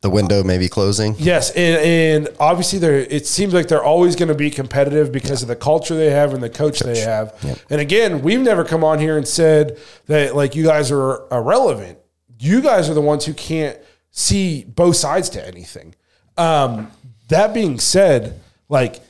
The 0.00 0.10
window 0.10 0.42
may 0.42 0.58
be 0.58 0.68
closing. 0.68 1.14
Yes, 1.16 1.52
and, 1.52 2.26
and 2.26 2.36
obviously 2.40 2.80
they're. 2.80 2.98
It 2.98 3.26
seems 3.28 3.54
like 3.54 3.68
they're 3.68 3.84
always 3.84 4.16
going 4.16 4.30
to 4.30 4.34
be 4.34 4.50
competitive 4.50 5.12
because 5.12 5.42
of 5.42 5.48
the 5.48 5.54
culture 5.56 5.94
they 5.94 6.10
have 6.10 6.34
and 6.34 6.42
the 6.42 6.50
coach, 6.50 6.80
they 6.80 6.98
have. 6.98 7.32
And 7.70 7.80
again, 7.80 8.20
we've 8.22 8.40
never 8.40 8.64
come 8.64 8.82
on 8.82 8.98
here 8.98 9.16
and 9.16 9.28
said 9.28 9.78
that 10.06 10.34
like 10.34 10.56
you 10.56 10.64
guys 10.64 10.90
are 10.90 11.22
irrelevant. 11.30 12.00
You 12.36 12.60
guys 12.60 12.90
are 12.90 12.94
the 12.94 13.00
ones 13.00 13.24
who 13.24 13.32
can't 13.32 13.78
see 14.16 14.62
both 14.64 14.94
sides 14.96 15.28
to 15.30 15.44
anything. 15.46 15.92
Um, 16.38 16.90
that 17.28 17.52
being 17.52 17.78
said, 17.80 18.40
like 18.68 19.00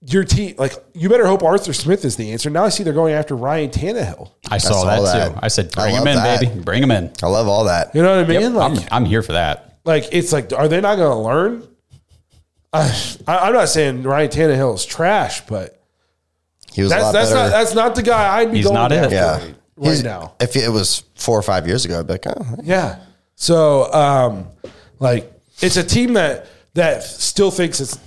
your 0.00 0.24
team, 0.24 0.54
like 0.58 0.72
you 0.94 1.08
better 1.08 1.26
hope 1.26 1.42
Arthur 1.42 1.72
Smith 1.72 2.04
is 2.04 2.16
the 2.16 2.32
answer. 2.32 2.50
Now 2.50 2.64
I 2.64 2.68
see 2.70 2.82
they're 2.82 2.92
going 2.92 3.14
after 3.14 3.36
Ryan 3.36 3.70
Tannehill. 3.70 4.30
I 4.50 4.58
saw, 4.58 4.72
saw 4.72 4.84
that, 4.84 5.02
that. 5.02 5.32
too. 5.34 5.38
I 5.42 5.48
said, 5.48 5.70
I 5.76 5.82
"Bring 5.90 5.94
him 5.96 6.06
in, 6.08 6.16
that. 6.16 6.40
baby. 6.40 6.60
Bring 6.60 6.82
him 6.82 6.90
in." 6.90 7.12
I 7.22 7.26
love 7.26 7.46
all 7.46 7.64
that. 7.64 7.94
You 7.94 8.02
know 8.02 8.16
what 8.16 8.24
I 8.24 8.28
mean? 8.28 8.40
Yep, 8.40 8.52
like, 8.52 8.92
I'm, 8.92 9.02
I'm 9.02 9.04
here 9.04 9.22
for 9.22 9.32
that. 9.32 9.78
like 9.84 10.08
it's 10.12 10.32
like 10.32 10.52
are 10.52 10.68
they 10.68 10.80
not 10.80 10.96
going 10.96 11.10
to 11.10 11.16
learn 11.22 11.68
I, 12.72 13.16
I- 13.26 13.38
i'm 13.48 13.54
not 13.54 13.68
saying 13.70 14.02
ryan 14.02 14.28
Tannehill 14.28 14.74
is 14.74 14.84
trash 14.84 15.40
but 15.46 15.82
He 16.72 16.82
was 16.82 16.92
a 16.92 16.96
that's 16.96 17.04
lot 17.04 17.12
that's 17.12 17.30
not 17.32 17.48
that's 17.50 17.74
not 17.74 17.94
the 17.94 18.02
guy 18.02 18.38
i'd 18.38 18.50
be 18.50 18.58
He's 18.58 18.66
going 18.66 18.74
not 18.74 18.92
it. 18.92 18.96
after 19.04 19.14
yeah. 19.14 19.38
right, 19.38 19.54
He's- 19.80 20.02
now 20.02 20.34
If 20.40 20.54
it 20.56 20.68
was 20.70 21.04
four 21.14 21.38
or 21.38 21.42
five 21.42 21.66
years 21.66 21.84
ago, 21.86 21.98
I'd 22.00 22.06
be 22.06 22.12
like, 22.14 22.26
oh, 22.26 22.56
yeah 22.62 22.98
so 23.40 23.92
um 23.92 24.48
like 24.98 25.32
it's 25.60 25.76
a 25.76 25.84
team 25.84 26.12
that 26.14 26.46
that 26.74 27.02
still 27.02 27.50
thinks 27.50 27.80
it's 27.80 27.98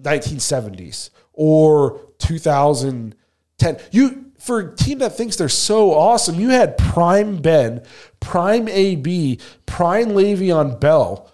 1970s 0.00 1.10
or 1.32 2.00
2010 2.18 3.78
you 3.92 4.26
for 4.38 4.58
a 4.60 4.76
team 4.76 4.98
that 4.98 5.16
thinks 5.16 5.36
they're 5.36 5.48
so 5.48 5.92
awesome 5.92 6.38
you 6.40 6.50
had 6.50 6.76
prime 6.76 7.36
ben 7.36 7.82
prime 8.20 8.68
ab 8.68 9.40
prime 9.66 10.08
le'veon 10.08 10.78
bell 10.80 11.30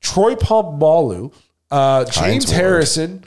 Troy 0.00 0.34
Polamalu, 0.34 1.32
uh, 1.70 2.04
James. 2.04 2.50
Harrison. 2.50 3.24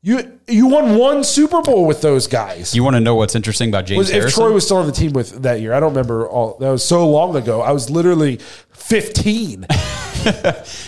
You 0.00 0.38
you 0.46 0.68
won 0.68 0.96
one 0.96 1.24
Super 1.24 1.60
Bowl 1.60 1.84
with 1.84 2.00
those 2.00 2.28
guys. 2.28 2.74
You 2.74 2.84
want 2.84 2.94
to 2.94 3.00
know 3.00 3.16
what's 3.16 3.34
interesting 3.34 3.68
about 3.68 3.84
James 3.84 3.98
Was, 3.98 4.10
if 4.10 4.16
Harrison? 4.16 4.42
Troy 4.42 4.52
was 4.52 4.64
still 4.64 4.76
on 4.76 4.86
the 4.86 4.92
team 4.92 5.12
with 5.12 5.42
that 5.42 5.60
year, 5.60 5.74
I 5.74 5.80
don't 5.80 5.90
remember 5.90 6.28
all. 6.28 6.56
That 6.58 6.70
was 6.70 6.84
so 6.84 7.08
long 7.08 7.34
ago. 7.34 7.60
I 7.60 7.72
was 7.72 7.90
literally 7.90 8.38
fifteen. 8.88 9.66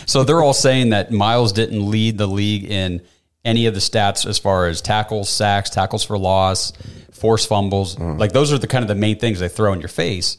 So 0.07 0.25
they're 0.25 0.43
all 0.43 0.53
saying 0.53 0.91
that 0.91 1.13
Myles 1.13 1.53
didn't 1.53 1.89
lead 1.89 2.19
the 2.19 2.27
league 2.27 2.65
in 2.65 3.01
any 3.45 3.67
of 3.67 3.75
the 3.75 3.81
stats 3.81 4.27
as 4.27 4.39
far 4.39 4.67
as 4.67 4.83
tackles, 4.83 5.31
sacks, 5.31 5.71
tackles 5.71 6.03
for 6.05 6.19
loss, 6.19 6.73
forced 7.13 7.49
fumbles. 7.49 7.97
Like 7.99 8.33
those 8.33 8.53
are 8.53 8.59
the 8.59 8.67
kind 8.67 8.83
of 8.83 8.89
the 8.89 8.97
main 8.97 9.19
things 9.19 9.39
they 9.39 9.49
throw 9.49 9.73
in 9.73 9.79
your 9.81 9.89
face. 9.89 10.37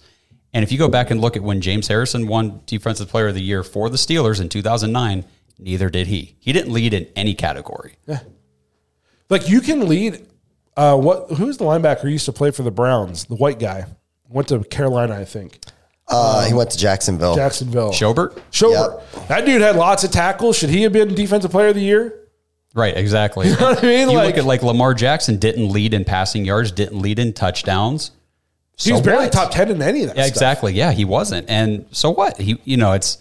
And 0.53 0.61
if 0.61 0.71
you 0.73 0.77
go 0.77 0.89
back 0.89 1.09
and 1.09 1.21
look 1.21 1.37
at 1.37 1.41
when 1.41 1.61
James 1.61 1.87
Harrison 1.87 2.27
won 2.27 2.61
Defensive 2.65 3.07
Player 3.07 3.29
of 3.29 3.33
the 3.33 3.41
Year 3.41 3.63
for 3.63 3.89
the 3.89 3.97
Steelers 3.97 4.41
in 4.41 4.49
2009, 4.49 5.23
neither 5.57 5.89
did 5.89 6.07
he. 6.07 6.35
He 6.39 6.51
didn't 6.51 6.73
lead 6.73 6.93
in 6.93 7.07
any 7.15 7.33
category. 7.33 7.95
Yeah. 8.05 8.19
like 9.29 9.47
you 9.47 9.61
can 9.61 9.87
lead. 9.87 10.27
Uh, 10.75 10.97
what? 10.97 11.31
Who's 11.31 11.57
the 11.57 11.65
linebacker 11.65 12.01
who 12.01 12.09
used 12.09 12.25
to 12.25 12.33
play 12.33 12.51
for 12.51 12.63
the 12.63 12.71
Browns? 12.71 13.25
The 13.25 13.35
white 13.35 13.57
guy 13.59 13.85
went 14.27 14.49
to 14.49 14.59
Carolina, 14.65 15.15
I 15.15 15.25
think. 15.25 15.59
Uh, 16.07 16.45
he 16.45 16.53
went 16.53 16.71
to 16.71 16.77
Jacksonville. 16.77 17.35
Jacksonville. 17.35 17.91
Schobert? 17.91 18.37
Schobert. 18.51 19.27
That 19.27 19.45
dude 19.45 19.61
had 19.61 19.75
lots 19.75 20.03
of 20.03 20.11
tackles. 20.11 20.57
Should 20.57 20.69
he 20.69 20.81
have 20.83 20.91
been 20.93 21.13
Defensive 21.15 21.51
Player 21.51 21.67
of 21.69 21.75
the 21.75 21.81
Year? 21.81 22.17
Right, 22.73 22.95
exactly. 22.95 23.47
You 23.49 23.55
know 23.57 23.69
what 23.71 23.79
I 23.83 23.87
mean? 23.87 24.09
You 24.09 24.15
Like- 24.17 24.27
look 24.27 24.37
at 24.37 24.45
like 24.45 24.63
Lamar 24.63 24.93
Jackson 24.93 25.37
didn't 25.37 25.69
lead 25.69 25.93
in 25.93 26.03
passing 26.05 26.45
yards, 26.45 26.71
didn't 26.71 26.99
lead 27.01 27.19
in 27.19 27.33
touchdowns. 27.33 28.11
He 28.77 28.91
was 28.91 29.01
barely 29.01 29.25
what? 29.25 29.33
top 29.33 29.51
ten 29.51 29.69
in 29.69 29.81
any 29.81 30.01
of 30.03 30.07
that. 30.07 30.17
Yeah, 30.17 30.23
stuff. 30.23 30.31
exactly. 30.35 30.73
Yeah, 30.73 30.91
he 30.91 31.05
wasn't. 31.05 31.47
And 31.49 31.85
so 31.91 32.09
what? 32.09 32.37
He, 32.39 32.59
you 32.63 32.77
know, 32.77 32.93
it's 32.93 33.19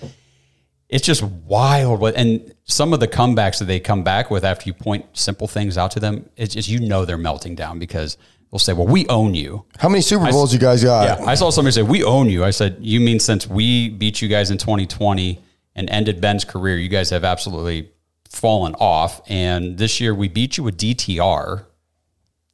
it's 0.89 1.05
just 1.05 1.23
wild. 1.23 2.01
What 2.01 2.15
and 2.17 2.55
some 2.65 2.95
of 2.95 3.01
the 3.01 3.09
comebacks 3.09 3.59
that 3.59 3.67
they 3.67 3.79
come 3.79 4.03
back 4.03 4.31
with 4.31 4.43
after 4.43 4.65
you 4.69 4.73
point 4.73 5.05
simple 5.13 5.47
things 5.47 5.77
out 5.77 5.91
to 5.91 6.01
them, 6.01 6.31
it's 6.37 6.55
just 6.55 6.69
you 6.71 6.81
know 6.81 7.05
they're 7.05 7.19
melting 7.19 7.57
down 7.57 7.79
because 7.79 8.17
they'll 8.51 8.59
say, 8.59 8.73
"Well, 8.73 8.87
we 8.87 9.07
own 9.09 9.35
you." 9.35 9.65
How 9.79 9.89
many 9.89 10.03
Super 10.03 10.31
Bowls 10.31 10.53
you 10.53 10.59
guys 10.59 10.83
got? 10.85 11.21
Yeah, 11.21 11.25
I 11.27 11.35
saw 11.35 11.51
somebody 11.51 11.73
say, 11.73 11.83
"We 11.83 12.05
own 12.05 12.29
you." 12.29 12.45
I 12.45 12.51
said, 12.51 12.79
"You 12.81 13.01
mean 13.01 13.21
since 13.21 13.47
we 13.47 13.89
beat 13.89 14.21
you 14.23 14.29
guys 14.29 14.51
in 14.51 14.59
2020 14.59 15.39
and 15.75 15.89
ended 15.91 16.21
Ben's 16.21 16.45
career, 16.45 16.77
you 16.77 16.89
guys 16.89 17.11
have 17.11 17.25
absolutely 17.25 17.91
fallen 18.31 18.75
off. 18.77 19.21
And 19.29 19.77
this 19.77 20.01
year 20.01 20.15
we 20.15 20.29
beat 20.29 20.57
you 20.57 20.65
with 20.65 20.79
DTR. 20.79 21.65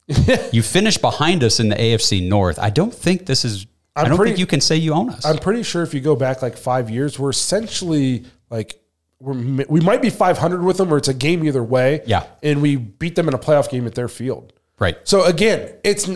you 0.51 0.63
finished 0.63 1.01
behind 1.01 1.43
us 1.43 1.59
in 1.59 1.69
the 1.69 1.75
AFC 1.75 2.27
North. 2.27 2.59
I 2.59 2.69
don't 2.69 2.93
think 2.93 3.25
this 3.25 3.45
is. 3.45 3.67
I'm 3.95 4.05
I 4.05 4.09
do 4.09 4.17
not 4.17 4.23
think 4.25 4.37
you 4.37 4.45
can 4.45 4.61
say 4.61 4.75
you 4.75 4.93
own 4.93 5.09
us. 5.09 5.25
I'm 5.25 5.39
pretty 5.39 5.63
sure 5.63 5.81
if 5.83 5.93
you 5.93 6.01
go 6.01 6.15
back 6.15 6.41
like 6.41 6.57
five 6.57 6.89
years, 6.89 7.17
we're 7.17 7.31
essentially 7.31 8.25
like 8.49 8.79
we're 9.19 9.65
we 9.67 9.79
might 9.81 10.01
be 10.01 10.09
500 10.09 10.63
with 10.63 10.77
them, 10.77 10.93
or 10.93 10.97
it's 10.97 11.07
a 11.07 11.13
game 11.13 11.43
either 11.43 11.63
way. 11.63 12.03
Yeah. 12.05 12.25
and 12.43 12.61
we 12.61 12.75
beat 12.75 13.15
them 13.15 13.27
in 13.27 13.33
a 13.33 13.39
playoff 13.39 13.69
game 13.69 13.87
at 13.87 13.95
their 13.95 14.07
field. 14.07 14.53
Right. 14.79 14.97
So 15.03 15.25
again, 15.25 15.73
it's 15.83 16.09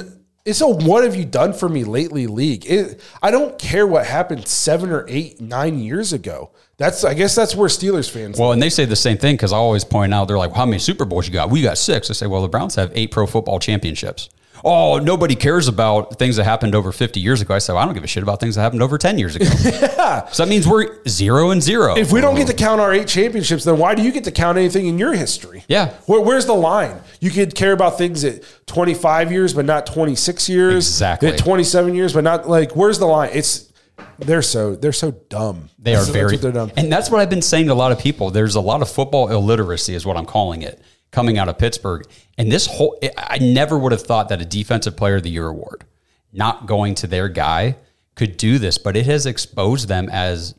it's 0.45 0.61
a 0.61 0.67
what 0.67 1.03
have 1.03 1.15
you 1.15 1.25
done 1.25 1.53
for 1.53 1.69
me 1.69 1.83
lately 1.83 2.27
league. 2.27 2.65
It, 2.65 3.01
I 3.21 3.31
don't 3.31 3.59
care 3.59 3.85
what 3.85 4.05
happened 4.05 4.47
seven 4.47 4.91
or 4.91 5.05
eight, 5.07 5.39
nine 5.39 5.79
years 5.79 6.13
ago. 6.13 6.51
That's 6.77 7.03
I 7.03 7.13
guess 7.13 7.35
that's 7.35 7.55
where 7.55 7.69
Steelers 7.69 8.09
fans. 8.09 8.39
Well, 8.39 8.51
and 8.51 8.61
they 8.61 8.69
say 8.69 8.85
the 8.85 8.95
same 8.95 9.17
thing 9.17 9.35
because 9.35 9.53
I 9.53 9.57
always 9.57 9.83
point 9.83 10.13
out 10.13 10.27
they're 10.27 10.37
like, 10.37 10.53
"How 10.53 10.65
many 10.65 10.79
Super 10.79 11.05
Bowls 11.05 11.27
you 11.27 11.33
got?" 11.33 11.49
We 11.49 11.61
got 11.61 11.77
six. 11.77 12.09
I 12.09 12.13
say, 12.13 12.27
"Well, 12.27 12.41
the 12.41 12.47
Browns 12.47 12.75
have 12.75 12.91
eight 12.95 13.11
Pro 13.11 13.27
Football 13.27 13.59
Championships." 13.59 14.29
Oh, 14.63 14.99
nobody 14.99 15.35
cares 15.35 15.67
about 15.67 16.17
things 16.19 16.35
that 16.35 16.43
happened 16.43 16.75
over 16.75 16.91
50 16.91 17.19
years 17.19 17.41
ago. 17.41 17.53
I 17.55 17.57
say, 17.59 17.73
well, 17.73 17.81
I 17.81 17.85
don't 17.85 17.93
give 17.93 18.03
a 18.03 18.07
shit 18.07 18.21
about 18.23 18.39
things 18.39 18.55
that 18.55 18.61
happened 18.61 18.81
over 18.83 18.97
10 18.97 19.17
years 19.17 19.35
ago. 19.35 19.45
So 20.31 20.43
that 20.43 20.49
means 20.49 20.67
we're 20.67 21.03
zero 21.07 21.51
and 21.51 21.61
zero. 21.61 21.95
if 21.95 22.11
we 22.11 22.21
don't 22.21 22.35
get 22.35 22.47
to 22.47 22.53
count 22.53 22.81
our 22.81 22.91
eight 22.93 23.07
championships, 23.07 23.63
then 23.63 23.77
why 23.77 23.95
do 23.95 24.01
you 24.01 24.11
get 24.11 24.23
to 24.25 24.31
count 24.31 24.57
anything 24.57 24.87
in 24.87 24.97
your 24.97 25.13
history? 25.13 25.63
Yeah. 25.67 25.89
Where, 26.05 26.19
where's 26.19 26.45
the 26.45 26.53
line? 26.53 26.99
You 27.19 27.29
could 27.29 27.55
care 27.55 27.71
about 27.71 27.97
things 27.97 28.23
at 28.25 28.43
25 28.67 29.31
years, 29.31 29.53
but 29.53 29.65
not 29.65 29.85
26 29.85 30.49
years. 30.49 30.87
Exactly. 30.87 31.29
At 31.29 31.37
27 31.37 31.95
years, 31.95 32.13
but 32.13 32.23
not 32.23 32.49
like, 32.49 32.75
where's 32.75 32.99
the 32.99 33.05
line? 33.05 33.29
It's 33.33 33.71
they're 34.19 34.41
so 34.41 34.75
they're 34.75 34.91
so 34.93 35.11
dumb. 35.11 35.69
They 35.79 35.95
are 35.95 36.03
very, 36.05 36.37
they're 36.37 36.51
dumb. 36.51 36.71
and 36.77 36.91
that's 36.91 37.09
what 37.09 37.21
I've 37.21 37.29
been 37.29 37.41
saying 37.41 37.67
to 37.67 37.73
a 37.73 37.75
lot 37.75 37.91
of 37.91 37.99
people. 37.99 38.31
There's 38.31 38.55
a 38.55 38.61
lot 38.61 38.81
of 38.81 38.89
football 38.89 39.29
illiteracy, 39.29 39.93
is 39.95 40.05
what 40.05 40.17
I'm 40.17 40.25
calling 40.25 40.61
it, 40.63 40.81
coming 41.11 41.37
out 41.37 41.49
of 41.49 41.57
Pittsburgh. 41.57 42.05
And 42.37 42.51
this 42.51 42.65
whole, 42.65 42.99
I 43.17 43.37
never 43.39 43.77
would 43.77 43.91
have 43.91 44.01
thought 44.01 44.29
that 44.29 44.41
a 44.41 44.45
Defensive 44.45 44.95
Player 44.97 45.17
of 45.17 45.23
the 45.23 45.29
Year 45.29 45.47
award, 45.47 45.85
not 46.33 46.65
going 46.65 46.95
to 46.95 47.07
their 47.07 47.29
guy, 47.29 47.77
could 48.15 48.37
do 48.37 48.57
this. 48.57 48.77
But 48.77 48.95
it 48.95 49.05
has 49.05 49.25
exposed 49.25 49.87
them 49.87 50.09
as 50.09 50.55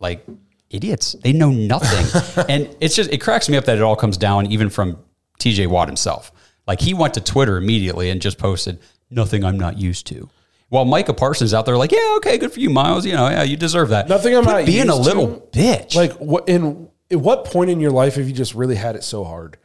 like 0.00 0.24
idiots. 0.70 1.14
They 1.22 1.32
know 1.32 1.50
nothing, 1.50 2.44
and 2.48 2.74
it's 2.80 2.94
just 2.94 3.12
it 3.12 3.18
cracks 3.18 3.48
me 3.48 3.56
up 3.56 3.64
that 3.66 3.76
it 3.78 3.82
all 3.82 3.96
comes 3.96 4.16
down 4.16 4.46
even 4.46 4.70
from 4.70 4.98
T.J. 5.38 5.66
Watt 5.66 5.88
himself. 5.88 6.32
Like 6.66 6.80
he 6.80 6.94
went 6.94 7.14
to 7.14 7.20
Twitter 7.20 7.56
immediately 7.56 8.10
and 8.10 8.20
just 8.20 8.38
posted 8.38 8.80
nothing 9.10 9.44
I'm 9.44 9.58
not 9.58 9.78
used 9.78 10.06
to. 10.08 10.28
While 10.68 10.84
Micah 10.84 11.14
Parsons 11.14 11.54
out 11.54 11.64
there 11.64 11.76
like, 11.76 11.92
yeah, 11.92 12.14
okay, 12.16 12.38
good 12.38 12.52
for 12.52 12.58
you, 12.58 12.70
Myles. 12.70 13.06
You 13.06 13.12
know, 13.12 13.28
yeah, 13.28 13.44
you 13.44 13.56
deserve 13.56 13.90
that. 13.90 14.08
Nothing 14.08 14.36
I'm 14.36 14.42
Quit 14.42 14.56
not 14.56 14.66
being 14.66 14.88
a 14.88 14.96
little 14.96 15.40
to. 15.40 15.58
bitch. 15.58 15.94
Like 15.94 16.12
what 16.14 16.48
in 16.48 16.88
at 17.10 17.20
what 17.20 17.44
point 17.44 17.70
in 17.70 17.78
your 17.78 17.92
life 17.92 18.16
have 18.16 18.26
you 18.26 18.34
just 18.34 18.54
really 18.54 18.74
had 18.74 18.96
it 18.96 19.04
so 19.04 19.22
hard? 19.22 19.58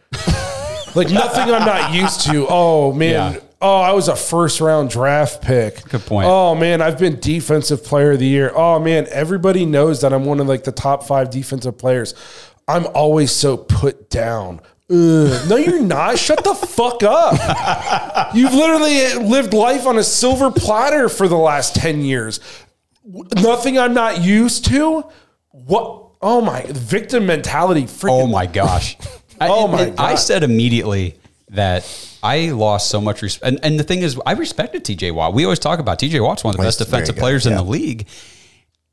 Like 0.95 1.09
nothing 1.11 1.53
I'm 1.53 1.65
not 1.65 1.93
used 1.93 2.21
to. 2.27 2.45
Oh 2.49 2.93
man. 2.93 3.33
Yeah. 3.33 3.39
Oh, 3.63 3.79
I 3.79 3.93
was 3.93 4.07
a 4.07 4.15
first 4.15 4.59
round 4.59 4.89
draft 4.89 5.43
pick. 5.43 5.83
Good 5.89 6.01
point. 6.01 6.27
Oh 6.27 6.55
man, 6.55 6.81
I've 6.81 6.97
been 6.97 7.19
defensive 7.19 7.83
player 7.83 8.11
of 8.13 8.19
the 8.19 8.27
year. 8.27 8.51
Oh 8.55 8.79
man, 8.79 9.07
everybody 9.11 9.65
knows 9.65 10.01
that 10.01 10.13
I'm 10.13 10.25
one 10.25 10.39
of 10.39 10.47
like 10.47 10.63
the 10.63 10.71
top 10.71 11.03
five 11.03 11.29
defensive 11.29 11.77
players. 11.77 12.15
I'm 12.67 12.87
always 12.87 13.31
so 13.31 13.57
put 13.57 14.09
down. 14.09 14.61
Ugh. 14.89 15.49
No, 15.49 15.55
you're 15.55 15.81
not. 15.81 16.17
Shut 16.19 16.43
the 16.43 16.53
fuck 16.53 17.01
up. 17.03 18.33
You've 18.35 18.53
literally 18.53 19.13
lived 19.25 19.53
life 19.53 19.85
on 19.85 19.97
a 19.97 20.03
silver 20.03 20.51
platter 20.51 21.07
for 21.07 21.27
the 21.27 21.37
last 21.37 21.75
10 21.75 22.01
years. 22.01 22.39
Nothing 23.05 23.77
I'm 23.77 23.93
not 23.93 24.21
used 24.21 24.65
to. 24.65 25.05
What? 25.49 26.09
Oh 26.21 26.41
my, 26.41 26.65
victim 26.67 27.25
mentality. 27.25 27.83
Freaking 27.83 28.23
Oh 28.23 28.27
my 28.27 28.45
gosh. 28.45 28.97
I, 29.41 29.47
Oh 29.49 29.67
my 29.67 29.81
and 29.83 29.99
I 29.99 30.15
said 30.15 30.43
immediately 30.43 31.15
that 31.49 31.85
I 32.23 32.51
lost 32.51 32.89
so 32.89 33.01
much 33.01 33.21
respect. 33.21 33.45
And, 33.45 33.59
and 33.63 33.79
the 33.79 33.83
thing 33.83 34.01
is, 34.01 34.19
I 34.25 34.33
respected 34.33 34.85
TJ 34.85 35.11
Watt. 35.13 35.33
We 35.33 35.43
always 35.43 35.59
talk 35.59 35.79
about 35.79 35.99
TJ 35.99 36.23
Watt's 36.23 36.43
one 36.43 36.53
of 36.53 36.57
the 36.57 36.63
best 36.63 36.79
defensive 36.79 37.15
players 37.17 37.45
in 37.45 37.55
the 37.55 37.63
league. 37.63 38.07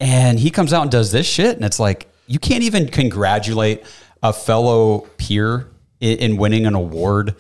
And 0.01 0.39
he 0.39 0.51
comes 0.51 0.73
out 0.73 0.83
and 0.83 0.91
does 0.91 1.13
this 1.13 1.27
shit. 1.27 1.57
And 1.57 1.65
it's 1.65 1.79
like, 1.79 2.09
you 2.27 2.39
can't 2.39 2.63
even 2.63 2.89
congratulate 2.89 3.85
a 4.23 4.33
fellow 4.33 5.01
peer 5.19 5.69
in, 6.01 6.19
in 6.19 6.37
winning 6.37 6.67
an 6.67 6.75
award. 6.75 7.35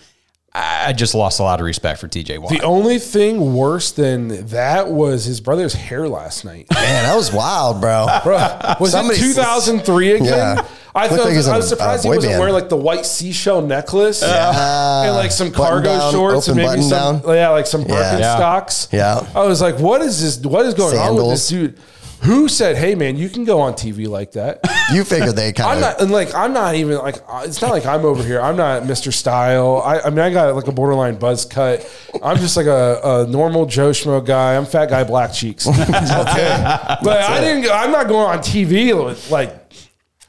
I 0.60 0.92
just 0.92 1.14
lost 1.14 1.38
a 1.40 1.42
lot 1.42 1.60
of 1.60 1.66
respect 1.66 2.00
for 2.00 2.08
TJ 2.08 2.38
Watt. 2.38 2.50
The 2.50 2.62
only 2.62 2.98
thing 2.98 3.54
worse 3.54 3.92
than 3.92 4.46
that 4.48 4.88
was 4.90 5.24
his 5.24 5.40
brother's 5.40 5.74
hair 5.74 6.08
last 6.08 6.44
night. 6.44 6.66
Man, 6.74 7.04
that 7.04 7.14
was 7.14 7.32
wild, 7.32 7.80
bro. 7.80 8.06
bro 8.24 8.74
Was 8.80 8.92
Somebody- 8.92 9.18
it 9.20 9.22
2003 9.22 10.12
again? 10.12 10.24
Yeah. 10.26 10.66
I 10.94 11.06
thought 11.06 11.20
like 11.20 11.30
he 11.30 11.36
was 11.36 11.46
I 11.46 11.56
was 11.56 11.66
a- 11.66 11.68
surprised 11.68 12.04
a 12.04 12.08
he 12.08 12.16
wasn't 12.16 12.32
band. 12.32 12.40
wearing 12.40 12.54
like 12.54 12.68
the 12.70 12.76
white 12.76 13.06
seashell 13.06 13.62
necklace 13.62 14.20
and 14.22 15.14
like 15.14 15.30
some 15.30 15.52
cargo 15.52 15.84
down, 15.96 16.12
shorts 16.12 16.48
and 16.48 16.56
maybe 16.56 16.82
some 16.82 17.20
down. 17.20 17.36
yeah 17.36 17.50
like 17.50 17.66
some 17.66 17.82
Yeah. 17.82 18.18
Birkenstocks. 18.18 18.92
Yeah. 18.92 19.24
I 19.34 19.46
was 19.46 19.60
like, 19.60 19.78
what 19.78 20.00
is 20.00 20.20
this? 20.20 20.44
What 20.44 20.66
is 20.66 20.74
going 20.74 20.98
on 20.98 21.14
with 21.14 21.26
this 21.30 21.46
Sandals. 21.48 21.74
dude? 21.76 21.78
Who 22.22 22.48
said, 22.48 22.76
"Hey 22.76 22.94
man, 22.94 23.16
you 23.16 23.28
can 23.28 23.44
go 23.44 23.60
on 23.60 23.74
TV 23.74 24.08
like 24.08 24.32
that"? 24.32 24.60
You 24.90 25.04
figure 25.04 25.32
they 25.32 25.48
I'm 25.48 25.52
kind 25.54 25.80
not 25.82 25.96
of. 25.96 26.00
and 26.04 26.10
like 26.10 26.34
I'm 26.34 26.54
not 26.54 26.74
even 26.74 26.96
like 26.96 27.16
uh, 27.28 27.42
it's 27.44 27.60
not 27.60 27.72
like 27.72 27.84
I'm 27.84 28.06
over 28.06 28.22
here. 28.22 28.40
I'm 28.40 28.56
not 28.56 28.84
Mr. 28.84 29.12
Style. 29.12 29.82
I, 29.84 30.00
I 30.00 30.08
mean 30.08 30.20
I 30.20 30.30
got 30.32 30.54
like 30.56 30.66
a 30.66 30.72
borderline 30.72 31.16
buzz 31.18 31.44
cut. 31.44 31.84
I'm 32.22 32.38
just 32.38 32.56
like 32.56 32.64
a, 32.64 32.98
a 33.04 33.26
normal 33.26 33.66
Joe 33.66 33.90
Schmo 33.90 34.24
guy. 34.24 34.56
I'm 34.56 34.64
fat 34.64 34.88
guy, 34.88 35.04
black 35.04 35.34
cheeks. 35.34 35.68
okay, 35.68 35.84
but 35.84 37.20
I 37.20 37.40
didn't. 37.42 37.64
go- 37.64 37.72
I'm 37.74 37.92
not 37.92 38.08
going 38.08 38.26
on 38.30 38.38
TV 38.38 38.96
with, 39.04 39.30
like 39.30 39.54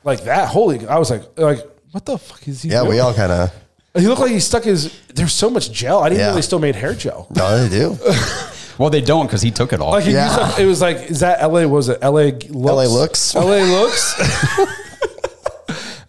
like 0.04 0.26
that. 0.26 0.50
Holy! 0.50 0.86
I 0.86 0.98
was 1.00 1.10
like 1.10 1.24
like 1.40 1.60
what 1.92 2.06
the 2.06 2.18
fuck 2.18 2.46
is 2.46 2.62
he? 2.62 2.70
Yeah, 2.72 2.80
doing? 2.82 2.90
we 2.96 3.00
all 3.00 3.14
kind 3.14 3.32
of. 3.32 3.54
He 3.96 4.08
looked 4.10 4.20
like 4.20 4.32
he 4.32 4.42
stuck 4.42 4.66
his. 4.66 4.94
There's 5.08 5.32
so 5.34 5.50
much 5.50 5.72
gel. 5.72 6.00
I 6.04 6.10
didn't 6.10 6.20
Yeah. 6.20 6.28
know 6.32 6.36
they 6.36 6.42
still 6.42 6.60
made 6.60 6.76
hair 6.76 6.94
gel. 6.96 7.28
No, 7.34 7.66
they 7.66 7.70
do. 7.70 7.98
well, 8.80 8.90
they 8.90 9.02
don't 9.02 9.28
because 9.28 9.44
he 9.44 9.52
took 9.52 9.72
it 9.74 9.80
all. 9.82 9.92
Like 9.92 10.06
he 10.06 10.14
Yeah. 10.14 10.46
used 10.46 10.56
to- 10.58 10.64
it 10.64 10.66
was 10.66 10.82
like 10.82 10.98
is 11.12 11.20
that 11.20 11.42
LA? 11.44 11.68
Was 11.68 11.90
it 11.90 12.00
LA 12.02 12.32
looks? 12.50 12.50
LA 12.66 12.86
looks. 12.86 13.36
LA 13.36 13.58
looks. 13.64 14.16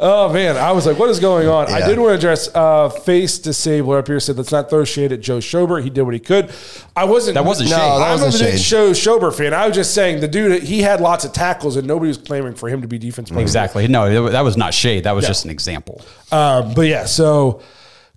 oh 0.03 0.33
man, 0.33 0.57
I 0.57 0.73
was 0.73 0.87
like, 0.87 0.99
what 0.99 1.11
is 1.11 1.21
going 1.21 1.47
on? 1.49 1.67
I 1.71 1.81
Yeah. 1.81 1.89
did 1.89 1.99
want 1.99 2.11
to 2.13 2.15
address 2.15 2.49
uh, 2.55 2.89
face 2.89 3.39
disabler 3.39 3.99
up 3.99 4.07
here 4.07 4.19
said 4.21 4.37
let's 4.39 4.51
not 4.53 4.71
throw 4.71 4.85
shade 4.85 5.13
at 5.13 5.21
Joe 5.21 5.39
Schobert. 5.39 5.83
He 5.85 5.91
did 5.91 6.03
what 6.03 6.15
he 6.15 6.21
could. 6.21 6.51
I 6.97 7.05
wasn't. 7.05 7.35
That 7.35 7.45
wasn't 7.45 7.71
No, 7.71 7.77
shade. 7.77 7.83
that 7.83 8.11
I'm 8.13 8.21
a 8.21 8.25
wasn't 8.25 8.51
big 8.53 8.59
shade. 8.61 8.65
Joe 8.67 8.91
Schobert 8.93 9.37
fan. 9.37 9.53
I 9.53 9.67
was 9.67 9.77
just 9.77 9.93
saying 9.95 10.21
the 10.21 10.29
dude 10.29 10.63
he 10.63 10.81
had 10.81 11.01
lots 11.01 11.25
of 11.25 11.33
tackles 11.33 11.77
and 11.77 11.87
nobody 11.87 12.09
was 12.09 12.19
claiming 12.19 12.55
for 12.55 12.69
him 12.69 12.81
to 12.83 12.89
be 12.89 12.99
defense 12.99 13.29
player. 13.31 13.43
Exactly. 13.43 13.87
No, 13.89 14.31
that 14.31 14.43
was 14.43 14.57
not 14.57 14.73
shade. 14.73 15.05
That 15.05 15.13
was 15.13 15.27
just 15.27 15.45
an 15.45 15.51
example. 15.51 16.01
Um, 16.33 16.73
but 16.75 16.83
yeah, 16.87 17.05
so 17.05 17.61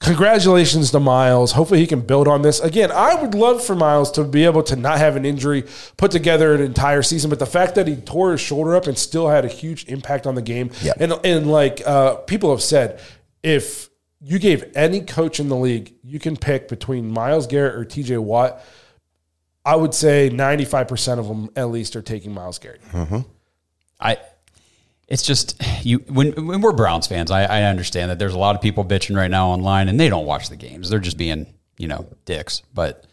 congratulations 0.04 0.91
to 0.91 0.99
Myles. 0.99 1.54
Hopefully 1.54 1.80
he 1.80 1.88
can 1.88 2.01
build 2.01 2.28
on 2.28 2.41
this. 2.41 2.60
Again, 2.60 2.91
I 2.91 3.16
would 3.16 3.34
love 3.34 3.64
for 3.64 3.76
Myles 3.76 4.12
to 4.12 4.24
be 4.24 4.45
able 4.45 4.64
to 4.64 4.76
not 4.76 4.97
have 4.97 5.16
an 5.16 5.26
injury, 5.26 5.64
put 5.97 6.12
together 6.12 6.54
an 6.54 6.62
entire 6.62 7.01
season, 7.01 7.30
but 7.30 7.39
the 7.39 7.45
fact 7.45 7.76
that 7.76 7.88
he 7.88 7.95
tore 7.95 8.32
his 8.32 8.41
shoulder 8.41 8.76
up 8.76 8.88
and 8.88 8.97
still 8.97 9.30
had 9.30 9.45
a 9.45 9.47
huge 9.47 9.86
impact 9.86 10.28
on 10.28 10.36
the 10.36 10.41
game. 10.41 10.72
Yep. 10.82 10.97
And 10.99 11.14
and 11.24 11.51
like 11.51 11.82
uh, 11.86 12.16
people 12.16 12.51
have 12.51 12.62
said, 12.62 12.99
if 13.41 13.89
you 14.20 14.39
gave 14.39 14.72
any 14.76 15.01
coach 15.01 15.39
in 15.39 15.49
the 15.49 15.58
league, 15.58 15.95
you 16.04 16.20
can 16.20 16.38
pick 16.38 16.68
between 16.68 17.12
Myles 17.12 17.47
Garrett 17.47 17.76
or 17.76 17.86
TJ 17.86 18.20
Watt. 18.20 18.64
I 19.66 19.76
would 19.76 19.93
say 19.93 20.30
95% 20.30 21.20
of 21.20 21.28
them 21.28 21.49
at 21.56 21.70
least 21.70 21.95
are 21.95 22.01
taking 22.01 22.34
Myles 22.34 22.60
Garrett. 22.60 22.82
I 23.99 24.18
it's 25.14 25.22
just 25.22 25.61
you 25.86 25.99
when 26.09 26.32
when 26.47 26.61
we're 26.61 26.72
Browns 26.72 27.05
fans, 27.05 27.30
I, 27.30 27.43
I 27.43 27.64
understand 27.64 28.09
that 28.09 28.18
there's 28.18 28.34
a 28.34 28.39
lot 28.39 28.55
of 28.55 28.61
people 28.61 28.84
bitching 28.84 29.16
right 29.16 29.30
now 29.30 29.49
online 29.49 29.88
and 29.88 29.99
they 29.99 30.09
don't 30.09 30.26
watch 30.26 30.49
the 30.49 30.55
games. 30.55 30.89
They're 30.89 30.97
just 30.97 31.20
being, 31.20 31.53
you 31.78 31.88
know, 31.88 32.07
dicks. 32.26 32.64
But 32.74 33.05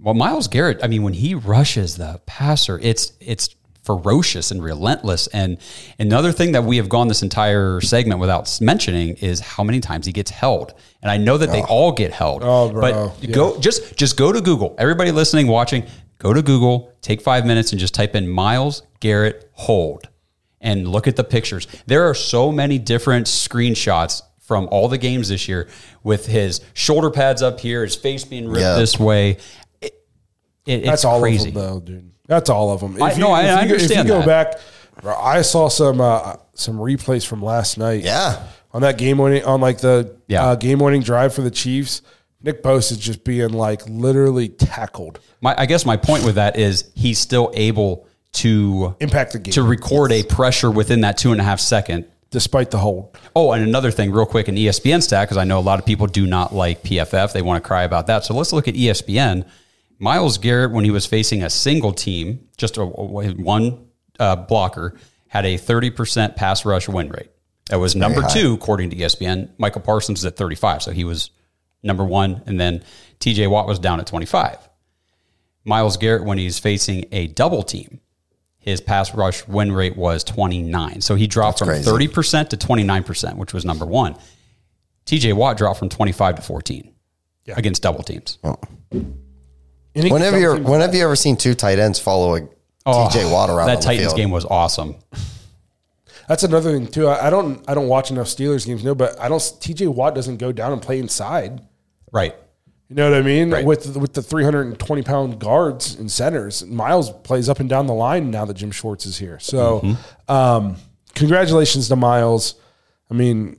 well, 0.00 0.14
Myles 0.14 0.48
Garrett, 0.48 0.80
I 0.82 0.88
mean, 0.88 1.04
when 1.04 1.12
he 1.12 1.36
rushes 1.36 1.96
the 1.96 2.20
passer, 2.26 2.76
it's 2.82 3.12
it's 3.20 3.54
ferocious 3.84 4.50
and 4.50 4.64
relentless. 4.64 5.28
And 5.28 5.58
another 5.96 6.32
thing 6.32 6.52
that 6.52 6.64
we 6.64 6.76
have 6.78 6.88
gone 6.88 7.06
this 7.06 7.22
entire 7.22 7.80
segment 7.80 8.18
without 8.18 8.60
mentioning 8.60 9.14
is 9.18 9.38
how 9.38 9.62
many 9.62 9.78
times 9.78 10.06
he 10.06 10.12
gets 10.12 10.30
held. 10.32 10.74
And 11.02 11.10
I 11.10 11.18
know 11.18 11.38
that 11.38 11.50
they 11.52 11.62
oh. 11.62 11.66
all 11.66 11.92
get 11.92 12.12
held. 12.12 12.42
Oh, 12.44 12.68
bro. 12.72 12.80
But 12.80 13.32
go 13.32 13.60
just 13.60 13.96
just 13.96 14.16
go 14.16 14.32
to 14.32 14.40
Google. 14.40 14.74
Everybody 14.76 15.12
listening, 15.12 15.46
watching, 15.46 15.86
go 16.18 16.32
to 16.32 16.42
Google, 16.42 16.92
take 17.00 17.20
five 17.20 17.46
minutes 17.46 17.70
and 17.70 17.78
just 17.78 17.94
type 17.94 18.16
in 18.16 18.28
Myles 18.28 18.82
Garrett 18.98 19.48
hold 19.52 20.08
and 20.62 20.88
look 20.88 21.06
at 21.06 21.16
the 21.16 21.24
pictures. 21.24 21.66
There 21.86 22.08
are 22.08 22.14
so 22.14 22.50
many 22.50 22.78
different 22.78 23.26
screenshots 23.26 24.22
from 24.40 24.68
all 24.70 24.88
the 24.88 24.98
games 24.98 25.28
this 25.28 25.48
year 25.48 25.68
with 26.02 26.26
his 26.26 26.60
shoulder 26.74 27.10
pads 27.10 27.42
up 27.42 27.60
here, 27.60 27.82
his 27.84 27.94
face 27.96 28.24
being 28.24 28.48
ripped 28.48 28.60
Yeah. 28.60 28.74
this 28.76 28.98
way. 28.98 29.38
It, 29.80 29.94
it, 30.66 30.72
it's 30.80 30.86
That's 30.86 31.04
all 31.04 31.20
crazy. 31.20 31.48
of 31.48 31.54
them, 31.54 31.62
though, 31.62 31.80
dude. 31.80 32.10
That's 32.26 32.48
all 32.50 32.70
of 32.70 32.80
them. 32.80 32.96
If 32.96 33.02
I- 33.02 33.14
no, 33.14 33.30
I- 33.32 33.40
I 33.42 33.42
if 33.42 33.50
you, 33.50 33.74
understand 33.74 34.00
If 34.00 34.06
you 34.06 34.20
go 34.20 34.26
that. 34.26 34.60
back, 35.04 35.14
I 35.18 35.42
saw 35.42 35.68
some 35.68 36.00
uh, 36.00 36.36
some 36.54 36.76
replays 36.78 37.26
from 37.26 37.42
last 37.42 37.78
night. 37.78 38.02
Yeah. 38.04 38.42
on 38.74 38.80
that 38.82 38.96
game 38.96 39.18
winning, 39.18 39.44
on 39.44 39.60
like 39.60 39.78
the 39.78 40.16
Yeah. 40.28 40.44
uh, 40.46 40.54
game 40.54 40.78
winning 40.78 41.02
drive 41.02 41.34
for 41.34 41.42
the 41.42 41.50
Chiefs. 41.50 42.00
Nick 42.42 42.62
Bosa 42.62 42.92
is 42.92 42.98
just 42.98 43.22
being 43.24 43.50
like 43.52 43.82
literally 43.88 44.48
tackled. 44.48 45.20
My, 45.40 45.54
I 45.58 45.66
guess 45.66 45.84
my 45.86 45.96
point 45.96 46.24
with 46.24 46.34
that 46.36 46.58
is 46.58 46.90
he's 46.94 47.18
still 47.18 47.50
able 47.54 48.06
to 48.34 48.96
Impact 49.00 49.32
the 49.32 49.38
game 49.38 49.52
to 49.52 49.62
record 49.62 50.12
a 50.12 50.22
pressure 50.22 50.70
within 50.70 51.02
that 51.02 51.18
two 51.18 51.32
and 51.32 51.40
a 51.40 51.44
half 51.44 51.60
second. 51.60 52.06
despite 52.30 52.70
the 52.70 52.78
hold. 52.78 53.16
Oh, 53.36 53.52
and 53.52 53.62
another 53.62 53.90
thing, 53.90 54.10
real 54.10 54.24
quick, 54.26 54.48
an 54.48 54.56
ESPN 54.56 55.02
stat 55.02 55.28
because 55.28 55.36
I 55.36 55.44
know 55.44 55.58
a 55.58 55.60
lot 55.60 55.78
of 55.78 55.84
people 55.84 56.06
do 56.06 56.26
not 56.26 56.54
like 56.54 56.82
PFF. 56.82 57.32
They 57.32 57.42
want 57.42 57.62
to 57.62 57.66
cry 57.66 57.82
about 57.82 58.06
that. 58.06 58.24
So 58.24 58.34
let's 58.34 58.52
look 58.52 58.68
at 58.68 58.74
ESPN. 58.74 59.46
Myles 59.98 60.38
Garrett, 60.38 60.72
when 60.72 60.84
he 60.84 60.90
was 60.90 61.06
facing 61.06 61.42
a 61.42 61.50
single 61.50 61.92
team, 61.92 62.48
just 62.56 62.76
a, 62.78 62.84
one 62.84 63.86
uh, 64.18 64.34
blocker, 64.36 64.96
had 65.28 65.44
a 65.46 65.56
30% 65.56 66.34
pass 66.34 66.64
rush 66.64 66.88
win 66.88 67.08
rate. 67.10 67.30
That 67.66 67.78
was 67.78 67.94
number 67.94 68.22
two, 68.28 68.54
according 68.54 68.90
to 68.90 68.96
ESPN. 68.96 69.50
Micah 69.58 69.80
Parsons 69.80 70.18
is 70.20 70.24
at 70.24 70.36
35, 70.36 70.82
so 70.82 70.90
he 70.90 71.04
was 71.04 71.30
number 71.82 72.04
one. 72.04 72.42
And 72.46 72.58
then 72.58 72.82
TJ 73.20 73.48
Watt 73.48 73.66
was 73.66 73.78
down 73.78 74.00
at 74.00 74.06
25. 74.06 74.58
Myles 75.64 75.96
Garrett, 75.96 76.24
when 76.24 76.38
he's 76.38 76.58
facing 76.58 77.04
a 77.12 77.28
double 77.28 77.62
team, 77.62 78.00
his 78.62 78.80
pass 78.80 79.14
rush 79.14 79.46
win 79.46 79.70
rate 79.72 79.96
was 79.96 80.24
29. 80.24 81.00
So 81.00 81.14
he 81.14 81.26
dropped 81.26 81.58
from 81.58 81.68
crazy. 81.68 81.90
30% 81.90 82.48
to 82.50 82.56
29%, 82.56 83.36
which 83.36 83.52
was 83.52 83.64
number 83.64 83.84
one. 83.84 84.16
TJ 85.04 85.34
Watt 85.34 85.56
dropped 85.56 85.78
from 85.78 85.88
25 85.88 86.36
to 86.36 86.42
14 86.42 86.94
against 87.56 87.82
double 87.82 88.02
teams. 88.04 88.38
And 88.94 89.14
he- 89.94 90.12
Whenever 90.12 90.38
you're, 90.38 90.58
whenever 90.58 90.96
you 90.96 91.04
ever 91.04 91.16
seen 91.16 91.36
two 91.36 91.54
tight 91.54 91.78
ends 91.78 91.98
follow 91.98 92.36
a 92.36 92.48
oh, 92.86 93.08
TJ 93.12 93.30
Watt 93.32 93.50
around 93.50 93.64
Oh, 93.64 93.66
That 93.66 93.76
on 93.76 93.80
the 93.80 93.84
Titans 93.86 94.06
field? 94.06 94.16
game 94.16 94.30
was 94.30 94.44
awesome. 94.44 94.94
That's 96.28 96.44
another 96.44 96.70
thing 96.72 96.86
too. 96.86 97.08
I, 97.08 97.26
I 97.26 97.30
don't 97.30 97.68
I 97.68 97.74
don't 97.74 97.88
watch 97.88 98.10
enough 98.12 98.28
Steelers 98.28 98.64
games, 98.64 98.84
no, 98.84 98.94
but 98.94 99.20
I 99.20 99.28
don't. 99.28 99.40
TJ 99.40 99.88
Watt 99.92 100.14
doesn't 100.14 100.36
go 100.36 100.52
down 100.52 100.72
and 100.72 100.80
play 100.80 100.98
inside. 101.00 101.60
Right. 102.12 102.36
You 102.92 102.96
know 102.96 103.10
what 103.10 103.18
I 103.18 103.22
mean? 103.22 103.50
With 103.64 103.96
with 103.96 104.12
the 104.12 104.22
320 104.22 105.02
pound 105.02 105.38
guards 105.38 105.94
and 105.94 106.10
centers, 106.10 106.62
Myles 106.66 107.10
plays 107.22 107.48
up 107.48 107.58
and 107.58 107.68
down 107.68 107.86
the 107.86 107.94
line 107.94 108.30
now 108.30 108.44
that 108.44 108.54
Jim 108.54 108.70
Schwartz 108.70 109.06
is 109.06 109.16
here. 109.16 109.38
So, 109.40 109.80
Mm-hmm. 109.80 110.32
um, 110.32 110.76
congratulations 111.14 111.88
to 111.88 111.96
Myles. 111.96 112.54
I 113.10 113.14
mean, 113.14 113.56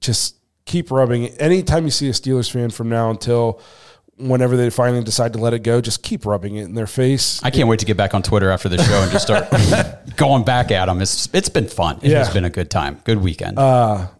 just 0.00 0.36
keep 0.64 0.90
rubbing 0.92 1.24
it. 1.24 1.34
Anytime 1.40 1.84
you 1.84 1.90
see 1.90 2.08
a 2.08 2.12
Steelers 2.12 2.50
fan 2.50 2.70
from 2.70 2.88
now 2.88 3.10
until 3.10 3.60
whenever 4.16 4.56
they 4.56 4.70
finally 4.70 5.02
decide 5.02 5.32
to 5.32 5.40
let 5.40 5.54
it 5.54 5.60
go, 5.64 5.80
just 5.80 6.02
keep 6.04 6.24
rubbing 6.24 6.54
it 6.56 6.64
in 6.64 6.74
their 6.74 6.86
face. 6.86 7.42
I 7.42 7.50
can't 7.50 7.68
wait 7.68 7.80
to 7.80 7.86
get 7.86 7.96
back 7.96 8.14
on 8.14 8.22
Twitter 8.22 8.50
after 8.50 8.68
the 8.68 8.80
show 8.80 9.02
and 9.02 9.10
just 9.10 9.24
start 9.26 9.48
going 10.16 10.44
back 10.44 10.70
at 10.70 10.86
them. 10.86 11.00
It's 11.02 11.28
it's 11.34 11.48
been 11.48 11.66
fun. 11.66 11.98
It 12.02 12.12
has 12.12 12.32
been 12.32 12.44
a 12.44 12.50
good 12.50 12.70
time. 12.70 13.00
Good 13.02 13.18
weekend. 13.18 13.56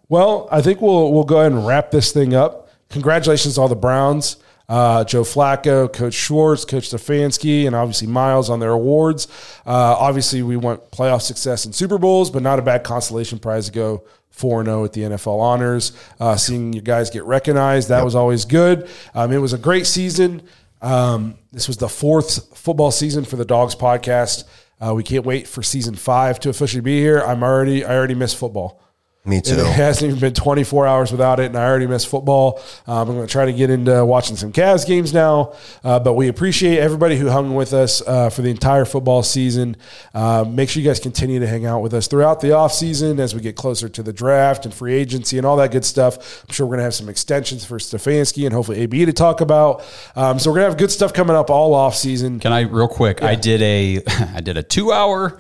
Well, 0.09 0.49
I 0.51 0.63
think 0.63 0.81
we'll 0.81 1.13
we'll 1.13 1.25
go 1.25 1.39
ahead 1.41 1.53
and 1.53 1.65
wrap 1.67 1.91
this 1.93 2.11
thing 2.13 2.35
up. 2.35 2.62
Congratulations 2.93 3.57
to 3.57 3.61
all 3.61 3.69
the 3.69 3.77
Browns, 3.77 4.37
uh, 4.69 5.05
Joe 5.05 5.23
Flacco, 5.23 5.93
Coach 5.93 6.15
Schwartz, 6.15 6.65
Coach 6.65 6.91
Stefanski, 6.91 7.67
and 7.67 7.75
obviously 7.75 8.07
Myles 8.07 8.49
on 8.49 8.61
their 8.61 8.71
awards. 8.71 9.27
Uh, 9.67 9.97
obviously, 9.99 10.43
we 10.43 10.57
want 10.57 10.91
playoff 10.91 11.23
success 11.23 11.67
in 11.67 11.73
Super 11.73 11.99
Bowls, 11.99 12.31
but 12.31 12.43
not 12.43 12.59
a 12.59 12.63
bad 12.63 12.85
consolation 12.85 13.39
prize 13.39 13.67
to 13.67 13.73
go. 13.73 14.05
4 14.31 14.65
0 14.65 14.85
at 14.87 14.95
the 14.95 15.03
NFL 15.03 15.41
honors. 15.41 15.93
Uh, 16.19 16.37
seeing 16.37 16.73
you 16.73 16.81
guys 16.81 17.11
get 17.11 17.25
recognized, 17.25 17.91
that 17.91 18.03
was 18.03 18.15
always 18.15 18.47
good. 18.47 18.89
Um, 19.15 19.31
it 19.31 19.37
was 19.37 19.53
a 19.53 19.59
great 19.59 19.87
season. 19.87 20.43
Um, 20.81 21.37
this 21.53 21.69
was 21.69 21.77
the 21.77 21.89
fourth 21.89 22.57
football 22.57 22.91
season 22.91 23.25
for 23.25 23.37
the 23.37 23.45
Dawgs 23.45 23.75
podcast. 23.75 24.45
Uh, 24.81 24.95
we 24.95 25.03
can't 25.03 25.25
wait 25.25 25.47
for 25.47 25.63
season 25.63 25.95
five 25.95 26.41
to 26.41 26.49
officially 26.49 26.81
be 26.81 26.99
here. 26.99 27.21
I'm 27.21 27.43
already, 27.43 27.85
I 27.85 27.95
already 27.95 28.15
miss 28.15 28.35
football. 28.35 28.83
Me 29.25 29.41
too. 29.41 29.55
It 29.55 29.67
hasn't 29.67 30.09
even 30.09 30.19
been 30.19 30.35
24 30.35 30.85
hours 30.85 31.13
without 31.13 31.39
it, 31.39 31.47
and 31.47 31.57
I 31.57 31.65
already 31.65 31.87
miss 31.87 32.05
football. 32.05 32.61
Um, 32.89 33.09
I'm 33.09 33.15
going 33.15 33.25
to 33.25 33.31
try 33.31 33.45
to 33.45 33.53
get 33.53 33.71
into 33.71 34.05
watching 34.05 34.35
some 34.35 34.51
Cavs 34.51 34.85
games 34.85 35.15
now, 35.15 35.55
uh, 35.85 36.01
but 36.01 36.15
we 36.15 36.27
appreciate 36.27 36.81
everybody 36.81 37.17
who 37.17 37.29
hung 37.29 37.55
with 37.55 37.73
us 37.73 38.03
uh, 38.05 38.31
for 38.31 38.43
the 38.43 38.51
entire 38.51 38.85
football 38.85 39.23
season. 39.23 39.77
Uh, 40.13 40.45
make 40.49 40.69
sure 40.69 40.83
you 40.83 40.89
guys 40.89 40.99
continue 40.99 41.39
to 41.39 41.47
hang 41.47 41.67
out 41.67 41.83
with 41.83 41.95
us 41.95 42.09
throughout 42.09 42.41
the 42.41 42.49
offseason 42.49 43.21
as 43.21 43.33
we 43.33 43.41
get 43.41 43.55
closer 43.55 43.89
to 43.89 44.03
the 44.03 44.13
draft 44.13 44.65
and 44.65 44.75
free 44.75 44.95
agency 44.95 45.39
and 45.39 45.47
all 45.47 45.57
that 45.57 45.71
good 45.71 45.85
stuff. 45.85 46.43
I'm 46.43 46.53
sure 46.53 46.67
we're 46.67 46.71
going 46.71 46.81
to 46.81 46.85
have 46.85 46.95
some 46.95 47.09
extensions 47.09 47.65
for 47.65 47.79
Stefanski 47.79 48.45
and 48.45 48.53
hopefully 48.53 48.81
AB 48.81 49.05
to 49.05 49.13
talk 49.13 49.41
about. 49.41 49.85
Um, 50.17 50.41
so 50.41 50.51
we're 50.51 50.57
going 50.57 50.65
to 50.65 50.71
have 50.71 50.79
good 50.79 50.91
stuff 50.91 51.13
coming 51.13 51.37
up 51.37 51.49
all 51.49 51.77
offseason. 51.77 52.41
Can 52.41 52.53
I 52.53 52.63
real 52.63 52.89
quick? 52.89 53.23
I 53.23 53.37
did 53.37 53.63
a 53.63 54.03
I 54.35 54.41
did 54.41 54.57
a 54.57 54.65
two 54.65 54.91
hour 54.91 55.39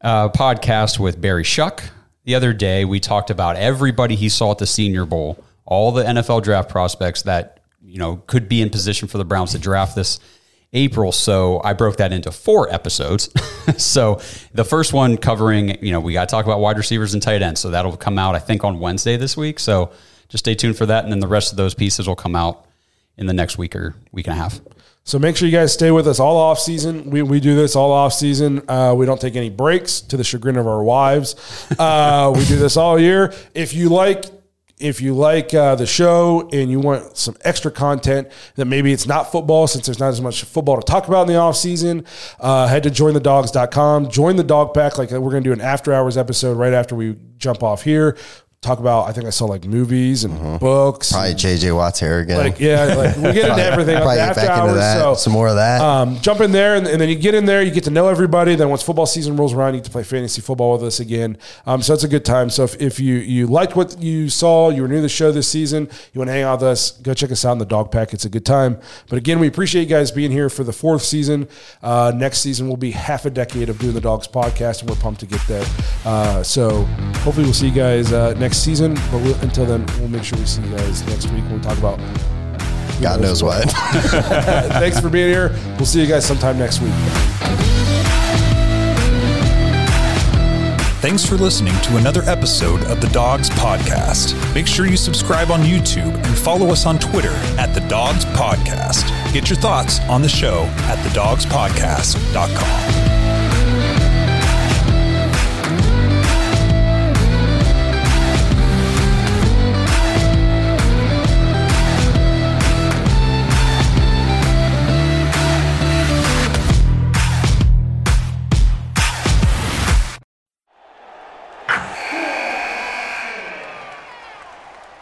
uh, 0.00 0.28
podcast 0.30 0.98
with 0.98 1.20
Barry 1.20 1.44
Shuck 1.44 1.84
the 2.24 2.34
other 2.34 2.52
day. 2.52 2.84
We 2.84 3.00
talked 3.00 3.30
about 3.30 3.56
everybody 3.56 4.14
he 4.14 4.28
saw 4.28 4.52
at 4.52 4.58
the 4.58 4.66
Senior 4.66 5.04
Bowl, 5.04 5.42
all 5.64 5.92
the 5.92 6.04
NFL 6.04 6.42
draft 6.42 6.68
prospects 6.68 7.22
that 7.22 7.60
you 7.82 7.98
know 7.98 8.22
could 8.26 8.48
be 8.48 8.62
in 8.62 8.70
position 8.70 9.08
for 9.08 9.18
the 9.18 9.24
Browns 9.24 9.52
to 9.52 9.58
draft 9.58 9.94
this 9.94 10.18
April. 10.72 11.12
So 11.12 11.60
I 11.62 11.74
broke 11.74 11.96
that 11.96 12.12
into 12.12 12.32
four 12.32 12.72
episodes. 12.72 13.28
so 13.82 14.20
the 14.54 14.64
first 14.64 14.92
one 14.92 15.16
covering, 15.18 15.84
you 15.84 15.92
know, 15.92 16.00
we 16.00 16.14
got 16.14 16.28
to 16.28 16.32
talk 16.32 16.46
about 16.46 16.60
wide 16.60 16.78
receivers 16.78 17.14
and 17.14 17.22
tight 17.22 17.42
ends. 17.42 17.60
So 17.60 17.70
that'll 17.70 17.96
come 17.96 18.18
out, 18.18 18.34
I 18.34 18.38
think, 18.38 18.64
on 18.64 18.80
Wednesday 18.80 19.16
this 19.16 19.36
week. 19.36 19.58
So 19.58 19.92
just 20.28 20.44
stay 20.44 20.54
tuned 20.54 20.78
for 20.78 20.86
that, 20.86 21.04
and 21.04 21.12
then 21.12 21.20
the 21.20 21.28
rest 21.28 21.52
of 21.52 21.58
those 21.58 21.74
pieces 21.74 22.08
will 22.08 22.16
come 22.16 22.34
out 22.34 22.64
in 23.18 23.26
the 23.26 23.34
next 23.34 23.58
week 23.58 23.76
or 23.76 23.94
week 24.12 24.26
and 24.26 24.32
a 24.32 24.40
half. 24.40 24.60
So 25.04 25.18
make 25.18 25.36
sure 25.36 25.48
you 25.48 25.56
guys 25.56 25.72
stay 25.72 25.90
with 25.90 26.06
us 26.06 26.20
all 26.20 26.36
off 26.36 26.60
season. 26.60 27.10
We, 27.10 27.22
we 27.22 27.40
do 27.40 27.56
this 27.56 27.74
all 27.74 27.90
off 27.90 28.12
season. 28.12 28.62
Uh, 28.68 28.94
we 28.96 29.04
don't 29.04 29.20
take 29.20 29.34
any 29.34 29.50
breaks 29.50 30.00
to 30.02 30.16
the 30.16 30.22
chagrin 30.22 30.56
of 30.56 30.66
our 30.68 30.82
wives. 30.82 31.34
Uh, 31.76 32.32
we 32.36 32.44
do 32.44 32.56
this 32.56 32.76
all 32.76 32.98
year. 33.00 33.34
If 33.52 33.74
you 33.74 33.88
like, 33.88 34.26
if 34.78 35.00
you 35.00 35.14
like 35.14 35.54
uh, 35.54 35.74
the 35.74 35.86
show 35.86 36.48
and 36.52 36.70
you 36.70 36.78
want 36.78 37.16
some 37.16 37.36
extra 37.42 37.70
content 37.70 38.28
that 38.54 38.66
maybe 38.66 38.92
it's 38.92 39.06
not 39.06 39.32
football 39.32 39.66
since 39.66 39.86
there's 39.86 39.98
not 39.98 40.08
as 40.08 40.20
much 40.20 40.44
football 40.44 40.80
to 40.80 40.82
talk 40.82 41.08
about 41.08 41.22
in 41.22 41.28
the 41.28 41.36
off 41.36 41.56
season, 41.56 42.04
uh, 42.38 42.68
head 42.68 42.84
to 42.84 42.90
jointhedawgs.com. 42.90 44.08
Join 44.08 44.36
the 44.36 44.44
dog 44.44 44.72
pack. 44.72 44.98
Like 44.98 45.10
we're 45.10 45.30
going 45.30 45.42
to 45.42 45.48
do 45.48 45.52
an 45.52 45.60
after 45.60 45.92
hours 45.92 46.16
episode 46.16 46.56
right 46.56 46.72
after 46.72 46.94
we 46.94 47.16
jump 47.38 47.64
off 47.64 47.82
here. 47.82 48.16
Talk 48.62 48.78
about, 48.78 49.08
I 49.08 49.12
think 49.12 49.26
I 49.26 49.30
saw 49.30 49.46
like 49.46 49.64
movies 49.64 50.22
and 50.22 50.60
books. 50.60 51.10
Probably 51.10 51.34
JJ 51.34 51.74
Watt's 51.74 51.98
hair 51.98 52.20
again. 52.20 52.38
Like, 52.38 52.60
yeah, 52.60 52.84
like 52.94 53.16
we 53.16 53.32
get 53.32 53.48
into 53.50 53.60
everything 53.64 53.96
Probably 53.96 54.14
get 54.14 54.28
after 54.28 54.40
back 54.42 54.50
into 54.60 54.70
hours. 54.70 54.74
that. 54.76 54.98
So 55.00 55.14
Some 55.14 55.32
more 55.32 55.48
of 55.48 55.56
that. 55.56 55.80
um, 55.80 56.20
jump 56.20 56.40
in 56.40 56.52
there, 56.52 56.76
and, 56.76 56.86
and 56.86 57.00
then 57.00 57.08
you 57.08 57.16
get 57.16 57.34
in 57.34 57.44
there. 57.44 57.60
You 57.60 57.72
get 57.72 57.82
to 57.84 57.90
know 57.90 58.06
everybody. 58.06 58.54
Then 58.54 58.68
once 58.68 58.80
football 58.84 59.06
season 59.06 59.34
rolls 59.36 59.52
around, 59.52 59.74
you 59.74 59.80
get 59.80 59.86
to 59.86 59.90
play 59.90 60.04
fantasy 60.04 60.40
football 60.40 60.74
with 60.74 60.84
us 60.84 61.00
again. 61.00 61.38
Um, 61.66 61.82
so 61.82 61.92
it's 61.92 62.04
a 62.04 62.08
good 62.08 62.24
time. 62.24 62.50
So 62.50 62.62
if, 62.62 62.80
if 62.80 63.00
you 63.00 63.16
you 63.16 63.48
liked 63.48 63.74
what 63.74 64.00
you 64.00 64.28
saw, 64.28 64.70
you 64.70 64.82
were 64.82 64.88
new 64.88 64.94
to 64.94 65.02
the 65.02 65.08
show 65.08 65.32
this 65.32 65.48
season, 65.48 65.88
you 66.12 66.20
want 66.20 66.28
to 66.28 66.32
hang 66.32 66.44
out 66.44 66.60
with 66.60 66.68
us, 66.68 66.92
go 66.92 67.14
check 67.14 67.32
us 67.32 67.44
out 67.44 67.50
in 67.54 67.58
the 67.58 67.66
Dog 67.66 67.90
Pack. 67.90 68.14
It's 68.14 68.26
a 68.26 68.30
good 68.30 68.46
time. 68.46 68.78
But 69.08 69.16
again, 69.16 69.40
we 69.40 69.48
appreciate 69.48 69.82
you 69.82 69.88
guys 69.88 70.12
being 70.12 70.30
here 70.30 70.48
for 70.48 70.62
the 70.62 70.72
fourth 70.72 71.02
season. 71.02 71.48
Uh, 71.82 72.12
next 72.14 72.38
season 72.38 72.68
will 72.68 72.76
be 72.76 72.92
half 72.92 73.26
a 73.26 73.30
decade 73.30 73.70
of 73.70 73.80
doing 73.80 73.94
the 73.94 74.00
Dawgs 74.00 74.28
podcast, 74.28 74.82
and 74.82 74.88
we're 74.88 74.94
pumped 74.94 75.18
to 75.18 75.26
get 75.26 75.40
there. 75.48 75.64
Uh, 76.04 76.44
so 76.44 76.84
hopefully 77.24 77.42
we'll 77.42 77.52
see 77.54 77.66
you 77.66 77.74
guys 77.74 78.12
uh, 78.12 78.34
next 78.52 78.64
season. 78.64 78.92
But 79.10 79.22
we'll, 79.22 79.34
until 79.40 79.64
then, 79.64 79.86
we'll 79.98 80.08
make 80.08 80.24
sure 80.24 80.38
we 80.38 80.44
see 80.44 80.60
you 80.60 80.76
guys 80.76 81.06
next 81.06 81.30
week 81.30 81.42
when 81.44 81.54
we 81.54 81.60
talk 81.60 81.78
about 81.78 81.98
God 83.00 83.22
knows 83.22 83.42
what. 83.42 83.64
Thanks 83.70 85.00
for 85.00 85.08
being 85.08 85.30
here. 85.30 85.56
We'll 85.78 85.86
see 85.86 86.02
you 86.02 86.06
guys 86.06 86.26
sometime 86.26 86.58
next 86.58 86.82
week. 86.82 86.92
Thanks 91.00 91.24
for 91.26 91.36
listening 91.36 91.72
to 91.82 91.96
another 91.96 92.20
episode 92.26 92.82
of 92.84 93.00
the 93.00 93.08
Dawgs 93.08 93.48
Podcast. 93.50 94.34
Make 94.54 94.66
sure 94.66 94.86
you 94.86 94.98
subscribe 94.98 95.50
on 95.50 95.62
YouTube 95.62 96.14
and 96.14 96.38
follow 96.38 96.68
us 96.68 96.84
on 96.84 96.98
Twitter 96.98 97.32
at 97.58 97.72
the 97.74 97.80
Dawgs 97.88 98.26
Podcast. 98.26 99.08
Get 99.32 99.48
your 99.48 99.58
thoughts 99.58 99.98
on 100.02 100.20
the 100.20 100.28
show 100.28 100.64
at 100.82 100.98
thedawgspodcast.com. 100.98 103.11